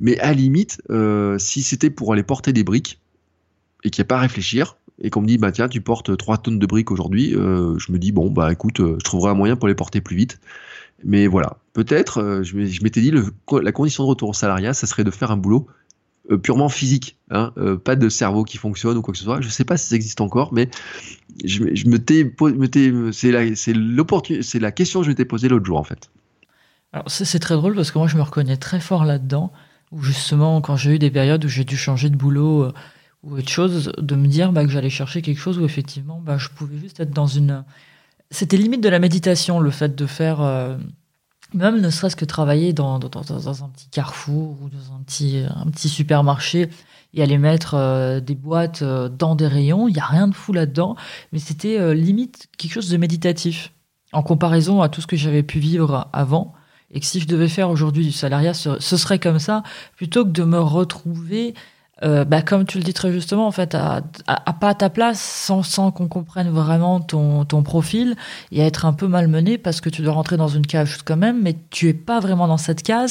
Mais 0.00 0.18
à 0.20 0.32
limite, 0.32 0.82
si 1.38 1.62
c'était 1.62 1.90
pour 1.90 2.12
aller 2.12 2.22
porter 2.22 2.52
des 2.52 2.64
briques, 2.64 3.01
et 3.84 3.90
qu'il 3.90 4.02
n'y 4.02 4.06
a 4.06 4.08
pas 4.08 4.16
à 4.16 4.20
réfléchir, 4.20 4.76
et 5.00 5.10
qu'on 5.10 5.22
me 5.22 5.26
dit 5.26 5.38
bah 5.38 5.52
tiens 5.52 5.68
tu 5.68 5.80
portes 5.80 6.16
3 6.16 6.38
tonnes 6.38 6.58
de 6.58 6.66
briques 6.66 6.90
aujourd'hui, 6.90 7.34
euh, 7.34 7.78
je 7.78 7.92
me 7.92 7.98
dis 7.98 8.12
bon 8.12 8.30
bah 8.30 8.52
écoute, 8.52 8.80
euh, 8.80 8.96
je 8.98 9.04
trouverai 9.04 9.30
un 9.30 9.34
moyen 9.34 9.56
pour 9.56 9.68
les 9.68 9.74
porter 9.74 10.00
plus 10.00 10.16
vite. 10.16 10.40
Mais 11.04 11.26
voilà, 11.26 11.56
peut-être, 11.72 12.42
je 12.44 12.56
m'étais 12.56 13.00
dit, 13.00 13.10
la 13.10 13.72
condition 13.72 14.04
de 14.04 14.08
retour 14.08 14.28
au 14.28 14.32
salariat, 14.34 14.72
ça 14.72 14.86
serait 14.86 15.02
de 15.02 15.10
faire 15.10 15.32
un 15.32 15.36
boulot 15.36 15.66
purement 16.44 16.68
physique, 16.68 17.16
hein, 17.30 17.52
pas 17.82 17.96
de 17.96 18.08
cerveau 18.08 18.44
qui 18.44 18.56
fonctionne 18.56 18.96
ou 18.96 19.02
quoi 19.02 19.10
que 19.10 19.18
ce 19.18 19.24
soit. 19.24 19.40
Je 19.40 19.46
ne 19.46 19.50
sais 19.50 19.64
pas 19.64 19.76
si 19.76 19.88
ça 19.88 19.96
existe 19.96 20.20
encore, 20.20 20.52
mais 20.52 20.68
je, 21.44 21.64
me 21.64 23.12
c'est 23.12 23.32
la, 23.32 23.56
c'est 23.56 24.58
la 24.60 24.70
question 24.70 25.00
que 25.00 25.06
je 25.06 25.10
m'étais 25.10 25.24
posée 25.24 25.48
l'autre 25.48 25.66
jour 25.66 25.78
en 25.78 25.82
fait. 25.82 26.08
Alors 26.92 27.10
c'est 27.10 27.38
très 27.38 27.54
drôle 27.54 27.74
parce 27.74 27.90
que 27.90 27.98
moi 27.98 28.06
je 28.06 28.16
me 28.16 28.22
reconnais 28.22 28.56
très 28.56 28.80
fort 28.80 29.04
là-dedans, 29.04 29.52
où 29.92 30.02
justement 30.02 30.60
quand 30.60 30.76
j'ai 30.76 30.94
eu 30.94 30.98
des 30.98 31.10
périodes 31.10 31.44
où 31.44 31.48
j'ai 31.48 31.64
dû 31.64 31.76
changer 31.76 32.10
de 32.10 32.16
boulot 32.16 32.64
euh, 32.64 32.72
ou 33.22 33.36
autre 33.36 33.48
chose, 33.48 33.92
de 33.98 34.14
me 34.16 34.26
dire 34.26 34.52
bah, 34.52 34.64
que 34.64 34.70
j'allais 34.70 34.90
chercher 34.90 35.22
quelque 35.22 35.38
chose 35.38 35.58
où 35.58 35.64
effectivement 35.64 36.20
bah, 36.20 36.38
je 36.38 36.48
pouvais 36.48 36.78
juste 36.78 37.00
être 37.00 37.12
dans 37.12 37.26
une... 37.26 37.64
C'était 38.30 38.56
limite 38.56 38.82
de 38.82 38.88
la 38.88 38.98
méditation 38.98 39.60
le 39.60 39.70
fait 39.70 39.94
de 39.94 40.06
faire... 40.06 40.40
Euh, 40.40 40.76
même 41.54 41.80
ne 41.80 41.90
serait-ce 41.90 42.16
que 42.16 42.24
travailler 42.24 42.72
dans, 42.72 42.94
un 42.94 42.98
petit 42.98 43.88
carrefour 43.90 44.56
ou 44.62 44.70
dans 44.70 44.94
un 44.94 45.02
petit, 45.02 45.44
un 45.54 45.70
petit 45.70 45.90
supermarché 45.90 46.70
et 47.12 47.22
aller 47.22 47.36
mettre 47.36 47.74
euh, 47.74 48.20
des 48.20 48.34
boîtes 48.34 48.82
dans 48.82 49.34
des 49.34 49.46
rayons, 49.46 49.86
il 49.86 49.92
n'y 49.92 50.00
a 50.00 50.06
rien 50.06 50.28
de 50.28 50.34
fou 50.34 50.54
là-dedans, 50.54 50.96
mais 51.30 51.38
c'était 51.38 51.94
limite 51.94 52.48
quelque 52.56 52.72
chose 52.72 52.88
de 52.88 52.96
méditatif 52.96 53.72
en 54.12 54.22
comparaison 54.22 54.80
à 54.80 54.88
tout 54.88 55.02
ce 55.02 55.06
que 55.06 55.16
j'avais 55.16 55.42
pu 55.42 55.58
vivre 55.58 56.08
avant 56.14 56.54
et 56.92 57.00
que 57.00 57.06
si 57.06 57.20
je 57.20 57.26
devais 57.26 57.48
faire 57.48 57.70
aujourd'hui 57.70 58.04
du 58.04 58.12
salariat, 58.12 58.54
ce, 58.54 58.78
serait 58.78 59.18
comme 59.18 59.38
ça, 59.38 59.62
plutôt 59.96 60.24
que 60.24 60.30
de 60.30 60.44
me 60.44 60.60
retrouver, 60.60 61.54
euh, 62.02 62.24
bah, 62.24 62.42
comme 62.42 62.66
tu 62.66 62.78
le 62.78 62.84
dis 62.84 62.94
très 62.94 63.12
justement, 63.12 63.46
en 63.46 63.52
fait, 63.52 63.74
à, 63.74 64.02
pas 64.60 64.70
à 64.70 64.74
ta 64.74 64.90
place, 64.90 65.20
sans, 65.20 65.62
sans 65.62 65.90
qu'on 65.90 66.08
comprenne 66.08 66.50
vraiment 66.50 67.00
ton, 67.00 67.44
ton 67.44 67.62
profil, 67.62 68.16
et 68.50 68.62
à 68.62 68.66
être 68.66 68.84
un 68.86 68.92
peu 68.92 69.06
malmené 69.06 69.58
parce 69.58 69.80
que 69.80 69.88
tu 69.88 70.02
dois 70.02 70.12
rentrer 70.12 70.36
dans 70.36 70.48
une 70.48 70.66
cage 70.66 70.98
quand 71.04 71.16
même, 71.16 71.42
mais 71.42 71.56
tu 71.70 71.88
es 71.88 71.94
pas 71.94 72.20
vraiment 72.20 72.48
dans 72.48 72.56
cette 72.56 72.82
case, 72.82 73.10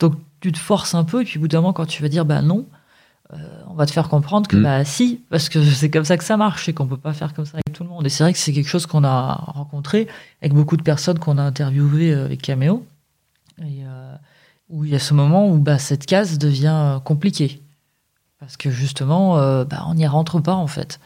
donc 0.00 0.14
tu 0.40 0.52
te 0.52 0.58
forces 0.58 0.94
un 0.94 1.04
peu, 1.04 1.22
et 1.22 1.24
puis 1.24 1.38
au 1.38 1.42
bout 1.42 1.48
d'un 1.48 1.60
moment, 1.60 1.72
quand 1.72 1.86
tu 1.86 2.02
vas 2.02 2.08
dire 2.08 2.24
bah 2.24 2.42
non, 2.42 2.66
euh, 3.32 3.36
on 3.68 3.74
va 3.74 3.86
te 3.86 3.92
faire 3.92 4.08
comprendre 4.08 4.48
que 4.48 4.56
mm. 4.56 4.62
bah 4.62 4.84
si, 4.84 5.22
parce 5.30 5.48
que 5.48 5.62
c'est 5.64 5.90
comme 5.90 6.04
ça 6.04 6.16
que 6.16 6.24
ça 6.24 6.36
marche, 6.36 6.68
et 6.68 6.72
qu'on 6.72 6.86
peut 6.86 6.96
pas 6.96 7.12
faire 7.12 7.34
comme 7.34 7.46
ça 7.46 7.58
avec 7.64 7.72
tout 7.72 7.84
le 7.84 7.88
monde. 7.88 8.06
Et 8.06 8.08
c'est 8.08 8.24
vrai 8.24 8.32
que 8.32 8.38
c'est 8.38 8.52
quelque 8.52 8.68
chose 8.68 8.86
qu'on 8.86 9.04
a 9.04 9.34
rencontré 9.34 10.08
avec 10.40 10.52
beaucoup 10.52 10.76
de 10.76 10.82
personnes 10.82 11.18
qu'on 11.18 11.38
a 11.38 11.42
interviewées 11.42 12.12
euh, 12.12 12.24
avec 12.24 12.42
Cameo 12.42 12.84
et, 13.58 13.84
euh, 13.84 14.14
où 14.68 14.84
il 14.84 14.90
y 14.90 14.94
a 14.94 14.98
ce 14.98 15.14
moment 15.14 15.48
où 15.48 15.58
bah, 15.58 15.78
cette 15.78 16.06
case 16.06 16.38
devient 16.38 17.00
compliquée. 17.04 17.62
Parce 18.42 18.56
que 18.56 18.72
justement, 18.72 19.38
euh, 19.38 19.64
bah, 19.64 19.84
on 19.86 19.94
n'y 19.94 20.04
rentre 20.04 20.40
pas 20.40 20.54
en 20.54 20.66
fait. 20.66 20.98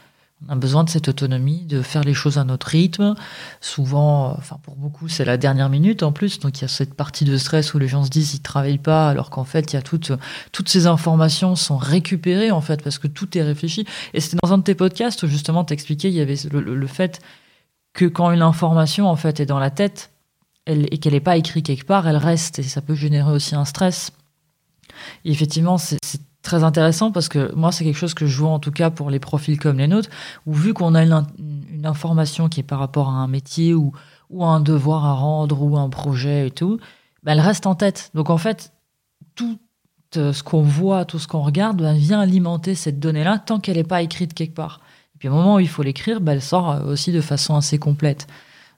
On 0.48 0.52
a 0.52 0.56
besoin 0.56 0.84
de 0.84 0.88
cette 0.88 1.08
autonomie, 1.08 1.66
de 1.66 1.82
faire 1.82 2.02
les 2.02 2.14
choses 2.14 2.38
à 2.38 2.44
notre 2.44 2.68
rythme. 2.68 3.14
Souvent, 3.60 4.34
enfin 4.38 4.58
pour 4.62 4.74
beaucoup, 4.74 5.08
c'est 5.08 5.26
la 5.26 5.36
dernière 5.36 5.68
minute 5.68 6.02
en 6.02 6.12
plus. 6.12 6.40
Donc 6.40 6.58
il 6.58 6.62
y 6.62 6.64
a 6.64 6.68
cette 6.68 6.94
partie 6.94 7.26
de 7.26 7.36
stress 7.36 7.74
où 7.74 7.78
les 7.78 7.88
gens 7.88 8.04
se 8.04 8.08
disent 8.08 8.32
ils 8.32 8.40
travaillent 8.40 8.78
pas, 8.78 9.10
alors 9.10 9.28
qu'en 9.28 9.44
fait 9.44 9.70
il 9.70 9.76
y 9.76 9.78
a 9.78 9.82
toutes 9.82 10.12
toutes 10.50 10.70
ces 10.70 10.86
informations 10.86 11.56
sont 11.56 11.76
récupérées 11.76 12.52
en 12.52 12.62
fait 12.62 12.82
parce 12.82 12.98
que 12.98 13.06
tout 13.06 13.36
est 13.36 13.42
réfléchi. 13.42 13.86
Et 14.14 14.20
c'était 14.20 14.38
dans 14.42 14.54
un 14.54 14.58
de 14.58 14.62
tes 14.62 14.74
podcasts 14.74 15.22
où 15.22 15.26
justement 15.26 15.62
t'expliquais 15.62 16.08
il 16.08 16.14
y 16.14 16.22
avait 16.22 16.38
le, 16.50 16.60
le, 16.60 16.86
fait 16.86 17.20
que 17.92 18.06
quand 18.06 18.30
une 18.30 18.42
information 18.42 19.10
en 19.10 19.16
fait 19.16 19.40
est 19.40 19.46
dans 19.46 19.58
la 19.58 19.70
tête, 19.70 20.10
et 20.66 20.96
qu'elle 20.96 21.12
n'est 21.12 21.20
pas 21.20 21.36
écrite 21.36 21.66
quelque 21.66 21.84
part, 21.84 22.08
elle 22.08 22.16
reste 22.16 22.60
et 22.60 22.62
ça 22.62 22.80
peut 22.80 22.94
générer 22.94 23.30
aussi 23.30 23.54
un 23.54 23.66
stress. 23.66 24.10
Et 25.26 25.32
effectivement, 25.32 25.76
c'est 25.76 25.98
très 26.46 26.64
intéressant 26.64 27.12
parce 27.12 27.28
que 27.28 27.54
moi, 27.54 27.72
c'est 27.72 27.84
quelque 27.84 27.98
chose 27.98 28.14
que 28.14 28.26
je 28.26 28.38
vois 28.38 28.50
en 28.50 28.58
tout 28.58 28.72
cas 28.72 28.90
pour 28.90 29.10
les 29.10 29.18
profils 29.18 29.58
comme 29.58 29.78
les 29.78 29.88
nôtres, 29.88 30.08
où 30.46 30.54
vu 30.54 30.72
qu'on 30.72 30.94
a 30.94 31.02
une, 31.02 31.24
information 31.84 32.48
qui 32.48 32.60
est 32.60 32.64
par 32.64 32.78
rapport 32.78 33.08
à 33.10 33.12
un 33.12 33.28
métier 33.28 33.74
ou, 33.74 33.92
ou 34.30 34.44
un 34.44 34.60
devoir 34.60 35.04
à 35.04 35.12
rendre 35.12 35.62
ou 35.62 35.76
un 35.76 35.88
projet 35.88 36.48
et 36.48 36.50
tout, 36.50 36.80
bah, 37.22 37.32
elle 37.32 37.40
reste 37.40 37.66
en 37.66 37.74
tête. 37.74 38.10
Donc 38.14 38.30
en 38.30 38.38
fait, 38.38 38.72
tout 39.34 39.58
euh, 40.16 40.32
ce 40.32 40.42
qu'on 40.42 40.62
voit, 40.62 41.04
tout 41.04 41.18
ce 41.18 41.28
qu'on 41.28 41.42
regarde, 41.42 41.82
bah, 41.82 41.92
vient 41.92 42.20
alimenter 42.20 42.74
cette 42.74 42.98
donnée-là 42.98 43.38
tant 43.38 43.60
qu'elle 43.60 43.76
n'est 43.76 43.84
pas 43.84 44.02
écrite 44.02 44.34
quelque 44.34 44.54
part. 44.54 44.80
Et 45.14 45.18
puis 45.18 45.28
au 45.28 45.32
moment 45.32 45.56
où 45.56 45.60
il 45.60 45.68
faut 45.68 45.82
l'écrire, 45.82 46.20
bah, 46.20 46.32
elle 46.32 46.42
sort 46.42 46.70
euh, 46.70 46.84
aussi 46.84 47.12
de 47.12 47.20
façon 47.20 47.56
assez 47.56 47.78
complète. 47.78 48.26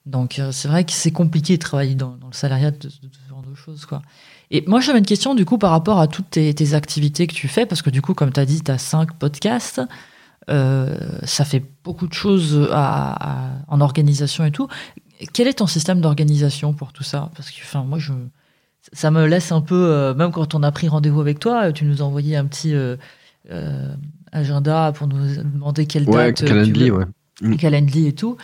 Donc 0.07 0.39
euh, 0.39 0.53
c'est 0.53 0.69
vrai 0.69 0.85
que 0.85 0.93
c'est 0.93 1.13
compliqué 1.13 1.57
de 1.57 1.63
travailler 1.63 1.95
dans, 1.95 2.13
le 2.13 2.33
salariat 2.33 2.71
de, 2.71 2.89
ce 2.89 2.99
genre 3.29 3.43
de 3.43 3.55
choses. 3.55 3.85
Quoi. 3.87 4.03
Et 4.51 4.65
moi 4.67 4.81
j'avais 4.81 4.99
une 4.99 5.07
question 5.07 5.35
du 5.35 5.45
coup 5.45 5.59
par 5.59 5.71
rapport 5.71 6.01
à 6.01 6.07
toutes 6.07 6.31
tes, 6.31 6.75
activités 6.75 7.27
que 7.27 7.35
tu 7.35 7.49
fais, 7.49 7.67
parce 7.67 7.83
que 7.83 7.91
du 7.91 8.01
coup 8.03 8.15
comme 8.15 8.33
tu 8.33 8.41
as 8.41 8.47
dit, 8.47 8.63
tu 8.63 8.71
as 8.71 8.79
cinq 8.79 9.13
podcasts, 9.15 9.81
euh, 10.49 10.97
ça 11.25 11.45
fait 11.45 11.63
beaucoup 11.85 12.07
de 12.07 12.15
choses 12.15 12.69
en 12.73 13.81
organisation 13.81 14.45
et 14.45 14.51
tout. 14.51 14.69
Quel 15.33 15.49
est 15.49 15.55
ton 15.55 15.67
système 15.67 16.01
d'organisation 16.01 16.73
pour 16.73 16.93
tout 16.93 17.03
ça? 17.03 17.31
Parce 17.37 17.51
que 17.51 17.61
enfin, 17.63 17.85
moi 17.85 17.99
je, 17.99 18.13
ça 18.93 19.11
me 19.11 19.27
laisse 19.27 19.53
un 19.53 19.61
peu, 19.61 19.75
euh, 19.75 20.15
même 20.15 20.33
quand 20.33 20.55
on 20.55 20.63
a 20.63 20.73
pris 20.73 20.89
rendez-vous 20.89 21.21
avec 21.21 21.41
toi, 21.41 21.73
tu 21.73 21.85
nous 21.85 22.01
envoyais 22.03 22.37
un 22.37 22.47
petit 22.47 22.75
agenda 24.33 24.93
pour 24.93 25.09
nous 25.09 25.43
demander 25.43 25.87
quelle 25.87 26.07
date. 26.07 26.45
Calendly, 26.45 26.91
ouais. 26.91 27.05
Calendly 27.59 28.07
et 28.07 28.15
tout. 28.15 28.37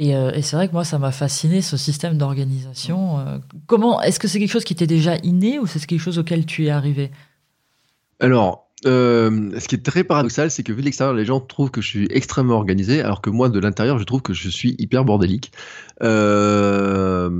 Euh, 0.00 0.32
et, 0.32 0.42
c'est 0.42 0.56
vrai 0.56 0.68
que 0.68 0.72
moi, 0.72 0.84
ça 0.84 0.98
m'a 0.98 1.12
fasciné 1.12 1.62
ce 1.62 1.76
système 1.76 2.18
d'organisation. 2.18 3.18
Euh, 3.18 3.38
comment 3.66 4.00
est-ce 4.02 4.18
que 4.18 4.26
c'est 4.26 4.38
quelque 4.38 4.50
chose 4.50 4.64
qui 4.64 4.72
était 4.72 4.86
déjà 4.86 5.16
inné 5.16 5.58
ou 5.58 5.66
c'est 5.66 5.84
quelque 5.86 6.00
chose 6.00 6.18
auquel 6.18 6.46
tu 6.46 6.66
es 6.66 6.70
arrivé? 6.70 7.10
Alors, 8.20 8.63
euh, 8.86 9.50
ce 9.58 9.68
qui 9.68 9.74
est 9.74 9.84
très 9.84 10.04
paradoxal, 10.04 10.50
c'est 10.50 10.62
que 10.62 10.72
vu 10.72 10.80
de 10.80 10.84
l'extérieur, 10.84 11.14
les 11.14 11.24
gens 11.24 11.40
trouvent 11.40 11.70
que 11.70 11.80
je 11.80 11.88
suis 11.88 12.06
extrêmement 12.10 12.56
organisé, 12.56 13.00
alors 13.00 13.20
que 13.20 13.30
moi, 13.30 13.48
de 13.48 13.58
l'intérieur, 13.58 13.98
je 13.98 14.04
trouve 14.04 14.22
que 14.22 14.32
je 14.32 14.48
suis 14.48 14.74
hyper 14.78 15.04
bordélique. 15.04 15.52
Euh, 16.02 17.30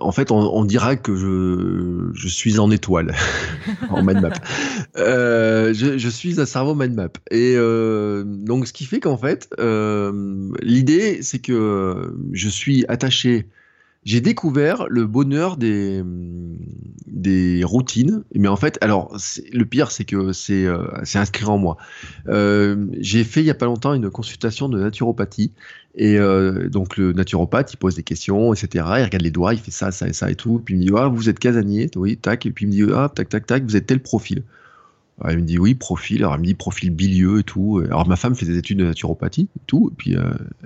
en 0.00 0.12
fait, 0.12 0.30
on, 0.30 0.64
dira 0.64 0.96
que 0.96 1.14
je, 2.14 2.28
suis 2.28 2.58
en 2.58 2.70
étoile, 2.70 3.14
en 3.90 4.02
mind 4.02 4.20
map. 4.20 4.32
Euh, 4.96 5.74
je, 5.74 5.98
je, 5.98 6.08
suis 6.08 6.40
un 6.40 6.46
cerveau 6.46 6.74
mind 6.74 6.94
map. 6.94 7.08
Et 7.30 7.56
donc, 8.24 8.66
ce 8.66 8.72
qui 8.72 8.84
fait 8.84 9.00
qu'en 9.00 9.18
fait, 9.18 9.48
l'idée, 10.62 11.22
c'est 11.22 11.40
que 11.40 12.14
je 12.32 12.48
suis 12.48 12.84
attaché 12.88 13.46
j'ai 14.04 14.22
découvert 14.22 14.86
le 14.88 15.06
bonheur 15.06 15.58
des, 15.58 16.02
des 17.06 17.62
routines. 17.64 18.24
Mais 18.34 18.48
en 18.48 18.56
fait, 18.56 18.78
alors, 18.80 19.14
le 19.52 19.64
pire, 19.64 19.90
c'est 19.90 20.04
que 20.04 20.32
c'est 20.32 20.64
euh, 20.64 20.86
inscrit 21.14 21.44
en 21.44 21.58
moi. 21.58 21.76
Euh, 22.28 22.86
j'ai 22.98 23.24
fait 23.24 23.40
il 23.40 23.46
y 23.46 23.50
a 23.50 23.54
pas 23.54 23.66
longtemps 23.66 23.92
une 23.92 24.10
consultation 24.10 24.68
de 24.68 24.80
naturopathie. 24.80 25.52
Et 25.96 26.18
euh, 26.18 26.68
donc, 26.68 26.96
le 26.96 27.12
naturopathe, 27.12 27.74
il 27.74 27.76
pose 27.76 27.96
des 27.96 28.02
questions, 28.02 28.54
etc. 28.54 28.84
Il 28.98 29.04
regarde 29.04 29.22
les 29.22 29.30
doigts, 29.30 29.52
il 29.52 29.60
fait 29.60 29.70
ça, 29.70 29.90
ça 29.92 30.08
et 30.08 30.14
ça 30.14 30.30
et 30.30 30.34
tout. 30.34 30.62
Puis 30.64 30.74
il 30.74 30.78
me 30.78 30.84
dit, 30.84 30.90
ah, 30.96 31.08
vous 31.08 31.28
êtes 31.28 31.38
casanier 31.38 31.90
Oui, 31.96 32.16
tac. 32.16 32.46
Et 32.46 32.50
puis 32.52 32.64
il 32.64 32.68
me 32.68 32.72
dit, 32.72 32.92
ah, 32.94 33.10
tac, 33.14 33.28
tac, 33.28 33.46
tac, 33.46 33.64
vous 33.64 33.76
êtes 33.76 33.86
tel 33.86 34.00
profil. 34.00 34.44
il 35.28 35.36
me 35.36 35.42
dit 35.42 35.58
oui, 35.58 35.74
profil. 35.74 36.22
Alors, 36.22 36.36
il 36.36 36.40
me 36.40 36.46
dit 36.46 36.54
profil 36.54 36.90
bilieux 36.90 37.40
et 37.40 37.44
tout. 37.44 37.82
Alors, 37.84 38.08
ma 38.08 38.16
femme 38.16 38.34
fait 38.34 38.46
des 38.46 38.56
études 38.56 38.78
de 38.78 38.84
naturopathie 38.84 39.48
et 39.54 39.62
tout. 39.66 39.90
Et 39.92 39.94
puis, 39.94 40.16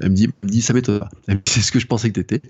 elle 0.01 0.11
me 0.11 0.15
dit, 0.15 0.29
me 0.29 0.49
dit 0.49 0.63
ça 0.63 0.73
m'étonne. 0.73 1.09
C'est 1.47 1.63
ce 1.63 1.73
que 1.73 1.81
je 1.81 1.87
pensais 1.89 2.11
que 2.11 2.15
tu 2.15 2.21
étais. 2.21 2.41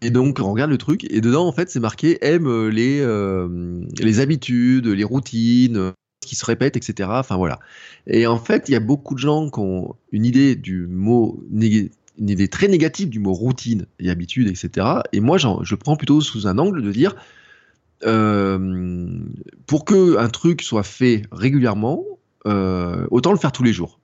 Et 0.00 0.10
donc, 0.10 0.38
on 0.40 0.52
regarde 0.52 0.70
le 0.70 0.78
truc, 0.78 1.04
et 1.10 1.20
dedans, 1.20 1.46
en 1.46 1.52
fait, 1.52 1.70
c'est 1.70 1.80
marqué 1.80 2.18
aime 2.24 2.46
euh, 2.46 2.68
les, 2.68 3.00
euh, 3.00 3.80
les 3.98 4.20
habitudes, 4.20 4.86
les 4.86 5.04
routines, 5.04 5.92
ce 6.22 6.28
qui 6.28 6.36
se 6.36 6.44
répète, 6.44 6.76
etc. 6.76 7.08
Enfin, 7.12 7.36
voilà. 7.36 7.58
Et 8.06 8.26
en 8.26 8.38
fait, 8.38 8.68
il 8.68 8.72
y 8.72 8.76
a 8.76 8.80
beaucoup 8.80 9.14
de 9.14 9.18
gens 9.18 9.50
qui 9.50 9.58
ont 9.58 9.96
une 10.12 10.24
idée 10.24 10.54
du 10.54 10.86
mot, 10.86 11.42
une 11.52 11.90
idée 12.30 12.48
très 12.48 12.68
négative 12.68 13.08
du 13.08 13.18
mot 13.18 13.32
routine 13.32 13.86
et 13.98 14.10
habitude, 14.10 14.48
etc. 14.48 14.86
Et 15.12 15.20
moi, 15.20 15.36
je 15.38 15.74
prends 15.74 15.96
plutôt 15.96 16.20
sous 16.20 16.46
un 16.46 16.58
angle 16.58 16.82
de 16.82 16.92
dire, 16.92 17.16
euh, 18.04 19.18
pour 19.66 19.84
que 19.84 20.16
un 20.18 20.28
truc 20.28 20.62
soit 20.62 20.84
fait 20.84 21.22
régulièrement, 21.32 22.04
autant 22.44 23.32
le 23.32 23.38
faire 23.38 23.52
tous 23.52 23.64
les 23.64 23.72
jours. 23.72 23.98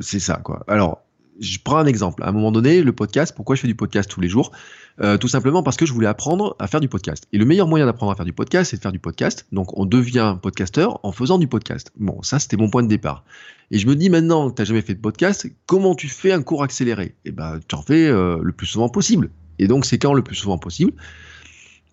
C'est 0.00 0.20
ça, 0.20 0.36
quoi. 0.36 0.64
Alors, 0.68 1.02
je 1.40 1.58
prends 1.58 1.78
un 1.78 1.86
exemple. 1.86 2.22
À 2.22 2.28
un 2.28 2.32
moment 2.32 2.52
donné, 2.52 2.82
le 2.82 2.92
podcast, 2.92 3.34
pourquoi 3.34 3.56
je 3.56 3.62
fais 3.62 3.66
du 3.66 3.74
podcast 3.74 4.08
tous 4.10 4.20
les 4.20 4.28
jours? 4.28 4.52
Euh, 5.00 5.16
Tout 5.16 5.28
simplement 5.28 5.62
parce 5.62 5.76
que 5.76 5.86
je 5.86 5.92
voulais 5.92 6.06
apprendre 6.06 6.54
à 6.58 6.66
faire 6.66 6.80
du 6.80 6.88
podcast. 6.88 7.26
Et 7.32 7.38
le 7.38 7.46
meilleur 7.46 7.66
moyen 7.66 7.86
d'apprendre 7.86 8.12
à 8.12 8.14
faire 8.14 8.26
du 8.26 8.34
podcast, 8.34 8.70
c'est 8.70 8.76
de 8.76 8.82
faire 8.82 8.92
du 8.92 8.98
podcast. 8.98 9.46
Donc 9.50 9.76
on 9.78 9.86
devient 9.86 10.36
podcasteur 10.40 11.00
en 11.02 11.12
faisant 11.12 11.38
du 11.38 11.48
podcast. 11.48 11.90
Bon, 11.98 12.22
ça 12.22 12.38
c'était 12.38 12.58
mon 12.58 12.68
point 12.68 12.82
de 12.82 12.88
départ. 12.88 13.24
Et 13.70 13.78
je 13.78 13.86
me 13.86 13.96
dis 13.96 14.10
maintenant 14.10 14.50
que 14.50 14.56
tu 14.56 14.60
n'as 14.60 14.66
jamais 14.66 14.82
fait 14.82 14.94
de 14.94 15.00
podcast, 15.00 15.46
comment 15.66 15.94
tu 15.94 16.08
fais 16.08 16.32
un 16.32 16.42
cours 16.42 16.62
accéléré? 16.62 17.14
Eh 17.24 17.30
ben, 17.30 17.58
tu 17.66 17.74
en 17.74 17.82
fais 17.82 18.06
euh, 18.06 18.38
le 18.42 18.52
plus 18.52 18.66
souvent 18.66 18.90
possible. 18.90 19.30
Et 19.58 19.66
donc 19.66 19.86
c'est 19.86 19.98
quand 19.98 20.12
le 20.12 20.22
plus 20.22 20.36
souvent 20.36 20.58
possible? 20.58 20.92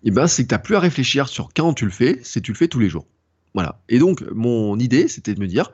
Eh 0.04 0.10
ben, 0.10 0.26
c'est 0.26 0.42
que 0.42 0.48
tu 0.48 0.54
n'as 0.54 0.58
plus 0.58 0.76
à 0.76 0.80
réfléchir 0.80 1.28
sur 1.28 1.48
quand 1.54 1.72
tu 1.72 1.86
le 1.86 1.90
fais, 1.90 2.20
c'est 2.22 2.42
tu 2.42 2.52
le 2.52 2.56
fais 2.56 2.68
tous 2.68 2.80
les 2.80 2.90
jours. 2.90 3.06
Voilà. 3.54 3.80
Et 3.88 3.98
donc 3.98 4.22
mon 4.34 4.78
idée, 4.78 5.08
c'était 5.08 5.34
de 5.34 5.40
me 5.40 5.46
dire, 5.46 5.72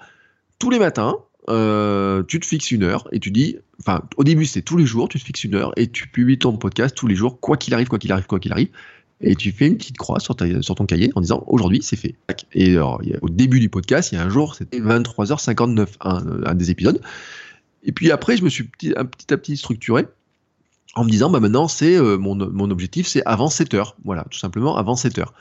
tous 0.59 0.71
les 0.71 0.79
matins, 0.79 1.17
euh, 1.49 2.23
tu 2.23 2.41
te 2.41 2.47
fixes 2.47 2.71
une 2.71 2.83
heure 2.83 3.09
et 3.13 3.21
tu 3.21 3.31
dis, 3.31 3.59
enfin, 3.81 4.03
au 4.17 4.25
début 4.25 4.47
c'est 4.47 4.63
tous 4.63 4.77
les 4.77 4.87
jours, 4.87 5.09
tu 5.09 5.19
te 5.19 5.25
fixes 5.25 5.45
une 5.45 5.55
heure 5.55 5.73
et 5.77 5.89
tu 5.89 6.09
publies 6.09 6.39
ton 6.39 6.57
podcast 6.57 6.97
tous 6.97 7.07
les 7.07 7.15
jours, 7.15 7.41
quoi 7.41 7.57
qu'il 7.57 7.75
arrive, 7.75 7.89
quoi 7.89 7.99
qu'il 7.99 8.13
arrive, 8.13 8.27
quoi 8.27 8.39
qu'il 8.39 8.53
arrive. 8.53 8.69
Et 9.21 9.37
tu 9.37 9.53
fais 9.53 9.69
une 9.69 9.77
petite 9.77 9.97
croix 9.97 10.21
sur, 10.21 10.37
sur 10.61 10.75
ton 10.75 10.87
cahier 10.87 11.11
en 11.15 11.21
disant 11.21 11.45
aujourd'hui 11.47 11.81
c'est 11.83 11.97
fait. 11.97 12.15
Et 12.53 12.73
alors, 12.73 13.01
au 13.23 13.29
début 13.29 13.61
du 13.61 13.69
podcast, 13.69 14.13
il 14.13 14.17
y 14.17 14.19
a 14.19 14.25
un 14.25 14.29
jour, 14.29 14.55
c'était 14.55 14.81
23h59, 14.81 15.87
un, 16.01 16.55
des 16.55 16.71
épisodes. 16.71 17.01
Et 17.85 17.93
puis 17.93 18.11
après, 18.11 18.37
je 18.37 18.45
me 18.45 18.49
suis 18.49 18.65
petit, 18.65 18.93
un, 18.97 19.05
petit 19.05 19.33
à 19.33 19.37
petit 19.37 19.57
structuré 19.57 20.07
en 20.97 21.05
me 21.05 21.11
disant 21.11 21.31
bah 21.31 21.41
maintenant 21.41 21.69
c'est 21.69 21.99
mon, 21.99 22.37
mon 22.37 22.71
objectif 22.71 23.09
c'est 23.09 23.23
avant 23.27 23.49
7 23.49 23.75
heures 23.75 23.97
voilà 24.05 24.25
tout 24.31 24.39
simplement 24.39 24.77
avant 24.77 24.95
7 24.95 25.19
heures 25.19 25.35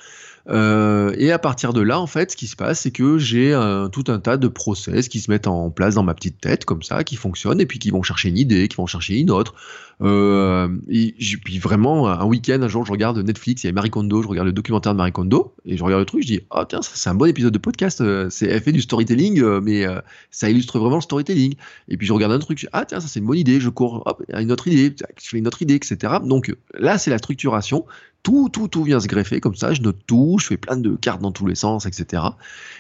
euh, 0.49 1.13
et 1.17 1.31
à 1.31 1.39
partir 1.39 1.73
de 1.73 1.81
là, 1.81 1.99
en 1.99 2.07
fait, 2.07 2.31
ce 2.31 2.37
qui 2.37 2.47
se 2.47 2.55
passe, 2.55 2.81
c'est 2.81 2.91
que 2.91 3.17
j'ai 3.17 3.51
tout 3.91 4.03
un 4.07 4.19
tas 4.19 4.37
de 4.37 4.47
process 4.47 5.07
qui 5.07 5.19
se 5.19 5.31
mettent 5.31 5.47
en 5.47 5.69
place 5.69 5.95
dans 5.95 6.03
ma 6.03 6.13
petite 6.13 6.41
tête, 6.41 6.65
comme 6.65 6.83
ça, 6.83 7.03
qui 7.03 7.15
fonctionnent, 7.15 7.61
et 7.61 7.65
puis 7.65 7.79
qui 7.79 7.91
vont 7.91 8.03
chercher 8.03 8.29
une 8.29 8.37
idée, 8.37 8.67
qui 8.67 8.77
vont 8.77 8.87
chercher 8.87 9.17
une 9.17 9.31
autre. 9.31 9.55
Euh, 10.01 10.67
et 10.89 11.15
puis 11.43 11.59
vraiment, 11.59 12.09
un 12.09 12.25
week-end, 12.25 12.61
un 12.61 12.67
jour, 12.67 12.85
je 12.85 12.91
regarde 12.91 13.17
Netflix, 13.19 13.63
il 13.63 13.67
y 13.67 13.69
a 13.69 13.73
Marie 13.73 13.89
Kondo, 13.89 14.21
je 14.21 14.27
regarde 14.27 14.47
le 14.47 14.53
documentaire 14.53 14.93
de 14.93 14.97
Marie 14.97 15.11
Kondo, 15.11 15.55
et 15.65 15.77
je 15.77 15.83
regarde 15.83 16.01
le 16.01 16.05
truc, 16.05 16.23
je 16.23 16.27
dis, 16.27 16.41
oh 16.51 16.63
tiens, 16.67 16.81
c'est 16.81 17.09
un 17.09 17.15
bon 17.15 17.25
épisode 17.25 17.53
de 17.53 17.57
podcast, 17.57 18.01
euh, 18.01 18.29
c'est, 18.29 18.47
elle 18.47 18.61
fait 18.61 18.71
du 18.71 18.81
storytelling, 18.81 19.41
euh, 19.41 19.61
mais 19.61 19.85
ça 20.31 20.49
illustre 20.49 20.79
vraiment 20.79 20.95
le 20.95 21.01
storytelling. 21.01 21.55
Et 21.87 21.97
puis 21.97 22.07
je 22.07 22.13
regarde 22.13 22.33
un 22.33 22.39
truc, 22.39 22.57
je 22.57 22.65
dis, 22.65 22.69
ah 22.73 22.85
tiens, 22.85 22.99
ça 22.99 23.07
c'est 23.07 23.19
une 23.19 23.25
bonne 23.25 23.37
idée, 23.37 23.59
je 23.59 23.69
cours, 23.69 24.03
hop, 24.05 24.23
une 24.33 24.51
autre 24.51 24.67
idée, 24.67 24.95
je 25.21 25.29
fais 25.29 25.37
une 25.37 25.47
autre 25.47 25.61
idée, 25.61 25.75
etc. 25.75 26.15
Donc 26.23 26.53
là, 26.73 26.97
c'est 26.97 27.11
la 27.11 27.17
structuration 27.17 27.85
tout, 28.24 28.49
tout, 28.49 28.69
tout 28.69 28.84
vient 28.84 29.01
se 29.01 29.07
greffer 29.07 29.41
comme 29.41 29.55
ça. 29.55 29.74
Je 29.74 29.82
note 29.82 29.99
tout, 30.07 30.38
je 30.39 30.47
fais 30.47 30.57
plein 30.57 30.78
de 30.78 30.95
cartes 30.95 31.21
dans 31.21 31.32
tous 31.32 31.45
les 31.45 31.55
sens, 31.55 31.86
etc. 31.86 32.24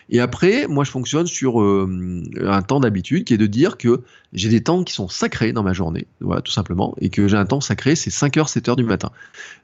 Et 0.09 0.19
après, 0.19 0.67
moi, 0.67 0.83
je 0.83 0.91
fonctionne 0.91 1.27
sur 1.27 1.61
euh, 1.61 2.23
un 2.41 2.61
temps 2.61 2.79
d'habitude 2.79 3.25
qui 3.25 3.33
est 3.33 3.37
de 3.37 3.45
dire 3.45 3.77
que 3.77 4.01
j'ai 4.33 4.49
des 4.49 4.63
temps 4.63 4.83
qui 4.83 4.93
sont 4.93 5.09
sacrés 5.09 5.53
dans 5.53 5.63
ma 5.63 5.73
journée, 5.73 6.07
voilà, 6.19 6.41
tout 6.41 6.51
simplement, 6.51 6.95
et 6.99 7.09
que 7.09 7.27
j'ai 7.27 7.37
un 7.37 7.45
temps 7.45 7.61
sacré, 7.61 7.95
c'est 7.95 8.09
5h, 8.09 8.51
7h 8.51 8.75
du 8.75 8.83
matin. 8.83 9.11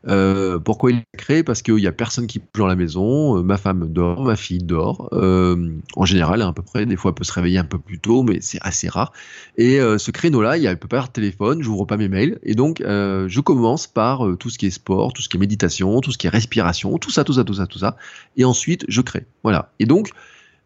Euh, 0.07 0.59
pourquoi 0.59 0.91
il 0.91 0.97
est 0.97 1.17
sacré? 1.17 1.43
Parce 1.43 1.61
qu'il 1.61 1.75
n'y 1.75 1.87
a 1.87 1.91
personne 1.91 2.27
qui 2.27 2.39
bouge 2.39 2.47
dans 2.59 2.67
la 2.67 2.75
maison, 2.75 3.37
euh, 3.37 3.41
ma 3.41 3.57
femme 3.57 3.91
dort, 3.91 4.23
ma 4.23 4.35
fille 4.35 4.63
dort, 4.63 5.09
en 5.11 6.05
général, 6.05 6.41
à 6.41 6.53
peu 6.53 6.61
près, 6.61 6.85
des 6.85 6.95
fois 6.95 7.11
elle 7.11 7.15
peut 7.15 7.23
se 7.23 7.33
réveiller 7.33 7.57
un 7.57 7.63
peu 7.63 7.79
plus 7.79 7.99
tôt, 7.99 8.23
mais 8.23 8.39
c'est 8.41 8.59
assez 8.61 8.89
rare. 8.89 9.11
Et 9.57 9.79
ce 9.79 10.11
créneau-là, 10.11 10.57
il 10.57 10.69
ne 10.69 10.73
peut 10.75 10.87
pas 10.87 10.97
avoir 10.97 11.07
de 11.07 11.13
téléphone, 11.13 11.61
j'ouvre 11.61 11.85
pas 11.85 11.97
mes 11.97 12.09
mails, 12.09 12.39
et 12.43 12.53
donc 12.53 12.81
je 12.81 13.39
commence 13.39 13.87
par 13.87 14.25
tout 14.37 14.49
ce 14.49 14.57
qui 14.57 14.67
est 14.67 14.71
sport, 14.71 15.13
tout 15.13 15.21
ce 15.21 15.29
qui 15.29 15.37
est 15.37 15.39
méditation, 15.39 15.68
tout 16.01 16.11
ce 16.11 16.17
qui 16.17 16.27
est 16.27 16.29
respiration, 16.29 16.97
tout 16.97 17.11
ça, 17.11 17.23
tout 17.23 17.33
ça, 17.33 17.43
tout 17.43 17.53
ça, 17.53 17.67
tout 17.67 17.79
ça, 17.79 17.97
et 18.37 18.45
ensuite 18.45 18.85
je 18.87 19.01
crée. 19.01 19.25
Voilà. 19.43 19.71
Et 19.79 19.85
donc, 19.85 20.11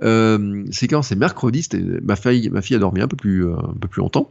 euh, 0.01 0.65
c'est 0.71 0.87
quand 0.87 1.01
c'est 1.01 1.15
mercredi, 1.15 1.67
ma 2.03 2.15
fille, 2.15 2.49
ma 2.49 2.61
fille 2.61 2.75
a 2.75 2.79
dormi 2.79 3.01
un 3.01 3.07
peu 3.07 3.15
plus, 3.15 3.45
euh, 3.45 3.55
un 3.55 3.77
peu 3.79 3.87
plus 3.87 4.01
longtemps. 4.01 4.29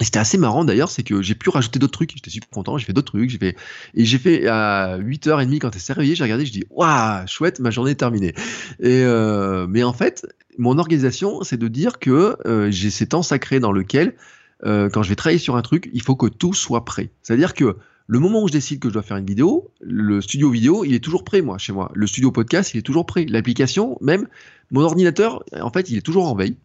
Et 0.00 0.04
c'était 0.04 0.18
assez 0.18 0.38
marrant 0.38 0.64
d'ailleurs, 0.64 0.90
c'est 0.90 1.02
que 1.02 1.20
j'ai 1.20 1.34
pu 1.34 1.50
rajouter 1.50 1.78
d'autres 1.78 1.92
trucs. 1.92 2.12
J'étais 2.14 2.30
super 2.30 2.48
content, 2.48 2.78
j'ai 2.78 2.86
fait 2.86 2.94
d'autres 2.94 3.12
trucs. 3.12 3.28
J'ai 3.28 3.38
fait 3.38 3.56
et 3.94 4.04
j'ai 4.06 4.18
fait 4.18 4.46
à 4.46 4.98
8h30 4.98 5.58
quand 5.58 5.74
elle 5.74 5.80
s'est 5.80 5.94
j'ai 6.14 6.22
regardé, 6.22 6.46
je 6.46 6.52
dis 6.52 6.64
waouh, 6.70 7.26
chouette, 7.26 7.60
ma 7.60 7.70
journée 7.70 7.90
est 7.90 7.96
terminée. 7.96 8.34
Et 8.80 9.02
euh, 9.04 9.66
mais 9.68 9.82
en 9.82 9.92
fait, 9.92 10.26
mon 10.56 10.78
organisation, 10.78 11.42
c'est 11.42 11.58
de 11.58 11.68
dire 11.68 11.98
que 11.98 12.38
j'ai 12.70 12.90
ces 12.90 13.08
temps 13.08 13.22
sacrés 13.22 13.60
dans 13.60 13.72
lequel 13.72 14.14
quand 14.62 15.02
je 15.02 15.08
vais 15.08 15.16
travailler 15.16 15.38
sur 15.38 15.56
un 15.56 15.62
truc, 15.62 15.90
il 15.92 16.02
faut 16.02 16.16
que 16.16 16.26
tout 16.26 16.54
soit 16.54 16.86
prêt. 16.86 17.10
C'est-à-dire 17.22 17.52
que 17.52 17.76
le 18.10 18.18
moment 18.18 18.42
où 18.42 18.48
je 18.48 18.52
décide 18.52 18.80
que 18.80 18.88
je 18.88 18.94
dois 18.94 19.04
faire 19.04 19.18
une 19.18 19.26
vidéo, 19.26 19.70
le 19.80 20.20
studio 20.20 20.50
vidéo, 20.50 20.84
il 20.84 20.94
est 20.94 21.04
toujours 21.04 21.22
prêt, 21.22 21.42
moi, 21.42 21.58
chez 21.58 21.72
moi. 21.72 21.92
Le 21.94 22.08
studio 22.08 22.32
podcast, 22.32 22.74
il 22.74 22.78
est 22.78 22.82
toujours 22.82 23.06
prêt. 23.06 23.24
L'application, 23.24 23.98
même, 24.00 24.26
mon 24.72 24.80
ordinateur, 24.80 25.44
en 25.52 25.70
fait, 25.70 25.90
il 25.90 25.96
est 25.96 26.00
toujours 26.00 26.26
en 26.26 26.34
veille. 26.34 26.56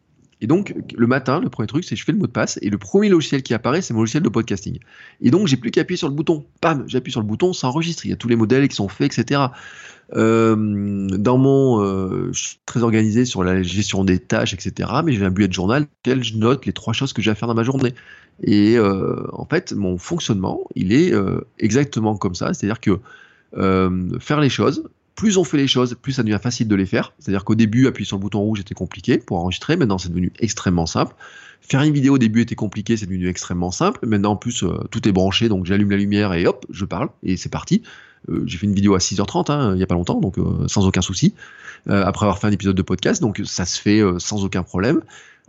Et 0.42 0.48
donc, 0.48 0.76
le 0.96 1.08
matin, 1.08 1.40
le 1.40 1.50
premier 1.50 1.68
truc, 1.68 1.84
c'est 1.84 1.96
que 1.96 2.00
je 2.00 2.06
fais 2.06 2.12
le 2.12 2.18
mot 2.18 2.28
de 2.28 2.32
passe 2.32 2.60
et 2.62 2.70
le 2.70 2.78
premier 2.78 3.10
logiciel 3.10 3.42
qui 3.42 3.54
apparaît, 3.54 3.82
c'est 3.82 3.94
mon 3.94 4.02
logiciel 4.02 4.22
de 4.22 4.30
podcasting. 4.30 4.80
Et 5.22 5.32
donc, 5.32 5.48
j'ai 5.48 5.56
plus 5.56 5.72
qu'à 5.72 5.82
appuyer 5.82 5.98
sur 5.98 6.10
le 6.10 6.14
bouton. 6.14 6.46
Pam, 6.60 6.84
j'appuie 6.88 7.12
sur 7.12 7.22
le 7.22 7.28
bouton, 7.28 7.54
ça 7.54 7.68
enregistre. 7.68 8.06
Il 8.06 8.10
y 8.10 8.14
a 8.14 8.18
tous 8.18 8.28
les 8.28 8.36
modèles 8.36 8.68
qui 8.68 8.76
sont 8.76 8.90
faits, 8.90 9.18
etc. 9.18 9.48
Euh, 10.14 11.08
dans 11.18 11.38
mon, 11.38 11.82
euh, 11.82 12.30
je 12.32 12.48
suis 12.48 12.60
très 12.66 12.84
organisé 12.84 13.26
sur 13.26 13.44
la 13.44 13.64
gestion 13.64 14.04
des 14.04 14.20
tâches, 14.20 14.54
etc. 14.54 14.90
Mais 15.04 15.14
j'ai 15.14 15.26
un 15.26 15.32
bullet 15.32 15.52
journal 15.52 15.84
dans 15.84 15.90
lequel 16.12 16.24
je 16.24 16.38
note 16.38 16.66
les 16.66 16.74
trois 16.74 16.94
choses 16.94 17.14
que 17.14 17.22
j'ai 17.22 17.32
à 17.32 17.36
faire 17.36 17.48
dans 17.48 17.56
ma 17.56 17.64
journée. 17.64 17.94
Et 18.44 18.78
euh, 18.78 19.26
en 19.32 19.46
fait, 19.46 19.72
mon 19.72 19.98
fonctionnement, 19.98 20.62
il 20.76 20.92
est 20.92 21.14
exactement 21.60 22.18
comme 22.18 22.36
ça. 22.36 22.54
C'est-à-dire 22.54 22.82
que 22.82 23.00
faire 24.20 24.42
les 24.42 24.50
choses, 24.50 24.84
plus 25.16 25.38
on 25.38 25.44
fait 25.44 25.58
les 25.58 25.68
choses, 25.68 25.96
plus 26.02 26.14
ça 26.14 26.24
devient 26.24 26.40
facile 26.42 26.68
de 26.68 26.76
les 26.76 26.86
faire. 26.86 27.14
C'est-à-dire 27.20 27.46
qu'au 27.46 27.56
début, 27.56 27.88
appuyer 27.88 28.06
sur 28.06 28.18
le 28.18 28.22
bouton 28.22 28.42
rouge 28.42 28.60
était 28.60 28.76
compliqué 28.76 29.18
pour 29.18 29.38
enregistrer. 29.38 29.78
Maintenant, 29.78 29.98
c'est 29.98 30.10
devenu 30.10 30.32
extrêmement 30.40 30.86
simple. 30.86 31.16
Faire 31.62 31.82
une 31.82 31.94
vidéo 31.94 32.16
au 32.16 32.18
début 32.18 32.42
était 32.42 32.56
compliqué, 32.56 32.98
c'est 32.98 33.06
devenu 33.06 33.28
extrêmement 33.28 33.72
simple. 33.72 34.06
Maintenant, 34.06 34.34
en 34.34 34.36
plus, 34.36 34.64
tout 34.92 35.08
est 35.08 35.12
branché, 35.12 35.50
donc 35.50 35.66
j'allume 35.66 35.90
la 35.90 35.98
lumière 35.98 36.34
et 36.34 36.46
hop, 36.46 36.66
je 36.70 36.86
parle 36.86 37.10
et 37.24 37.38
c'est 37.38 37.50
parti. 37.50 37.82
Euh, 38.30 38.44
j'ai 38.46 38.58
fait 38.58 38.66
une 38.66 38.74
vidéo 38.74 38.96
à 38.96 39.00
6h30 39.00 39.52
hein, 39.52 39.72
il 39.74 39.78
n'y 39.78 39.84
a 39.84 39.88
pas 39.88 39.96
longtemps, 39.96 40.20
donc 40.20 40.38
euh, 40.38 40.68
sans 40.68 40.88
aucun 40.88 41.02
souci. 41.02 41.34
Euh, 41.88 42.04
après 42.04 42.26
avoir 42.26 42.40
fait 42.40 42.48
un 42.48 42.52
épisode 42.52 42.76
de 42.76 42.82
podcast, 42.82 43.22
donc 43.22 43.42
ça 43.46 43.66
se 43.66 43.80
fait 43.80 44.02
sans 44.18 44.44
aucun 44.44 44.64
problème. 44.64 45.02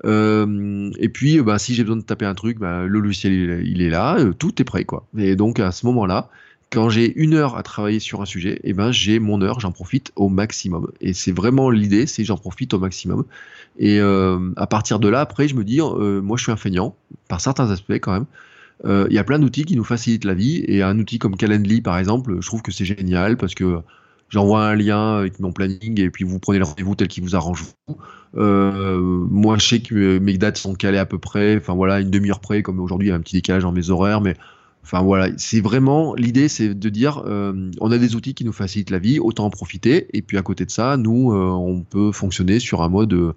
et 0.05 1.09
puis, 1.09 1.41
bah, 1.41 1.59
si 1.59 1.75
j'ai 1.75 1.83
besoin 1.83 1.97
de 1.97 2.03
taper 2.03 2.27
un 2.27 2.35
truc, 2.35 2.59
bah, 2.59 2.85
le 2.85 2.99
logiciel 3.01 3.63
il, 3.65 3.83
est 3.83 3.91
là, 3.91 4.19
tout 4.39 4.61
est 4.61 4.65
prêt 4.65 4.85
quoi. 4.85 5.07
Et 5.17 5.37
donc 5.37 5.61
à 5.61 5.73
ce 5.73 5.87
moment-là, 5.87 6.29
quand 6.71 6.89
j'ai 6.89 7.13
une 7.17 7.35
heure 7.35 7.57
à 7.57 7.63
travailler 7.63 8.01
sur 8.01 8.21
un 8.23 8.25
sujet, 8.27 8.55
et 8.55 8.71
eh 8.71 8.73
ben 8.73 8.91
j'ai 8.91 9.19
mon 9.19 9.41
heure, 9.41 9.61
j'en 9.61 9.73
profite 9.73 10.13
au 10.17 10.29
maximum. 10.29 10.91
Et 11.01 11.13
c'est 11.13 11.33
vraiment 11.33 11.71
l'idée, 11.71 12.07
c'est 12.07 12.25
j'en 12.25 12.37
profite 12.37 12.75
au 12.75 12.79
maximum. 12.79 13.25
Et 13.79 14.01
à 14.01 14.67
partir 14.67 14.99
de 14.99 15.09
là, 15.09 15.21
après, 15.21 15.49
je 15.49 15.55
me 15.55 15.65
dis, 15.65 15.81
moi 15.81 16.37
je 16.37 16.43
suis 16.43 16.53
un 16.53 16.57
feignant, 16.57 16.97
par 17.29 17.41
certains 17.41 17.71
aspects 17.71 17.93
quand 17.93 18.13
même. 18.13 18.27
Euh, 18.85 19.07
il 19.09 19.17
y 19.17 19.19
a 19.19 19.25
plein 19.25 19.39
d'outils 19.39 19.65
qui 19.65 19.77
nous 19.77 19.85
facilitent 19.85 20.25
la 20.25 20.35
vie 20.35 20.63
et 20.67 20.83
un 20.83 20.99
outil 20.99 21.19
comme 21.19 21.37
Calendly 21.37 21.81
par 21.81 21.99
exemple, 21.99 22.37
je 22.41 22.47
trouve 22.47 22.63
que 22.63 22.73
c'est 22.73 22.85
génial 22.85 23.37
parce 23.37 23.55
que 23.55 23.81
j'envoie 24.29 24.67
un 24.67 24.75
lien 24.75 25.17
avec 25.17 25.41
mon 25.41 25.53
planning 25.53 26.01
et 26.01 26.11
puis 26.11 26.25
vous 26.25 26.39
prenez 26.39 26.59
le 26.59 26.65
rendez-vous 26.65 26.95
tel 26.95 27.09
qu'il 27.09 27.23
vous 27.23 27.37
arrange. 27.37 27.65
Euh, 28.37 28.99
moi, 28.99 29.57
je 29.59 29.67
sais 29.67 29.81
que 29.81 30.19
mes 30.19 30.37
dates 30.37 30.59
sont 30.59 30.75
calées 30.75 30.99
à 30.99 31.07
peu 31.07 31.19
près, 31.19 31.57
enfin 31.57 31.75
voilà, 31.75 32.01
une 32.01 32.11
demi-heure 32.11 32.41
près, 32.41 32.63
comme 32.63 32.81
aujourd'hui, 32.81 33.09
il 33.09 33.11
y 33.11 33.13
a 33.13 33.17
un 33.17 33.21
petit 33.21 33.37
décalage 33.37 33.63
dans 33.63 33.73
mes 33.73 33.89
horaires, 33.89 34.21
mais 34.21 34.37
enfin 34.87 35.03
voilà, 35.03 35.29
c'est 35.37 35.61
vraiment 35.61 36.15
l'idée, 36.15 36.49
c'est 36.49 36.73
de 36.73 36.89
dire, 36.89 37.23
euh, 37.27 37.71
on 37.81 37.91
a 37.91 37.99
des 37.99 38.15
outils 38.15 38.35
qui 38.35 38.45
nous 38.45 38.53
facilitent 38.53 38.91
la 38.91 39.01
vie, 39.01 39.19
autant 39.19 39.47
en 39.47 39.51
profiter, 39.51 40.07
et 40.13 40.23
puis 40.23 40.39
à 40.39 40.43
côté 40.43 40.65
de 40.65 40.71
ça, 40.71 40.97
nous, 40.97 41.33
on 41.33 41.83
peut 41.83 42.13
fonctionner 42.13 42.61
sur 42.61 42.83
un 42.83 42.89
mode 42.89 43.35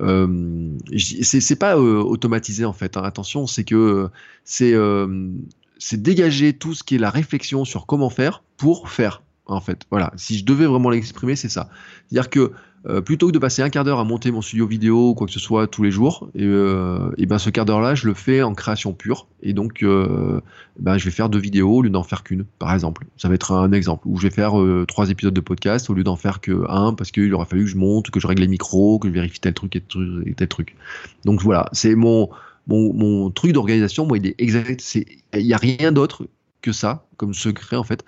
euh, 0.00 0.78
c'est 0.96 1.58
pas 1.58 1.76
euh, 1.76 2.02
automatisé 2.02 2.64
en 2.64 2.72
fait. 2.72 2.96
Hein. 2.96 3.02
Attention, 3.04 3.46
c'est 3.46 3.64
que 3.64 4.08
c'est 4.44 4.72
euh, 4.72 5.30
c'est 5.78 6.00
dégager 6.00 6.52
tout 6.52 6.74
ce 6.74 6.82
qui 6.82 6.94
est 6.94 6.98
la 6.98 7.10
réflexion 7.10 7.64
sur 7.64 7.86
comment 7.86 8.10
faire 8.10 8.42
pour 8.56 8.88
faire 8.88 9.22
en 9.46 9.60
fait. 9.60 9.84
Voilà, 9.90 10.12
si 10.16 10.38
je 10.38 10.44
devais 10.44 10.66
vraiment 10.66 10.90
l'exprimer, 10.90 11.36
c'est 11.36 11.48
ça. 11.48 11.68
C'est-à-dire 12.08 12.30
que 12.30 12.52
euh, 12.88 13.00
plutôt 13.00 13.28
que 13.28 13.32
de 13.32 13.38
passer 13.38 13.62
un 13.62 13.70
quart 13.70 13.84
d'heure 13.84 14.00
à 14.00 14.04
monter 14.04 14.32
mon 14.32 14.42
studio 14.42 14.66
vidéo 14.66 15.10
ou 15.10 15.14
quoi 15.14 15.28
que 15.28 15.32
ce 15.32 15.38
soit 15.38 15.68
tous 15.68 15.84
les 15.84 15.92
jours, 15.92 16.28
et, 16.34 16.42
euh, 16.42 17.10
ben 17.18 17.38
ce 17.38 17.48
quart 17.50 17.64
d'heure-là, 17.64 17.94
je 17.94 18.06
le 18.06 18.14
fais 18.14 18.42
en 18.42 18.54
création 18.54 18.92
pure. 18.92 19.28
Et 19.42 19.52
donc, 19.52 19.82
euh, 19.82 20.40
ben, 20.78 20.98
je 20.98 21.04
vais 21.04 21.10
faire 21.10 21.28
deux 21.28 21.38
vidéos 21.38 21.76
au 21.76 21.82
lieu 21.82 21.90
d'en 21.90 22.02
faire 22.02 22.24
qu'une, 22.24 22.44
par 22.58 22.72
exemple. 22.72 23.06
Ça 23.16 23.28
va 23.28 23.34
être 23.34 23.52
un 23.52 23.72
exemple. 23.72 24.06
Ou 24.08 24.18
je 24.18 24.26
vais 24.26 24.34
faire 24.34 24.54
trois 24.88 25.10
épisodes 25.10 25.34
de 25.34 25.40
podcast 25.40 25.90
au 25.90 25.94
lieu 25.94 26.04
d'en 26.04 26.16
faire 26.16 26.40
que 26.40 26.64
un, 26.68 26.94
parce 26.94 27.10
qu'il 27.10 27.32
aura 27.34 27.44
fallu 27.44 27.64
que 27.64 27.70
je 27.70 27.76
monte, 27.76 28.10
que 28.10 28.20
je 28.20 28.26
règle 28.26 28.42
les 28.42 28.48
micros, 28.48 28.98
que 28.98 29.08
je 29.08 29.12
vérifie 29.12 29.40
tel 29.40 29.54
truc 29.54 29.76
et 29.76 30.34
tel 30.34 30.48
truc. 30.48 30.76
Donc 31.24 31.40
voilà, 31.40 31.68
c'est 31.72 31.94
mon, 31.94 32.30
mon, 32.66 33.30
truc 33.30 33.52
d'organisation. 33.52 34.06
Moi, 34.06 34.18
il 34.18 34.26
est. 34.26 35.04
Il 35.34 35.46
n'y 35.46 35.54
a 35.54 35.58
rien 35.58 35.92
d'autre 35.92 36.26
que 36.62 36.72
ça, 36.72 37.06
comme 37.16 37.34
secret 37.34 37.76
en 37.76 37.84
fait. 37.84 38.04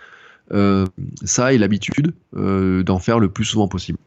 Ça 1.25 1.53
et 1.53 1.59
l'habitude 1.59 2.12
d'en 2.33 2.99
faire 2.99 3.18
le 3.18 3.29
plus 3.29 3.45
souvent 3.45 3.68
possible. 3.68 3.99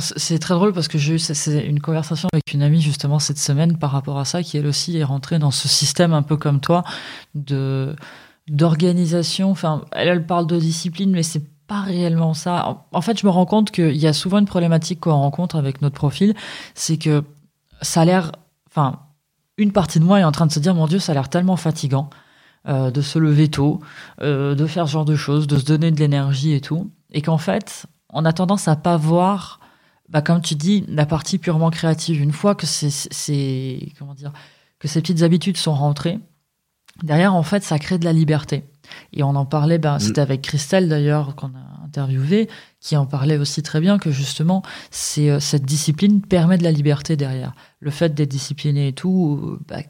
C'est 0.00 0.40
très 0.40 0.54
drôle 0.54 0.72
parce 0.72 0.88
que 0.88 0.98
j'ai 0.98 1.14
eu 1.14 1.60
une 1.64 1.80
conversation 1.80 2.28
avec 2.32 2.52
une 2.52 2.62
amie 2.62 2.80
justement 2.80 3.20
cette 3.20 3.38
semaine 3.38 3.78
par 3.78 3.92
rapport 3.92 4.18
à 4.18 4.24
ça, 4.24 4.42
qui 4.42 4.56
elle 4.56 4.66
aussi 4.66 4.96
est 4.96 5.04
rentrée 5.04 5.38
dans 5.38 5.52
ce 5.52 5.68
système 5.68 6.12
un 6.12 6.22
peu 6.22 6.36
comme 6.36 6.60
toi 6.60 6.82
de 7.34 7.94
d'organisation. 8.48 9.50
Enfin, 9.50 9.84
elle, 9.92 10.08
elle 10.08 10.26
parle 10.26 10.46
de 10.46 10.58
discipline, 10.58 11.10
mais 11.10 11.22
c'est 11.22 11.44
pas 11.66 11.80
réellement 11.80 12.34
ça. 12.34 12.84
En, 12.92 13.00
fait, 13.00 13.18
je 13.20 13.26
me 13.26 13.30
rends 13.30 13.46
compte 13.46 13.70
qu'il 13.70 13.96
y 13.96 14.06
a 14.06 14.12
souvent 14.12 14.38
une 14.38 14.46
problématique 14.46 15.00
qu'on 15.00 15.14
rencontre 15.14 15.56
avec 15.56 15.82
notre 15.82 15.94
profil, 15.94 16.34
c'est 16.74 16.96
que 16.96 17.24
ça 17.82 18.02
a 18.02 18.04
l'air, 18.04 18.32
enfin, 18.68 19.00
une 19.58 19.72
partie 19.72 19.98
de 19.98 20.04
moi 20.04 20.20
est 20.20 20.24
en 20.24 20.32
train 20.32 20.46
de 20.46 20.52
se 20.52 20.60
dire, 20.60 20.74
mon 20.74 20.86
Dieu, 20.86 20.98
ça 20.98 21.12
a 21.12 21.14
l'air 21.14 21.28
tellement 21.28 21.56
fatigant 21.56 22.10
euh, 22.68 22.90
de 22.90 23.00
se 23.00 23.18
lever 23.18 23.48
tôt, 23.48 23.80
euh, 24.22 24.54
de 24.54 24.66
faire 24.66 24.86
ce 24.86 24.92
genre 24.92 25.04
de 25.04 25.16
choses, 25.16 25.46
de 25.46 25.58
se 25.58 25.64
donner 25.64 25.90
de 25.90 25.98
l'énergie 25.98 26.52
et 26.52 26.60
tout, 26.60 26.90
et 27.10 27.22
qu'en 27.22 27.38
fait, 27.38 27.86
on 28.12 28.24
a 28.24 28.32
tendance 28.32 28.68
à 28.68 28.76
pas 28.76 28.96
voir 28.96 29.60
bah, 30.08 30.22
comme 30.22 30.40
tu 30.40 30.54
dis, 30.54 30.84
la 30.88 31.06
partie 31.06 31.38
purement 31.38 31.70
créative, 31.70 32.20
une 32.20 32.32
fois 32.32 32.54
que 32.54 32.66
c'est, 32.66 33.92
comment 33.98 34.14
dire, 34.14 34.32
que 34.78 34.88
ces 34.88 35.00
petites 35.00 35.22
habitudes 35.22 35.56
sont 35.56 35.74
rentrées, 35.74 36.18
derrière, 37.02 37.34
en 37.34 37.42
fait, 37.42 37.62
ça 37.62 37.78
crée 37.78 37.98
de 37.98 38.04
la 38.04 38.12
liberté. 38.12 38.64
Et 39.12 39.22
on 39.22 39.34
en 39.34 39.46
parlait, 39.46 39.78
bah, 39.78 39.98
c'était 39.98 40.20
avec 40.20 40.42
Christelle 40.42 40.88
d'ailleurs 40.88 41.34
qu'on 41.34 41.48
a 41.48 41.84
interviewé, 41.84 42.48
qui 42.80 42.96
en 42.96 43.06
parlait 43.06 43.36
aussi 43.36 43.62
très 43.62 43.80
bien 43.80 43.98
que 43.98 44.10
justement, 44.10 44.62
c'est 44.90 45.30
euh, 45.30 45.40
cette 45.40 45.64
discipline 45.64 46.20
permet 46.20 46.58
de 46.58 46.64
la 46.64 46.72
liberté 46.72 47.16
derrière. 47.16 47.54
Le 47.80 47.90
fait 47.90 48.14
d'être 48.14 48.30
discipliné 48.30 48.88
et 48.88 48.92
tout, 48.92 49.40
euh, 49.42 49.60
bah, 49.66 49.82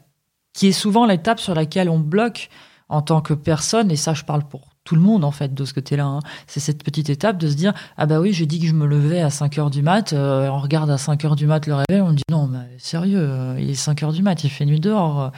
qui 0.53 0.67
est 0.67 0.71
souvent 0.71 1.05
l'étape 1.05 1.39
sur 1.39 1.53
laquelle 1.53 1.89
on 1.89 1.99
bloque 1.99 2.49
en 2.89 3.01
tant 3.01 3.21
que 3.21 3.33
personne, 3.33 3.91
et 3.91 3.95
ça, 3.95 4.13
je 4.13 4.23
parle 4.23 4.47
pour 4.47 4.66
tout 4.87 4.95
le 4.95 5.01
monde 5.01 5.25
en 5.25 5.31
fait 5.31 5.53
de 5.53 5.65
ce 5.65 5.73
côté-là. 5.73 6.05
Hein. 6.05 6.19
C'est 6.47 6.61
cette 6.61 6.81
petite 6.81 7.09
étape 7.09 7.37
de 7.37 7.49
se 7.49 7.55
dire 7.55 7.73
ah 7.97 8.05
bah 8.05 8.21
oui 8.21 8.31
j'ai 8.31 8.45
dit 8.45 8.61
que 8.61 8.65
je 8.65 8.73
me 8.73 8.87
levais 8.87 9.19
à 9.19 9.29
5 9.29 9.57
heures 9.57 9.69
du 9.69 9.81
mat, 9.81 10.13
euh, 10.13 10.47
on 10.47 10.59
regarde 10.59 10.89
à 10.89 10.97
5 10.97 11.25
heures 11.25 11.35
du 11.35 11.45
mat 11.45 11.67
le 11.67 11.73
réveil, 11.73 11.99
on 12.01 12.11
me 12.11 12.15
dit 12.15 12.23
non 12.31 12.47
mais 12.47 12.65
sérieux, 12.77 13.19
euh, 13.19 13.57
il 13.59 13.69
est 13.69 13.75
5 13.75 14.01
heures 14.03 14.13
du 14.13 14.23
mat, 14.23 14.45
il 14.45 14.49
fait 14.49 14.65
nuit 14.65 14.79
dehors. 14.79 15.33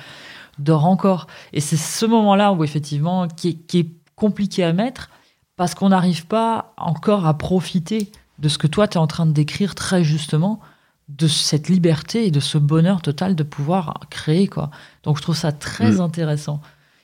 dors 0.59 0.85
encore. 0.85 1.25
Et 1.51 1.61
c'est 1.61 1.77
ce 1.77 2.05
moment-là 2.05 2.53
où 2.53 2.63
effectivement 2.63 3.27
qui 3.27 3.59
est, 3.73 3.87
compliqué 4.15 4.65
à 4.65 4.73
mettre 4.73 5.09
parce 5.55 5.73
qu'on 5.75 5.89
n'arrive 5.89 6.27
pas 6.27 6.73
encore 6.75 7.25
à 7.25 7.37
profiter 7.37 8.11
de 8.37 8.49
ce 8.49 8.57
que 8.57 8.67
toi 8.67 8.85
tu 8.85 8.97
es 8.97 9.01
en 9.01 9.07
train 9.07 9.25
de 9.25 9.31
décrire 9.31 9.75
très 9.75 10.03
justement 10.03 10.59
de 11.07 11.27
cette 11.27 11.69
liberté 11.69 12.27
et 12.27 12.31
de 12.31 12.41
ce 12.41 12.57
bonheur 12.57 13.01
total 13.01 13.33
de 13.33 13.43
pouvoir 13.43 14.01
créer 14.09 14.47
quoi. 14.47 14.69
Donc 15.03 15.17
je 15.17 15.21
trouve 15.21 15.37
ça 15.37 15.53
très 15.53 15.93
mm. 15.93 16.01
intéressant. 16.01 16.61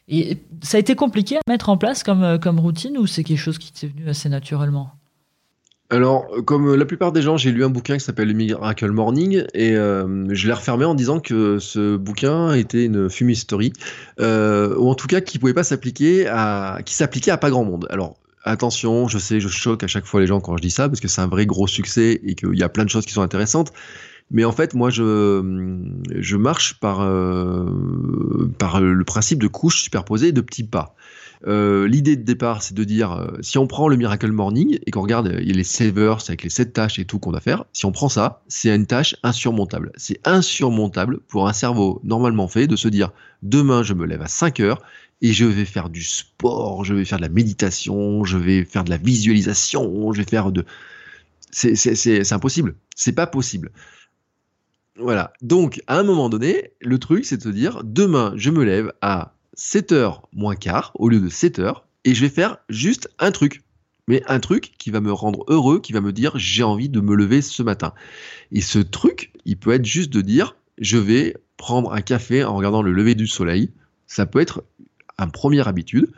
Et 0.08 0.38
ça 0.62 0.78
a 0.78 0.80
été 0.80 0.96
compliqué 0.96 1.38
à 1.38 1.42
mettre 1.48 1.70
en 1.70 1.78
place 1.78 2.04
comme, 2.04 2.24
euh, 2.24 2.38
comme 2.38 2.60
routine 2.60 2.98
ou 2.98 3.08
c'est 3.08 3.24
quelque 3.24 3.40
chose 3.40 3.58
qui 3.58 3.72
t'est 3.72 3.88
venu 3.88 4.08
assez 4.08 4.30
naturellement? 4.30 4.92
Alors, 5.92 6.28
comme 6.46 6.74
la 6.74 6.86
plupart 6.86 7.12
des 7.12 7.22
gens, 7.22 7.38
j'ai 7.38 7.52
lu 7.52 7.64
un 7.64 7.70
bouquin 7.70 7.98
qui 7.98 8.04
s'appelle 8.04 8.34
Miracle 8.34 8.90
Morning 8.90 9.44
et 9.54 9.76
euh, 9.76 10.26
je 10.30 10.48
l'ai 10.48 10.54
refermé 10.54 10.84
en 10.84 10.96
disant 10.96 11.20
que 11.20 11.60
ce 11.60 11.96
bouquin 11.96 12.54
était 12.54 12.86
une 12.86 13.08
fumisterie, 13.08 13.72
euh, 14.20 14.76
ou 14.78 14.90
en 14.90 14.96
tout 14.96 15.06
cas 15.06 15.22
qui 15.22 15.38
pouvait 15.38 15.54
pas 15.54 15.64
s'appliquer 15.64 16.28
à, 16.28 16.80
qui 16.84 16.96
s'appliquait 16.96 17.30
à 17.30 17.38
pas 17.38 17.52
grand 17.52 17.66
monde. 17.66 17.86
Alors, 17.92 18.16
attention, 18.44 19.08
je 19.08 19.20
sais, 19.20 19.40
je 19.40 19.48
choque 19.48 19.84
à 19.84 19.88
chaque 19.88 20.06
fois 20.06 20.22
les 20.22 20.28
gens 20.28 20.40
quand 20.40 20.58
je 20.58 20.62
dis 20.62 20.72
ça 20.72 20.90
parce 20.90 21.00
que 21.00 21.08
c'est 21.08 21.22
un 21.22 21.28
vrai 21.28 21.46
gros 21.46 21.68
succès 21.68 22.20
et 22.24 22.34
qu'il 22.34 22.58
y 22.58 22.64
a 22.64 22.70
plein 22.70 22.84
de 22.84 22.90
choses 22.90 23.06
qui 23.06 23.14
sont 23.14 23.22
intéressantes. 23.22 23.72
Mais 24.32 24.44
en 24.44 24.52
fait, 24.52 24.74
moi, 24.74 24.90
je, 24.90 26.36
marche 26.36 26.80
par, 26.80 27.02
euh, 27.02 28.52
par 28.58 28.82
le 28.82 29.04
principe 29.04 29.40
de 29.40 29.48
couches 29.48 29.82
superposées 29.84 30.32
de 30.32 30.42
petits 30.42 30.64
pas. 30.64 30.96
Euh, 31.48 31.88
l'idée 31.88 32.16
de 32.16 32.24
départ, 32.24 32.64
c'est 32.64 32.74
de 32.74 32.84
dire, 32.84 33.12
euh, 33.12 33.28
si 33.42 33.58
on 33.58 33.68
prend 33.68 33.88
le 33.88 33.98
Miracle 33.98 34.32
Morning 34.32 34.80
et 34.86 34.92
qu'on 34.92 35.02
regarde, 35.02 35.38
il 35.42 35.48
y 35.48 35.52
a 35.52 35.56
les 35.56 36.00
avec 36.28 36.44
les 36.44 36.50
sept 36.50 36.74
tâches 36.74 36.98
et 36.98 37.06
tout 37.06 37.20
qu'on 37.20 37.32
doit 37.32 37.42
faire, 37.42 37.66
si 37.72 37.86
on 37.86 37.92
prend 37.92 38.10
ça, 38.10 38.42
c'est 38.48 38.74
une 38.74 38.88
tâche 38.88 39.16
insurmontable. 39.22 39.92
C'est 39.96 40.20
insurmontable 40.26 41.20
pour 41.28 41.48
un 41.48 41.54
cerveau 41.54 42.02
normalement 42.04 42.48
fait 42.48 42.68
de 42.68 42.76
se 42.76 42.88
dire, 42.88 43.12
demain, 43.44 43.84
je 43.84 43.94
me 43.94 44.06
lève 44.06 44.22
à 44.22 44.28
5 44.28 44.60
heures 44.60 44.82
et 45.22 45.34
je 45.34 45.46
vais 45.46 45.66
faire 45.66 45.90
du 45.90 46.04
sport, 46.04 46.84
je 46.84 46.94
vais 46.94 47.06
faire 47.06 47.20
de 47.20 47.24
la 47.24 47.30
méditation, 47.30 48.24
je 48.24 48.38
vais 48.38 48.66
faire 48.66 48.84
de 48.84 48.90
la 48.90 48.98
visualisation, 48.98 50.14
je 50.14 50.22
vais 50.22 50.30
faire 50.30 50.52
de... 50.52 50.66
C'est 51.52 52.34
impossible. 52.34 52.76
C'est 52.96 53.14
pas 53.14 53.28
possible. 53.28 53.72
Voilà. 54.98 55.34
Donc, 55.42 55.82
à 55.88 56.00
un 56.00 56.04
moment 56.04 56.30
donné, 56.30 56.72
le 56.82 57.00
truc, 57.00 57.26
c'est 57.26 57.38
de 57.38 57.44
se 57.44 57.50
dire, 57.50 57.82
demain, 57.84 58.34
je 58.36 58.50
me 58.50 58.64
lève 58.64 58.94
à 59.02 59.36
7h 59.58 60.22
moins 60.34 60.56
quart 60.56 60.92
au 60.96 61.10
lieu 61.10 61.20
de 61.20 61.30
7h 61.30 61.82
et 62.06 62.14
je 62.14 62.22
vais 62.22 62.30
faire 62.30 62.58
juste 62.70 63.10
un 63.20 63.32
truc. 63.32 63.62
Mais 64.08 64.22
un 64.28 64.40
truc 64.40 64.74
qui 64.78 64.92
va 64.92 65.02
me 65.02 65.12
rendre 65.12 65.44
heureux, 65.48 65.80
qui 65.80 65.92
va 65.92 66.00
me 66.00 66.14
dire 66.14 66.38
j'ai 66.38 66.62
envie 66.62 66.90
de 66.90 67.02
me 67.02 67.16
lever 67.16 67.42
ce 67.42 67.64
matin. 67.64 67.94
Et 68.52 68.62
ce 68.62 68.78
truc, 68.78 69.32
il 69.46 69.58
peut 69.58 69.72
être 69.72 69.86
juste 69.86 70.14
de 70.14 70.22
dire 70.22 70.56
je 70.78 70.98
vais 70.98 71.36
prendre 71.58 71.92
un 71.92 72.02
café 72.02 72.44
en 72.44 72.56
regardant 72.56 72.84
le 72.84 72.94
lever 72.94 73.16
du 73.16 73.26
soleil. 73.26 73.72
Ça 74.06 74.28
peut 74.28 74.40
être 74.40 74.64
une 75.18 75.32
première 75.32 75.68
habitude. 75.68 76.12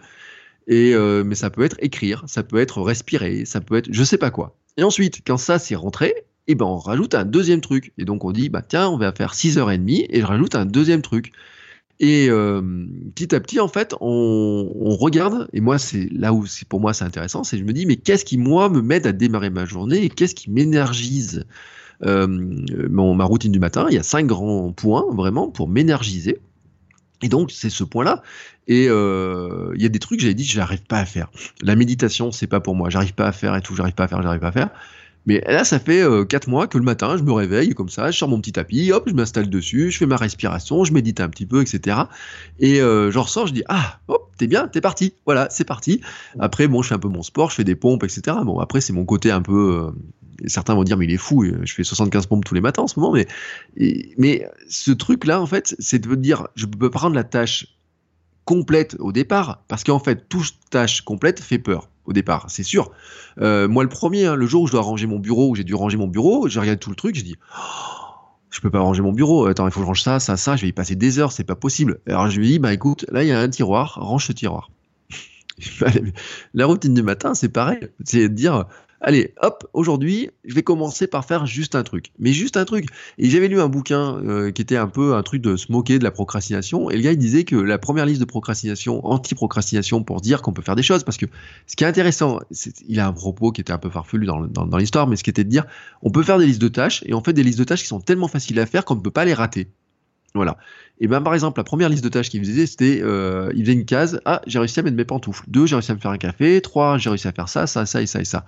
Et 0.67 0.93
euh, 0.93 1.23
mais 1.23 1.36
ça 1.36 1.49
peut 1.49 1.63
être 1.63 1.78
écrire, 1.80 2.25
ça 2.28 2.43
peut 2.43 2.57
être 2.57 2.82
respirer, 2.82 3.45
ça 3.45 3.61
peut 3.61 3.78
être 3.78 3.88
je 3.89 4.03
sais 4.03 4.17
pas 4.17 4.32
quoi. 4.32 4.57
Et 4.75 4.84
ensuite, 4.84 5.21
quand 5.25 5.38
ça 5.38 5.57
c'est 5.57 5.75
rentré, 5.75 6.13
et 6.48 6.56
ben 6.56 6.66
on 6.66 6.78
rajoute 6.78 7.16
un 7.16 7.26
deuxième 7.26 7.62
truc. 7.62 7.93
Et 7.98 8.06
donc 8.06 8.24
on 8.26 8.32
dit 8.32 8.50
bah 8.50 8.62
tiens, 8.68 8.89
on 8.89 8.98
va 8.98 9.12
faire 9.12 9.34
6h30 9.34 10.08
et 10.10 10.22
je 10.22 10.26
rajoute 10.26 10.56
un 10.56 10.66
deuxième 10.66 11.02
truc. 11.02 11.32
Et 12.00 12.28
euh, 12.30 12.62
petit 13.16 13.34
à 13.34 13.39
petit, 13.39 13.60
en 13.60 13.68
fait, 13.68 13.95
on, 14.02 14.95
regarde, 15.00 15.48
et 15.52 15.62
moi, 15.62 15.80
c'est 15.80 16.08
là 16.12 16.32
où 16.32 16.45
c'est 16.45 16.68
pour 16.68 16.80
moi 16.80 16.93
c'est 16.93 17.06
intéressant, 17.06 17.43
c'est 17.43 17.58
je 17.58 17.64
me 17.64 17.74
dis, 17.74 17.88
mais 17.88 17.95
qu'est-ce 17.95 18.24
qui, 18.24 18.38
moi, 18.38 18.70
me 18.70 18.82
m'aide 18.82 19.08
à 19.08 19.14
démarrer 19.14 19.50
ma 19.50 19.66
journée 19.66 20.04
et 20.04 20.10
qu'est-ce 20.10 20.36
qui 20.36 20.52
m'énergise 20.52 21.45
euh, 22.06 22.28
Ma 22.28 23.26
routine 23.26 23.52
du 23.52 23.60
matin, 23.60 23.88
il 23.89 23.95
y 23.95 23.98
a 23.98 24.04
cinq 24.04 24.28
grands 24.28 24.72
points, 24.72 25.06
vraiment, 25.12 25.50
pour 25.50 25.68
m'énergiser. 25.68 26.38
Et 27.24 27.30
donc, 27.30 27.50
c'est 27.52 27.72
ce 27.72 27.84
point-là. 27.84 28.22
Et 28.68 28.88
euh, 28.89 29.72
il 29.76 29.82
y 29.82 29.86
a 29.86 29.89
des 29.89 29.98
trucs, 29.98 30.20
j'avais 30.20 30.36
dit, 30.36 30.43
je 30.43 30.60
n'arrive 30.60 30.84
pas 30.84 31.00
à 31.00 31.06
faire. 31.06 31.32
La 31.64 31.76
méditation, 31.76 32.32
c'est 32.32 32.45
pas 32.45 32.60
pour 32.60 32.76
moi. 32.76 32.91
J'arrive 32.91 33.14
pas 33.14 33.26
à 33.26 33.32
faire 33.32 33.56
et 33.56 33.62
tout, 33.62 33.76
j'arrive 33.76 33.95
pas 33.95 34.04
à 34.04 34.08
faire, 34.08 34.22
j'arrive 34.22 34.41
pas 34.41 34.50
à 34.50 34.52
faire. 34.52 34.70
Mais 35.28 35.43
là, 35.45 35.65
ça 35.65 35.78
fait 35.78 36.03
4 36.28 36.47
euh, 36.47 36.51
mois 36.51 36.67
que 36.67 36.78
le 36.78 36.86
matin, 36.86 37.17
je 37.17 37.23
me 37.23 37.34
réveille 37.34 37.75
comme 37.75 37.89
ça, 37.89 38.09
je 38.11 38.17
sors 38.17 38.30
mon 38.30 38.39
petit 38.39 38.53
tapis, 38.53 38.93
hop, 38.93 39.03
je 39.07 39.13
m'installe 39.13 39.49
dessus, 39.49 39.91
je 39.91 39.97
fais 39.97 40.05
ma 40.05 40.15
respiration, 40.15 40.86
je 40.86 40.93
médite 40.93 41.19
un 41.19 41.28
petit 41.28 41.45
peu, 41.45 41.61
etc. 41.61 41.97
Et 42.59 42.82
euh, 42.82 43.11
je 43.11 43.19
ressors, 43.19 43.45
je 43.45 43.53
dis 43.53 43.63
ah, 43.67 43.99
hop, 44.07 44.32
t'es 44.38 44.47
bien, 44.47 44.69
t'es 44.69 44.80
parti, 44.80 45.13
voilà, 45.25 45.49
c'est 45.51 45.65
parti. 45.65 45.99
Après, 46.39 46.69
bon, 46.69 46.82
je 46.82 46.88
fais 46.88 46.95
un 46.95 46.99
peu 46.99 47.09
mon 47.09 47.23
sport, 47.23 47.49
je 47.49 47.55
fais 47.55 47.65
des 47.65 47.75
pompes, 47.75 48.05
etc. 48.05 48.38
Bon, 48.45 48.59
après, 48.59 48.80
c'est 48.80 48.93
mon 48.93 49.03
côté 49.03 49.30
un 49.30 49.41
peu. 49.41 49.91
Euh, 49.91 49.91
certains 50.45 50.75
vont 50.75 50.84
dire 50.84 50.97
mais 50.97 51.05
il 51.05 51.11
est 51.11 51.17
fou, 51.17 51.43
je 51.43 51.73
fais 51.73 51.84
75 51.84 52.28
pompes 52.28 52.45
tous 52.45 52.55
les 52.55 52.61
matins 52.61 52.84
en 52.84 52.88
ce 52.88 52.97
moment, 52.97 53.13
mais 53.13 53.28
mais 54.17 54.47
ce 54.69 54.91
truc-là, 54.91 55.41
en 55.41 55.45
fait, 55.45 55.75
c'est 55.78 55.99
de 55.99 56.15
dire 56.15 56.47
je 56.55 56.67
peux 56.67 56.89
prendre 56.89 57.15
la 57.15 57.25
tâche 57.25 57.76
complète 58.48 58.95
au 59.00 59.12
départ, 59.12 59.62
parce 59.68 59.84
qu'en 59.84 60.00
fait, 60.00 60.30
toute 60.30 60.54
tâche 60.70 61.02
complète 61.02 61.41
fait 61.41 61.60
peur 61.60 61.89
au 62.06 62.14
départ, 62.14 62.45
c'est 62.48 62.64
sûr. 62.64 62.91
Euh, 63.41 63.68
moi, 63.68 63.84
le 63.84 63.89
premier, 63.89 64.26
hein, 64.26 64.36
le 64.36 64.48
jour 64.48 64.62
où 64.62 64.68
je 64.68 64.72
dois 64.72 64.82
ranger 64.82 65.06
mon 65.06 65.20
bureau, 65.20 65.50
où 65.50 65.56
j'ai 65.56 65.66
dû 65.66 65.76
ranger 65.76 65.98
mon 65.98 66.08
bureau, 66.08 66.48
je 66.48 66.58
regarde 66.58 66.80
tout 66.80 66.89
le 66.89 66.95
truc, 66.95 67.16
je 67.16 67.24
dis, 67.24 67.36
oh, 67.54 68.08
je 68.50 68.62
peux 68.62 68.70
pas 68.70 68.80
ranger 68.80 69.02
mon 69.02 69.12
bureau. 69.12 69.48
Attends, 69.48 69.68
il 69.68 69.72
faut 69.72 69.82
que 69.82 69.84
je 69.84 69.88
range 69.88 70.02
ça, 70.02 70.22
ça, 70.22 70.38
ça. 70.38 70.56
Je 70.56 70.62
vais 70.62 70.70
y 70.70 70.72
passer 70.72 70.95
des 70.95 71.20
heures, 71.20 71.34
c'est 71.34 71.43
pas 71.43 71.58
possible. 71.58 72.00
Alors 72.08 72.30
je 72.30 72.39
lui 72.39 72.48
dis, 72.48 72.60
bah 72.60 72.74
écoute, 72.74 73.06
là 73.12 73.24
il 73.24 73.28
y 73.28 73.34
a 73.34 73.39
un 73.39 73.50
tiroir, 73.50 73.98
range 74.00 74.28
ce 74.28 74.32
tiroir. 74.32 74.72
La 76.54 76.66
routine 76.66 76.93
du 76.93 77.04
matin, 77.04 77.34
c'est 77.34 77.50
pareil. 77.50 77.89
C'est 78.06 78.30
dire, 78.30 78.66
allez, 79.02 79.34
hop, 79.41 79.68
aujourd'hui, 79.74 80.30
je 80.45 80.56
vais 80.56 80.64
commencer 80.64 81.08
par 81.08 81.26
faire 81.26 81.45
juste 81.45 81.76
un 81.76 81.84
truc. 81.84 82.12
Mais 82.20 82.34
juste 82.34 82.58
un 82.58 82.66
truc. 82.66 82.88
Et 83.18 83.30
j'avais 83.30 83.48
lu 83.48 83.60
un 83.60 83.70
bouquin 83.70 84.18
euh, 84.24 84.52
qui 84.52 84.62
était 84.62 84.78
un 84.78 84.88
peu 84.88 85.16
un 85.16 85.24
truc 85.24 85.41
de 85.41 85.56
se 85.56 85.72
moquer 85.72 86.00
de 86.00 86.04
la 86.04 86.12
procrastination. 86.12 86.89
Et 86.89 86.98
le 86.98 87.02
gars, 87.02 87.12
il 87.12 87.18
disait 87.18 87.43
que 87.43 87.56
la 87.56 87.78
première 87.78 88.06
liste 88.06 88.20
de 88.20 88.26
procrastination, 88.26 89.06
anti-procrastination, 89.06 90.04
pour 90.04 90.22
dire 90.22 90.41
qu'on 90.41 90.54
peut 90.54 90.62
faire 90.62 90.76
des 90.76 90.84
choses. 90.84 91.04
Parce 91.04 91.18
que 91.18 91.26
ce 91.68 91.76
qui 91.76 91.84
est 91.84 91.88
intéressant, 91.88 92.39
il 92.88 93.00
a 93.00 93.08
un 93.08 93.14
propos 93.14 93.52
qui 93.52 93.62
était 93.62 93.74
un 93.74 93.78
peu 93.78 93.89
farfelu 93.89 94.26
dans, 94.26 94.41
dans 94.41 94.78
l'histoire, 94.78 95.08
mais 95.08 95.16
ce 95.16 95.24
qui 95.24 95.30
était 95.30 95.43
de 95.43 95.50
dire, 95.50 95.66
on 96.02 96.12
peut 96.12 96.24
faire 96.24 96.38
des 96.38 96.45
listes 96.45 96.62
de 96.62 96.68
tâches, 96.68 97.04
et 97.06 97.14
en 97.14 97.22
fait, 97.22 97.34
des 97.34 97.43
listes 97.43 97.60
de 97.60 97.64
tâches 97.64 97.82
qui 97.82 97.88
sont 97.88 98.00
tellement 98.00 98.28
faciles 98.28 98.60
à 98.60 98.66
faire 98.66 98.86
qu'on 98.86 98.95
ne 98.95 99.02
peut 99.02 99.12
pas 99.12 99.26
les 99.26 99.34
rater. 99.34 99.68
Voilà. 100.34 100.57
Et 100.99 101.07
ben 101.07 101.21
par 101.21 101.34
exemple, 101.34 101.59
la 101.59 101.63
première 101.63 101.89
liste 101.89 102.03
de 102.03 102.09
tâches 102.09 102.30
qu'il 102.30 102.43
faisait, 102.43 102.65
c'était 102.65 102.99
euh, 103.03 103.51
il 103.55 103.61
faisait 103.61 103.73
une 103.73 103.86
case. 103.86 104.19
Ah, 104.25 104.41
j'ai 104.47 104.57
réussi 104.57 104.80
à 104.80 104.84
mettre 104.84 104.97
mes 104.97 105.05
pantoufles. 105.05 105.43
Deux, 105.47 105.67
j'ai 105.67 105.75
réussi 105.75 105.91
à 105.91 105.95
me 105.95 105.99
faire 105.99 106.11
un 106.11 106.17
café. 106.17 106.59
Trois, 106.61 106.97
j'ai 106.97 107.09
réussi 107.09 107.28
à 107.28 107.32
faire 107.32 107.49
ça, 107.49 107.67
ça, 107.67 107.86
ça 107.86 108.01
et 108.01 108.07
ça 108.07 108.19
et 108.19 108.25
ça. 108.25 108.45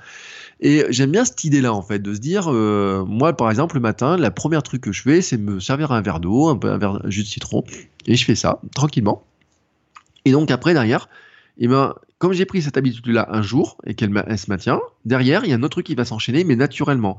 Et 0.59 0.85
j'aime 0.89 1.11
bien 1.11 1.25
cette 1.25 1.43
idée-là 1.43 1.73
en 1.73 1.81
fait, 1.81 1.99
de 1.99 2.13
se 2.13 2.19
dire, 2.19 2.51
euh, 2.51 3.05
moi 3.05 3.33
par 3.33 3.49
exemple 3.49 3.75
le 3.75 3.81
matin, 3.81 4.17
la 4.17 4.31
première 4.31 4.63
truc 4.63 4.81
que 4.81 4.91
je 4.91 5.01
fais, 5.01 5.21
c'est 5.21 5.37
me 5.37 5.59
servir 5.59 5.91
un 5.91 6.01
verre 6.01 6.19
d'eau, 6.19 6.47
un 6.49 6.59
un 6.63 6.77
verre 6.77 6.99
de 6.99 7.09
jus 7.09 7.23
de 7.23 7.27
citron, 7.27 7.63
et 8.07 8.15
je 8.15 8.25
fais 8.25 8.35
ça 8.35 8.59
tranquillement. 8.75 9.23
Et 10.25 10.31
donc 10.31 10.51
après 10.51 10.73
derrière, 10.73 11.07
et 11.59 11.65
eh 11.65 11.67
ben 11.67 11.93
comme 12.17 12.33
j'ai 12.33 12.45
pris 12.45 12.61
cette 12.61 12.77
habitude-là 12.77 13.29
un 13.31 13.41
jour 13.41 13.77
et 13.85 13.93
qu'elle 13.93 14.11
se 14.37 14.49
maintient, 14.49 14.81
derrière 15.05 15.45
il 15.45 15.51
y 15.51 15.53
a 15.53 15.55
un 15.55 15.63
autre 15.63 15.69
truc 15.69 15.85
qui 15.85 15.95
va 15.95 16.03
s'enchaîner, 16.03 16.43
mais 16.43 16.55
naturellement. 16.55 17.17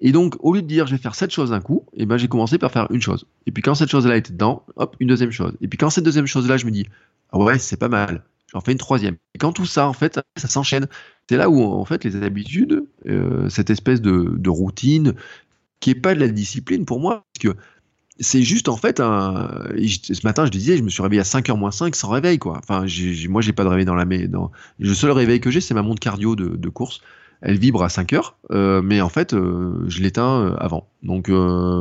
Et 0.00 0.12
donc, 0.12 0.36
au 0.40 0.54
lieu 0.54 0.62
de 0.62 0.66
dire 0.66 0.86
je 0.86 0.92
vais 0.92 1.00
faire 1.00 1.14
cette 1.14 1.30
chose 1.30 1.50
d'un 1.50 1.60
coup, 1.60 1.84
eh 1.94 2.06
ben, 2.06 2.16
j'ai 2.16 2.28
commencé 2.28 2.58
par 2.58 2.72
faire 2.72 2.86
une 2.90 3.02
chose. 3.02 3.26
Et 3.46 3.52
puis 3.52 3.62
quand 3.62 3.74
cette 3.74 3.90
chose-là 3.90 4.16
était 4.16 4.32
dedans, 4.32 4.64
hop, 4.76 4.96
une 4.98 5.08
deuxième 5.08 5.30
chose. 5.30 5.52
Et 5.60 5.68
puis 5.68 5.76
quand 5.76 5.90
cette 5.90 6.04
deuxième 6.04 6.26
chose-là, 6.26 6.56
je 6.56 6.66
me 6.66 6.70
dis, 6.70 6.86
ah 7.32 7.38
ouais, 7.38 7.58
c'est 7.58 7.76
pas 7.76 7.88
mal. 7.88 8.24
J'en 8.52 8.60
fais 8.60 8.72
une 8.72 8.78
troisième. 8.78 9.16
Et 9.34 9.38
quand 9.38 9.52
tout 9.52 9.66
ça, 9.66 9.86
en 9.86 9.92
fait, 9.92 10.18
ça 10.36 10.48
s'enchaîne. 10.48 10.88
C'est 11.28 11.36
là 11.36 11.48
où, 11.48 11.62
en 11.62 11.84
fait, 11.84 12.02
les 12.02 12.20
habitudes, 12.22 12.84
euh, 13.06 13.48
cette 13.48 13.70
espèce 13.70 14.00
de, 14.00 14.48
routine, 14.48 15.14
qui 15.78 15.90
est 15.90 15.94
pas 15.94 16.14
de 16.14 16.20
la 16.20 16.28
discipline 16.28 16.84
pour 16.84 16.98
moi, 16.98 17.24
parce 17.32 17.54
que 17.54 17.60
c'est 18.18 18.42
juste 18.42 18.68
en 18.68 18.76
fait. 18.76 18.98
Ce 18.98 20.26
matin, 20.26 20.44
je 20.44 20.50
disais, 20.50 20.76
je 20.76 20.82
me 20.82 20.88
suis 20.88 21.02
réveillé 21.02 21.20
à 21.20 21.24
5h 21.24 21.56
moins 21.56 21.70
5 21.70 21.94
sans 21.94 22.10
réveil, 22.10 22.38
quoi. 22.38 22.58
Enfin, 22.58 22.86
j'ai, 22.86 23.28
moi, 23.28 23.40
j'ai 23.40 23.52
pas 23.52 23.62
de 23.62 23.68
réveil 23.68 23.84
dans 23.84 23.94
la. 23.94 24.04
Dans... 24.26 24.50
Le 24.78 24.94
seul 24.94 25.12
réveil 25.12 25.40
que 25.40 25.50
j'ai, 25.50 25.60
c'est 25.60 25.74
ma 25.74 25.82
montre 25.82 26.00
cardio 26.00 26.34
de 26.34 26.68
course 26.68 27.00
elle 27.42 27.58
vibre 27.58 27.82
à 27.82 27.88
5 27.88 28.12
heures, 28.12 28.36
euh, 28.50 28.82
mais 28.82 29.00
en 29.00 29.08
fait, 29.08 29.32
euh, 29.32 29.84
je 29.88 30.02
l'éteins 30.02 30.40
euh, 30.40 30.56
avant. 30.58 30.88
Donc, 31.02 31.30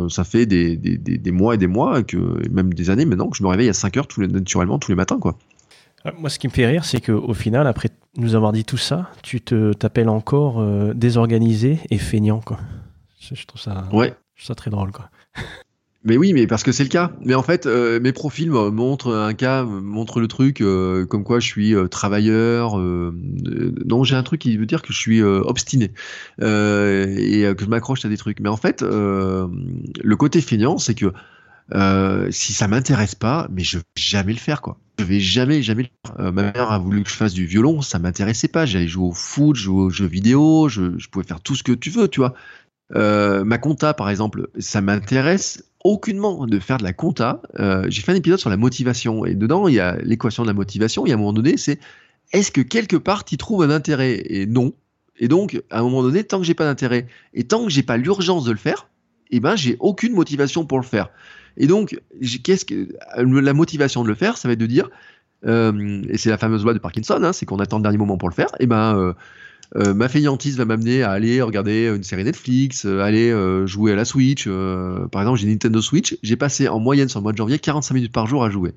ça 0.10 0.24
fait 0.24 0.46
des, 0.46 0.78
des, 0.78 0.98
des, 0.98 1.32
mois 1.32 1.56
et 1.56 1.58
des 1.58 1.68
mois, 1.68 2.04
que, 2.04 2.18
même 2.50 2.74
des 2.74 2.90
années 2.90 3.06
maintenant, 3.06 3.30
que 3.30 3.38
je 3.38 3.44
me 3.44 3.50
réveille 3.50 3.70
à 3.70 3.74
5 3.74 3.98
heures 3.98 4.08
naturellement 4.18 4.80
tous 4.80 4.92
les 4.92 4.96
matins. 4.96 5.20
Quoi. 5.20 5.38
Moi, 6.18 6.30
ce 6.30 6.40
qui 6.40 6.48
me 6.48 6.54
fait 6.54 6.66
rire, 6.66 6.86
c'est 6.86 7.02
qu'au 7.02 7.34
final, 7.34 7.68
après 7.68 7.90
nous 8.16 8.36
avoir 8.36 8.54
dit 8.54 8.64
tout 8.64 8.78
ça, 8.78 9.10
tu 9.22 9.42
te 9.42 9.74
t'appelles 9.74 10.10
encore 10.10 10.64
désorganisé 10.96 11.80
et 11.90 11.98
feignant. 11.98 12.40
Quoi. 12.40 12.58
Je, 13.20 13.46
trouve 13.46 13.60
ça, 13.60 13.84
ouais. 13.92 14.14
je 14.36 14.46
trouve 14.46 14.48
ça 14.48 14.56
très 14.56 14.72
drôle. 14.72 14.92
Quoi. 14.92 15.10
Mais 16.06 16.16
oui, 16.16 16.32
mais 16.32 16.48
parce 16.48 16.64
que 16.64 16.72
c'est 16.72 16.84
le 16.84 16.90
cas. 16.90 17.12
Mais 17.26 17.36
en 17.36 17.44
fait, 17.44 17.66
euh, 17.66 18.00
mes 18.00 18.14
profils 18.14 18.50
montrent 18.50 19.14
un 19.14 19.34
cas, 19.34 19.64
montrent 19.64 20.22
le 20.22 20.30
truc 20.30 20.62
euh, 20.62 21.06
comme 21.06 21.26
quoi 21.26 21.42
je 21.42 21.48
suis 21.48 21.76
euh, 21.76 21.88
travailleur. 21.88 22.78
non, 22.78 24.04
j'ai 24.06 24.16
un 24.16 24.24
truc 24.24 24.42
qui 24.42 24.56
veut 24.56 24.66
dire 24.66 24.82
que 24.82 24.94
je 24.94 24.98
suis 24.98 25.22
obstiné 25.22 25.92
et 26.40 26.44
que 26.44 27.58
je 27.60 27.66
m'accroche 27.66 28.06
à 28.06 28.10
des 28.10 28.18
trucs. 28.18 28.40
Mais 28.40 28.50
en 28.50 28.58
fait, 28.58 28.82
le 28.82 30.16
côté 30.16 30.40
feignant, 30.42 30.78
c'est 30.78 30.96
que 30.96 31.12
si 32.32 32.54
ça 32.54 32.68
m'intéresse 32.70 33.16
pas, 33.16 33.48
mais 33.52 33.64
je 33.64 33.80
vais 33.80 33.84
jamais 33.98 34.34
le 34.34 34.40
faire 34.40 34.62
quoi. 34.62 34.78
Je 35.00 35.04
vais 35.04 35.20
jamais, 35.20 35.62
jamais 35.62 35.84
le 35.84 35.90
faire. 35.90 36.32
ma 36.32 36.44
mère 36.52 36.72
a 36.72 36.78
voulu 36.78 37.04
que 37.04 37.10
je 37.10 37.16
fasse 37.16 37.34
du 37.34 37.46
violon, 37.46 37.82
ça 37.82 38.00
m'intéressait 38.00 38.48
pas. 38.48 38.66
J'allais 38.66 38.88
jouer 38.88 39.08
au 39.08 39.14
foot, 39.14 39.56
jouer 39.56 39.84
aux 39.84 39.90
jeux 39.90 40.08
vidéo, 40.08 40.70
je, 40.70 41.08
pouvais 41.10 41.26
faire 41.26 41.42
tout 41.42 41.56
ce 41.56 41.64
que 41.64 41.74
tu 41.74 41.90
veux, 41.90 42.08
tu 42.08 42.22
vois. 42.22 42.34
Ma 42.96 43.58
compta, 43.58 43.94
par 43.94 44.10
exemple, 44.10 44.48
ça 44.60 44.80
m'intéresse 44.80 45.69
aucunement 45.84 46.46
de 46.46 46.60
faire 46.60 46.78
de 46.78 46.84
la 46.84 46.94
compta. 46.94 47.42
Euh, 47.60 47.86
j'ai 47.90 48.02
fait 48.02 48.12
un 48.12 48.16
épisode 48.16 48.40
sur 48.40 48.50
la 48.50 48.58
motivation 48.58 49.26
et 49.26 49.36
dedans 49.36 49.68
il 49.68 49.76
y 49.76 49.80
a 49.80 49.98
l'équation 50.02 50.44
de 50.44 50.48
la 50.48 50.54
motivation. 50.54 51.06
Et 51.06 51.12
à 51.12 51.14
un 51.14 51.18
moment 51.18 51.34
donné, 51.34 51.58
c'est 51.58 51.80
est-ce 52.32 52.52
que 52.52 52.62
quelque 52.62 52.96
part 52.96 53.26
tu 53.26 53.38
trouves 53.38 53.64
un 53.64 53.70
intérêt? 53.70 54.22
Et 54.26 54.46
non. 54.46 54.74
Et 55.18 55.28
donc 55.28 55.62
à 55.70 55.80
un 55.80 55.84
moment 55.84 56.04
donné, 56.04 56.24
tant 56.24 56.40
que 56.40 56.46
j'ai 56.46 56.54
pas 56.54 56.66
d'intérêt 56.66 57.08
et 57.34 57.44
tant 57.44 57.64
que 57.64 57.70
j'ai 57.70 57.84
pas 57.84 57.98
l'urgence 57.98 58.46
de 58.46 58.52
le 58.52 58.58
faire, 58.58 58.88
eh 59.32 59.40
ben 59.40 59.56
j'ai 59.56 59.78
aucune 59.80 60.14
motivation 60.14 60.66
pour 60.66 60.80
le 60.80 60.86
faire. 60.86 61.10
Et 61.58 61.68
donc 61.68 62.00
qu'est-ce 62.44 62.66
que 62.66 62.90
la 63.18 63.54
motivation 63.54 64.04
de 64.04 64.08
le 64.08 64.16
faire, 64.16 64.38
ça 64.38 64.48
va 64.48 64.54
être 64.54 64.60
de 64.60 64.66
dire 64.66 64.90
euh, 65.46 66.04
et 66.10 66.18
c'est 66.18 66.30
la 66.30 66.38
fameuse 66.38 66.64
loi 66.64 66.74
de 66.74 66.80
Parkinson, 66.80 67.22
hein, 67.24 67.34
c'est 67.34 67.46
qu'on 67.46 67.60
attend 67.60 67.78
le 67.78 67.84
dernier 67.84 67.98
moment 67.98 68.18
pour 68.18 68.30
le 68.30 68.34
faire. 68.34 68.50
Et 68.60 68.68
ben 68.68 68.98
euh, 68.98 69.14
euh, 69.76 69.94
ma 69.94 70.10
fainéantise 70.10 70.58
va 70.58 70.66
m'amener 70.66 71.04
à 71.04 71.12
aller 71.12 71.42
regarder 71.42 71.88
une 71.96 72.04
série 72.04 72.24
Netflix, 72.24 72.86
euh, 72.86 73.02
aller 73.02 73.30
euh, 73.30 73.68
jouer 73.68 73.92
à 73.92 73.96
la 73.96 74.06
Switch. 74.06 74.48
par 75.12 75.22
exemple, 75.22 75.40
j'ai 75.40 75.48
Nintendo 75.48 75.82
Switch. 75.82 76.18
J'ai 76.24 76.36
passé 76.36 76.68
en 76.68 76.80
moyenne 76.80 77.10
sur 77.10 77.20
le 77.20 77.24
mois 77.24 77.32
de 77.32 77.38
janvier 77.38 77.60
45 77.60 77.94
minutes 77.94 78.12
par 78.12 78.28
jour 78.28 78.44
à 78.44 78.50
jouer. 78.50 78.74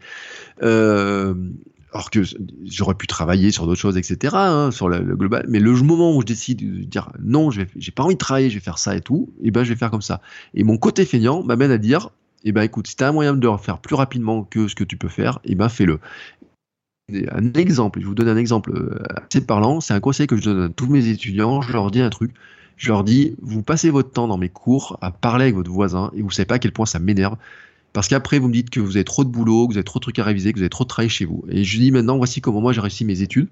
alors 0.61 2.11
que 2.11 2.23
j'aurais 2.65 2.95
pu 2.95 3.07
travailler 3.07 3.51
sur 3.51 3.67
d'autres 3.67 3.81
choses, 3.81 3.97
etc. 3.97 4.35
Hein, 4.37 4.71
sur 4.71 4.89
le, 4.89 5.01
global. 5.17 5.45
Mais 5.49 5.61
le 5.61 5.73
moment 5.73 6.17
où 6.17 6.21
je 6.21 6.27
décide 6.27 6.59
de 6.59 6.85
dire 6.85 7.11
non, 7.23 7.51
j'ai 7.51 7.67
pas 7.95 8.03
envie 8.03 8.15
de 8.15 8.19
travailler, 8.19 8.51
je 8.51 8.55
vais 8.55 8.65
faire 8.65 8.79
ça 8.79 8.97
et 8.97 9.01
tout, 9.01 9.33
et 9.43 9.51
ben 9.51 9.65
je 9.65 9.71
vais 9.71 9.79
faire 9.79 9.91
comme 9.91 10.03
ça. 10.03 10.21
Et 10.55 10.65
mon 10.65 10.79
côté 10.79 11.05
feignant 11.05 11.43
m'amène 11.43 11.71
à 11.71 11.79
dire 11.79 12.11
eh 12.45 12.53
ben 12.53 12.63
écoute, 12.63 12.89
si 12.89 12.97
tu 12.97 13.05
as 13.05 13.09
un 13.09 13.13
moyen 13.13 13.35
de 13.35 13.49
le 13.49 13.57
faire 13.57 13.79
plus 13.79 13.95
rapidement 13.95 14.43
que 14.43 14.69
ce 14.69 14.75
que 14.75 14.85
tu 14.85 14.97
peux 14.97 15.09
faire, 15.09 15.39
eh 15.45 15.55
ben 15.55 15.69
fais-le 15.69 16.01
un 17.11 17.53
exemple, 17.55 18.01
je 18.01 18.07
vous 18.07 18.15
donne 18.15 18.29
un 18.29 18.37
exemple 18.37 18.73
euh, 18.75 19.03
assez 19.27 19.45
parlant, 19.45 19.81
c'est 19.81 19.95
un 19.95 20.01
conseil 20.01 20.27
que 20.27 20.37
je 20.37 20.43
donne 20.43 20.63
à 20.63 20.69
tous 20.69 20.87
mes 20.87 21.09
étudiants, 21.09 21.61
je 21.61 21.73
leur 21.73 21.91
dis 21.91 22.01
un 22.01 22.11
truc, 22.11 22.33
je 22.77 22.89
leur 22.89 23.05
dis, 23.05 23.35
vous 23.43 23.63
passez 23.63 23.91
votre 23.91 24.11
temps 24.11 24.29
dans 24.29 24.39
mes 24.39 24.49
cours 24.49 24.99
à 25.01 25.11
parler 25.11 25.45
avec 25.45 25.55
votre 25.55 25.71
voisin 25.71 26.11
et 26.15 26.23
vous 26.23 26.31
savez 26.31 26.47
pas 26.47 26.57
à 26.57 26.59
quel 26.59 26.73
point 26.73 26.87
ça 26.87 26.99
m'énerve. 26.99 27.37
Parce 27.93 28.09
qu'après, 28.09 28.39
vous 28.39 28.49
me 28.49 28.55
dites 28.55 28.71
que 28.71 28.81
vous 28.81 28.97
avez 28.97 29.05
trop 29.05 29.23
de 29.23 29.29
boulot, 29.29 29.69
que 29.69 29.75
vous 29.75 29.79
avez 29.79 29.85
trop 29.85 29.99
de 29.99 30.03
trucs 30.03 30.19
à 30.19 30.25
réviser, 30.25 30.53
que 30.53 30.59
vous 30.59 30.63
avez 30.63 30.71
trop 30.71 30.85
de 30.85 30.89
travail 30.89 31.11
chez 31.11 31.27
vous. 31.27 31.45
Et 31.51 31.63
je 31.63 31.79
dis 31.79 31.91
maintenant, 31.91 32.17
voici 32.17 32.41
comment 32.41 32.61
moi 32.61 32.73
j'ai 32.73 32.81
réussi 32.81 33.05
mes 33.05 33.21
études. 33.21 33.49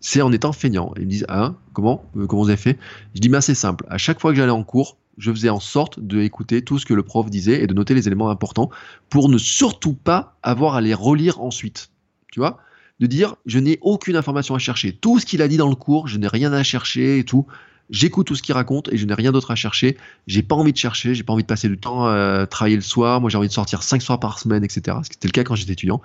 C'est 0.00 0.22
en 0.22 0.32
étant 0.32 0.52
feignant. 0.52 0.94
Ils 0.96 1.04
me 1.04 1.10
disent, 1.10 1.26
ah, 1.28 1.54
comment 1.74 2.02
euh, 2.16 2.26
Comment 2.26 2.42
vous 2.42 2.48
avez 2.48 2.56
fait? 2.56 2.78
Je 3.14 3.20
dis, 3.20 3.28
ben 3.28 3.42
c'est 3.42 3.54
simple. 3.54 3.84
À 3.90 3.98
chaque 3.98 4.18
fois 4.18 4.32
que 4.32 4.38
j'allais 4.38 4.50
en 4.50 4.64
cours, 4.64 4.96
je 5.18 5.30
faisais 5.30 5.50
en 5.50 5.60
sorte 5.60 6.00
d'écouter 6.00 6.62
tout 6.62 6.78
ce 6.78 6.86
que 6.86 6.94
le 6.94 7.02
prof 7.02 7.28
disait 7.28 7.62
et 7.62 7.66
de 7.66 7.74
noter 7.74 7.92
les 7.94 8.06
éléments 8.06 8.30
importants 8.30 8.70
pour 9.10 9.28
ne 9.28 9.36
surtout 9.36 9.92
pas 9.92 10.36
avoir 10.42 10.74
à 10.74 10.80
les 10.80 10.94
relire 10.94 11.42
ensuite. 11.42 11.90
Tu 12.32 12.40
vois? 12.40 12.58
De 13.02 13.06
dire 13.08 13.34
je 13.46 13.58
n'ai 13.58 13.78
aucune 13.80 14.14
information 14.14 14.54
à 14.54 14.58
chercher. 14.58 14.92
Tout 14.92 15.18
ce 15.18 15.26
qu'il 15.26 15.42
a 15.42 15.48
dit 15.48 15.56
dans 15.56 15.68
le 15.68 15.74
cours, 15.74 16.06
je 16.06 16.18
n'ai 16.18 16.28
rien 16.28 16.52
à 16.52 16.62
chercher 16.62 17.18
et 17.18 17.24
tout. 17.24 17.46
J'écoute 17.90 18.28
tout 18.28 18.36
ce 18.36 18.42
qu'il 18.42 18.54
raconte 18.54 18.90
et 18.92 18.96
je 18.96 19.04
n'ai 19.04 19.14
rien 19.14 19.32
d'autre 19.32 19.50
à 19.50 19.56
chercher. 19.56 19.96
J'ai 20.28 20.42
pas 20.42 20.54
envie 20.54 20.72
de 20.72 20.78
chercher, 20.78 21.12
j'ai 21.12 21.24
pas 21.24 21.32
envie 21.32 21.42
de 21.42 21.48
passer 21.48 21.68
du 21.68 21.76
temps 21.76 22.06
à 22.06 22.46
travailler 22.46 22.76
le 22.76 22.82
soir. 22.82 23.20
Moi, 23.20 23.28
j'ai 23.28 23.36
envie 23.36 23.48
de 23.48 23.52
sortir 23.52 23.82
cinq 23.82 24.00
soirs 24.02 24.20
par 24.20 24.38
semaine, 24.38 24.62
etc. 24.62 24.98
C'était 25.02 25.26
le 25.26 25.32
cas 25.32 25.42
quand 25.42 25.56
j'étais 25.56 25.72
étudiant. 25.72 26.00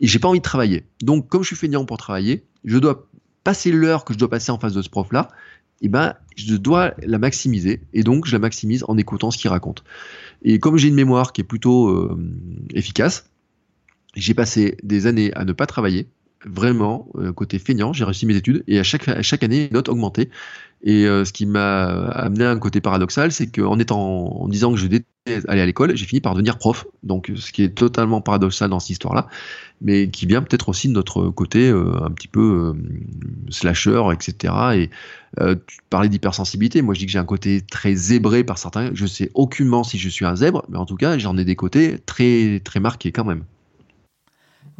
Et 0.00 0.06
j'ai 0.06 0.18
pas 0.18 0.28
envie 0.28 0.38
de 0.38 0.42
travailler. 0.42 0.84
Donc, 1.02 1.28
comme 1.28 1.42
je 1.42 1.48
suis 1.48 1.56
feignant 1.56 1.84
pour 1.84 1.98
travailler, 1.98 2.44
je 2.64 2.78
dois 2.78 3.06
passer 3.44 3.70
l'heure 3.70 4.06
que 4.06 4.14
je 4.14 4.18
dois 4.18 4.30
passer 4.30 4.50
en 4.50 4.58
face 4.58 4.72
de 4.72 4.80
ce 4.80 4.88
prof-là. 4.88 5.28
Et 5.80 5.86
eh 5.86 5.88
ben, 5.90 6.14
je 6.34 6.56
dois 6.56 6.94
la 7.02 7.18
maximiser. 7.18 7.82
Et 7.92 8.02
donc, 8.02 8.26
je 8.26 8.32
la 8.32 8.40
maximise 8.40 8.84
en 8.88 8.96
écoutant 8.96 9.30
ce 9.30 9.36
qu'il 9.36 9.50
raconte. 9.50 9.84
Et 10.42 10.58
comme 10.58 10.78
j'ai 10.78 10.88
une 10.88 10.94
mémoire 10.94 11.32
qui 11.34 11.42
est 11.42 11.44
plutôt 11.44 11.88
euh, 11.88 12.18
efficace, 12.74 13.30
j'ai 14.16 14.34
passé 14.34 14.76
des 14.82 15.06
années 15.06 15.32
à 15.34 15.44
ne 15.44 15.52
pas 15.52 15.66
travailler 15.66 16.08
vraiment, 16.44 17.08
euh, 17.16 17.32
côté 17.32 17.58
feignant, 17.58 17.92
j'ai 17.92 18.04
réussi 18.04 18.26
mes 18.26 18.36
études 18.36 18.62
et 18.68 18.78
à 18.78 18.82
chaque, 18.82 19.08
année, 19.42 19.68
les 19.68 19.70
notes 19.70 19.88
augmentaient. 19.88 20.30
Et 20.84 21.06
euh, 21.06 21.24
ce 21.24 21.32
qui 21.32 21.44
m'a 21.44 21.86
amené 22.10 22.44
à 22.44 22.50
un 22.50 22.58
côté 22.58 22.80
paradoxal, 22.80 23.32
c'est 23.32 23.48
qu'en 23.48 23.76
disant 23.76 24.72
que 24.72 24.76
je 24.76 24.86
détestais 24.86 25.48
aller 25.48 25.60
à 25.60 25.66
l'école, 25.66 25.96
j'ai 25.96 26.06
fini 26.06 26.20
par 26.20 26.34
devenir 26.34 26.56
prof. 26.58 26.86
Donc, 27.02 27.32
ce 27.34 27.50
qui 27.50 27.64
est 27.64 27.70
totalement 27.74 28.20
paradoxal 28.20 28.70
dans 28.70 28.78
cette 28.78 28.90
histoire-là, 28.90 29.26
mais 29.80 30.08
qui 30.08 30.26
vient 30.26 30.40
peut-être 30.40 30.68
aussi 30.68 30.86
de 30.86 30.92
notre 30.92 31.30
côté 31.30 31.68
euh, 31.68 31.92
un 32.00 32.10
petit 32.10 32.28
peu 32.28 32.74
slasher, 33.50 34.04
etc. 34.12 34.54
Et 34.74 34.90
tu 35.66 35.78
parlais 35.90 36.08
d'hypersensibilité. 36.08 36.80
Moi, 36.80 36.94
je 36.94 37.00
dis 37.00 37.06
que 37.06 37.12
j'ai 37.12 37.18
un 37.18 37.24
côté 37.24 37.60
très 37.60 37.94
zébré 37.94 38.44
par 38.44 38.58
certains. 38.58 38.90
Je 38.94 39.06
sais 39.06 39.32
aucunement 39.34 39.82
si 39.82 39.98
je 39.98 40.08
suis 40.08 40.24
un 40.24 40.36
zèbre, 40.36 40.64
mais 40.68 40.78
en 40.78 40.86
tout 40.86 40.96
cas, 40.96 41.18
j'en 41.18 41.36
ai 41.36 41.44
des 41.44 41.56
côtés 41.56 41.98
très, 42.06 42.60
très 42.60 42.78
marqués 42.78 43.10
quand 43.10 43.24
même. 43.24 43.42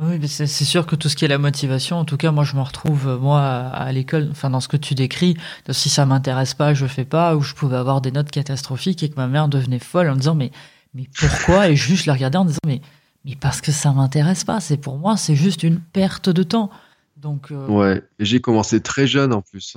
Oui, 0.01 0.29
c'est 0.29 0.47
sûr 0.47 0.87
que 0.87 0.95
tout 0.95 1.09
ce 1.09 1.16
qui 1.16 1.25
est 1.25 1.29
la 1.29 1.39
motivation, 1.39 1.97
en 1.97 2.05
tout 2.05 2.16
cas, 2.16 2.31
moi, 2.31 2.45
je 2.45 2.55
me 2.55 2.61
retrouve, 2.61 3.09
euh, 3.09 3.19
moi, 3.19 3.41
à 3.43 3.91
l'école, 3.91 4.29
enfin, 4.31 4.49
dans 4.49 4.61
ce 4.61 4.69
que 4.69 4.77
tu 4.77 4.95
décris, 4.95 5.37
si 5.70 5.89
ça 5.89 6.07
m'intéresse 6.07 6.55
pas, 6.55 6.73
je 6.73 6.87
fais 6.87 7.05
pas, 7.05 7.35
ou 7.35 7.41
je 7.41 7.55
pouvais 7.55 7.77
avoir 7.77 8.01
des 8.01 8.12
notes 8.12 8.31
catastrophiques 8.31 9.03
et 9.03 9.09
que 9.09 9.16
ma 9.16 9.27
mère 9.27 9.49
devenait 9.49 9.81
folle 9.81 10.09
en 10.09 10.15
disant, 10.15 10.37
mais, 10.37 10.53
mais 10.95 11.09
pourquoi? 11.19 11.69
Et 11.69 11.75
juste 11.75 12.07
la 12.07 12.12
regarder 12.12 12.39
en 12.39 12.45
disant, 12.45 12.61
mais, 12.65 12.81
mais 13.25 13.35
parce 13.35 13.61
que 13.61 13.73
ça 13.73 13.93
m'intéresse 13.93 14.45
pas. 14.45 14.61
C'est 14.61 14.77
pour 14.77 14.99
moi, 14.99 15.16
c'est 15.16 15.35
juste 15.35 15.65
une 15.65 15.81
perte 15.81 16.29
de 16.29 16.45
temps. 16.45 16.70
Donc, 17.16 17.51
euh, 17.51 17.66
Ouais, 17.66 18.01
j'ai 18.20 18.41
commencé 18.41 18.81
très 18.81 19.09
jeune 19.09 19.33
en 19.33 19.43
plus. 19.43 19.77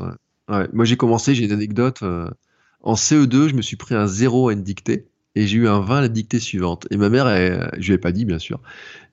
Ouais. 0.49 0.67
Moi, 0.71 0.85
j'ai 0.85 0.97
commencé, 0.97 1.33
j'ai 1.33 1.45
une 1.45 1.51
anecdote. 1.51 2.03
Euh, 2.03 2.29
en 2.83 2.93
CE2, 2.93 3.49
je 3.49 3.55
me 3.55 3.63
suis 3.63 3.75
pris 3.75 3.95
un 3.95 4.05
zéro 4.05 4.49
à 4.49 4.53
une 4.53 4.63
dictée 4.63 5.07
et 5.35 5.47
j'ai 5.47 5.57
eu 5.57 5.67
un 5.67 5.79
20 5.79 5.97
à 5.97 6.01
la 6.01 6.07
dictée 6.07 6.39
suivante. 6.39 6.87
Et 6.91 6.97
ma 6.97 7.09
mère, 7.09 7.27
elle, 7.27 7.71
je 7.79 7.87
lui 7.87 7.93
ai 7.93 7.97
pas 7.97 8.11
dit, 8.11 8.25
bien 8.25 8.39
sûr. 8.39 8.59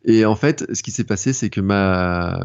Et 0.04 0.24
en 0.24 0.36
fait, 0.36 0.64
ce 0.72 0.82
qui 0.82 0.90
s'est 0.90 1.04
passé, 1.04 1.32
c'est 1.32 1.50
que 1.50 1.60
ma, 1.60 2.40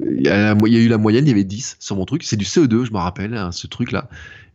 il 0.00 0.22
y, 0.22 0.28
a 0.28 0.52
eu 0.52 0.88
la 0.88 0.98
moyenne, 0.98 1.26
il 1.26 1.28
y 1.28 1.32
avait 1.32 1.44
10 1.44 1.76
sur 1.78 1.96
mon 1.96 2.04
truc. 2.04 2.22
C'est 2.22 2.36
du 2.36 2.44
CE2, 2.44 2.84
je 2.84 2.92
me 2.92 2.98
rappelle, 2.98 3.34
hein, 3.34 3.52
ce 3.52 3.66
truc-là. 3.66 4.08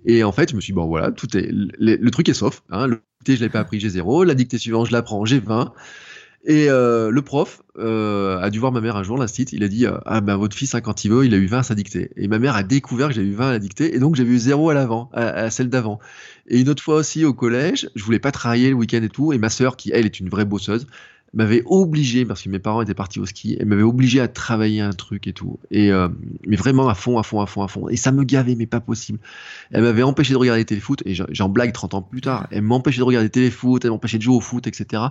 Et 0.06 0.24
en 0.24 0.32
fait, 0.32 0.52
je 0.52 0.56
me 0.56 0.62
suis 0.62 0.72
dit, 0.72 0.76
bon, 0.76 0.88
voilà, 0.88 1.12
tout 1.12 1.38
est, 1.38 1.50
le, 1.52 2.10
truc 2.10 2.30
est 2.30 2.34
sauf. 2.34 2.64
Hein, 2.70 2.88
le 2.88 3.02
dictée, 3.20 3.36
je 3.36 3.44
l'ai 3.44 3.50
pas 3.50 3.60
appris, 3.60 3.80
j'ai 3.80 3.90
0. 3.90 4.24
La 4.24 4.36
dictée 4.36 4.58
suivante, 4.58 4.88
je 4.88 4.94
l'apprends, 4.94 5.26
j'ai 5.26 5.40
20. 5.40 5.74
Et 6.50 6.70
euh, 6.70 7.12
le 7.12 7.22
prof 7.22 7.62
euh, 7.78 8.40
a 8.40 8.50
dû 8.50 8.60
voir 8.60 8.72
ma 8.72 8.80
mère 8.80 8.96
un 8.96 9.04
jour, 9.04 9.18
l'instit, 9.18 9.44
il 9.52 9.66
a 9.66 9.68
dit 9.68 9.86
euh, 9.86 9.98
Ah 10.06 10.22
ben 10.22 10.38
votre 10.38 10.56
fils, 10.56 10.74
hein, 10.74 10.80
quand 10.80 11.04
il 11.04 11.12
veut, 11.12 11.26
il 11.26 11.34
a 11.34 11.38
eu 11.38 11.46
20 11.46 11.60
à 11.60 11.64
sa 11.64 11.76
dictée. 11.76 12.10
Et 12.16 12.30
ma 12.30 12.40
mère 12.40 12.56
a 12.56 12.64
découvert 12.64 13.10
que 13.10 13.16
j'ai 13.16 13.22
eu 13.22 13.34
20 13.34 13.50
à 13.50 13.52
la 13.52 13.60
dictée, 13.60 13.94
et 13.94 14.00
donc 14.00 14.16
j'avais 14.16 14.30
eu 14.30 14.40
0 14.40 14.70
à 14.70 14.74
l'avant, 14.74 15.10
à, 15.12 15.50
celle 15.50 15.70
d'avant. 15.70 16.00
Et 16.48 16.62
une 16.62 16.70
autre 16.70 16.82
fois 16.82 16.96
aussi 16.96 17.26
au 17.26 17.34
collège, 17.34 17.90
je 17.96 18.04
voulais 18.04 18.20
pas 18.20 18.32
travailler 18.32 18.70
le 18.70 18.76
week-end 18.76 19.04
et 19.04 19.10
tout, 19.10 19.34
et 19.34 19.38
ma 19.38 19.50
sœur, 19.50 19.76
qui 19.76 19.92
elle 19.94 20.06
est 20.06 20.22
une 20.22 20.30
vraie 20.30 20.46
bosseuse, 20.46 20.88
m'avait 21.34 21.64
obligé, 21.66 22.24
parce 22.24 22.42
que 22.42 22.48
mes 22.48 22.60
parents 22.60 22.82
étaient 22.82 22.94
partis 22.94 23.20
au 23.20 23.26
ski, 23.26 23.58
elle 23.60 23.66
m'avait 23.66 23.84
obligé 23.84 24.22
à 24.22 24.30
travailler 24.30 24.80
un 24.80 24.94
truc 24.94 25.28
et 25.28 25.34
tout. 25.34 25.60
Et, 25.70 25.92
mais 26.48 26.56
vraiment 26.56 26.88
à 26.88 26.96
fond, 26.96 27.20
à 27.20 27.24
fond, 27.24 27.42
à 27.42 27.46
fond, 27.46 27.62
à 27.62 27.68
fond. 27.68 27.90
Et 27.90 27.98
ça 27.98 28.14
me 28.14 28.24
gavait, 28.24 28.56
mais 28.56 28.68
pas 28.68 28.80
possible. 28.80 29.20
Elle 29.72 29.84
m'avait 29.84 30.04
empêché 30.04 30.32
de 30.32 30.38
regarder 30.38 30.64
téléfoot, 30.64 31.04
et 31.06 31.14
j'en 31.14 31.50
blague 31.50 31.74
30 31.74 31.94
ans 31.96 32.02
plus 32.02 32.22
tard. 32.22 32.48
Elle 32.52 32.62
m'empêchait 32.62 33.00
de 33.00 33.04
regarder 33.04 33.30
téléfoot, 33.30 33.84
elle 33.84 33.92
m'empêchait 33.92 34.18
de 34.18 34.24
jouer 34.24 34.36
au 34.38 34.40
foot, 34.40 34.66
etc. 34.66 35.04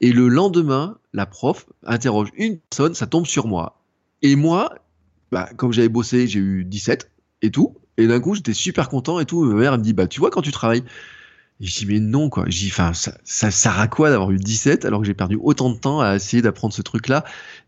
Et 0.00 0.12
le 0.12 0.28
lendemain, 0.28 0.98
la 1.12 1.26
prof 1.26 1.66
interroge 1.84 2.28
une 2.36 2.58
personne, 2.58 2.94
ça 2.94 3.06
tombe 3.06 3.26
sur 3.26 3.46
moi. 3.46 3.80
Et 4.22 4.36
moi, 4.36 4.74
bah, 5.32 5.48
comme 5.56 5.72
j'avais 5.72 5.88
bossé, 5.88 6.26
j'ai 6.26 6.38
eu 6.38 6.64
17 6.64 7.10
et 7.42 7.50
tout. 7.50 7.76
Et 7.96 8.06
d'un 8.06 8.20
coup, 8.20 8.34
j'étais 8.34 8.54
super 8.54 8.88
content 8.88 9.18
et 9.18 9.26
tout. 9.26 9.44
Ma 9.44 9.54
mère, 9.54 9.76
me 9.76 9.82
dit, 9.82 9.92
bah, 9.92 10.06
tu 10.06 10.20
vois, 10.20 10.30
quand 10.30 10.42
tu 10.42 10.52
travailles. 10.52 10.84
Et 11.60 11.66
je 11.66 11.76
dis, 11.78 11.86
mais 11.86 11.98
non, 11.98 12.30
quoi. 12.30 12.44
Dis, 12.44 12.68
enfin, 12.70 12.92
ça, 12.94 13.18
ça 13.24 13.50
sert 13.50 13.80
à 13.80 13.88
quoi 13.88 14.10
d'avoir 14.10 14.30
eu 14.30 14.36
17 14.36 14.84
alors 14.84 15.00
que 15.00 15.06
j'ai 15.06 15.14
perdu 15.14 15.36
autant 15.42 15.70
de 15.70 15.76
temps 15.76 16.00
à 16.00 16.14
essayer 16.14 16.40
d'apprendre 16.40 16.72
ce 16.72 16.82
truc-là, 16.82 17.24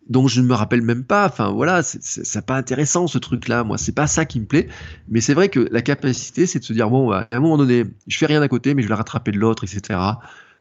dont 0.09 0.29
je 0.29 0.41
ne 0.41 0.47
me 0.47 0.55
rappelle 0.55 0.83
même 0.83 1.03
pas. 1.03 1.27
Enfin, 1.27 1.51
voilà, 1.51 1.83
c'est 1.83 2.47
pas 2.47 2.57
intéressant 2.57 3.09
ce 3.09 3.19
truc-là. 3.19 3.65
Moi, 3.65 3.77
c'est 3.77 3.95
pas 3.95 4.07
ça 4.07 4.25
qui 4.25 4.39
me 4.39 4.47
plaît. 4.47 4.69
Mais 5.09 5.21
c'est 5.21 5.35
vrai 5.35 5.49
que 5.49 5.69
la 5.73 5.83
capacité, 5.83 6.47
c'est 6.47 6.61
de 6.61 6.65
se 6.65 6.73
dire, 6.73 6.89
bon, 6.89 7.09
bah, 7.09 7.27
à 7.33 7.37
un 7.37 7.41
moment 7.41 7.59
donné, 7.59 7.85
je 8.07 8.17
fais 8.17 8.27
rien 8.27 8.41
à 8.41 8.49
côté, 8.49 8.75
mais 8.75 8.83
je 8.83 8.87
vais 8.87 8.93
la 8.93 8.97
rattraper 8.97 9.33
de 9.33 9.39
l'autre, 9.39 9.65
etc 9.65 9.99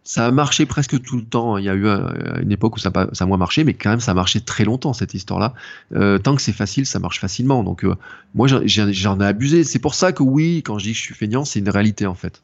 ça 0.09 0.25
a 0.25 0.31
marché 0.31 0.65
presque 0.65 0.99
tout 1.03 1.17
le 1.17 1.23
temps. 1.23 1.59
Il 1.59 1.65
y 1.65 1.69
a 1.69 1.75
eu 1.75 1.87
une 2.41 2.51
époque 2.51 2.77
où 2.77 2.79
ça, 2.79 2.91
ça 3.13 3.25
a 3.25 3.27
moins 3.27 3.37
marché, 3.37 3.63
mais 3.63 3.75
quand 3.75 3.91
même, 3.91 3.99
ça 3.99 4.09
a 4.09 4.13
marché 4.15 4.41
très 4.41 4.65
longtemps, 4.65 4.91
cette 4.91 5.13
histoire-là. 5.13 5.53
Euh, 5.93 6.17
tant 6.17 6.35
que 6.35 6.41
c'est 6.41 6.51
facile, 6.51 6.87
ça 6.87 6.97
marche 6.97 7.19
facilement. 7.19 7.63
Donc, 7.63 7.83
euh, 7.85 7.93
moi, 8.33 8.47
j'en 8.47 9.19
ai 9.19 9.25
abusé. 9.25 9.63
C'est 9.63 9.77
pour 9.77 9.93
ça 9.93 10.11
que 10.11 10.23
oui, 10.23 10.63
quand 10.65 10.79
je 10.79 10.85
dis 10.85 10.91
que 10.93 10.97
je 10.97 11.03
suis 11.03 11.13
feignant, 11.13 11.45
c'est 11.45 11.59
une 11.59 11.69
réalité, 11.69 12.07
en 12.07 12.15
fait 12.15 12.41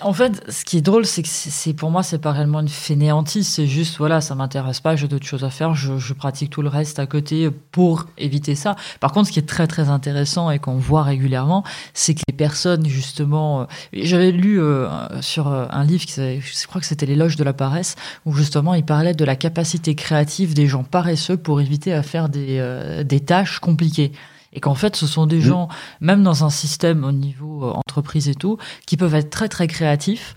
en 0.00 0.12
fait, 0.12 0.42
ce 0.50 0.64
qui 0.64 0.78
est 0.78 0.80
drôle, 0.80 1.04
c'est 1.04 1.22
que 1.22 1.28
c'est 1.28 1.74
pour 1.74 1.90
moi, 1.90 2.02
c'est 2.02 2.18
pas 2.18 2.32
réellement 2.32 2.60
une 2.60 2.68
fainéantise. 2.68 3.48
C'est 3.48 3.66
juste, 3.66 3.98
voilà, 3.98 4.20
ça 4.20 4.34
m'intéresse 4.34 4.80
pas, 4.80 4.96
j'ai 4.96 5.08
d'autres 5.08 5.26
choses 5.26 5.44
à 5.44 5.50
faire, 5.50 5.74
je, 5.74 6.12
pratique 6.14 6.50
tout 6.50 6.62
le 6.62 6.68
reste 6.68 6.98
à 6.98 7.06
côté 7.06 7.50
pour 7.72 8.06
éviter 8.18 8.54
ça. 8.54 8.76
Par 9.00 9.12
contre, 9.12 9.28
ce 9.28 9.32
qui 9.32 9.38
est 9.40 9.48
très 9.48 9.66
très 9.66 9.88
intéressant 9.88 10.50
et 10.50 10.58
qu'on 10.58 10.76
voit 10.76 11.02
régulièrement, 11.02 11.64
c'est 11.92 12.14
que 12.14 12.20
les 12.28 12.34
personnes, 12.34 12.86
justement, 12.86 13.62
euh, 13.62 13.64
j'avais 13.92 14.30
lu 14.30 14.60
euh, 14.60 14.88
sur 15.20 15.48
euh, 15.48 15.66
un 15.70 15.84
livre, 15.84 16.04
qui, 16.06 16.14
je 16.14 16.66
crois 16.66 16.80
que 16.80 16.86
c'était 16.86 17.06
l'éloge 17.06 17.36
de 17.36 17.44
la 17.44 17.52
paresse, 17.52 17.96
où 18.24 18.32
justement 18.32 18.74
il 18.74 18.84
parlait 18.84 19.14
de 19.14 19.24
la 19.24 19.36
capacité 19.36 19.94
créative 19.94 20.54
des 20.54 20.66
gens 20.66 20.84
paresseux 20.84 21.36
pour 21.36 21.60
éviter 21.60 21.92
à 21.92 22.02
faire 22.02 22.28
des, 22.28 23.02
des 23.04 23.20
tâches 23.20 23.58
compliquées 23.58 24.12
et 24.54 24.60
qu'en 24.60 24.74
fait 24.74 24.96
ce 24.96 25.06
sont 25.06 25.26
des 25.26 25.38
mm. 25.38 25.42
gens, 25.42 25.68
même 26.00 26.22
dans 26.22 26.44
un 26.44 26.50
système 26.50 27.04
au 27.04 27.12
niveau 27.12 27.64
euh, 27.64 27.72
entreprise 27.72 28.28
et 28.28 28.34
tout, 28.34 28.58
qui 28.86 28.96
peuvent 28.96 29.14
être 29.14 29.30
très 29.30 29.48
très 29.48 29.66
créatifs 29.66 30.36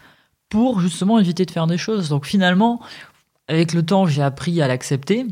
pour 0.50 0.80
justement 0.80 1.20
éviter 1.20 1.46
de 1.46 1.52
faire 1.52 1.68
des 1.68 1.78
choses. 1.78 2.10
Donc 2.10 2.26
finalement, 2.26 2.82
avec 3.48 3.74
le 3.74 3.84
temps, 3.84 4.06
j'ai 4.06 4.22
appris 4.22 4.62
à 4.62 4.68
l'accepter 4.68 5.26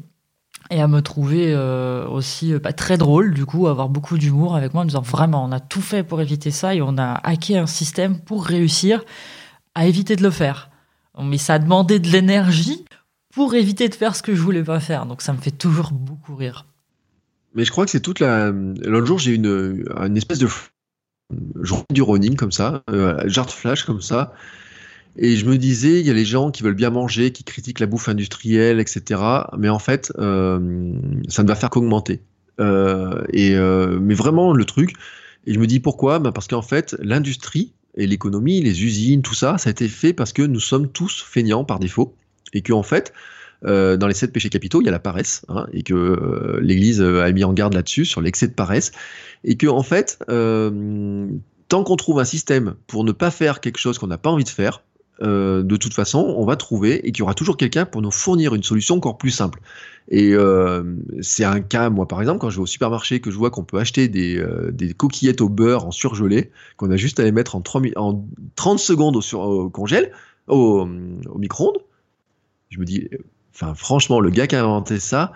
et 0.72 0.82
à 0.82 0.88
me 0.88 1.02
trouver 1.02 1.54
euh, 1.54 2.08
aussi 2.08 2.50
pas 2.50 2.56
euh, 2.56 2.60
bah, 2.60 2.74
très 2.74 2.98
drôle, 2.98 3.34
du 3.34 3.46
coup, 3.46 3.68
avoir 3.68 3.90
beaucoup 3.90 4.18
d'humour 4.18 4.56
avec 4.56 4.74
moi, 4.74 4.84
en 4.84 4.86
disant 4.86 5.02
vraiment, 5.02 5.44
on 5.44 5.52
a 5.52 5.60
tout 5.60 5.82
fait 5.82 6.04
pour 6.04 6.22
éviter 6.22 6.52
ça 6.52 6.74
et 6.74 6.82
on 6.82 6.98
a 6.98 7.14
hacké 7.24 7.58
un 7.58 7.68
système 7.68 8.20
pour 8.20 8.46
réussir 8.46 9.04
à 9.76 9.86
éviter 9.86 10.16
de 10.16 10.24
le 10.24 10.32
faire. 10.32 10.70
mais 11.22 11.38
ça 11.38 11.56
a 11.56 11.60
demandé 11.60 12.00
de 12.00 12.10
l'énergie 12.10 12.86
pour 13.34 13.54
éviter 13.54 13.90
de 13.90 13.96
faire 13.96 14.16
ce 14.16 14.24
que 14.24 14.34
je 14.34 14.42
voulais 14.42 14.64
pas 14.64 14.80
faire. 14.80 15.06
Donc 15.06 15.22
ça 15.22 15.34
me 15.34 15.38
fait 15.38 15.52
toujours 15.52 15.92
beaucoup 15.92 16.36
rire. 16.36 16.66
Mais 17.56 17.66
je 17.66 17.72
crois 17.72 17.86
que 17.86 17.92
c'est 17.92 18.02
toute 18.02 18.20
la. 18.20 18.52
L'autre 18.52 19.08
jour, 19.08 19.18
j'ai 19.18 19.34
une, 19.34 19.86
une 19.98 20.18
espèce 20.18 20.40
de. 20.40 20.48
Journée 21.60 21.86
du 21.90 22.04
running 22.04 22.36
comme 22.36 22.52
ça, 22.52 22.84
euh, 22.92 23.28
flash 23.48 23.84
comme 23.84 24.02
ça. 24.02 24.34
Et 25.18 25.38
je 25.38 25.46
me 25.46 25.58
disais, 25.58 26.02
il 26.02 26.06
y 26.06 26.10
a 26.10 26.14
les 26.14 26.26
gens 26.26 26.52
qui 26.52 26.62
veulent 26.62 26.76
bien 26.76 26.90
manger, 26.90 27.32
qui 27.32 27.44
critiquent 27.44 27.80
la 27.80 27.86
bouffe 27.86 28.10
industrielle, 28.10 28.80
etc. 28.80 29.22
Mais 29.58 29.70
en 29.70 29.80
fait, 29.80 30.12
euh, 30.18 30.94
ça 31.30 31.44
ne 31.44 31.48
va 31.48 31.56
faire 31.56 31.70
qu'augmenter. 31.70 32.22
Euh, 32.60 33.24
et 33.32 33.56
euh, 33.56 33.98
mais 34.02 34.14
vraiment 34.14 34.54
le 34.54 34.66
truc. 34.66 34.94
Et 35.46 35.54
je 35.54 35.60
me 35.60 35.68
dis 35.68 35.80
pourquoi? 35.80 36.20
Bah 36.20 36.32
Parce 36.32 36.48
qu'en 36.48 36.62
fait, 36.62 36.96
l'industrie 37.00 37.74
et 37.96 38.08
l'économie, 38.08 38.62
les 38.62 38.84
usines, 38.84 39.22
tout 39.22 39.34
ça, 39.34 39.58
ça 39.58 39.70
a 39.70 39.72
été 39.72 39.88
fait 39.88 40.12
parce 40.12 40.34
que 40.34 40.42
nous 40.42 40.60
sommes 40.60 40.90
tous 40.90 41.24
feignants 41.26 41.64
par 41.64 41.80
défaut. 41.80 42.14
Et 42.54 42.62
qu'en 42.62 42.84
fait, 42.84 43.14
euh, 43.66 43.98
dans 43.98 44.08
les 44.08 44.14
sept 44.14 44.32
péchés 44.32 44.50
capitaux, 44.50 44.82
il 44.82 44.86
y 44.86 44.90
a 44.90 44.92
la 44.92 45.00
paresse, 45.00 45.46
hein, 45.48 45.68
et 45.72 45.84
que 45.84 45.94
euh, 45.94 46.60
l'Église 46.62 47.02
a 47.02 47.32
mis 47.32 47.44
en 47.44 47.54
garde 47.54 47.74
là-dessus, 47.74 48.06
sur 48.06 48.22
l'excès 48.22 48.48
de 48.48 48.54
paresse, 48.54 48.92
et 49.44 49.56
que 49.56 49.68
en 49.68 49.84
fait, 49.84 50.20
euh, 50.30 51.28
tant 51.68 51.84
qu'on 51.84 51.96
trouve 51.96 52.20
un 52.20 52.26
système 52.26 52.76
pour 52.88 53.04
ne 53.04 53.12
pas 53.12 53.32
faire 53.32 53.62
quelque 53.62 53.78
chose 53.78 53.98
qu'on 53.98 54.08
n'a 54.08 54.18
pas 54.18 54.30
envie 54.30 54.44
de 54.44 54.50
faire, 54.50 54.82
euh, 55.22 55.64
de 55.64 55.78
toute 55.78 55.94
façon, 55.94 56.20
on 56.38 56.46
va 56.46 56.56
trouver 56.56 57.08
et 57.08 57.12
qu'il 57.12 57.20
y 57.20 57.22
aura 57.22 57.34
toujours 57.34 57.56
quelqu'un 57.56 57.86
pour 57.86 58.02
nous 58.02 58.12
fournir 58.12 58.54
une 58.54 58.64
solution 58.64 58.96
encore 58.96 59.18
plus 59.18 59.32
simple. 59.32 59.62
Et 60.10 60.34
euh, 60.34 60.84
c'est 61.22 61.46
un 61.46 61.62
cas, 61.62 61.90
moi 61.90 62.08
par 62.08 62.20
exemple, 62.22 62.40
quand 62.40 62.50
je 62.50 62.58
vais 62.58 62.64
au 62.64 62.68
supermarché, 62.68 63.22
que 63.22 63.32
je 63.32 63.38
vois 63.38 63.50
qu'on 63.50 63.64
peut 63.64 63.80
acheter 63.80 64.08
des, 64.08 64.38
euh, 64.38 64.72
coquillettes 64.98 65.42
au 65.42 65.50
beurre 65.50 65.86
en 65.86 65.92
surgelé, 65.92 66.52
qu'on 66.78 66.92
a 66.92 66.98
juste 66.98 67.20
à 67.20 67.24
les 67.24 67.32
mettre 67.32 67.56
en, 67.56 67.62
3, 67.62 67.82
en 67.96 68.26
30 68.56 68.80
secondes 68.80 69.16
au, 69.16 69.22
sur, 69.22 69.70
congèle, 69.72 70.12
au 70.48 70.86
micro-ondes, 70.86 71.80
je 72.70 72.80
me 72.80 72.86
dis, 72.86 73.10
franchement, 73.76 74.20
le 74.20 74.30
gars 74.30 74.48
qui 74.48 74.56
a 74.56 74.64
inventé 74.64 75.00
ça, 75.00 75.32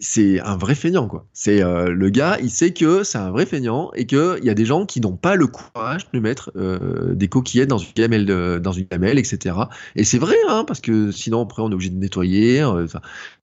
c'est 0.00 0.40
un 0.40 0.56
vrai 0.56 0.74
feignant 0.74 1.08
quoi. 1.08 1.26
C'est 1.32 1.62
euh, 1.62 1.88
le 1.88 2.10
gars, 2.10 2.38
il 2.40 2.50
sait 2.50 2.72
que 2.72 3.02
c'est 3.04 3.18
un 3.18 3.30
vrai 3.30 3.46
feignant 3.46 3.90
et 3.94 4.06
que 4.06 4.38
il 4.40 4.44
y 4.44 4.50
a 4.50 4.54
des 4.54 4.64
gens 4.64 4.86
qui 4.86 5.00
n'ont 5.00 5.16
pas 5.16 5.34
le 5.34 5.46
courage 5.46 6.10
de 6.12 6.20
mettre 6.20 6.52
euh, 6.56 7.14
des 7.14 7.28
coquillettes 7.28 7.68
dans 7.68 7.78
une 7.78 7.92
gamelle, 7.94 8.26
dans 8.60 8.72
une 8.72 8.86
gamelle, 8.86 9.18
etc. 9.18 9.56
Et 9.96 10.04
c'est 10.04 10.18
vrai, 10.18 10.36
hein, 10.48 10.64
parce 10.66 10.80
que 10.80 11.10
sinon 11.10 11.42
après 11.42 11.62
on 11.62 11.70
est 11.70 11.74
obligé 11.74 11.90
de 11.90 11.96
nettoyer. 11.96 12.62
Euh, 12.62 12.86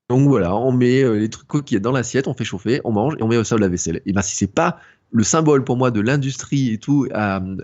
donc 0.10 0.28
voilà, 0.28 0.56
on 0.56 0.72
met 0.72 1.04
les 1.18 1.30
trucs 1.30 1.48
coquillettes 1.48 1.84
dans 1.84 1.94
l'assiette, 1.94 2.28
on 2.28 2.34
fait 2.34 2.44
chauffer, 2.44 2.82
on 2.84 2.92
mange 2.92 3.16
et 3.18 3.24
on 3.24 3.28
met 3.28 3.38
au 3.38 3.44
sol 3.44 3.60
de 3.60 3.66
la 3.66 3.70
vaisselle. 3.70 4.02
Et 4.06 4.14
ben 4.14 4.22
si 4.22 4.36
c'est 4.36 4.54
pas 4.54 4.78
le 5.12 5.24
symbole 5.24 5.64
pour 5.64 5.78
moi 5.78 5.92
de 5.92 6.00
l'industrie 6.00 6.72
et 6.74 6.78
tout 6.78 7.08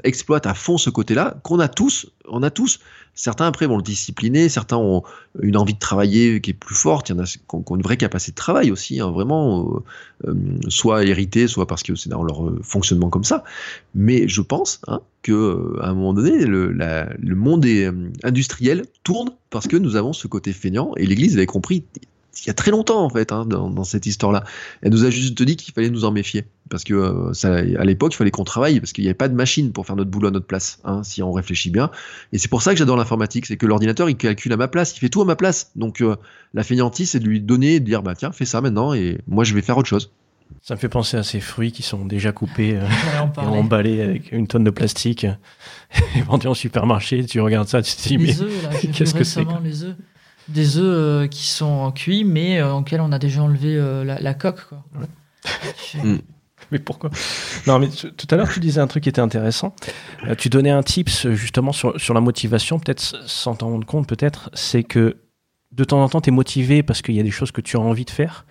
exploite 0.04 0.46
à 0.46 0.54
fond 0.54 0.78
ce 0.78 0.90
côté-là 0.90 1.38
qu'on 1.44 1.60
a 1.60 1.68
tous, 1.68 2.12
on 2.28 2.44
a 2.44 2.50
tous. 2.50 2.80
Certains 3.18 3.48
après 3.48 3.66
vont 3.66 3.78
le 3.78 3.84
discipliner, 3.84 4.48
certains 4.48 4.78
ont 4.78 5.02
une 5.42 5.58
envie 5.58 5.74
de 5.74 5.80
travailler 5.80 6.40
qui 6.40 6.52
est 6.52 6.54
plus 6.54 6.76
forte, 6.76 7.10
il 7.10 7.14
y 7.14 7.16
en 7.16 7.24
a 7.24 7.26
qui 7.26 7.40
ont, 7.52 7.76
une 7.76 7.82
vraie 7.82 7.98
capacité 7.98 8.32
de 8.32 8.36
travail 8.36 8.70
aussi, 8.70 9.00
hein, 9.00 9.10
vraiment, 9.10 9.82
euh, 10.26 10.30
euh, 10.30 10.36
soit 10.70 11.04
hérité, 11.04 11.48
soit 11.48 11.66
parce 11.66 11.82
que 11.82 11.96
c'est 11.96 12.10
dans 12.10 12.24
leur 12.24 12.46
euh, 12.46 12.60
fonctionnement 12.62 13.10
comme 13.10 13.24
ça. 13.24 13.44
Mais 13.96 14.28
je 14.28 14.42
pense 14.42 14.82
hein, 14.88 15.02
que 15.24 15.78
à 15.82 15.90
un 15.90 15.96
moment 15.96 16.14
donné, 16.14 16.46
le, 16.46 17.36
monde 17.36 17.66
est, 17.66 17.90
industriel 18.24 18.86
tourne 19.04 19.32
parce 19.50 19.68
que 19.68 19.78
nous 19.78 19.96
avons 19.96 20.14
ce 20.14 20.28
côté 20.28 20.54
feignant 20.54 20.92
et 20.96 21.08
l'Église 21.08 21.36
avait 21.38 21.48
compris 21.48 21.86
il 22.44 22.48
y 22.48 22.50
a 22.50 22.54
très 22.54 22.72
longtemps 22.72 23.04
en 23.04 23.10
fait 23.10 23.32
hein, 23.32 23.46
dans, 23.46 23.70
dans, 23.70 23.84
cette 23.84 24.06
histoire-là. 24.06 24.44
Elle 24.82 24.92
nous 24.92 25.06
a 25.06 25.10
juste 25.10 25.42
dit 25.42 25.56
qu'il 25.56 25.74
fallait 25.74 25.90
nous 25.90 26.06
en 26.06 26.12
méfier 26.12 26.46
parce 26.70 26.84
que 26.84 26.94
euh, 26.94 27.34
ça, 27.34 27.56
à 27.56 27.84
l'époque 27.84 28.14
il 28.14 28.18
fallait 28.18 28.32
qu'on 28.32 28.44
travaille 28.44 28.80
parce 28.80 28.94
qu'il 28.94 29.04
n'y 29.04 29.10
avait 29.10 29.16
pas 29.16 29.28
de 29.28 29.34
machine 29.34 29.72
pour 29.72 29.86
faire 29.86 29.96
notre 29.96 30.10
boulot 30.10 30.28
à 30.28 30.32
notre 30.32 30.46
place, 30.46 30.80
hein, 30.84 31.04
si 31.04 31.24
on 31.24 31.32
réfléchit 31.32 31.70
bien. 31.70 31.90
Et 32.34 32.38
c'est 32.38 32.50
pour 32.50 32.62
ça 32.62 32.74
que 32.74 32.80
j'adore 32.80 32.98
l'informatique, 32.98 33.46
c'est 33.46 33.58
que 33.58 33.66
l'ordinateur 33.66 34.10
il 34.10 34.18
calcule 34.18 34.54
à 34.54 34.58
ma 34.58 34.68
place, 34.68 34.96
il 34.96 35.00
fait 35.00 35.10
tout 35.10 35.22
à 35.22 35.26
ma 35.26 35.36
place. 35.36 35.72
Donc 35.76 36.02
euh, 36.02 36.16
la 36.54 36.64
fainéantise 36.64 37.12
c'est 37.12 37.20
de 37.20 37.28
lui 37.28 37.42
donner, 37.42 37.80
de 37.80 37.86
dire 37.86 38.04
bah 38.04 38.16
tiens 38.16 38.32
fais 38.32 38.46
ça 38.46 38.62
maintenant 38.62 38.94
et 38.94 39.20
moi 39.28 39.44
je 39.44 39.54
vais 39.54 39.62
faire 39.62 39.78
autre 39.78 39.90
chose. 39.90 40.12
Ça 40.62 40.76
me 40.76 40.80
fait 40.80 40.90
penser 40.90 41.18
à 41.18 41.24
ces 41.24 41.42
fruits 41.42 41.74
qui 41.74 41.84
sont 41.84 42.06
déjà 42.06 42.32
coupés 42.32 42.78
euh, 42.78 42.88
et 43.38 43.46
emballés 43.46 44.02
avec 44.02 44.32
une 44.32 44.48
tonne 44.48 44.64
de 44.64 44.70
plastique 44.70 45.26
et 46.16 46.22
vendus 46.22 46.48
en 46.48 46.54
supermarché. 46.54 47.26
Tu 47.26 47.42
regardes 47.42 47.68
ça, 47.68 47.82
tu 47.82 47.96
te 47.96 48.08
dis 48.08 48.18
mais 48.18 48.34
qu'est-ce 48.94 49.14
que 49.14 49.24
c'est 49.24 49.46
les 49.64 49.84
œufs 49.84 49.96
des 50.50 50.78
œufs 50.78 50.84
euh, 50.84 51.28
qui 51.28 51.48
sont 51.48 51.92
cuits, 51.92 52.24
mais 52.24 52.60
euh, 52.60 52.74
auxquels 52.74 53.02
on 53.02 53.12
a 53.12 53.20
déjà 53.20 53.42
enlevé 53.42 53.76
euh, 53.76 54.04
la, 54.04 54.34
coque. 54.34 54.66
Quoi. 54.68 54.84
Mm. 56.04 56.18
Mais 56.72 56.80
pourquoi? 56.80 57.12
Non, 57.66 57.80
mais 57.80 57.88
tout 57.88 58.28
à 58.30 58.36
l'heure, 58.36 58.50
tu 58.52 58.60
disais 58.60 58.82
un 58.82 58.88
truc 58.88 59.04
qui 59.04 59.08
était 59.08 59.22
intéressant. 59.22 59.74
tu 60.38 60.50
donnais 60.50 60.72
un 60.72 60.84
tips 60.84 61.30
justement 61.30 61.72
sur, 61.72 61.98
sur 61.98 62.14
la 62.14 62.20
motivation, 62.20 62.78
peut-être 62.78 63.02
sans 63.26 63.56
t'en 63.56 63.70
rendre 63.70 63.86
compte, 63.86 64.06
peut-être, 64.06 64.50
c'est 64.54 64.84
que 64.84 65.16
de 65.72 65.84
temps 65.86 66.04
en 66.04 66.10
temps, 66.10 66.20
tu 66.20 66.30
es 66.30 66.34
motivé 66.34 66.84
parce 66.84 67.02
qu'il 67.02 67.16
y 67.16 67.22
a 67.22 67.24
des 67.24 67.32
choses 67.32 67.52
que 67.52 67.62
tu 67.62 67.78
as 67.78 67.80
envie 67.80 68.04
de 68.04 68.10
faire. 68.10 68.46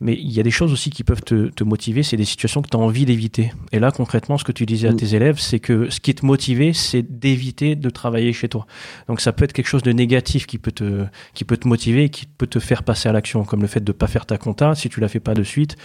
Mais 0.00 0.14
il 0.14 0.32
y 0.32 0.40
a 0.40 0.42
des 0.42 0.50
choses 0.50 0.72
aussi 0.72 0.90
qui 0.90 1.04
peuvent 1.04 1.22
te, 1.22 1.48
te 1.48 1.64
motiver, 1.64 2.02
c'est 2.02 2.16
des 2.16 2.24
situations 2.24 2.62
que 2.62 2.68
tu 2.68 2.76
as 2.76 2.80
envie 2.80 3.04
d'éviter. 3.04 3.52
Et 3.72 3.78
là, 3.78 3.90
concrètement, 3.90 4.38
ce 4.38 4.44
que 4.44 4.52
tu 4.52 4.66
disais 4.66 4.88
à 4.88 4.92
mm. 4.92 4.96
tes 4.96 5.14
élèves, 5.14 5.38
c'est 5.38 5.60
que 5.60 5.88
ce 5.90 6.00
qui 6.00 6.14
te 6.14 6.26
motivait, 6.26 6.72
c'est 6.72 7.02
d'éviter 7.02 7.76
de 7.76 7.90
travailler 7.90 8.32
chez 8.32 8.48
toi. 8.48 8.66
Donc 9.08 9.20
ça 9.20 9.32
peut 9.32 9.44
être 9.44 9.52
quelque 9.52 9.68
chose 9.68 9.82
de 9.82 9.92
négatif 9.92 10.46
qui 10.46 10.58
peut 10.58 10.72
te, 10.72 11.04
qui 11.32 11.44
peut 11.44 11.56
te 11.56 11.68
motiver 11.68 12.04
et 12.04 12.08
qui 12.08 12.26
peut 12.26 12.46
te 12.46 12.58
faire 12.58 12.82
passer 12.82 13.08
à 13.08 13.12
l'action, 13.12 13.44
comme 13.44 13.62
le 13.62 13.68
fait 13.68 13.80
de 13.80 13.92
ne 13.92 13.96
pas 13.96 14.06
faire 14.06 14.26
ta 14.26 14.36
compta. 14.36 14.74
Si 14.74 14.88
tu 14.88 15.00
la 15.00 15.08
fais 15.08 15.20
pas 15.20 15.34
de 15.34 15.42
suite, 15.42 15.76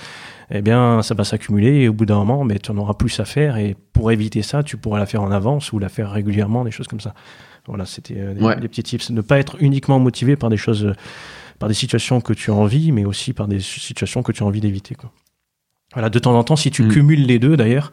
eh 0.51 0.61
bien, 0.61 1.01
ça 1.03 1.13
va 1.13 1.23
s'accumuler 1.23 1.81
et 1.81 1.87
au 1.87 1.93
bout 1.93 2.05
d'un 2.05 2.17
moment, 2.17 2.43
mais 2.43 2.57
tu 2.59 2.71
en 2.71 2.77
auras 2.77 2.95
plus 2.95 3.19
à 3.19 3.25
faire. 3.25 3.57
Et 3.57 3.75
pour 3.93 4.11
éviter 4.11 4.41
ça, 4.41 4.63
tu 4.63 4.77
pourras 4.77 4.99
la 4.99 5.05
faire 5.05 5.21
en 5.21 5.31
avance 5.31 5.71
ou 5.71 5.79
la 5.79 5.89
faire 5.89 6.11
régulièrement, 6.11 6.63
des 6.63 6.71
choses 6.71 6.87
comme 6.87 6.99
ça. 6.99 7.13
Voilà, 7.67 7.85
c'était 7.85 8.15
euh, 8.17 8.55
des, 8.55 8.67
petits 8.67 8.83
tips. 8.83 9.11
Ne 9.11 9.21
pas 9.21 9.37
être 9.37 9.57
uniquement 9.59 9.99
motivé 9.99 10.35
par 10.35 10.49
des 10.49 10.57
choses 10.57 10.93
par 11.59 11.69
des 11.69 11.75
situations 11.75 12.21
que 12.21 12.33
tu 12.33 12.51
as 12.51 12.53
envie, 12.53 12.91
mais 12.91 13.05
aussi 13.05 13.33
par 13.33 13.47
des 13.47 13.59
situations 13.59 14.23
que 14.23 14.31
tu 14.31 14.43
as 14.43 14.45
envie 14.45 14.61
d'éviter. 14.61 14.95
Voilà, 15.93 16.09
de 16.09 16.19
temps 16.19 16.37
en 16.37 16.43
temps, 16.43 16.55
si 16.55 16.71
tu 16.71 16.83
mm. 16.83 16.89
cumules 16.89 17.25
les 17.25 17.37
deux, 17.37 17.57
d'ailleurs, 17.57 17.91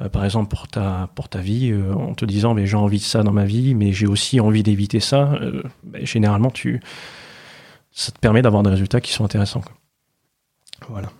euh, 0.00 0.08
par 0.08 0.24
exemple 0.24 0.48
pour 0.48 0.68
ta 0.68 1.10
pour 1.14 1.28
ta 1.28 1.40
vie, 1.40 1.70
euh, 1.70 1.92
en 1.94 2.14
te 2.14 2.24
disant 2.24 2.54
mais 2.54 2.66
j'ai 2.66 2.76
envie 2.76 2.98
de 2.98 3.04
ça 3.04 3.22
dans 3.22 3.32
ma 3.32 3.44
vie, 3.44 3.74
mais 3.74 3.92
j'ai 3.92 4.06
aussi 4.06 4.40
envie 4.40 4.62
d'éviter 4.62 5.00
ça. 5.00 5.32
Euh, 5.34 5.62
ben, 5.84 6.04
généralement, 6.06 6.50
tu 6.50 6.80
ça 7.90 8.10
te 8.10 8.18
permet 8.18 8.40
d'avoir 8.40 8.62
des 8.62 8.70
résultats 8.70 9.02
qui 9.02 9.12
sont 9.12 9.24
intéressants. 9.24 9.60
Quoi. 9.60 9.74
Voilà. 10.88 11.10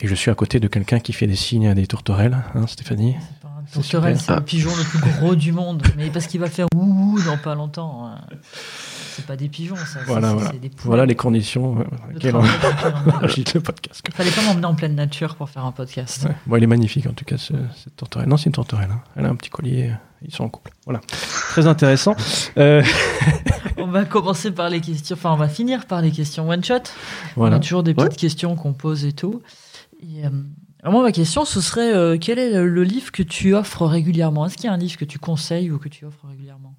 Et 0.00 0.06
je 0.06 0.14
suis 0.14 0.30
à 0.30 0.34
côté 0.34 0.60
de 0.60 0.68
quelqu'un 0.68 1.00
qui 1.00 1.12
fait 1.12 1.26
des 1.26 1.36
signes 1.36 1.68
à 1.68 1.74
des 1.74 1.86
tourterelles, 1.86 2.38
hein, 2.54 2.66
Stéphanie. 2.66 3.16
Tourterelle, 3.72 4.18
c'est 4.18 4.34
le 4.34 4.40
pigeon 4.40 4.70
le 4.76 4.84
plus 4.84 4.98
gros 4.98 5.34
du 5.34 5.52
monde, 5.52 5.82
mais 5.96 6.10
parce 6.10 6.26
qu'il 6.26 6.40
va 6.40 6.48
faire 6.48 6.66
ouh 6.74 7.18
dans 7.24 7.38
pas 7.38 7.54
longtemps. 7.54 8.06
Hein. 8.06 8.20
C'est 9.14 9.26
pas 9.26 9.36
des 9.36 9.48
pigeons, 9.48 9.76
ça. 9.76 10.00
Voilà, 10.06 10.32
voilà. 10.32 10.52
Des 10.52 10.70
voilà 10.84 11.06
les 11.06 11.14
conditions 11.14 11.78
euh, 11.78 11.84
auxquelles 12.14 12.36
on 12.36 13.10
agite 13.22 13.54
le 13.54 13.60
podcast. 13.60 14.02
Il 14.08 14.14
fallait 14.14 14.30
pas 14.30 14.42
m'emmener 14.42 14.66
en 14.66 14.74
pleine 14.74 14.94
nature 14.94 15.36
pour 15.36 15.50
faire 15.50 15.64
un 15.64 15.72
podcast. 15.72 16.24
Ouais. 16.24 16.34
Bon, 16.46 16.56
il 16.56 16.62
est 16.62 16.68
magnifique 16.68 17.06
en 17.06 17.12
tout 17.12 17.24
cas, 17.24 17.36
cette 17.36 17.96
tourterelle. 17.96 18.28
Non, 18.28 18.36
c'est 18.36 18.46
une 18.46 18.52
tourterelle. 18.52 18.90
Hein. 18.90 19.02
Elle 19.16 19.26
a 19.26 19.28
un 19.28 19.36
petit 19.36 19.50
collier. 19.50 19.90
Euh, 19.90 19.94
ils 20.22 20.34
sont 20.34 20.44
en 20.44 20.48
couple. 20.48 20.70
Voilà. 20.84 21.00
Très 21.50 21.66
intéressant. 21.66 22.14
Euh... 22.56 22.82
on 23.76 23.88
va 23.88 24.04
commencer 24.04 24.50
par 24.50 24.70
les 24.70 24.80
questions. 24.80 25.14
Enfin, 25.14 25.32
on 25.32 25.36
va 25.36 25.48
finir 25.48 25.86
par 25.86 26.00
les 26.00 26.10
questions 26.10 26.48
one 26.48 26.64
shot. 26.64 26.74
Voilà. 27.36 27.56
On 27.56 27.58
a 27.58 27.60
toujours 27.60 27.82
des 27.82 27.92
petites 27.92 28.18
questions 28.18 28.54
qu'on 28.56 28.72
pose 28.72 29.04
et 29.04 29.12
tout. 29.12 29.42
Et, 30.00 30.24
euh... 30.24 30.30
Alors 30.82 30.94
moi, 30.94 31.02
ma 31.02 31.12
question, 31.12 31.44
ce 31.44 31.60
serait 31.60 31.94
euh, 31.94 32.16
quel 32.20 32.38
est 32.38 32.52
le 32.52 32.82
livre 32.82 33.12
que 33.12 33.22
tu 33.22 33.54
offres 33.54 33.86
régulièrement? 33.86 34.46
Est-ce 34.46 34.56
qu'il 34.56 34.64
y 34.64 34.68
a 34.68 34.72
un 34.72 34.78
livre 34.78 34.96
que 34.96 35.04
tu 35.04 35.18
conseilles 35.18 35.70
ou 35.70 35.78
que 35.78 35.88
tu 35.88 36.04
offres 36.04 36.26
régulièrement? 36.28 36.74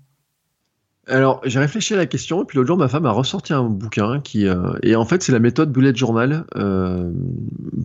Alors, 1.07 1.41
j'ai 1.43 1.59
réfléchi 1.59 1.93
à 1.93 1.97
la 1.97 2.05
question, 2.05 2.43
et 2.43 2.45
puis 2.45 2.57
l'autre 2.57 2.67
jour, 2.67 2.77
ma 2.77 2.88
femme 2.88 3.05
a 3.05 3.11
ressorti 3.11 3.51
un 3.51 3.63
bouquin 3.63 4.21
qui. 4.21 4.47
Euh, 4.47 4.73
et 4.84 4.95
en 4.95 5.03
fait, 5.03 5.21
c'est 5.21 5.34
la 5.34 5.39
méthode 5.39 5.71
Bullet 5.71 5.93
Journal 5.93 6.45
euh, 6.55 7.11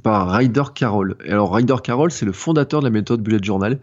par 0.05 0.31
Ryder 0.31 0.63
Carroll. 0.73 1.17
Et 1.25 1.33
alors, 1.33 1.53
Ryder 1.53 1.77
Carroll, 1.83 2.13
c'est 2.13 2.27
le 2.27 2.33
fondateur 2.33 2.81
de 2.81 2.87
la 2.87 2.91
méthode 2.91 3.21
Bullet 3.21 3.43
Journal. 3.43 3.81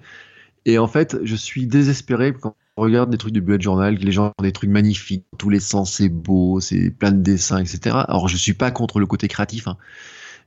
Et 0.66 0.80
en 0.80 0.88
fait, 0.88 1.18
je 1.24 1.36
suis 1.36 1.68
désespéré 1.68 2.34
quand 2.34 2.56
on 2.78 2.84
regarde 2.84 3.10
des 3.10 3.18
trucs 3.18 3.34
du 3.34 3.42
Bullet 3.42 3.60
Journal, 3.60 4.00
que 4.00 4.06
les 4.06 4.14
gens 4.14 4.32
ont 4.40 4.44
des 4.44 4.54
trucs 4.54 4.70
magnifiques, 4.70 5.26
tous 5.38 5.50
les 5.50 5.60
sens, 5.60 5.96
c'est 5.96 6.10
beau, 6.10 6.62
c'est 6.62 6.90
plein 6.90 7.12
de 7.12 7.22
dessins, 7.22 7.60
etc. 7.60 7.98
Alors, 8.08 8.30
je 8.30 8.38
suis 8.38 8.54
pas 8.54 8.72
contre 8.72 9.00
le 9.00 9.06
côté 9.06 9.28
créatif, 9.28 9.68
hein. 9.68 9.78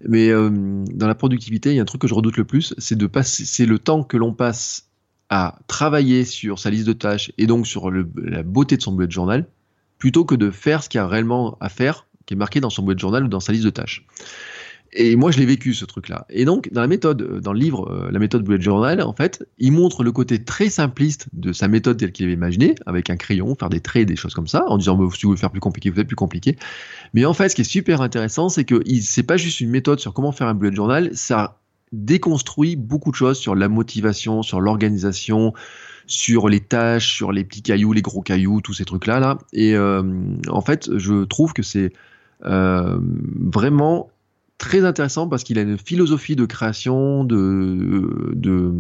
mais 0.07 0.31
euh, 0.31 0.51
dans 0.95 1.07
la 1.07 1.15
productivité, 1.15 1.71
il 1.71 1.77
y 1.77 1.79
a 1.79 1.83
un 1.83 1.87
truc 1.87 2.01
que 2.01 2.09
je 2.09 2.15
redoute 2.15 2.39
le 2.39 2.45
plus, 2.45 2.75
c'est 2.79 2.97
de 2.97 3.07
passer, 3.07 3.45
c'est 3.45 3.67
le 3.67 3.79
temps 3.79 4.03
que 4.03 4.17
l'on 4.17 4.33
passe 4.33 4.88
à 5.31 5.59
travailler 5.67 6.25
sur 6.25 6.59
sa 6.59 6.71
liste 6.71 6.87
de 6.87 6.93
tâches 6.93 7.33
et 7.39 7.47
donc 7.47 7.67
sur 7.67 7.91
la 7.91 8.43
beauté 8.43 8.77
de 8.77 8.83
son 8.83 8.93
bullet 8.93 9.11
journal, 9.11 9.47
plutôt 9.99 10.25
que 10.25 10.35
de 10.35 10.51
faire 10.51 10.83
ce 10.83 10.89
qu'il 10.89 10.99
y 10.99 11.01
a 11.01 11.07
réellement 11.07 11.57
à 11.61 11.69
faire, 11.69 12.07
qui 12.27 12.35
est 12.35 12.37
marqué 12.37 12.61
dans 12.61 12.71
son 12.71 12.83
bullet 12.83 12.99
journal 12.99 13.25
ou 13.25 13.29
dans 13.29 13.41
sa 13.41 13.53
liste 13.53 13.65
de 13.65 13.71
tâches. 13.71 14.07
Et 14.93 15.17
moi, 15.17 15.31
je 15.31 15.39
l'ai 15.39 15.47
vécu 15.47 15.75
ce 15.75 15.85
truc-là. 15.85 16.27
Et 16.31 16.45
donc, 16.45 16.73
dans 16.73 16.81
la 16.81 16.87
méthode, 16.87 17.23
euh, 17.23 17.41
dans 17.41 17.53
le 17.53 17.59
livre, 17.59 17.91
euh, 17.91 18.11
la 18.11 18.19
méthode 18.19 18.43
bullet 18.43 18.61
journal, 18.61 19.03
en 19.03 19.13
fait, 19.13 19.47
il 19.59 19.73
montre 19.73 20.03
le 20.03 20.13
côté 20.13 20.43
très 20.43 20.71
simpliste 20.71 21.29
de 21.35 21.53
sa 21.53 21.69
méthode 21.69 21.99
telle 21.99 22.13
qu'il 22.13 22.25
avait 22.25 22.35
imaginé, 22.35 22.75
avec 22.87 23.11
un 23.11 23.17
crayon, 23.17 23.55
faire 23.55 23.69
des 23.69 23.81
traits, 23.81 24.09
des 24.09 24.17
choses 24.17 24.35
comme 24.35 24.47
ça, 24.47 24.65
en 24.69 24.79
disant, 24.79 24.97
bah, 24.97 25.07
si 25.15 25.23
vous 25.23 25.31
voulez 25.31 25.41
faire 25.41 25.51
plus 25.51 25.61
compliqué, 25.61 25.91
vous 25.91 25.97
faites 25.97 26.07
plus 26.07 26.17
compliqué. 26.17 26.57
Mais 27.13 27.25
en 27.27 27.35
fait, 27.35 27.51
ce 27.51 27.55
qui 27.55 27.61
est 27.61 27.65
super 27.65 28.01
intéressant, 28.01 28.49
c'est 28.49 28.65
que 28.65 28.83
c'est 29.03 29.23
pas 29.23 29.37
juste 29.37 29.61
une 29.61 29.71
méthode 29.71 30.01
sur 30.01 30.15
comment 30.15 30.33
faire 30.33 30.47
un 30.47 30.55
bullet 30.55 30.75
journal, 30.75 31.11
ça 31.13 31.61
déconstruit 31.93 32.77
beaucoup 32.77 33.11
de 33.11 33.17
choses 33.17 33.39
sur 33.39 33.55
la 33.55 33.69
motivation, 33.69 34.43
sur 34.43 34.61
l'organisation, 34.61 35.55
sur 36.07 36.49
les 36.49 36.61
tâches, 36.61 37.15
sur 37.15 37.33
les 37.33 37.45
petits 37.45 37.63
cailloux, 37.63 37.93
les 37.93 38.03
gros 38.03 38.23
cailloux, 38.23 38.61
tous 38.61 38.75
ces 38.75 38.85
trucs-là. 38.85 39.21
Là. 39.21 39.39
Et 39.53 39.77
en 39.79 40.61
fait, 40.61 40.97
je 40.97 41.25
trouve 41.25 41.53
que 41.53 41.63
c'est 41.63 41.93
vraiment 42.43 44.11
très 44.59 44.85
intéressant 44.85 45.29
parce 45.29 45.45
qu'il 45.45 45.59
a 45.59 45.63
une 45.63 45.79
philosophie 45.79 46.37
de 46.37 46.45
création 46.45 47.25
de 47.25 48.75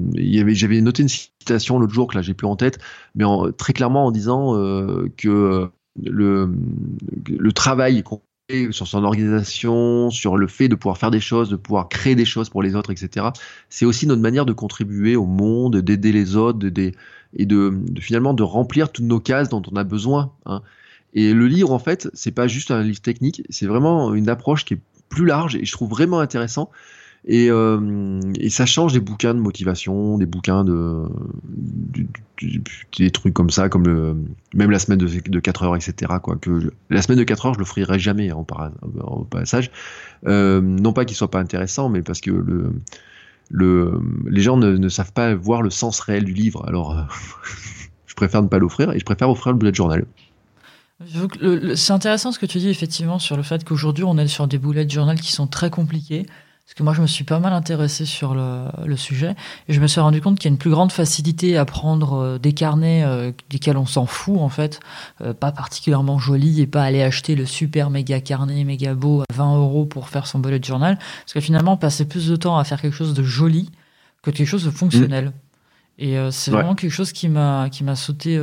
j'avais 0.52 0.80
noté 0.80 1.02
une 1.02 1.08
citation 1.08 1.78
l'autre 1.78 1.94
jour 1.94 2.08
que 2.08 2.16
là 2.16 2.22
j'ai 2.22 2.34
plus 2.34 2.48
en 2.48 2.56
tête 2.56 2.78
mais 3.14 3.24
très 3.56 3.72
clairement 3.72 4.06
en 4.06 4.10
disant 4.10 4.56
euh, 4.56 5.08
que 5.16 5.70
le 6.04 6.50
le 7.28 7.52
travail 7.52 8.02
sur 8.70 8.86
son 8.86 9.04
organisation, 9.04 10.10
sur 10.10 10.38
le 10.38 10.46
fait 10.46 10.68
de 10.68 10.74
pouvoir 10.74 10.96
faire 10.96 11.10
des 11.10 11.20
choses, 11.20 11.50
de 11.50 11.56
pouvoir 11.56 11.90
créer 11.90 12.14
des 12.14 12.24
choses 12.24 12.48
pour 12.48 12.62
les 12.62 12.74
autres, 12.74 12.90
etc. 12.90 13.26
C'est 13.68 13.84
aussi 13.84 14.06
notre 14.06 14.22
manière 14.22 14.46
de 14.46 14.54
contribuer 14.54 15.16
au 15.16 15.26
monde, 15.26 15.76
d'aider 15.76 16.12
les 16.12 16.34
autres, 16.34 16.66
et 16.66 17.46
de, 17.46 17.84
finalement 18.00 18.32
de 18.32 18.42
remplir 18.42 18.90
toutes 18.90 19.04
nos 19.04 19.20
cases 19.20 19.50
dont 19.50 19.62
on 19.70 19.76
a 19.76 19.84
besoin. 19.84 20.32
Hein. 20.46 20.62
Et 21.12 21.34
le 21.34 21.46
livre, 21.46 21.72
en 21.72 21.78
fait, 21.78 22.08
c'est 22.14 22.30
pas 22.30 22.48
juste 22.48 22.70
un 22.70 22.82
livre 22.82 23.02
technique, 23.02 23.42
c'est 23.50 23.66
vraiment 23.66 24.14
une 24.14 24.30
approche 24.30 24.64
qui 24.64 24.74
est 24.74 24.80
plus 25.10 25.26
large 25.26 25.56
et 25.56 25.66
je 25.66 25.72
trouve 25.72 25.90
vraiment 25.90 26.20
intéressant. 26.20 26.70
Et, 27.30 27.50
euh, 27.50 28.20
et, 28.40 28.48
ça 28.48 28.64
change 28.64 28.94
des 28.94 29.00
bouquins 29.00 29.34
de 29.34 29.38
motivation, 29.38 30.16
des 30.16 30.24
bouquins 30.24 30.64
de, 30.64 31.04
des 32.96 33.10
trucs 33.10 33.34
comme 33.34 33.50
ça, 33.50 33.68
comme 33.68 34.26
même 34.54 34.70
la 34.70 34.78
semaine 34.78 34.98
de, 34.98 35.06
de 35.06 35.38
4 35.38 35.62
heures, 35.64 35.76
etc. 35.76 36.10
Que 36.40 36.72
la 36.88 37.02
semaine 37.02 37.18
de 37.18 37.24
4 37.24 37.44
heures, 37.46 37.54
je 37.54 37.58
le 37.58 37.66
ferai 37.66 37.98
jamais 37.98 38.32
en, 38.32 38.44
passage. 39.24 39.70
Euh, 40.26 40.62
non 40.62 40.94
pas 40.94 41.04
qu'il 41.04 41.18
soit 41.18 41.30
pas 41.30 41.40
intéressant, 41.40 41.90
mais 41.90 42.00
parce 42.00 42.22
que 42.22 42.30
le, 42.30 42.72
le, 43.50 44.00
les 44.26 44.40
gens 44.40 44.56
ne, 44.56 44.78
ne 44.78 44.88
savent 44.88 45.12
pas 45.12 45.34
voir 45.34 45.60
le 45.60 45.68
sens 45.68 46.00
réel 46.00 46.24
du 46.24 46.32
livre. 46.32 46.66
Alors, 46.66 46.96
je 48.06 48.14
préfère 48.14 48.42
ne 48.42 48.48
pas 48.48 48.58
l'offrir 48.58 48.90
et 48.92 48.98
je 48.98 49.04
préfère 49.04 49.28
offrir 49.28 49.52
le 49.52 49.58
bullet 49.58 49.74
journal. 49.74 50.06
C'est 51.76 51.92
intéressant 51.92 52.32
ce 52.32 52.38
que 52.38 52.46
tu 52.46 52.58
dis 52.58 52.70
effectivement 52.70 53.18
sur 53.18 53.36
le 53.36 53.42
fait 53.44 53.62
qu'aujourd'hui 53.64 54.02
on 54.02 54.18
est 54.18 54.26
sur 54.26 54.48
des 54.48 54.58
bullet 54.58 54.88
journal 54.88 55.20
qui 55.20 55.30
sont 55.30 55.46
très 55.46 55.70
compliqués. 55.70 56.26
Parce 56.68 56.74
que 56.74 56.82
moi 56.82 56.92
je 56.92 57.00
me 57.00 57.06
suis 57.06 57.24
pas 57.24 57.40
mal 57.40 57.54
intéressé 57.54 58.04
sur 58.04 58.34
le, 58.34 58.96
sujet 58.96 59.34
et 59.68 59.72
je 59.72 59.80
me 59.80 59.86
suis 59.86 60.02
rendu 60.02 60.20
compte 60.20 60.38
qu'il 60.38 60.50
y 60.50 60.52
a 60.52 60.54
une 60.54 60.58
plus 60.58 60.68
grande 60.68 60.92
facilité 60.92 61.56
à 61.56 61.64
prendre 61.64 62.12
euh, 62.12 62.38
des 62.38 62.52
carnets 62.52 63.04
euh, 63.06 63.32
desquels 63.48 63.78
on 63.78 63.86
s'en 63.86 64.04
fout 64.04 64.38
en 64.38 64.50
fait, 64.50 64.78
euh, 65.22 65.32
pas 65.32 65.50
particulièrement 65.50 66.18
jolis 66.18 66.60
et 66.60 66.66
pas 66.66 66.82
aller 66.82 67.02
acheter 67.02 67.36
le 67.36 67.46
super 67.46 67.88
méga 67.88 68.20
carnet 68.20 68.64
méga 68.64 68.92
beau 68.92 69.22
à 69.22 69.34
20 69.34 69.56
euros 69.56 69.86
pour 69.86 70.10
faire 70.10 70.26
son 70.26 70.40
bullet 70.40 70.60
journal. 70.62 70.98
Parce 70.98 71.32
que 71.32 71.40
finalement 71.40 71.78
passer 71.78 72.06
plus 72.06 72.28
de 72.28 72.36
temps 72.36 72.58
à 72.58 72.64
faire 72.64 72.82
quelque 72.82 72.96
chose 72.96 73.14
de 73.14 73.22
joli 73.22 73.70
que 74.20 74.30
quelque 74.30 74.46
chose 74.46 74.66
de 74.66 74.70
fonctionnel. 74.70 75.28
Mmh. 75.28 76.04
Et 76.04 76.18
c'est 76.30 76.50
vraiment 76.50 76.74
quelque 76.74 76.92
chose 76.92 77.12
qui 77.12 77.30
m'a 77.30 77.70
qui 77.70 77.82
m'a 77.82 77.96
sauté 77.96 78.38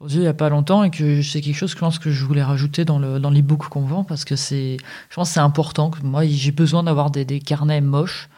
aux 0.00 0.08
il 0.08 0.20
n'y 0.20 0.26
a 0.26 0.34
pas 0.34 0.48
longtemps 0.48 0.84
et 0.84 0.90
que 0.90 1.22
c'est 1.22 1.40
quelque 1.40 1.56
chose 1.56 1.72
que 1.72 1.78
je 1.78 1.84
pense 1.84 1.98
que 1.98 2.10
je 2.10 2.24
voulais 2.24 2.42
rajouter 2.42 2.84
dans 2.84 2.98
le 2.98 3.18
dans 3.18 3.30
l'ebook 3.30 3.68
qu'on 3.68 3.82
vend 3.82 4.04
parce 4.04 4.24
que 4.24 4.36
c'est 4.36 4.76
je 5.08 5.14
pense 5.14 5.30
c'est 5.30 5.40
important 5.40 5.90
que 5.90 6.02
moi 6.02 6.26
j'ai 6.26 6.52
besoin 6.52 6.82
d'avoir 6.82 7.10
des, 7.10 7.24
des, 7.24 7.40
carnets 7.40 7.80
moches 7.80 8.28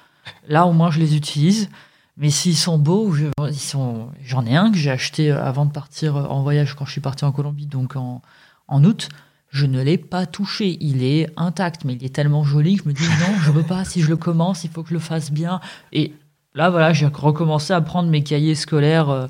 là 0.46 0.66
au 0.66 0.72
moins 0.72 0.90
je 0.90 1.00
les 1.00 1.16
utilise 1.16 1.68
mais 2.16 2.30
s'ils 2.30 2.56
sont 2.56 2.78
beaux 2.78 3.12
ils 3.48 3.58
sont 3.58 4.10
j'en 4.22 4.46
ai 4.46 4.56
un 4.56 4.70
que 4.70 4.78
j'ai 4.78 4.90
acheté 4.90 5.32
euh, 5.32 5.42
avant 5.42 5.66
de 5.66 5.72
partir 5.72 6.16
euh, 6.16 6.24
en 6.24 6.42
voyage 6.42 6.74
quand 6.74 6.84
je 6.84 6.92
suis 6.92 7.00
parti 7.00 7.24
en 7.24 7.32
Colombie 7.32 7.66
donc 7.66 7.96
en, 7.96 8.22
en 8.68 8.84
août 8.84 9.08
je 9.50 9.66
ne 9.66 9.82
l'ai 9.82 9.98
pas 9.98 10.26
touché. 10.26 10.76
Il 10.80 11.02
est 11.02 11.30
intact, 11.36 11.84
mais 11.84 11.94
il 11.94 12.04
est 12.04 12.14
tellement 12.14 12.44
joli 12.44 12.76
que 12.76 12.84
je 12.84 12.88
me 12.88 12.92
dis 12.92 13.02
non, 13.02 13.38
je 13.40 13.50
veux 13.50 13.62
pas. 13.62 13.84
Si 13.84 14.02
je 14.02 14.08
le 14.08 14.16
commence, 14.16 14.64
il 14.64 14.70
faut 14.70 14.82
que 14.82 14.90
je 14.90 14.94
le 14.94 15.00
fasse 15.00 15.30
bien. 15.32 15.60
Et 15.92 16.12
là, 16.54 16.70
voilà, 16.70 16.92
j'ai 16.92 17.06
recommencé 17.06 17.72
à 17.72 17.80
prendre 17.80 18.10
mes 18.10 18.22
cahiers 18.22 18.54
scolaires 18.54 19.08
euh, 19.08 19.26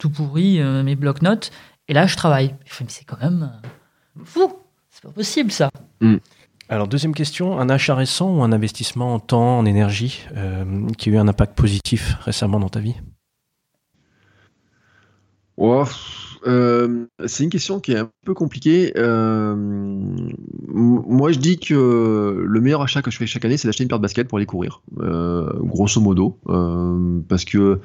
tout 0.00 0.10
pourri, 0.10 0.60
euh, 0.60 0.82
mes 0.82 0.96
blocs-notes. 0.96 1.52
Et 1.86 1.94
là, 1.94 2.08
je 2.08 2.16
travaille. 2.16 2.56
Je 2.64 2.74
fais, 2.74 2.82
mais 2.82 2.90
c'est 2.90 3.04
quand 3.04 3.20
même 3.20 3.48
euh, 3.52 4.22
fou. 4.24 4.52
C'est 4.88 5.04
pas 5.04 5.10
possible, 5.10 5.52
ça. 5.52 5.70
Mm. 6.00 6.16
Alors, 6.68 6.88
deuxième 6.88 7.14
question, 7.14 7.60
un 7.60 7.68
achat 7.68 7.94
récent 7.94 8.34
ou 8.34 8.42
un 8.42 8.50
investissement 8.50 9.14
en 9.14 9.20
temps, 9.20 9.58
en 9.58 9.64
énergie, 9.66 10.24
euh, 10.36 10.88
qui 10.98 11.10
a 11.10 11.12
eu 11.12 11.16
un 11.18 11.28
impact 11.28 11.56
positif 11.56 12.16
récemment 12.22 12.58
dans 12.58 12.68
ta 12.68 12.80
vie? 12.80 12.96
C'est 17.26 17.44
une 17.44 17.50
question 17.50 17.80
qui 17.80 17.92
est 17.92 17.98
un 17.98 18.08
peu 18.24 18.32
compliquée. 18.32 18.92
moi, 20.72 21.32
je 21.32 21.38
dis 21.38 21.58
que 21.58 22.44
le 22.46 22.60
meilleur 22.62 22.80
achat 22.80 23.02
que 23.02 23.10
je 23.10 23.18
fais 23.18 23.26
chaque 23.26 23.44
année, 23.44 23.58
c'est 23.58 23.68
d'acheter 23.68 23.82
une 23.82 23.88
paire 23.88 23.98
de 23.98 24.02
baskets 24.02 24.26
pour 24.26 24.38
aller 24.38 24.46
courir, 24.46 24.80
grosso 24.96 26.00
modo, 26.00 26.38
parce 27.28 27.44
que 27.44 27.80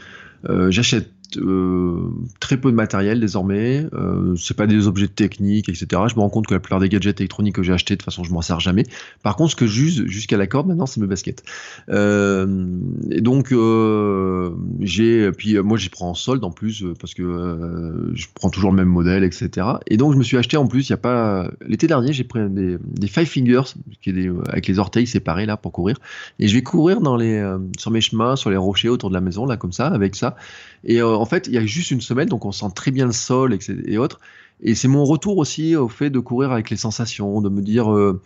j'achète 0.69 1.11
euh, 1.37 2.09
très 2.39 2.57
peu 2.57 2.71
de 2.71 2.75
matériel 2.75 3.19
désormais. 3.19 3.85
Euh, 3.93 4.35
c'est 4.35 4.55
pas 4.55 4.67
des 4.67 4.87
objets 4.87 5.07
techniques, 5.07 5.69
etc. 5.69 6.01
Je 6.09 6.15
me 6.15 6.21
rends 6.21 6.29
compte 6.29 6.47
que 6.47 6.53
la 6.53 6.59
plupart 6.59 6.79
des 6.79 6.89
gadgets 6.89 7.19
électroniques 7.19 7.55
que 7.55 7.63
j'ai 7.63 7.73
achetés, 7.73 7.95
de 7.95 7.99
toute 7.99 8.05
façon, 8.05 8.23
je 8.23 8.31
m'en 8.31 8.41
sers 8.41 8.59
jamais. 8.59 8.83
Par 9.23 9.35
contre, 9.35 9.51
ce 9.51 9.55
que 9.55 9.67
j'use 9.67 10.05
jusqu'à 10.07 10.37
la 10.37 10.47
corde 10.47 10.67
maintenant, 10.67 10.85
c'est 10.85 11.01
mes 11.01 11.07
baskets. 11.07 11.43
Euh, 11.89 12.67
et 13.11 13.21
donc, 13.21 13.51
euh, 13.51 14.51
j'ai, 14.79 15.31
puis 15.31 15.57
moi, 15.59 15.77
j'y 15.77 15.89
prends 15.89 16.09
en 16.09 16.13
solde 16.13 16.43
en 16.43 16.51
plus 16.51 16.85
parce 16.99 17.13
que 17.13 18.11
je 18.13 18.25
prends 18.33 18.49
toujours 18.49 18.71
le 18.71 18.77
même 18.77 18.89
modèle, 18.89 19.23
etc. 19.23 19.67
Et 19.87 19.97
donc, 19.97 20.13
je 20.13 20.17
me 20.17 20.23
suis 20.23 20.37
acheté 20.37 20.57
en 20.57 20.67
plus, 20.67 20.89
il 20.89 20.91
y 20.91 20.93
a 20.93 20.97
pas 20.97 21.49
l'été 21.65 21.87
dernier, 21.87 22.13
j'ai 22.13 22.23
pris 22.23 22.49
des, 22.49 22.77
des 22.81 23.07
Five 23.07 23.27
Fingers, 23.27 23.73
qui 24.01 24.11
est 24.11 24.29
avec 24.49 24.67
les 24.67 24.79
orteils 24.79 25.07
séparés 25.07 25.45
là 25.45 25.57
pour 25.57 25.71
courir. 25.71 25.97
Et 26.39 26.47
je 26.47 26.55
vais 26.55 26.63
courir 26.63 27.01
dans 27.01 27.15
les, 27.15 27.43
sur 27.77 27.91
mes 27.91 28.01
chemins, 28.01 28.35
sur 28.35 28.49
les 28.49 28.57
rochers 28.57 28.89
autour 28.89 29.09
de 29.09 29.15
la 29.15 29.21
maison 29.21 29.45
là, 29.45 29.57
comme 29.57 29.73
ça, 29.73 29.87
avec 29.87 30.15
ça. 30.15 30.35
Et 30.83 31.01
en 31.19 31.25
fait, 31.25 31.47
il 31.47 31.53
y 31.53 31.57
a 31.57 31.65
juste 31.65 31.91
une 31.91 32.01
semaine, 32.01 32.29
donc 32.29 32.45
on 32.45 32.51
sent 32.51 32.67
très 32.75 32.91
bien 32.91 33.05
le 33.05 33.11
sol 33.11 33.57
et, 33.85 33.97
autres. 33.97 34.19
Et 34.61 34.75
c'est 34.75 34.87
mon 34.87 35.03
retour 35.03 35.37
aussi 35.37 35.75
au 35.75 35.87
fait 35.87 36.09
de 36.09 36.19
courir 36.19 36.51
avec 36.51 36.69
les 36.69 36.77
sensations, 36.77 37.41
de 37.41 37.49
me 37.49 37.61
dire, 37.61 37.91
euh, 37.93 38.21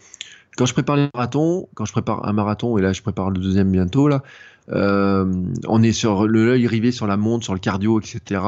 quand 0.57 0.65
je 0.65 0.73
prépare 0.73 0.95
les 0.95 1.09
marathons, 1.13 1.67
quand 1.73 1.85
je 1.85 1.91
prépare 1.91 2.27
un 2.27 2.33
marathon, 2.33 2.77
et 2.77 2.81
là 2.81 2.93
je 2.93 3.01
prépare 3.01 3.31
le 3.31 3.39
deuxième 3.39 3.71
bientôt, 3.71 4.07
là, 4.07 4.23
euh, 4.71 5.25
on 5.67 5.81
est 5.81 5.93
sur 5.93 6.27
l'œil 6.27 6.67
rivé 6.67 6.91
sur 6.91 7.07
la 7.07 7.17
montre, 7.17 7.43
sur 7.43 7.53
le 7.53 7.59
cardio, 7.59 7.99
etc. 7.99 8.41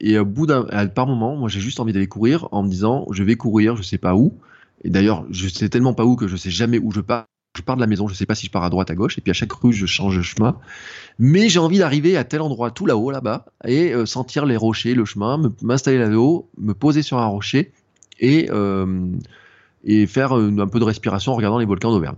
Et 0.00 0.18
au 0.18 0.24
bout 0.24 0.46
d'un, 0.46 0.64
par 0.88 1.06
moment, 1.06 1.36
moi 1.36 1.48
j'ai 1.48 1.60
juste 1.60 1.80
envie 1.80 1.92
d'aller 1.92 2.06
courir 2.06 2.48
en 2.52 2.62
me 2.62 2.68
disant, 2.68 3.06
je 3.10 3.24
vais 3.24 3.36
courir, 3.36 3.74
je 3.76 3.82
sais 3.82 3.98
pas 3.98 4.14
où. 4.14 4.34
Et 4.84 4.90
d'ailleurs, 4.90 5.24
je 5.30 5.48
sais 5.48 5.68
tellement 5.68 5.94
pas 5.94 6.04
où 6.04 6.14
que 6.14 6.28
je 6.28 6.36
sais 6.36 6.50
jamais 6.50 6.78
où 6.78 6.92
je 6.92 7.00
pars 7.00 7.26
je 7.56 7.62
pars 7.62 7.76
de 7.76 7.80
la 7.80 7.86
maison, 7.86 8.08
je 8.08 8.14
sais 8.14 8.26
pas 8.26 8.34
si 8.34 8.46
je 8.46 8.50
pars 8.50 8.64
à 8.64 8.70
droite, 8.70 8.90
à 8.90 8.94
gauche, 8.94 9.16
et 9.18 9.20
puis 9.20 9.30
à 9.30 9.34
chaque 9.34 9.52
rue, 9.52 9.72
je 9.72 9.86
change 9.86 10.16
de 10.16 10.22
chemin. 10.22 10.58
Mais 11.18 11.48
j'ai 11.48 11.60
envie 11.60 11.78
d'arriver 11.78 12.16
à 12.16 12.24
tel 12.24 12.40
endroit, 12.40 12.70
tout 12.70 12.86
là-haut, 12.86 13.10
là-bas, 13.10 13.46
et 13.66 13.92
euh, 13.92 14.06
sentir 14.06 14.46
les 14.46 14.56
rochers, 14.56 14.94
le 14.94 15.04
chemin, 15.04 15.40
m'installer 15.62 15.98
là-haut, 15.98 16.48
me 16.58 16.74
poser 16.74 17.02
sur 17.02 17.18
un 17.18 17.26
rocher, 17.26 17.72
et, 18.20 18.48
euh, 18.50 19.06
et 19.84 20.06
faire 20.06 20.32
un 20.32 20.66
peu 20.66 20.78
de 20.78 20.84
respiration 20.84 21.32
en 21.32 21.36
regardant 21.36 21.58
les 21.58 21.66
volcans 21.66 21.92
d'Auvergne. 21.92 22.16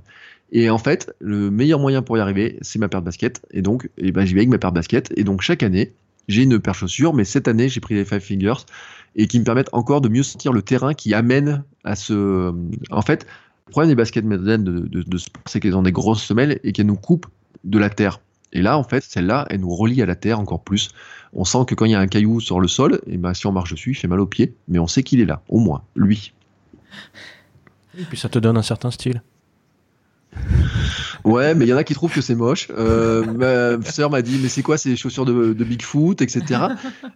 Et 0.52 0.70
en 0.70 0.78
fait, 0.78 1.12
le 1.20 1.50
meilleur 1.50 1.80
moyen 1.80 2.02
pour 2.02 2.16
y 2.16 2.20
arriver, 2.20 2.58
c'est 2.62 2.78
ma 2.78 2.88
paire 2.88 3.00
de 3.00 3.06
baskets. 3.06 3.44
Et 3.50 3.62
donc, 3.62 3.90
eh 3.98 4.12
ben, 4.12 4.24
j'y 4.24 4.34
vais 4.34 4.40
avec 4.40 4.48
ma 4.48 4.58
paire 4.58 4.70
de 4.70 4.76
baskets. 4.76 5.12
Et 5.16 5.24
donc, 5.24 5.42
chaque 5.42 5.62
année, 5.62 5.92
j'ai 6.28 6.42
une 6.42 6.58
paire 6.60 6.74
de 6.74 6.78
chaussures, 6.78 7.14
mais 7.14 7.24
cette 7.24 7.48
année, 7.48 7.68
j'ai 7.68 7.80
pris 7.80 7.94
les 7.94 8.04
Five 8.04 8.20
Fingers 8.20 8.64
et 9.16 9.26
qui 9.26 9.40
me 9.40 9.44
permettent 9.44 9.72
encore 9.72 10.00
de 10.00 10.08
mieux 10.08 10.22
sentir 10.22 10.52
le 10.52 10.62
terrain 10.62 10.94
qui 10.94 11.14
amène 11.14 11.64
à 11.84 11.96
ce. 11.96 12.54
En 12.90 13.02
fait, 13.02 13.26
le 13.66 13.70
problème 13.70 13.90
des 13.90 13.96
baskets 13.96 14.24
modernes 14.24 14.62
de, 14.62 15.18
sport, 15.18 15.42
c'est 15.46 15.58
qu'elles 15.58 15.76
ont 15.76 15.82
des 15.82 15.92
grosses 15.92 16.22
semelles 16.22 16.60
et 16.62 16.72
qu'elles 16.72 16.86
nous 16.86 16.96
coupent 16.96 17.26
de 17.64 17.78
la 17.78 17.90
terre. 17.90 18.20
Et 18.56 18.62
là, 18.62 18.78
en 18.78 18.84
fait, 18.84 19.04
celle-là, 19.04 19.46
elle 19.50 19.60
nous 19.60 19.74
relie 19.74 20.00
à 20.00 20.06
la 20.06 20.16
terre 20.16 20.40
encore 20.40 20.62
plus. 20.62 20.88
On 21.34 21.44
sent 21.44 21.66
que 21.66 21.74
quand 21.74 21.84
il 21.84 21.90
y 21.90 21.94
a 21.94 22.00
un 22.00 22.06
caillou 22.06 22.40
sur 22.40 22.58
le 22.58 22.68
sol, 22.68 23.02
et 23.06 23.18
ben, 23.18 23.34
si 23.34 23.46
on 23.46 23.52
marche 23.52 23.70
dessus, 23.70 23.90
il 23.90 23.94
fait 23.94 24.08
mal 24.08 24.18
aux 24.18 24.26
pieds, 24.26 24.54
mais 24.66 24.78
on 24.78 24.86
sait 24.86 25.02
qu'il 25.02 25.20
est 25.20 25.26
là, 25.26 25.42
au 25.50 25.58
moins, 25.58 25.82
lui. 25.94 26.32
Et 27.98 28.04
puis 28.04 28.16
ça 28.16 28.30
te 28.30 28.38
donne 28.38 28.56
un 28.56 28.62
certain 28.62 28.90
style. 28.90 29.20
Ouais, 31.24 31.54
mais 31.54 31.66
il 31.66 31.68
y 31.68 31.74
en 31.74 31.76
a 31.76 31.84
qui 31.84 31.92
trouvent 31.92 32.12
que 32.12 32.22
c'est 32.22 32.34
moche. 32.34 32.68
Euh, 32.70 33.76
ma 33.78 33.84
sœur 33.90 34.08
m'a 34.08 34.22
dit, 34.22 34.38
mais 34.40 34.48
c'est 34.48 34.62
quoi 34.62 34.78
ces 34.78 34.96
chaussures 34.96 35.26
de, 35.26 35.52
Bigfoot, 35.52 36.22
etc. 36.22 36.60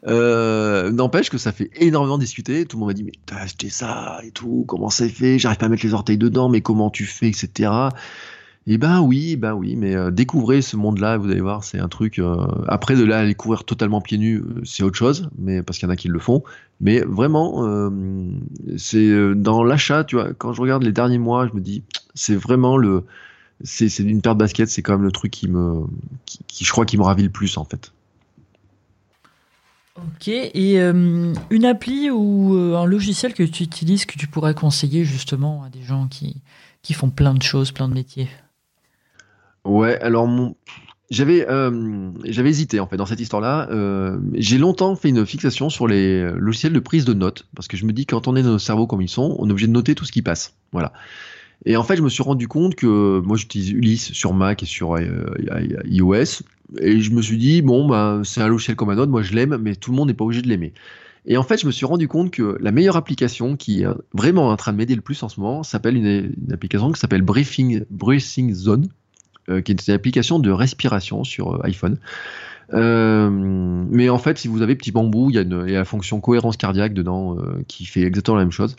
Euh, 0.07 0.91
n'empêche 0.91 1.31
que 1.31 1.39
ça 1.39 1.53
fait 1.53 1.71
énormément 1.77 2.19
discuter. 2.19 2.67
Tout 2.67 2.77
le 2.77 2.81
monde 2.81 2.89
m'a 2.89 2.95
dit, 2.95 3.05
mais 3.05 3.13
t'as 3.25 3.37
acheté 3.37 3.71
ça 3.71 4.21
et 4.25 4.31
tout, 4.31 4.65
comment 4.69 4.91
c'est 4.91 5.09
fait? 5.09 5.39
J'arrive 5.39 5.59
pas 5.59 5.67
à 5.67 5.69
mettre 5.71 5.87
les 5.87 5.95
orteils 5.95 6.19
dedans, 6.19 6.51
mais 6.51 6.61
comment 6.61 6.91
tu 6.91 7.07
fais, 7.07 7.29
etc. 7.29 7.71
Et 8.73 8.79
ben 8.79 9.01
oui, 9.01 9.35
ben 9.35 9.53
oui, 9.53 9.75
mais 9.75 9.97
euh, 9.97 10.13
découvrez 10.13 10.63
ce 10.63 10.77
monde-là, 10.77 11.19
vous 11.19 11.29
allez 11.29 11.41
voir, 11.41 11.65
c'est 11.65 11.81
un 11.81 11.89
truc. 11.89 12.21
après 12.69 12.95
de 12.95 13.05
là 13.05 13.19
aller 13.19 13.35
courir 13.35 13.65
totalement 13.65 14.01
pieds 14.01 14.17
nus, 14.17 14.45
c'est 14.63 14.85
autre 14.85 14.97
chose, 14.97 15.29
mais 15.39 15.61
parce 15.63 15.79
qu'il 15.79 15.89
y 15.89 15.91
en 15.91 15.93
a 15.93 15.97
qui 15.97 16.07
le 16.07 16.21
font. 16.21 16.45
Mais 16.81 17.01
vraiment, 17.01 17.91
c'est 18.79 19.35
dans 19.35 19.65
l'achat, 19.65 20.05
tu 20.05 20.15
vois. 20.15 20.33
Quand 20.35 20.53
je 20.53 20.63
regarde 20.63 20.85
les 20.85 20.93
derniers 20.93 21.19
mois, 21.19 21.49
je 21.49 21.53
me 21.55 21.61
dis, 21.61 21.83
c'est 22.15 22.37
vraiment 22.37 22.77
le 22.77 23.05
c'est 23.63 23.99
une 23.99 24.23
paire 24.23 24.35
de 24.35 24.39
baskets, 24.39 24.69
c'est 24.69 24.83
quand 24.83 24.93
même 24.93 25.03
le 25.03 25.13
truc 25.13 25.31
qui 25.33 25.49
me, 25.49 25.85
qui, 26.25 26.65
je 26.65 26.71
crois, 26.71 26.87
qui 26.87 26.97
me 26.97 27.03
ravit 27.03 27.25
le 27.25 27.31
plus 27.31 27.59
en 27.59 27.65
fait. 27.65 27.93
Ok, 29.97 30.29
et 30.29 30.81
euh, 30.81 31.35
une 31.51 31.65
appli 31.65 32.11
ou 32.11 32.57
euh, 32.57 32.77
un 32.77 32.87
logiciel 32.87 33.35
que 33.35 33.43
tu 33.43 33.65
utilises 33.65 34.07
que 34.07 34.17
tu 34.17 34.29
pourrais 34.29 34.55
conseiller 34.55 35.05
justement 35.05 35.63
à 35.63 35.69
des 35.69 35.83
gens 35.83 36.07
qui, 36.09 36.37
qui 36.83 36.95
font 36.95 37.11
plein 37.11 37.35
de 37.35 37.43
choses, 37.43 37.73
plein 37.73 37.89
de 37.89 37.95
métiers? 37.95 38.29
Ouais, 39.65 39.99
alors 40.01 40.29
j'avais 41.11 41.47
j'avais 42.25 42.51
hésité 42.51 42.81
en 42.81 42.87
fait 42.87 42.97
dans 42.97 43.07
cette 43.07 43.21
histoire-là. 43.21 43.69
j'ai 44.35 44.59
longtemps 44.59 44.97
fait 44.97 45.11
une 45.11 45.27
fixation 45.27 45.69
sur 45.69 45.87
les 45.87 46.31
logiciels 46.33 46.73
de 46.73 46.81
prise 46.81 47.05
de 47.05 47.15
notes 47.15 47.47
parce 47.55 47.69
que 47.69 47.77
je 47.77 47.85
me 47.85 47.93
dis 47.93 48.07
quand 48.07 48.29
on 48.29 48.37
est 48.37 48.43
dans 48.43 48.53
nos 48.53 48.59
cerveaux 48.59 48.87
comme 48.87 49.03
ils 49.03 49.09
sont, 49.09 49.37
on 49.39 49.49
est 49.49 49.53
obligé 49.53 49.67
de 49.67 49.73
noter 49.73 49.95
tout 49.95 50.05
ce 50.05 50.13
qui 50.13 50.23
passe. 50.23 50.55
Voilà. 50.73 50.93
Et 51.67 51.77
en 51.77 51.83
fait, 51.83 51.97
je 51.97 52.03
me 52.03 52.09
suis 52.09 52.23
rendu 52.23 52.49
compte 52.49 52.75
que 52.75 53.21
moi 53.21 53.37
j'utilise 53.37 53.71
Ulysse 53.71 54.13
sur 54.13 54.33
Mac 54.33 54.63
et 54.63 54.67
sur 54.67 54.99
iOS 54.99 56.43
et 56.79 57.01
je 57.01 57.11
me 57.13 57.23
suis 57.23 57.37
dit 57.37 57.63
bon 57.63 57.87
bah 57.87 58.21
c'est 58.25 58.41
un 58.41 58.49
logiciel 58.49 58.77
comme 58.77 58.91
un 58.91 58.99
autre, 58.99 59.11
moi 59.11 59.23
je 59.23 59.35
l'aime, 59.35 59.59
mais 59.61 59.75
tout 59.75 59.91
le 59.91 59.97
monde 59.97 60.09
n'est 60.09 60.15
pas 60.15 60.25
obligé 60.25 60.43
de 60.43 60.49
l'aimer. 60.49 60.73
Et 61.27 61.37
en 61.37 61.43
fait, 61.43 61.61
je 61.61 61.67
me 61.67 61.71
suis 61.71 61.85
rendu 61.85 62.09
compte 62.09 62.31
que 62.31 62.57
la 62.61 62.73
meilleure 62.73 62.97
application 62.97 63.57
qui 63.57 63.83
est 63.83 63.87
vraiment 64.15 64.49
en 64.49 64.57
train 64.57 64.73
de 64.73 64.79
m'aider 64.79 64.95
le 64.95 65.03
plus 65.03 65.23
en 65.23 65.29
ce 65.29 65.39
moment 65.39 65.63
s'appelle 65.63 65.97
une, 65.97 66.33
application 66.53 66.91
qui 66.93 66.99
s'appelle 66.99 67.23
Briefing, 67.23 67.85
Zone, 68.55 68.87
euh, 68.87 68.89
qui 69.61 69.73
est 69.73 69.87
une 69.87 69.95
application 69.95 70.39
de 70.39 70.51
respiration 70.51 71.25
sur 71.25 71.55
euh, 71.55 71.61
iPhone. 71.65 71.99
Euh, 72.73 73.29
mais 73.31 74.09
en 74.11 74.19
fait, 74.19 74.39
si 74.39 74.47
vous 74.47 74.63
avez 74.63 74.77
petit 74.77 74.93
bambou, 74.93 75.31
il 75.31 75.37
y, 75.37 75.39
a 75.39 75.45
la 75.45 75.85
fonction 75.85 76.21
cohérence 76.21 76.57
cardiaque 76.57 76.95
dedans 76.95 77.37
qui 77.67 77.85
fait 77.85 78.03
exactement 78.03 78.37
la 78.37 78.45
même 78.45 78.53
chose. 78.53 78.77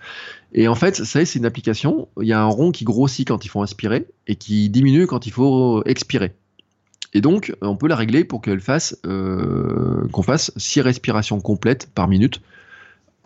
Et 0.53 0.69
en 0.69 0.75
fait, 0.75 0.95
ça 0.95 1.25
c'est 1.25 1.39
une 1.39 1.45
application. 1.45 2.07
Il 2.21 2.27
y 2.27 2.33
a 2.33 2.41
un 2.41 2.45
rond 2.45 2.71
qui 2.71 2.85
grossit 2.85 3.27
quand 3.27 3.43
il 3.43 3.49
faut 3.49 3.61
inspirer 3.61 4.07
et 4.27 4.35
qui 4.35 4.69
diminue 4.69 5.07
quand 5.07 5.25
il 5.25 5.31
faut 5.33 5.83
expirer. 5.85 6.33
Et 7.13 7.21
donc, 7.21 7.53
on 7.61 7.75
peut 7.75 7.87
la 7.87 7.95
régler 7.95 8.23
pour 8.23 8.41
qu'elle 8.41 8.61
fasse, 8.61 8.97
euh, 9.05 10.07
qu'on 10.11 10.23
fasse 10.23 10.51
6 10.55 10.81
respirations 10.81 11.41
complètes 11.41 11.89
par 11.93 12.07
minute, 12.07 12.41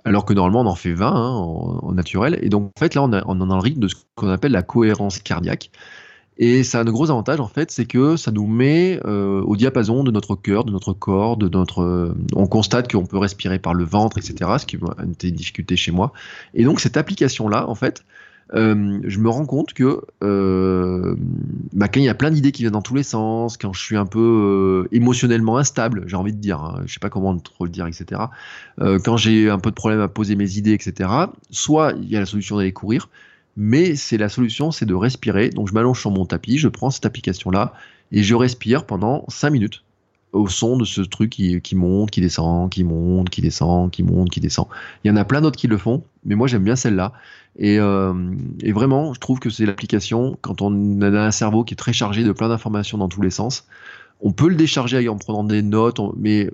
alors 0.06 0.26
que 0.26 0.34
normalement 0.34 0.62
on 0.62 0.66
en 0.66 0.76
fait 0.76 0.94
20 0.94 1.08
hein, 1.08 1.30
en, 1.30 1.92
naturel. 1.94 2.40
Et 2.42 2.50
donc, 2.50 2.72
en 2.76 2.80
fait, 2.80 2.96
là, 2.96 3.04
on, 3.04 3.12
en 3.12 3.50
a 3.50 3.56
le 3.56 3.62
rythme 3.62 3.82
de 3.82 3.88
ce 3.88 3.96
qu'on 4.16 4.30
appelle 4.30 4.52
la 4.52 4.64
cohérence 4.64 5.20
cardiaque. 5.20 5.70
Et 6.38 6.64
ça 6.64 6.80
a 6.80 6.82
un 6.82 6.86
gros 6.86 7.10
avantage, 7.10 7.40
en 7.40 7.48
fait, 7.48 7.72
c'est 7.72 7.86
que 7.86 8.18
ça 8.18 8.32
nous 8.32 8.46
met 8.46 9.00
euh, 9.06 9.42
au 9.42 9.56
diapason 9.56 10.04
de 10.04 10.12
notre 10.12 10.36
cœur, 10.36 10.66
de 10.66 10.72
notre 10.72 10.94
corps, 10.94 11.38
de 11.38 11.48
notre. 11.48 11.82
Euh, 11.82 12.14
on 12.34 12.48
constate 12.48 12.92
qu'on 12.92 13.06
peut 13.06 13.18
respirer 13.18 13.60
par 13.60 13.74
le 13.74 13.86
ventre, 13.86 14.18
etc., 14.18 14.52
ce 14.60 14.66
qui 14.66 14.78
était 15.10 15.30
une 15.30 15.36
difficulté 15.36 15.78
chez 15.78 15.92
moi. 15.92 16.12
Et 16.54 16.66
donc, 16.66 16.82
cette 16.82 16.98
application-là, 16.98 17.70
en 17.70 17.76
fait, 17.76 18.04
euh, 18.54 19.00
je 19.04 19.20
me 19.20 19.30
rends 19.30 19.46
compte 19.46 19.74
que 19.74 20.02
euh, 20.24 21.16
bah, 21.74 21.88
quand 21.88 22.00
il 22.00 22.06
y 22.06 22.10
a 22.10 22.14
plein 22.14 22.30
d'idées 22.30 22.52
qui 22.52 22.62
viennent 22.62 22.74
dans 22.74 22.82
tous 22.82 22.94
les 22.96 23.04
sens, 23.04 23.58
quand 23.58 23.74
je 23.74 23.82
suis 23.82 23.98
un 23.98 24.06
peu 24.06 24.86
euh, 24.86 24.96
émotionnellement 24.96 25.58
instable, 25.58 26.04
j'ai 26.06 26.16
envie 26.16 26.34
de 26.34 26.38
dire, 26.38 26.62
hein, 26.62 26.84
je 26.86 26.94
sais 26.94 27.00
pas 27.00 27.10
comment 27.10 27.36
trop 27.40 27.66
le 27.66 27.72
dire, 27.72 27.88
etc. 27.88 28.22
quand 29.04 29.18
j'ai 29.18 29.50
un 29.50 29.60
peu 29.60 29.72
de 29.72 29.76
problème 29.76 30.00
à 30.02 30.08
poser 30.08 30.36
mes 30.36 30.58
idées, 30.58 30.74
etc. 30.74 31.10
Soit 31.50 31.94
il 32.02 32.10
y 32.10 32.16
a 32.16 32.20
la 32.20 32.26
solution 32.26 32.58
d'aller 32.58 32.74
courir, 32.74 33.10
mais 33.56 33.96
c'est 33.96 34.18
la 34.18 34.30
solution, 34.30 34.72
c'est 34.72 34.86
de 34.86 34.94
respirer. 34.94 35.50
Donc 35.50 35.68
je 35.70 35.74
m'allonge 35.74 36.00
sur 36.00 36.12
mon 36.12 36.26
tapis, 36.26 36.58
je 36.58 36.68
prends 36.68 36.90
cette 36.90 37.06
application-là 37.06 37.74
et 38.12 38.24
je 38.24 38.36
respire 38.36 38.86
pendant 38.86 39.26
5 39.28 39.50
minutes 39.50 39.84
au 40.34 40.50
son 40.50 40.76
de 40.76 40.84
ce 40.84 41.02
truc 41.02 41.30
qui, 41.30 41.62
qui, 41.62 41.76
monte, 41.76 42.12
qui 42.12 42.20
descend, 42.20 42.70
qui 42.70 42.84
monte, 42.84 43.30
qui 43.30 43.42
descend, 43.42 43.90
qui 43.90 44.04
monte, 44.04 44.30
qui 44.30 44.42
descend. 44.42 44.68
Il 45.04 45.08
y 45.08 45.12
en 45.12 45.16
a 45.16 45.24
plein 45.24 45.40
d'autres 45.40 45.58
qui 45.58 45.68
le 45.68 45.78
font, 45.78 46.04
mais 46.26 46.36
moi 46.36 46.48
j'aime 46.48 46.64
bien 46.64 46.76
celle-là. 46.76 47.14
Et, 47.58 47.80
euh, 47.80 48.14
et, 48.60 48.74
vraiment, 48.74 49.14
je 49.14 49.20
trouve 49.22 49.40
que 49.40 49.50
c'est 49.50 49.66
l'application, 49.66 50.38
quand 50.42 50.62
on 50.62 51.02
a 51.02 51.08
un 51.08 51.32
cerveau 51.32 51.64
qui 51.64 51.74
est 51.74 51.78
très 51.78 51.94
chargé 51.94 52.26
de 52.26 52.34
plein 52.34 52.50
d'informations 52.50 52.98
dans 52.98 53.08
tous 53.08 53.22
les 53.22 53.30
sens, 53.30 53.66
on 54.20 54.34
peut 54.34 54.50
le 54.50 54.56
décharger 54.56 55.08
en 55.08 55.18
prenant 55.18 55.46
des 55.46 55.62
notes, 55.62 56.02
mais 56.18 56.50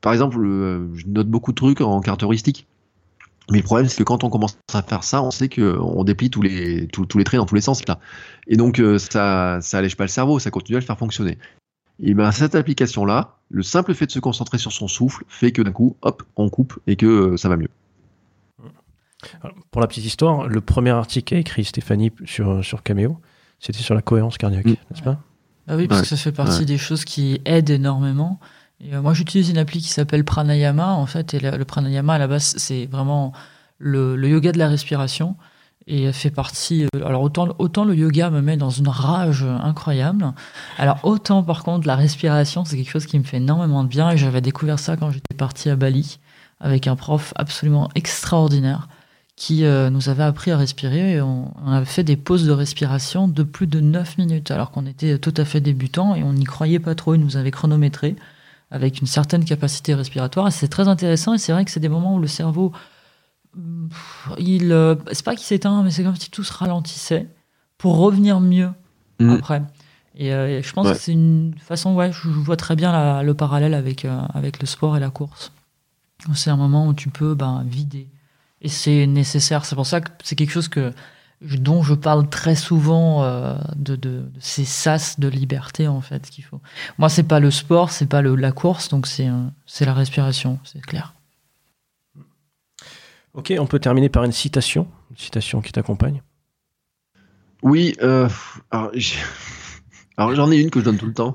par 0.00 0.14
exemple, 0.14 0.38
euh, 0.42 0.88
je 0.94 1.06
note 1.08 1.28
beaucoup 1.28 1.52
de 1.52 1.56
trucs 1.56 1.82
en 1.82 2.00
carte 2.00 2.22
heuristique. 2.22 2.66
Mais 3.50 3.58
le 3.58 3.64
problème, 3.64 3.88
c'est 3.88 3.98
que 3.98 4.04
quand 4.04 4.24
on 4.24 4.30
commence 4.30 4.56
à 4.72 4.82
faire 4.82 5.04
ça, 5.04 5.22
on 5.22 5.30
sait 5.30 5.48
qu'on 5.48 6.04
déplie 6.04 6.30
tous 6.30 6.42
les, 6.42 6.86
tous, 6.88 7.06
les 7.16 7.24
traits 7.24 7.38
dans 7.38 7.46
tous 7.46 7.54
les 7.54 7.60
sens. 7.60 7.86
Là. 7.86 7.98
Et 8.46 8.56
donc, 8.56 8.78
euh, 8.78 8.98
ça, 8.98 9.58
ça 9.60 9.78
allège 9.78 9.96
pas 9.96 10.04
le 10.04 10.08
cerveau, 10.08 10.38
ça 10.38 10.50
continue 10.50 10.76
à 10.76 10.80
le 10.80 10.86
faire 10.86 10.98
fonctionner. 10.98 11.38
Et 12.02 12.14
bien 12.14 12.32
cette 12.32 12.54
application-là, 12.54 13.36
le 13.50 13.62
simple 13.62 13.94
fait 13.94 14.06
de 14.06 14.12
se 14.12 14.20
concentrer 14.20 14.58
sur 14.58 14.72
son 14.72 14.88
souffle 14.88 15.24
fait 15.28 15.52
que 15.52 15.60
d'un 15.62 15.72
coup, 15.72 15.96
hop, 16.02 16.22
on 16.36 16.48
coupe 16.48 16.78
et 16.86 16.96
que 16.96 17.06
euh, 17.06 17.36
ça 17.36 17.48
va 17.48 17.56
mieux. 17.56 17.68
pour 19.70 19.80
la 19.80 19.86
petite 19.86 20.06
histoire, 20.06 20.48
le 20.48 20.60
premier 20.60 20.90
article 20.90 21.34
qu'a 21.34 21.38
écrit 21.38 21.64
Stéphanie 21.64 22.10
sur, 22.24 22.64
sur 22.64 22.82
Cameo, 22.82 23.20
c'était 23.58 23.80
sur 23.80 23.94
la 23.94 24.00
cohérence 24.00 24.38
cardiaque, 24.38 24.64
mm. 24.64 24.76
n'est-ce 24.90 25.02
pas? 25.02 25.20
Ah 25.68 25.76
Oui, 25.76 25.86
parce 25.86 26.00
que 26.00 26.08
ça 26.08 26.16
fait 26.16 26.32
partie 26.32 26.64
des 26.64 26.78
choses 26.78 27.04
qui 27.04 27.40
aident 27.44 27.70
énormément. 27.70 28.40
Euh, 28.84 29.02
moi, 29.02 29.14
j'utilise 29.14 29.50
une 29.50 29.58
appli 29.58 29.80
qui 29.80 29.88
s'appelle 29.88 30.24
Pranayama, 30.24 30.94
en 30.94 31.06
fait, 31.06 31.34
et 31.34 31.40
le, 31.40 31.64
Pranayama, 31.64 32.14
à 32.14 32.18
la 32.18 32.26
base, 32.26 32.54
c'est 32.56 32.86
vraiment 32.86 33.32
le, 33.78 34.16
yoga 34.28 34.52
de 34.52 34.58
la 34.58 34.68
respiration 34.68 35.36
et 35.86 36.12
fait 36.12 36.30
partie. 36.30 36.84
Euh, 36.84 37.06
alors 37.06 37.22
autant, 37.22 37.48
autant 37.58 37.84
le 37.84 37.94
yoga 37.94 38.30
me 38.30 38.40
met 38.40 38.56
dans 38.56 38.70
une 38.70 38.88
rage 38.88 39.42
incroyable. 39.42 40.32
Alors 40.78 41.00
autant 41.02 41.42
par 41.42 41.64
contre 41.64 41.86
la 41.86 41.96
respiration, 41.96 42.64
c'est 42.64 42.76
quelque 42.76 42.90
chose 42.90 43.06
qui 43.06 43.18
me 43.18 43.24
fait 43.24 43.38
énormément 43.38 43.82
de 43.82 43.88
bien 43.88 44.10
et 44.10 44.16
j'avais 44.16 44.42
découvert 44.42 44.78
ça 44.78 44.96
quand 44.96 45.10
j'étais 45.10 45.34
parti 45.36 45.70
à 45.70 45.76
Bali 45.76 46.18
avec 46.60 46.86
un 46.86 46.96
prof 46.96 47.32
absolument 47.36 47.88
extraordinaire 47.94 48.88
qui 49.34 49.64
euh, 49.64 49.88
nous 49.88 50.10
avait 50.10 50.22
appris 50.22 50.50
à 50.50 50.58
respirer 50.58 51.14
et 51.14 51.20
on, 51.22 51.50
avait 51.66 51.86
fait 51.86 52.04
des 52.04 52.18
pauses 52.18 52.46
de 52.46 52.52
respiration 52.52 53.26
de 53.26 53.42
plus 53.42 53.66
de 53.66 53.80
9 53.80 54.18
minutes 54.18 54.50
alors 54.50 54.70
qu'on 54.70 54.84
était 54.84 55.18
tout 55.18 55.32
à 55.34 55.46
fait 55.46 55.62
débutant 55.62 56.14
et 56.14 56.22
on 56.22 56.34
n'y 56.34 56.44
croyait 56.44 56.78
pas 56.78 56.94
trop, 56.94 57.14
il 57.14 57.22
nous 57.22 57.38
avait 57.38 57.50
chronométré 57.50 58.16
avec 58.70 59.00
une 59.00 59.06
certaine 59.06 59.44
capacité 59.44 59.94
respiratoire 59.94 60.48
et 60.48 60.50
c'est 60.50 60.68
très 60.68 60.88
intéressant 60.88 61.34
et 61.34 61.38
c'est 61.38 61.52
vrai 61.52 61.64
que 61.64 61.70
c'est 61.70 61.80
des 61.80 61.88
moments 61.88 62.14
où 62.14 62.20
le 62.20 62.28
cerveau 62.28 62.72
il, 64.38 64.72
euh, 64.72 64.94
c'est 65.12 65.24
pas 65.24 65.34
qu'il 65.34 65.44
s'éteint, 65.44 65.82
mais 65.82 65.90
c'est 65.90 66.04
comme 66.04 66.16
si 66.16 66.30
tout 66.30 66.44
se 66.44 66.52
ralentissait 66.52 67.28
pour 67.78 67.96
revenir 67.98 68.40
mieux 68.40 68.70
mm. 69.18 69.30
après. 69.30 69.62
Euh, 70.20 70.58
et, 70.58 70.62
je 70.62 70.72
pense 70.72 70.88
que 70.88 70.94
c'est 70.94 71.12
une 71.12 71.54
façon, 71.58 71.94
ouais, 71.94 72.12
je 72.12 72.28
vois 72.28 72.56
très 72.56 72.76
bien 72.76 73.22
le 73.22 73.34
parallèle 73.34 73.74
avec, 73.74 74.04
euh, 74.04 74.20
avec 74.34 74.60
le 74.60 74.66
sport 74.66 74.96
et 74.96 75.00
la 75.00 75.10
course. 75.10 75.52
C'est 76.34 76.50
un 76.50 76.56
moment 76.56 76.86
où 76.86 76.94
tu 76.94 77.08
peux 77.08 77.34
ben, 77.34 77.64
vider. 77.66 78.08
Et 78.60 78.68
c'est 78.68 79.06
nécessaire. 79.06 79.64
C'est 79.64 79.74
pour 79.74 79.86
ça 79.86 80.02
que 80.02 80.10
c'est 80.22 80.36
quelque 80.36 80.50
chose 80.50 80.68
que, 80.68 80.92
dont 81.40 81.82
je 81.82 81.94
parle 81.94 82.28
très 82.28 82.54
souvent 82.54 83.24
de, 83.76 83.96
de, 83.96 84.30
ces 84.40 84.64
sas 84.64 85.18
de 85.18 85.28
liberté, 85.28 85.88
en 85.88 86.00
fait, 86.00 86.28
qu'il 86.28 86.44
faut. 86.44 86.60
Moi, 86.98 87.08
c'est 87.08 87.22
pas 87.22 87.40
le 87.40 87.50
sport, 87.50 87.90
c'est 87.90 88.06
pas 88.06 88.20
le, 88.20 88.36
la 88.36 88.52
course, 88.52 88.88
donc 88.88 89.06
c'est, 89.06 89.28
c'est 89.66 89.84
la 89.84 89.94
respiration, 89.94 90.58
c'est 90.64 90.82
clair. 90.82 91.14
Ok, 93.34 93.52
on 93.58 93.66
peut 93.66 93.78
terminer 93.78 94.08
par 94.08 94.24
une 94.24 94.32
citation, 94.32 94.88
une 95.10 95.16
citation 95.16 95.60
qui 95.60 95.72
t'accompagne. 95.72 96.22
Oui, 97.62 97.94
euh, 98.02 98.28
alors, 98.70 100.34
j'en 100.34 100.50
ai 100.50 100.56
une 100.56 100.70
que 100.70 100.80
je 100.80 100.84
donne 100.84 100.98
tout 100.98 101.06
le 101.06 101.14
temps. 101.14 101.34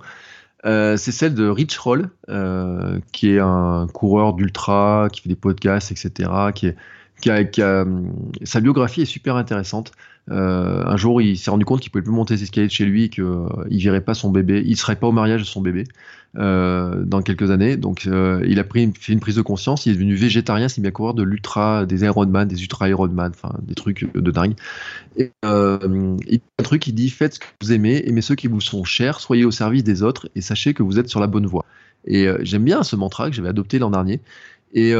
Euh, 0.65 0.98
c'est 0.98 1.11
celle 1.11 1.36
de 1.36 1.48
Rich 1.48 1.77
Roll, 1.77 2.10
euh, 2.30 2.99
qui 3.11 3.32
est 3.32 3.40
un 3.40 3.88
coureur 3.94 4.34
d'ultra, 4.34 5.07
qui 5.11 5.22
fait 5.22 5.30
des 5.30 5.36
podcasts, 5.36 5.91
etc. 5.91 6.30
Qui, 6.53 6.68
est, 6.68 6.76
qui 7.22 7.30
a, 7.30 7.86
sa 8.44 8.62
biographie 8.62 9.02
est 9.02 9.06
super 9.06 9.36
intéressante. 9.36 9.92
Euh, 10.32 10.84
un 10.84 10.98
jour, 10.98 11.22
il 11.22 11.38
s'est 11.38 11.52
rendu 11.52 11.66
compte 11.66 11.82
qu'il 11.82 11.92
pouvait 11.92 12.04
plus 12.04 12.12
monter 12.12 12.36
les 12.36 12.44
escaliers 12.44 12.68
de 12.68 12.72
chez 12.72 12.86
lui, 12.86 13.10
qu'il 13.10 13.24
euh, 13.24 13.48
ne 13.70 13.80
verrait 13.80 14.02
pas 14.02 14.16
son 14.16 14.32
bébé, 14.32 14.64
il 14.66 14.76
serait 14.76 14.96
pas 14.96 15.08
au 15.08 15.12
mariage 15.12 15.42
de 15.42 15.46
son 15.46 15.62
bébé 15.62 15.84
euh, 16.38 17.04
dans 17.06 17.22
quelques 17.22 17.52
années. 17.52 17.78
Donc, 17.78 18.06
il 18.06 18.60
a 18.60 18.64
pris 18.64 18.92
fait 19.00 19.14
une 19.14 19.20
prise 19.20 19.36
de 19.36 19.42
conscience. 19.42 19.86
Il 19.86 19.92
est 19.92 19.96
devenu 19.96 20.16
végétarien, 20.16 20.68
s'est 20.68 20.82
mis 20.82 20.88
à 20.88 20.92
courir 20.92 21.14
de 21.14 21.24
l'ultra, 21.24 21.86
des 21.86 22.04
Ironman, 22.04 22.48
des 22.48 22.62
ultra 22.62 22.90
Ironman, 22.90 23.32
enfin 23.34 23.56
des 23.62 23.76
trucs 23.76 24.12
de 24.14 24.32
dingue. 24.32 24.56
Et 25.18 25.32
il 25.44 26.40
un 26.60 26.64
truc, 26.64 26.88
il 26.88 26.94
dit 26.94 27.10
faites 27.10 27.36
ce 27.36 27.40
que 27.40 27.46
vous 27.62 27.72
aimez, 27.72 28.08
aimez 28.08 28.22
ceux 28.22 28.36
qui 28.36 28.48
vous 28.48 28.62
sont 28.62 28.84
chers, 28.84 29.20
soyez 29.20 29.46
au 29.46 29.52
service 29.52 29.84
des 29.84 30.02
autres 30.04 30.30
et 30.36 30.42
sachez 30.42 30.74
que 30.74 30.84
vous 30.84 31.00
êtes 31.00 31.10
sur 31.10 31.20
la 31.20 31.28
bonne 31.28 31.46
voie. 31.46 31.66
Et 32.08 32.28
j'aime 32.42 32.64
bien 32.64 32.84
ce 32.84 32.96
mantra 32.96 33.30
que 33.30 33.36
j'avais 33.36 33.50
adopté 33.50 33.80
l'an 33.80 33.90
dernier. 33.90 34.22
Et 34.76 34.93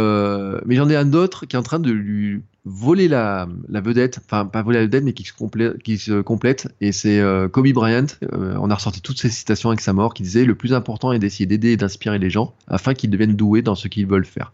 mais 0.66 0.76
j'en 0.76 0.90
ai 0.90 0.96
un 0.96 1.14
autre 1.14 1.46
qui 1.46 1.56
est 1.56 1.60
en 1.60 1.64
train 1.64 1.80
de 1.80 1.92
lui 1.92 2.42
voler 2.66 3.08
la, 3.08 3.48
la, 3.70 3.80
vedette, 3.80 4.20
enfin 4.26 4.46
pas 4.46 4.64
voler 4.64 4.80
la 4.80 4.86
vedette, 4.86 5.04
mais 5.04 5.14
qui 5.14 5.24
se 5.24 6.22
complète, 6.22 6.68
et 6.82 6.92
c'est 6.92 7.20
euh, 7.20 7.48
Kobe 7.48 7.72
Bryant. 7.72 8.08
Euh, 8.34 8.58
on 8.60 8.70
a 8.72 8.76
ressorti 8.76 9.02
toutes 9.02 9.20
ces 9.20 9.30
citations 9.30 9.70
avec 9.70 9.82
sa 9.82 9.94
mort, 9.94 10.14
qui 10.14 10.24
disait 10.24 10.46
le 10.46 10.56
plus 10.56 10.74
important 10.74 11.14
est 11.14 11.20
d'essayer 11.20 11.46
d'aider 11.46 11.72
et 11.72 11.78
d'inspirer 11.78 12.18
les 12.18 12.32
gens 12.32 12.56
afin 12.68 12.96
qu'ils 12.96 13.12
deviennent 13.12 13.36
doués 13.36 13.62
dans 13.62 13.76
ce 13.76 13.88
qu'ils 13.88 14.08
veulent 14.08 14.26
faire. 14.26 14.52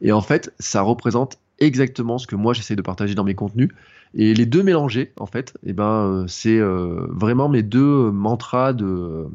Et 0.00 0.12
en 0.12 0.22
fait, 0.22 0.52
ça 0.58 0.80
représente 0.80 1.38
exactement 1.58 2.18
ce 2.18 2.26
que 2.26 2.34
moi 2.34 2.54
j'essaie 2.54 2.74
de 2.74 2.82
partager 2.82 3.14
dans 3.14 3.24
mes 3.24 3.34
contenus. 3.34 3.68
Et 4.14 4.34
les 4.34 4.46
deux 4.46 4.62
mélangés, 4.62 5.12
en 5.18 5.26
fait, 5.26 5.54
eh 5.64 5.72
ben, 5.72 5.84
euh, 5.84 6.24
c'est 6.26 6.58
vraiment 6.58 7.48
mes 7.48 7.62
deux 7.62 8.10
mantras 8.10 8.72
de 8.72 9.28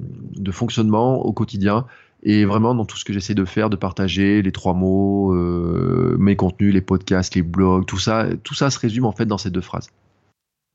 fonctionnement 0.51 1.23
au 1.23 1.33
quotidien 1.33 1.85
et 2.23 2.45
vraiment, 2.45 2.73
dans 2.73 2.85
tout 2.85 2.97
ce 2.97 3.05
que 3.05 3.13
j'essaie 3.13 3.35
de 3.35 3.45
faire, 3.45 3.69
de 3.69 3.75
partager 3.75 4.41
les 4.41 4.51
trois 4.51 4.73
mots, 4.73 5.33
euh, 5.33 6.15
mes 6.19 6.35
contenus, 6.35 6.73
les 6.73 6.81
podcasts, 6.81 7.35
les 7.35 7.43
blogs, 7.43 7.85
tout 7.85 7.99
ça, 7.99 8.27
tout 8.43 8.55
ça 8.55 8.69
se 8.69 8.79
résume 8.79 9.05
en 9.05 9.11
fait 9.11 9.25
dans 9.25 9.37
ces 9.37 9.51
deux 9.51 9.61
phrases. 9.61 9.89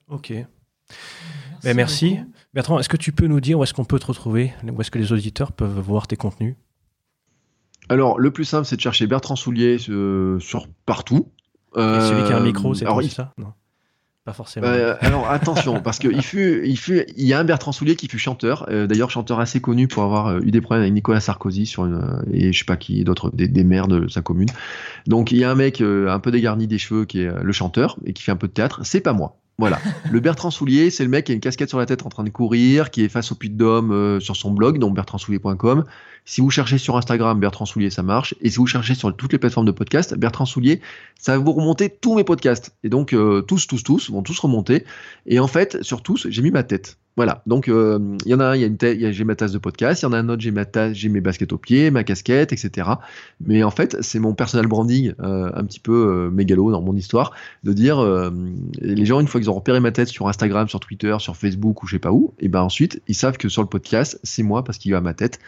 Ok. 0.09 0.31
Merci. 0.31 0.47
Ben, 1.65 1.77
merci. 1.77 2.19
Bertrand, 2.55 2.79
est-ce 2.79 2.89
que 2.89 2.97
tu 2.97 3.13
peux 3.13 3.27
nous 3.27 3.41
dire 3.41 3.59
où 3.59 3.65
est-ce 3.65 3.75
qu'on 3.75 3.85
peut 3.85 3.99
te 3.99 4.07
retrouver 4.07 4.53
Où 4.65 4.81
est-ce 4.81 4.91
que 4.91 4.99
les 4.99 5.13
auditeurs 5.13 5.53
peuvent 5.53 5.81
voir 5.81 6.07
tes 6.07 6.17
contenus? 6.17 6.55
Alors, 7.89 8.19
le 8.19 8.31
plus 8.31 8.45
simple, 8.45 8.67
c'est 8.67 8.77
de 8.77 8.81
chercher 8.81 9.07
Bertrand 9.07 9.37
Soulier 9.37 9.79
euh, 9.89 10.39
sur 10.39 10.69
partout. 10.87 11.29
celui 11.75 12.25
qui 12.27 12.33
a 12.33 12.37
un 12.37 12.45
micro, 12.45 12.75
c'est 12.75 12.87
euh, 12.87 13.03
ça? 13.09 13.33
Non 13.37 13.53
Pas 14.25 14.33
forcément. 14.33 14.69
Euh, 14.69 14.95
alors 15.01 15.29
attention, 15.29 15.81
parce 15.81 15.99
qu'il 15.99 16.23
fut, 16.23 16.63
il 16.65 16.79
fut, 16.79 17.05
il 17.17 17.27
y 17.27 17.33
a 17.33 17.41
un 17.41 17.45
Bertrand 17.45 17.73
Soulier 17.73 17.97
qui 17.97 18.07
fut 18.07 18.21
chanteur, 18.21 18.67
euh, 18.71 18.87
d'ailleurs 18.87 19.11
chanteur 19.11 19.41
assez 19.41 19.61
connu 19.61 19.89
pour 19.89 20.05
avoir 20.05 20.29
euh, 20.29 20.41
eu 20.45 20.53
des 20.53 20.61
problèmes 20.61 20.83
avec 20.83 20.95
Nicolas 20.95 21.19
Sarkozy 21.19 21.67
sur 21.67 21.87
une, 21.87 22.23
et 22.33 22.53
je 22.53 22.59
sais 22.61 22.65
pas 22.65 22.77
qui 22.77 23.03
d'autres, 23.03 23.31
des, 23.35 23.49
des, 23.49 23.65
maires 23.65 23.89
de 23.89 24.07
sa 24.07 24.23
commune. 24.23 24.49
Donc 25.09 25.33
il 25.33 25.39
y 25.39 25.45
a 25.45 25.51
un 25.51 25.57
mec 25.57 25.81
un 25.81 26.21
peu 26.21 26.31
dégarni 26.31 26.69
des 26.69 26.79
cheveux 26.79 27.05
qui 27.05 27.23
est 27.23 27.33
le 27.43 27.53
chanteur 27.53 27.97
et 28.05 28.13
qui 28.13 28.23
fait 28.23 28.31
un 28.31 28.37
peu 28.37 28.47
de 28.47 28.53
théâtre. 28.53 28.83
C'est 28.85 29.01
pas 29.01 29.13
moi. 29.13 29.42
Voilà. 29.63 29.79
Le 30.11 30.19
Bertrand 30.19 30.51
Soulier, 30.51 30.91
c'est 30.91 31.05
le 31.05 31.09
mec 31.09 31.27
qui 31.27 31.31
a 31.31 31.37
une 31.37 31.41
casquette 31.41 31.69
sur 31.69 31.79
la 31.79 31.87
tête 31.87 32.05
en 32.05 32.09
train 32.09 32.25
de 32.25 32.31
courir, 32.31 32.91
qui 32.91 33.05
est 33.05 33.09
face 33.09 33.31
au 33.31 33.37
puits 33.37 33.49
de 33.49 33.55
Dôme 33.55 33.93
euh, 33.93 34.19
sur 34.19 34.35
son 34.35 34.51
blog, 34.51 34.81
donc 34.81 34.93
bertrandsoulier.com. 34.93 35.85
Si 36.25 36.41
vous 36.41 36.51
cherchez 36.51 36.79
sur 36.79 36.97
Instagram, 36.97 37.39
Bertrand 37.39 37.65
Soulier, 37.65 37.89
ça 37.89 38.03
marche. 38.03 38.35
Et 38.41 38.51
si 38.51 38.57
vous 38.57 38.67
cherchez 38.67 38.97
sur 38.97 39.15
toutes 39.17 39.33
les 39.33 39.39
plateformes 39.39 39.67
de 39.67 39.71
podcast, 39.71 40.17
Bertrand 40.17 40.47
Soulier, 40.47 40.81
ça 41.17 41.39
va 41.39 41.45
vous 41.45 41.53
remonter 41.53 41.91
tous 41.91 42.17
mes 42.17 42.25
podcasts. 42.25 42.75
Et 42.83 42.89
donc, 42.89 43.13
euh, 43.13 43.41
tous, 43.43 43.69
tous, 43.69 43.85
tous 43.85 44.11
vont 44.11 44.25
tous 44.25 44.37
remonter. 44.41 44.85
Et 45.27 45.39
en 45.39 45.47
fait, 45.47 45.81
sur 45.85 46.03
tous, 46.03 46.27
j'ai 46.29 46.43
mis 46.43 46.51
ma 46.51 46.65
tête. 46.65 46.99
Voilà. 47.17 47.43
Donc, 47.47 47.69
euh, 47.69 48.17
il 48.25 48.31
y 48.31 48.35
en 48.35 48.41
a 48.41 48.47
un, 48.47 48.57
y 48.57 48.65
a 48.65 48.67
une 48.67 48.79
tête, 48.79 48.99
j'ai 48.99 49.25
ma 49.25 49.35
tasse 49.35 49.53
de 49.53 49.59
podcast. 49.59 50.01
Il 50.03 50.07
y 50.07 50.09
en 50.09 50.13
a 50.13 50.19
un 50.19 50.29
autre, 50.31 50.41
j'ai 50.41 50.51
ma 50.51 50.65
tasse, 50.65 50.95
j'ai 50.95 51.11
mes 51.11 51.21
baskets 51.21 51.53
aux 51.53 51.59
pieds, 51.59 51.91
ma 51.91 52.05
casquette, 52.05 52.53
etc. 52.53 52.89
Mais 53.45 53.63
en 53.63 53.71
fait, 53.71 53.99
c'est 54.01 54.19
mon 54.19 54.35
personal 54.35 54.67
branding, 54.67 55.13
euh, 55.21 55.51
un 55.55 55.65
petit 55.65 55.81
peu 55.81 55.93
euh, 55.93 56.31
mégalo 56.31 56.71
dans 56.71 56.81
mon 56.81 56.97
histoire, 56.97 57.33
de 57.65 57.73
dire, 57.73 58.03
les 58.81 59.05
gens, 59.05 59.21
une 59.21 59.27
fois 59.27 59.41
qu'ils 59.41 59.51
ont 59.51 59.55
repéré 59.55 59.81
ma 59.81 59.93
tête 59.93 60.09
sur 60.09 60.29
Instagram, 60.29 60.69
sur 60.69 60.81
Twitter, 60.81 61.15
sur 61.19 61.37
Facebook 61.37 61.83
ou 61.83 61.87
je 61.87 61.97
sais 61.97 62.01
pas 62.01 62.13
où, 62.13 62.33
et 62.39 62.49
ben 62.49 62.63
ensuite, 62.63 63.03
ils 63.09 63.15
savent 63.15 63.37
que 63.37 63.49
sur 63.49 63.63
le 63.63 63.69
podcast, 63.69 64.19
c'est 64.23 64.43
moi 64.43 64.65
parce 64.65 64.79
qu'il 64.79 64.93
y 64.93 64.95
a 64.95 65.01
ma 65.01 65.15
tête. 65.15 65.39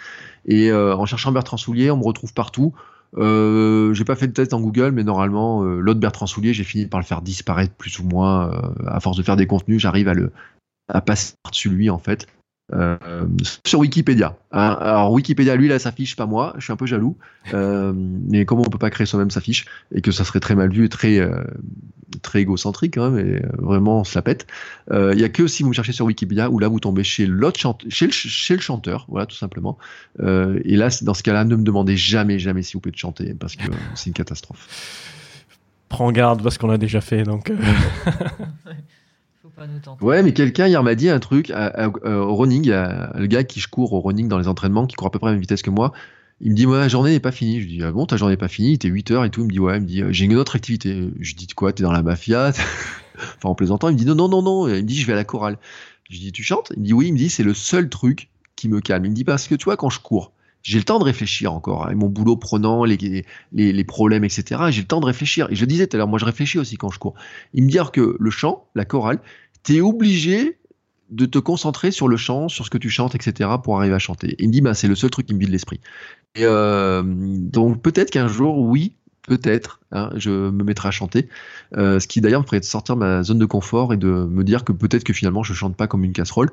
Et 0.47 0.73
en 0.73 1.07
cherchant 1.07 1.33
Bertrand 1.33 1.57
Soulier, 1.57 1.91
on 1.91 1.97
me 1.97 2.05
retrouve 2.05 2.35
partout. 2.35 2.75
Euh, 3.17 3.95
j'ai 3.95 4.05
pas 4.05 4.17
fait 4.17 4.27
de 4.27 4.33
test 4.33 4.53
en 4.55 4.61
Google, 4.61 4.91
mais 4.91 5.05
normalement, 5.05 5.63
l'autre 5.63 6.01
Bertrand 6.01 6.27
Soulier, 6.27 6.53
j'ai 6.53 6.65
fini 6.65 6.87
par 6.87 7.01
le 7.01 7.07
faire 7.07 7.23
disparaître 7.23 7.73
plus 7.75 7.99
ou 8.01 8.05
moins. 8.05 8.51
à 8.87 9.01
force 9.01 9.17
de 9.17 9.23
faire 9.23 9.37
des 9.37 9.47
contenus, 9.47 9.81
j'arrive 9.81 10.09
à 10.09 10.15
le, 10.15 10.33
à 10.89 11.01
passer 11.01 11.35
par-dessus 11.43 11.71
lui 11.71 11.91
en 11.91 11.99
fait. 11.99 12.27
Euh, 12.73 12.97
sur 13.67 13.81
Wikipédia. 13.81 14.39
Hein. 14.51 14.77
Alors 14.81 15.13
Wikipédia, 15.13 15.55
lui, 15.55 15.69
là, 15.69 15.79
s'affiche 15.79 16.17
pas 16.17 16.25
moi. 16.25 16.55
Je 16.57 16.65
suis 16.65 16.73
un 16.73 16.77
peu 16.77 16.87
jaloux. 16.87 17.17
Euh, 17.53 17.93
mais 18.31 18.47
comment 18.47 18.63
on 18.67 18.71
peut 18.71 18.79
pas 18.79 18.91
créer 18.91 19.07
soi-même 19.07 19.31
sa 19.31 19.41
fiche 19.41 19.67
et 19.95 20.01
que 20.01 20.11
ça 20.11 20.25
serait 20.25 20.41
très 20.41 20.55
mal 20.55 20.73
vu 20.73 20.87
et 20.87 20.89
très 20.89 21.19
euh, 21.19 21.45
très 22.23 22.41
égocentrique, 22.41 22.97
hein, 22.97 23.11
mais 23.11 23.43
vraiment 23.59 24.01
on 24.01 24.05
se 24.05 24.17
la 24.17 24.23
pète. 24.23 24.47
Il 24.91 25.19
y 25.19 25.25
a 25.25 25.29
que 25.29 25.47
si 25.47 25.63
vous 25.63 25.73
cherchez 25.73 25.93
sur 25.93 26.07
Wikipédia 26.07 26.49
où 26.49 26.59
là 26.59 26.69
vous 26.69 26.81
tombez 26.81 27.05
chez 27.05 27.27
l'autre 27.27 27.61
chez 27.89 28.07
le, 28.07 28.13
chez 28.13 28.55
le 28.55 28.61
chanteur, 28.61 29.07
voilà 29.09 29.27
tout 29.27 29.37
simplement. 29.37 29.77
et 30.21 30.77
là, 30.77 30.89
dans 31.03 31.15
ce 31.15 31.23
cas-là, 31.23 31.45
ne 31.45 31.57
me 31.57 31.65
demandez 31.65 31.97
jamais, 31.97 32.39
jamais 32.39 32.63
s'il 32.63 32.81
vous 32.83 32.91
de 32.91 32.97
chanter 32.97 33.35
parce 33.35 33.57
que 33.57 33.65
c'est 33.95 34.07
une 34.07 34.15
catastrophe. 34.15 34.69
Prends 35.89 36.13
garde 36.13 36.43
parce 36.43 36.57
qu'on 36.57 36.69
l'a 36.69 36.79
déjà 36.79 37.01
fait, 37.01 37.25
donc. 37.25 37.53
Ouais, 40.01 40.23
mais 40.23 40.33
quelqu'un 40.33 40.67
hier 40.67 40.83
m'a 40.83 40.95
dit 40.95 41.09
un 41.09 41.21
truc 41.21 41.53
au 42.05 42.35
running, 42.35 42.71
le 42.71 43.27
gars 43.27 43.45
qui 43.45 43.61
je 43.61 43.69
cours 43.69 43.93
au 43.93 44.01
running 44.01 44.29
dans 44.29 44.39
les 44.39 44.49
entraînements, 44.49 44.87
qui 44.87 44.97
court 44.97 45.09
à 45.09 45.11
peu 45.11 45.19
près 45.19 45.29
à 45.29 45.31
la 45.31 45.35
même 45.35 45.41
vitesse 45.41 45.63
que 45.63 45.71
moi. 45.71 45.93
Il 46.41 46.51
me 46.51 46.57
dit, 46.57 46.67
moi, 46.67 46.79
la 46.79 46.89
journée 46.89 47.13
n'est 47.13 47.21
pas 47.21 47.33
finie. 47.33 47.61
Je 47.61 47.67
lui 47.67 47.77
dis, 47.79 47.83
ah 47.83 47.93
bon, 47.93 48.07
ta 48.07 48.17
journée 48.17 48.33
n'est 48.33 48.39
pas 48.39 48.49
finie, 48.49 48.71
il 48.71 48.75
était 48.75 48.89
8 48.89 49.11
heures 49.13 49.25
et 49.25 49.31
tout. 49.31 49.43
Il 49.43 49.47
me 49.47 49.53
dit, 49.53 49.61
ouais, 49.61 49.77
il 49.77 49.83
me 49.83 49.87
dit, 49.87 50.03
j'ai 50.11 50.25
une 50.25 50.37
autre 50.37 50.57
activité. 50.57 51.09
Je 51.21 51.35
dis, 51.35 51.47
quoi, 51.47 51.73
t'es 51.73 51.83
dans 51.83 51.93
la 51.93 52.03
mafia? 52.03 52.53
En 53.45 53.55
plaisantant, 53.55 53.89
il 53.91 53.93
me 53.93 53.99
dit, 53.99 54.05
non, 54.05 54.17
non, 54.17 54.29
non, 54.29 54.43
non. 54.43 54.67
Il 54.69 54.75
me 54.75 54.83
dit, 54.83 54.97
je 54.97 55.07
vais 55.07 55.13
à 55.13 55.17
la 55.17 55.25
chorale. 55.25 55.57
Je 56.11 56.15
lui 56.15 56.21
dis, 56.21 56.33
tu 56.33 56.43
chantes? 56.43 56.73
Il 56.75 56.81
me 56.81 56.85
dit, 56.87 56.93
oui. 56.93 57.07
Il 57.07 57.13
me 57.13 57.19
dit, 57.19 57.31
c'est 57.31 57.45
le 57.45 57.55
seul 57.55 57.89
truc 57.89 58.29
qui 58.57 58.69
me 58.69 58.81
calme. 58.81 59.05
Il 59.05 59.11
me 59.11 59.15
dit, 59.15 59.23
parce 59.23 59.47
que 59.47 59.55
tu 59.55 59.65
vois, 59.65 59.77
quand 59.77 59.89
je 59.89 60.01
cours, 60.01 60.33
j'ai 60.65 60.79
le 60.79 60.85
temps 60.85 60.99
de 60.99 61.05
réfléchir 61.05 61.53
encore. 61.53 61.87
Hein, 61.87 61.95
mon 61.95 62.09
boulot 62.09 62.37
prenant 62.37 62.85
les, 62.85 63.85
problèmes, 63.87 64.25
etc. 64.25 64.63
J'ai 64.71 64.81
le 64.81 64.89
temps 64.89 65.01
de 65.01 65.07
réfléchir. 65.07 65.47
Et 65.51 65.55
je 65.55 65.65
disais 65.65 65.87
tout 65.87 65.97
à 65.97 65.99
l'heure, 65.99 66.09
moi, 66.09 66.19
je 66.19 66.25
réfléchis 66.25 66.59
aussi 66.59 66.77
quand 66.77 66.91
je 66.91 66.99
cours. 66.99 67.15
Il 67.53 67.63
me 67.63 67.69
dit 67.69 67.79
que 67.93 68.17
le 68.19 68.31
chant, 68.31 68.67
la 68.75 68.85
chorale, 68.85 69.21
tu 69.65 69.77
es 69.77 69.81
obligé 69.81 70.59
de 71.11 71.27
te 71.27 71.39
concentrer 71.39 71.91
sur 71.91 72.09
le 72.09 72.17
chant, 72.17 72.49
sur 72.49 72.65
ce 72.65 72.71
que 72.71 72.79
tu 72.79 72.91
chantes, 72.91 73.15
etc., 73.15 73.51
pour 73.63 73.79
arriver 73.79 73.95
à 73.95 73.99
chanter. 73.99 74.37
il 74.39 74.49
me 74.49 74.53
dit, 74.53 74.61
bah, 74.61 74.75
c'est 74.75 74.89
le 74.89 74.95
seul 74.95 75.11
truc 75.11 75.27
qui 75.27 75.35
me 75.35 75.39
vide 75.39 75.51
l'esprit. 75.51 75.81
Et 76.35 76.45
euh, 76.45 77.03
donc 77.05 77.83
peut-être 77.83 78.11
qu'un 78.11 78.27
jour, 78.27 78.59
oui, 78.59 78.97
peut-être, 79.27 79.81
hein, 79.93 80.11
je 80.17 80.31
me 80.31 80.65
mettrai 80.65 80.89
à 80.89 80.91
chanter. 80.91 81.29
Euh, 81.77 82.01
ce 82.01 82.07
qui 82.07 82.21
d'ailleurs 82.21 82.43
me 82.43 82.47
ferait 82.47 82.63
sortir 82.63 82.97
de 82.97 83.01
ma 83.01 83.23
zone 83.23 83.39
de 83.39 83.45
confort 83.47 83.93
et 83.93 83.97
de 83.97 84.09
me 84.09 84.45
dire 84.45 84.65
que 84.65 84.73
peut-être 84.73 85.05
que 85.05 85.13
finalement 85.13 85.43
je 85.43 85.55
chante 85.55 85.77
pas 85.77 85.87
comme 85.87 86.05
une 86.05 86.13
casserole. 86.13 86.51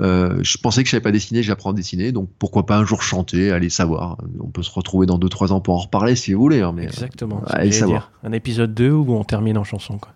Euh, 0.00 0.38
je 0.42 0.58
pensais 0.58 0.82
que 0.82 0.88
je 0.88 0.92
savais 0.92 1.02
pas 1.02 1.12
dessiner, 1.12 1.42
j'apprends 1.42 1.70
à 1.70 1.74
dessiner, 1.74 2.12
donc 2.12 2.28
pourquoi 2.38 2.66
pas 2.66 2.76
un 2.76 2.84
jour 2.84 3.02
chanter, 3.02 3.50
aller 3.50 3.70
savoir. 3.70 4.18
On 4.40 4.48
peut 4.48 4.62
se 4.62 4.70
retrouver 4.70 5.06
dans 5.06 5.18
2-3 5.18 5.52
ans 5.52 5.60
pour 5.60 5.74
en 5.74 5.78
reparler 5.78 6.16
si 6.16 6.32
vous 6.32 6.40
voulez. 6.40 6.60
Hein, 6.60 6.72
mais, 6.74 6.84
Exactement. 6.84 7.42
allez 7.46 7.72
savoir. 7.72 8.10
Un 8.22 8.32
épisode 8.32 8.74
2 8.74 8.90
où 8.90 9.14
on 9.14 9.24
termine 9.24 9.56
en 9.56 9.64
chanson. 9.64 9.98
Quoi. 9.98 10.12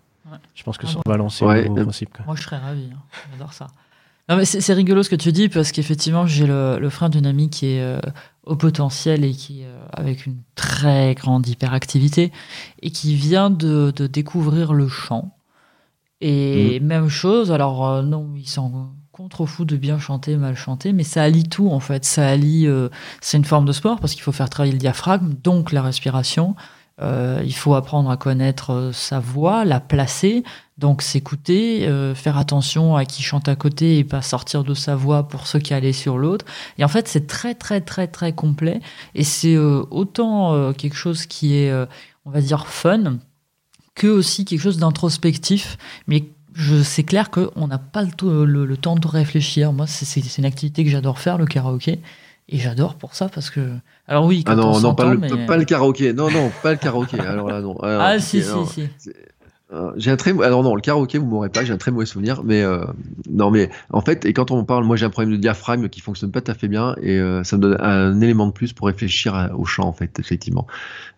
Je 0.53 0.63
pense 0.63 0.77
que 0.77 0.87
ça 0.87 0.99
va 1.05 1.17
lancer 1.17 1.45
ouais. 1.45 1.67
le 1.67 1.83
principe. 1.83 2.17
Moi, 2.25 2.35
je 2.35 2.43
serais 2.43 2.57
ravi. 2.57 2.89
Hein. 2.93 2.99
J'adore 3.31 3.53
ça. 3.53 3.67
Non, 4.27 4.37
mais 4.37 4.45
c'est 4.45 4.73
rigolo 4.73 5.03
ce 5.03 5.09
que 5.09 5.15
tu 5.15 5.31
dis 5.31 5.49
parce 5.49 5.71
qu'effectivement, 5.71 6.25
j'ai 6.25 6.47
le, 6.47 6.89
frère 6.89 7.11
d'une 7.11 7.27
amie 7.27 7.51
qui 7.51 7.67
est 7.67 7.81
euh, 7.81 7.99
au 8.43 8.55
potentiel 8.55 9.23
et 9.23 9.33
qui 9.33 9.63
euh, 9.63 9.77
avec 9.93 10.25
une 10.25 10.37
très 10.55 11.13
grande 11.13 11.47
hyperactivité 11.47 12.31
et 12.81 12.89
qui 12.89 13.13
vient 13.13 13.51
de, 13.51 13.93
de 13.95 14.07
découvrir 14.07 14.73
le 14.73 14.87
chant. 14.87 15.37
Et 16.21 16.79
mm. 16.79 16.83
même 16.85 17.07
chose, 17.07 17.51
alors 17.51 17.87
euh, 17.87 18.01
non, 18.01 18.33
il 18.35 18.47
s'en 18.47 18.93
contre 19.11 19.45
fou 19.45 19.63
de 19.63 19.77
bien 19.77 19.99
chanter, 19.99 20.35
mal 20.37 20.55
chanter, 20.55 20.91
mais 20.91 21.03
ça 21.03 21.21
allie 21.21 21.47
tout 21.47 21.69
en 21.69 21.79
fait. 21.79 22.03
Ça 22.03 22.27
allie, 22.27 22.67
c'est 23.21 23.37
une 23.37 23.45
forme 23.45 23.65
de 23.65 23.71
sport 23.71 23.99
parce 24.01 24.13
qu'il 24.13 24.23
faut 24.23 24.33
faire 24.33 24.49
travailler 24.49 24.73
le 24.73 24.79
diaphragme, 24.79 25.35
donc 25.41 25.71
la 25.71 25.81
respiration, 25.81 26.55
euh, 27.01 27.41
il 27.43 27.53
faut 27.53 27.75
apprendre 27.75 28.09
à 28.09 28.15
connaître 28.15 28.71
euh, 28.71 28.91
sa 28.93 29.19
voix, 29.19 29.65
la 29.65 29.81
placer, 29.81 30.43
donc 30.77 31.01
s'écouter, 31.01 31.87
euh, 31.87 32.15
faire 32.15 32.37
attention 32.37 32.95
à 32.95 33.03
qui 33.03 33.21
chante 33.21 33.49
à 33.49 33.57
côté 33.57 33.97
et 33.97 34.05
pas 34.05 34.21
sortir 34.21 34.63
de 34.63 34.73
sa 34.73 34.95
voix 34.95 35.27
pour 35.27 35.47
se 35.47 35.57
caler 35.57 35.91
sur 35.91 36.17
l'autre. 36.17 36.45
Et 36.77 36.85
en 36.85 36.87
fait, 36.87 37.09
c'est 37.09 37.27
très 37.27 37.53
très 37.53 37.81
très 37.81 38.07
très 38.07 38.31
complet 38.31 38.79
et 39.13 39.25
c'est 39.25 39.57
autant 39.57 40.73
quelque 40.73 40.95
chose 40.95 41.25
qui 41.25 41.55
est, 41.55 41.73
on 42.25 42.31
va 42.31 42.41
dire, 42.41 42.67
fun 42.67 43.17
que 43.93 44.07
aussi 44.07 44.45
quelque 44.45 44.61
chose 44.61 44.77
d'introspectif, 44.77 45.77
mais 46.07 46.23
c'est 46.83 47.03
clair 47.03 47.29
qu'on 47.29 47.67
n'a 47.67 47.77
pas 47.77 48.03
le, 48.03 48.45
le, 48.45 48.77
temps 48.77 48.95
de 48.95 49.07
réfléchir. 49.07 49.73
Moi, 49.73 49.87
c'est, 49.87 50.37
une 50.37 50.45
activité 50.45 50.83
que 50.85 50.89
j'adore 50.89 51.19
faire, 51.19 51.37
le 51.37 51.45
karaoké. 51.45 51.99
Et 52.47 52.57
j'adore 52.59 52.95
pour 52.95 53.15
ça 53.15 53.27
parce 53.27 53.49
que. 53.49 53.59
Alors 54.07 54.25
oui, 54.25 54.43
quand 54.43 54.53
ah 54.53 54.55
non, 54.55 54.79
non, 54.79 54.93
pas 54.93 55.13
le, 55.13 55.45
pas 55.47 55.57
le 55.57 55.65
karaoké. 55.65 56.13
Non, 56.13 56.29
non, 56.29 56.51
pas 56.61 56.71
le 56.71 56.77
karaoké. 56.77 57.19
Alors 57.19 57.49
là, 57.49 57.61
non. 57.61 57.75
ah, 57.83 58.19
si, 58.19 58.43
si, 58.43 58.65
si. 58.67 59.11
Euh, 59.73 59.91
j'ai 59.97 60.11
un 60.11 60.15
très 60.15 60.29
alors 60.43 60.61
non 60.61 60.75
le 60.75 60.81
karaoké 60.81 61.17
vous 61.17 61.25
m'aurez 61.25 61.49
pas 61.49 61.65
j'ai 61.65 61.73
un 61.73 61.77
très 61.77 61.89
mauvais 61.89 62.05
souvenir 62.05 62.43
mais 62.43 62.61
euh, 62.61 62.85
non 63.27 63.49
mais 63.49 63.71
en 63.89 64.01
fait 64.01 64.23
et 64.23 64.31
quand 64.31 64.51
on 64.51 64.63
parle 64.63 64.83
moi 64.83 64.95
j'ai 64.95 65.07
un 65.07 65.09
problème 65.09 65.31
de 65.31 65.41
diaphragme 65.41 65.89
qui 65.89 66.01
fonctionne 66.01 66.31
pas 66.31 66.39
tout 66.39 66.51
à 66.51 66.53
fait 66.53 66.67
bien 66.67 66.95
et 67.01 67.17
euh, 67.17 67.43
ça 67.43 67.57
me 67.57 67.63
donne 67.63 67.77
un 67.81 68.21
élément 68.21 68.45
de 68.45 68.51
plus 68.51 68.73
pour 68.73 68.85
réfléchir 68.85 69.49
au 69.57 69.65
chant 69.65 69.87
en 69.87 69.91
fait 69.91 70.19
effectivement 70.19 70.67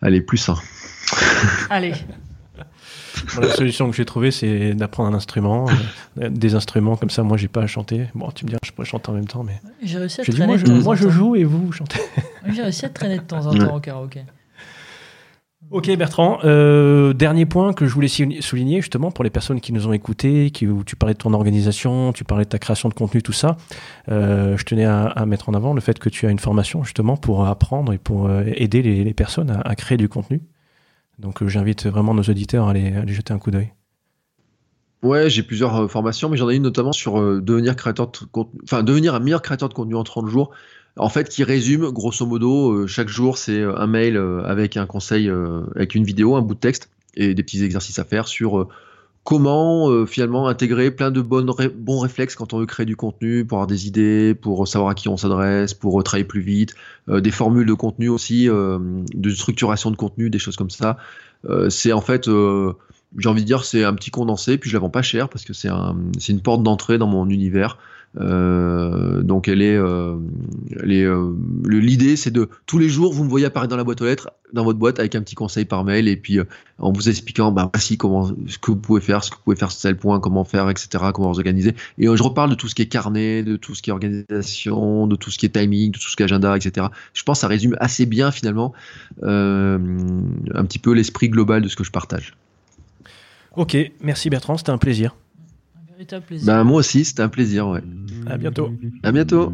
allez 0.00 0.22
plus 0.22 0.38
ça 0.38 0.54
allez 1.68 1.92
la 3.40 3.50
solution 3.50 3.90
que 3.90 3.96
j'ai 3.96 4.04
trouvée, 4.04 4.30
c'est 4.30 4.74
d'apprendre 4.74 5.10
un 5.10 5.14
instrument, 5.14 5.66
euh, 6.20 6.28
des 6.28 6.54
instruments 6.54 6.96
comme 6.96 7.10
ça. 7.10 7.22
Moi, 7.22 7.36
j'ai 7.36 7.48
pas 7.48 7.62
à 7.62 7.66
chanter. 7.66 8.06
Bon, 8.14 8.30
tu 8.30 8.44
me 8.44 8.50
diras, 8.50 8.60
je 8.64 8.72
pourrais 8.72 8.86
chanter 8.86 9.10
en 9.10 9.14
même 9.14 9.26
temps, 9.26 9.44
mais. 9.44 9.60
J'ai 9.82 9.98
réussi 9.98 10.20
à 10.20 10.24
traîner. 10.24 10.46
moi, 10.82 10.96
je, 10.96 11.08
joue 11.08 11.36
et 11.36 11.44
vous, 11.44 11.72
chantez. 11.72 12.00
J'ai 12.54 12.62
réussi 12.62 12.84
à 12.84 12.88
traîner 12.88 13.18
de 13.18 13.22
temps 13.22 13.46
en 13.46 13.54
temps 13.54 13.76
au 13.76 13.80
karaoké. 13.80 14.22
Ok 15.70 15.94
Bertrand, 15.96 16.38
euh, 16.44 17.12
dernier 17.12 17.44
point 17.44 17.74
que 17.74 17.86
je 17.86 17.92
voulais 17.92 18.08
souligner 18.08 18.80
justement 18.80 19.10
pour 19.10 19.22
les 19.22 19.28
personnes 19.28 19.60
qui 19.60 19.74
nous 19.74 19.86
ont 19.86 19.92
écoutés, 19.92 20.50
qui, 20.50 20.66
où 20.66 20.82
tu 20.82 20.96
parlais 20.96 21.12
de 21.12 21.18
ton 21.18 21.34
organisation, 21.34 22.14
tu 22.14 22.24
parlais 22.24 22.44
de 22.44 22.48
ta 22.48 22.58
création 22.58 22.88
de 22.88 22.94
contenu, 22.94 23.20
tout 23.20 23.34
ça. 23.34 23.58
Euh, 24.08 24.56
je 24.56 24.64
tenais 24.64 24.86
à, 24.86 25.26
mettre 25.26 25.50
en 25.50 25.54
avant 25.54 25.74
le 25.74 25.82
fait 25.82 25.98
que 25.98 26.08
tu 26.08 26.26
as 26.26 26.30
une 26.30 26.38
formation 26.38 26.84
justement 26.84 27.18
pour 27.18 27.46
apprendre 27.46 27.92
et 27.92 27.98
pour 27.98 28.30
aider 28.46 28.80
les, 28.80 29.12
personnes 29.12 29.60
à, 29.62 29.74
créer 29.74 29.98
du 29.98 30.08
contenu. 30.08 30.40
Donc 31.18 31.42
euh, 31.42 31.48
j'invite 31.48 31.86
vraiment 31.86 32.14
nos 32.14 32.22
auditeurs 32.22 32.68
à 32.68 32.70
aller, 32.70 32.92
jeter 33.08 33.32
un 33.32 33.38
coup 33.38 33.50
d'œil. 33.50 33.72
Ouais, 35.02 35.30
j'ai 35.30 35.42
plusieurs 35.42 35.76
euh, 35.76 35.88
formations, 35.88 36.28
mais 36.28 36.36
j'en 36.36 36.50
ai 36.50 36.56
une 36.56 36.62
notamment 36.62 36.92
sur 36.92 37.20
euh, 37.20 37.40
devenir 37.40 37.76
créateur 37.76 38.10
enfin 38.64 38.82
devenir 38.82 39.14
un 39.14 39.20
meilleur 39.20 39.42
créateur 39.42 39.68
de 39.68 39.74
contenu 39.74 39.94
en 39.94 40.04
30 40.04 40.28
jours. 40.28 40.50
En 40.96 41.08
fait, 41.08 41.28
qui 41.28 41.44
résume 41.44 41.90
grosso 41.90 42.26
modo 42.26 42.88
chaque 42.88 43.08
jour, 43.08 43.38
c'est 43.38 43.62
un 43.62 43.86
mail 43.86 44.16
avec 44.44 44.76
un 44.76 44.84
conseil, 44.84 45.30
avec 45.76 45.94
une 45.94 46.02
vidéo, 46.02 46.34
un 46.34 46.42
bout 46.42 46.54
de 46.54 46.58
texte 46.58 46.90
et 47.14 47.34
des 47.34 47.42
petits 47.44 47.62
exercices 47.62 48.00
à 48.00 48.04
faire 48.04 48.26
sur 48.26 48.66
comment 49.28 50.06
finalement 50.06 50.48
intégrer 50.48 50.90
plein 50.90 51.10
de 51.10 51.20
bons 51.20 51.98
réflexes 51.98 52.34
quand 52.34 52.54
on 52.54 52.60
veut 52.60 52.66
créer 52.66 52.86
du 52.86 52.96
contenu, 52.96 53.44
pour 53.44 53.58
avoir 53.58 53.66
des 53.66 53.86
idées, 53.86 54.34
pour 54.34 54.66
savoir 54.66 54.92
à 54.92 54.94
qui 54.94 55.10
on 55.10 55.18
s'adresse, 55.18 55.74
pour 55.74 56.02
travailler 56.02 56.24
plus 56.24 56.40
vite, 56.40 56.74
des 57.08 57.30
formules 57.30 57.66
de 57.66 57.74
contenu 57.74 58.08
aussi, 58.08 58.46
de 58.46 59.30
structuration 59.30 59.90
de 59.90 59.96
contenu, 59.96 60.30
des 60.30 60.38
choses 60.38 60.56
comme 60.56 60.70
ça. 60.70 60.96
c'est 61.68 61.92
en 61.92 62.00
fait 62.00 62.26
j'ai 63.16 63.28
envie 63.28 63.42
de 63.42 63.46
dire, 63.46 63.64
c'est 63.64 63.84
un 63.84 63.94
petit 63.94 64.10
condensé, 64.10 64.58
puis 64.58 64.68
je 64.70 64.76
la 64.76 64.80
vends 64.80 64.90
pas 64.90 65.02
cher 65.02 65.28
parce 65.28 65.44
que 65.44 65.52
c'est 65.52 65.68
un, 65.68 65.96
une 66.28 66.40
porte 66.40 66.62
d'entrée 66.62 66.98
dans 66.98 67.06
mon 67.06 67.28
univers. 67.28 67.78
Euh, 68.16 69.22
donc 69.22 69.48
est, 69.48 69.76
euh, 69.76 70.16
euh, 70.82 71.32
l'idée 71.66 72.16
c'est 72.16 72.30
de 72.30 72.48
tous 72.64 72.78
les 72.78 72.88
jours 72.88 73.12
vous 73.12 73.22
me 73.22 73.28
voyez 73.28 73.44
apparaître 73.44 73.70
dans 73.70 73.76
la 73.76 73.84
boîte 73.84 74.00
aux 74.00 74.06
lettres, 74.06 74.30
dans 74.54 74.64
votre 74.64 74.78
boîte 74.78 74.98
avec 74.98 75.14
un 75.14 75.20
petit 75.20 75.34
conseil 75.34 75.66
par 75.66 75.84
mail 75.84 76.08
et 76.08 76.16
puis 76.16 76.38
en 76.78 76.90
vous 76.90 77.10
expliquant 77.10 77.52
bah 77.52 77.70
comment 77.98 78.30
ce 78.46 78.58
que 78.58 78.70
vous 78.70 78.78
pouvez 78.78 79.02
faire, 79.02 79.22
ce 79.22 79.30
que 79.30 79.36
vous 79.36 79.42
pouvez 79.42 79.56
faire 79.56 79.70
sur 79.70 79.82
tel 79.82 79.96
point, 79.96 80.20
comment 80.20 80.44
faire, 80.44 80.70
etc. 80.70 81.04
Comment 81.12 81.30
vous 81.30 81.38
organiser. 81.38 81.74
Et 81.98 82.04
je 82.06 82.22
reparle 82.22 82.48
de 82.48 82.54
tout 82.54 82.68
ce 82.68 82.74
qui 82.74 82.82
est 82.82 82.86
carnet, 82.86 83.42
de 83.42 83.56
tout 83.56 83.74
ce 83.74 83.82
qui 83.82 83.90
est 83.90 83.92
organisation, 83.92 85.06
de 85.06 85.14
tout 85.14 85.30
ce 85.30 85.38
qui 85.38 85.44
est 85.44 85.50
timing, 85.50 85.92
de 85.92 85.98
tout 85.98 86.08
ce 86.08 86.16
qui 86.16 86.22
est 86.22 86.24
agenda, 86.24 86.56
etc. 86.56 86.86
Je 87.12 87.22
pense 87.24 87.38
que 87.38 87.40
ça 87.42 87.48
résume 87.48 87.76
assez 87.78 88.06
bien 88.06 88.30
finalement 88.30 88.72
un 89.22 89.78
petit 90.64 90.78
peu 90.78 90.92
l'esprit 90.94 91.28
global 91.28 91.62
de 91.62 91.68
ce 91.68 91.76
que 91.76 91.84
je 91.84 91.92
partage. 91.92 92.34
Ok, 93.56 93.76
merci 94.00 94.30
Bertrand, 94.30 94.56
c'était 94.56 94.72
un 96.12 96.20
plaisir. 96.20 96.46
Bah, 96.46 96.64
moi 96.64 96.78
aussi, 96.78 97.04
c'était 97.04 97.22
un 97.22 97.28
plaisir, 97.28 97.68
ouais. 97.68 97.82
À 98.26 98.36
bientôt. 98.36 98.70
À 99.02 99.12
bientôt. 99.12 99.52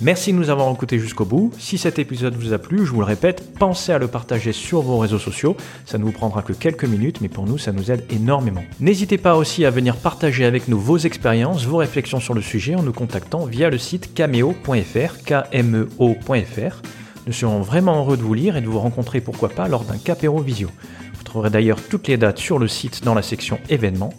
Merci 0.00 0.32
de 0.32 0.38
nous 0.38 0.50
avoir 0.50 0.72
écoutés 0.72 0.98
jusqu'au 0.98 1.24
bout. 1.24 1.52
Si 1.58 1.78
cet 1.78 2.00
épisode 2.00 2.34
vous 2.34 2.52
a 2.52 2.58
plu, 2.58 2.84
je 2.84 2.90
vous 2.90 2.98
le 2.98 3.06
répète, 3.06 3.56
pensez 3.56 3.92
à 3.92 3.98
le 3.98 4.08
partager 4.08 4.52
sur 4.52 4.82
vos 4.82 4.98
réseaux 4.98 5.20
sociaux. 5.20 5.56
Ça 5.86 5.96
ne 5.96 6.02
vous 6.02 6.10
prendra 6.10 6.42
que 6.42 6.52
quelques 6.52 6.84
minutes, 6.84 7.20
mais 7.20 7.28
pour 7.28 7.46
nous, 7.46 7.56
ça 7.56 7.70
nous 7.70 7.92
aide 7.92 8.04
énormément. 8.10 8.64
N'hésitez 8.80 9.16
pas 9.16 9.36
aussi 9.36 9.64
à 9.64 9.70
venir 9.70 9.96
partager 9.96 10.44
avec 10.44 10.66
nous 10.66 10.78
vos 10.78 10.98
expériences, 10.98 11.66
vos 11.66 11.76
réflexions 11.76 12.18
sur 12.18 12.34
le 12.34 12.40
sujet 12.42 12.74
en 12.74 12.82
nous 12.82 12.92
contactant 12.92 13.46
via 13.46 13.70
le 13.70 13.78
site 13.78 14.12
cameo.fr, 14.12 15.22
k-m-e-o.fr. 15.24 16.82
Nous 17.26 17.32
serons 17.32 17.60
vraiment 17.60 17.98
heureux 17.98 18.16
de 18.16 18.22
vous 18.22 18.34
lire 18.34 18.56
et 18.56 18.60
de 18.60 18.66
vous 18.66 18.80
rencontrer 18.80 19.20
pourquoi 19.20 19.50
pas 19.50 19.68
lors 19.68 19.84
d'un 19.84 19.98
Capéro 19.98 20.40
Visio. 20.40 20.68
Vous 21.14 21.22
trouverez 21.22 21.50
d'ailleurs 21.50 21.80
toutes 21.80 22.08
les 22.08 22.16
dates 22.16 22.38
sur 22.38 22.58
le 22.58 22.66
site 22.66 23.04
dans 23.04 23.14
la 23.14 23.22
section 23.22 23.60
événements. 23.68 24.12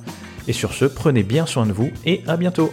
Et 0.48 0.54
sur 0.54 0.74
ce, 0.74 0.86
prenez 0.86 1.24
bien 1.24 1.46
soin 1.46 1.66
de 1.66 1.72
vous 1.72 1.92
et 2.06 2.22
à 2.28 2.38
bientôt. 2.38 2.72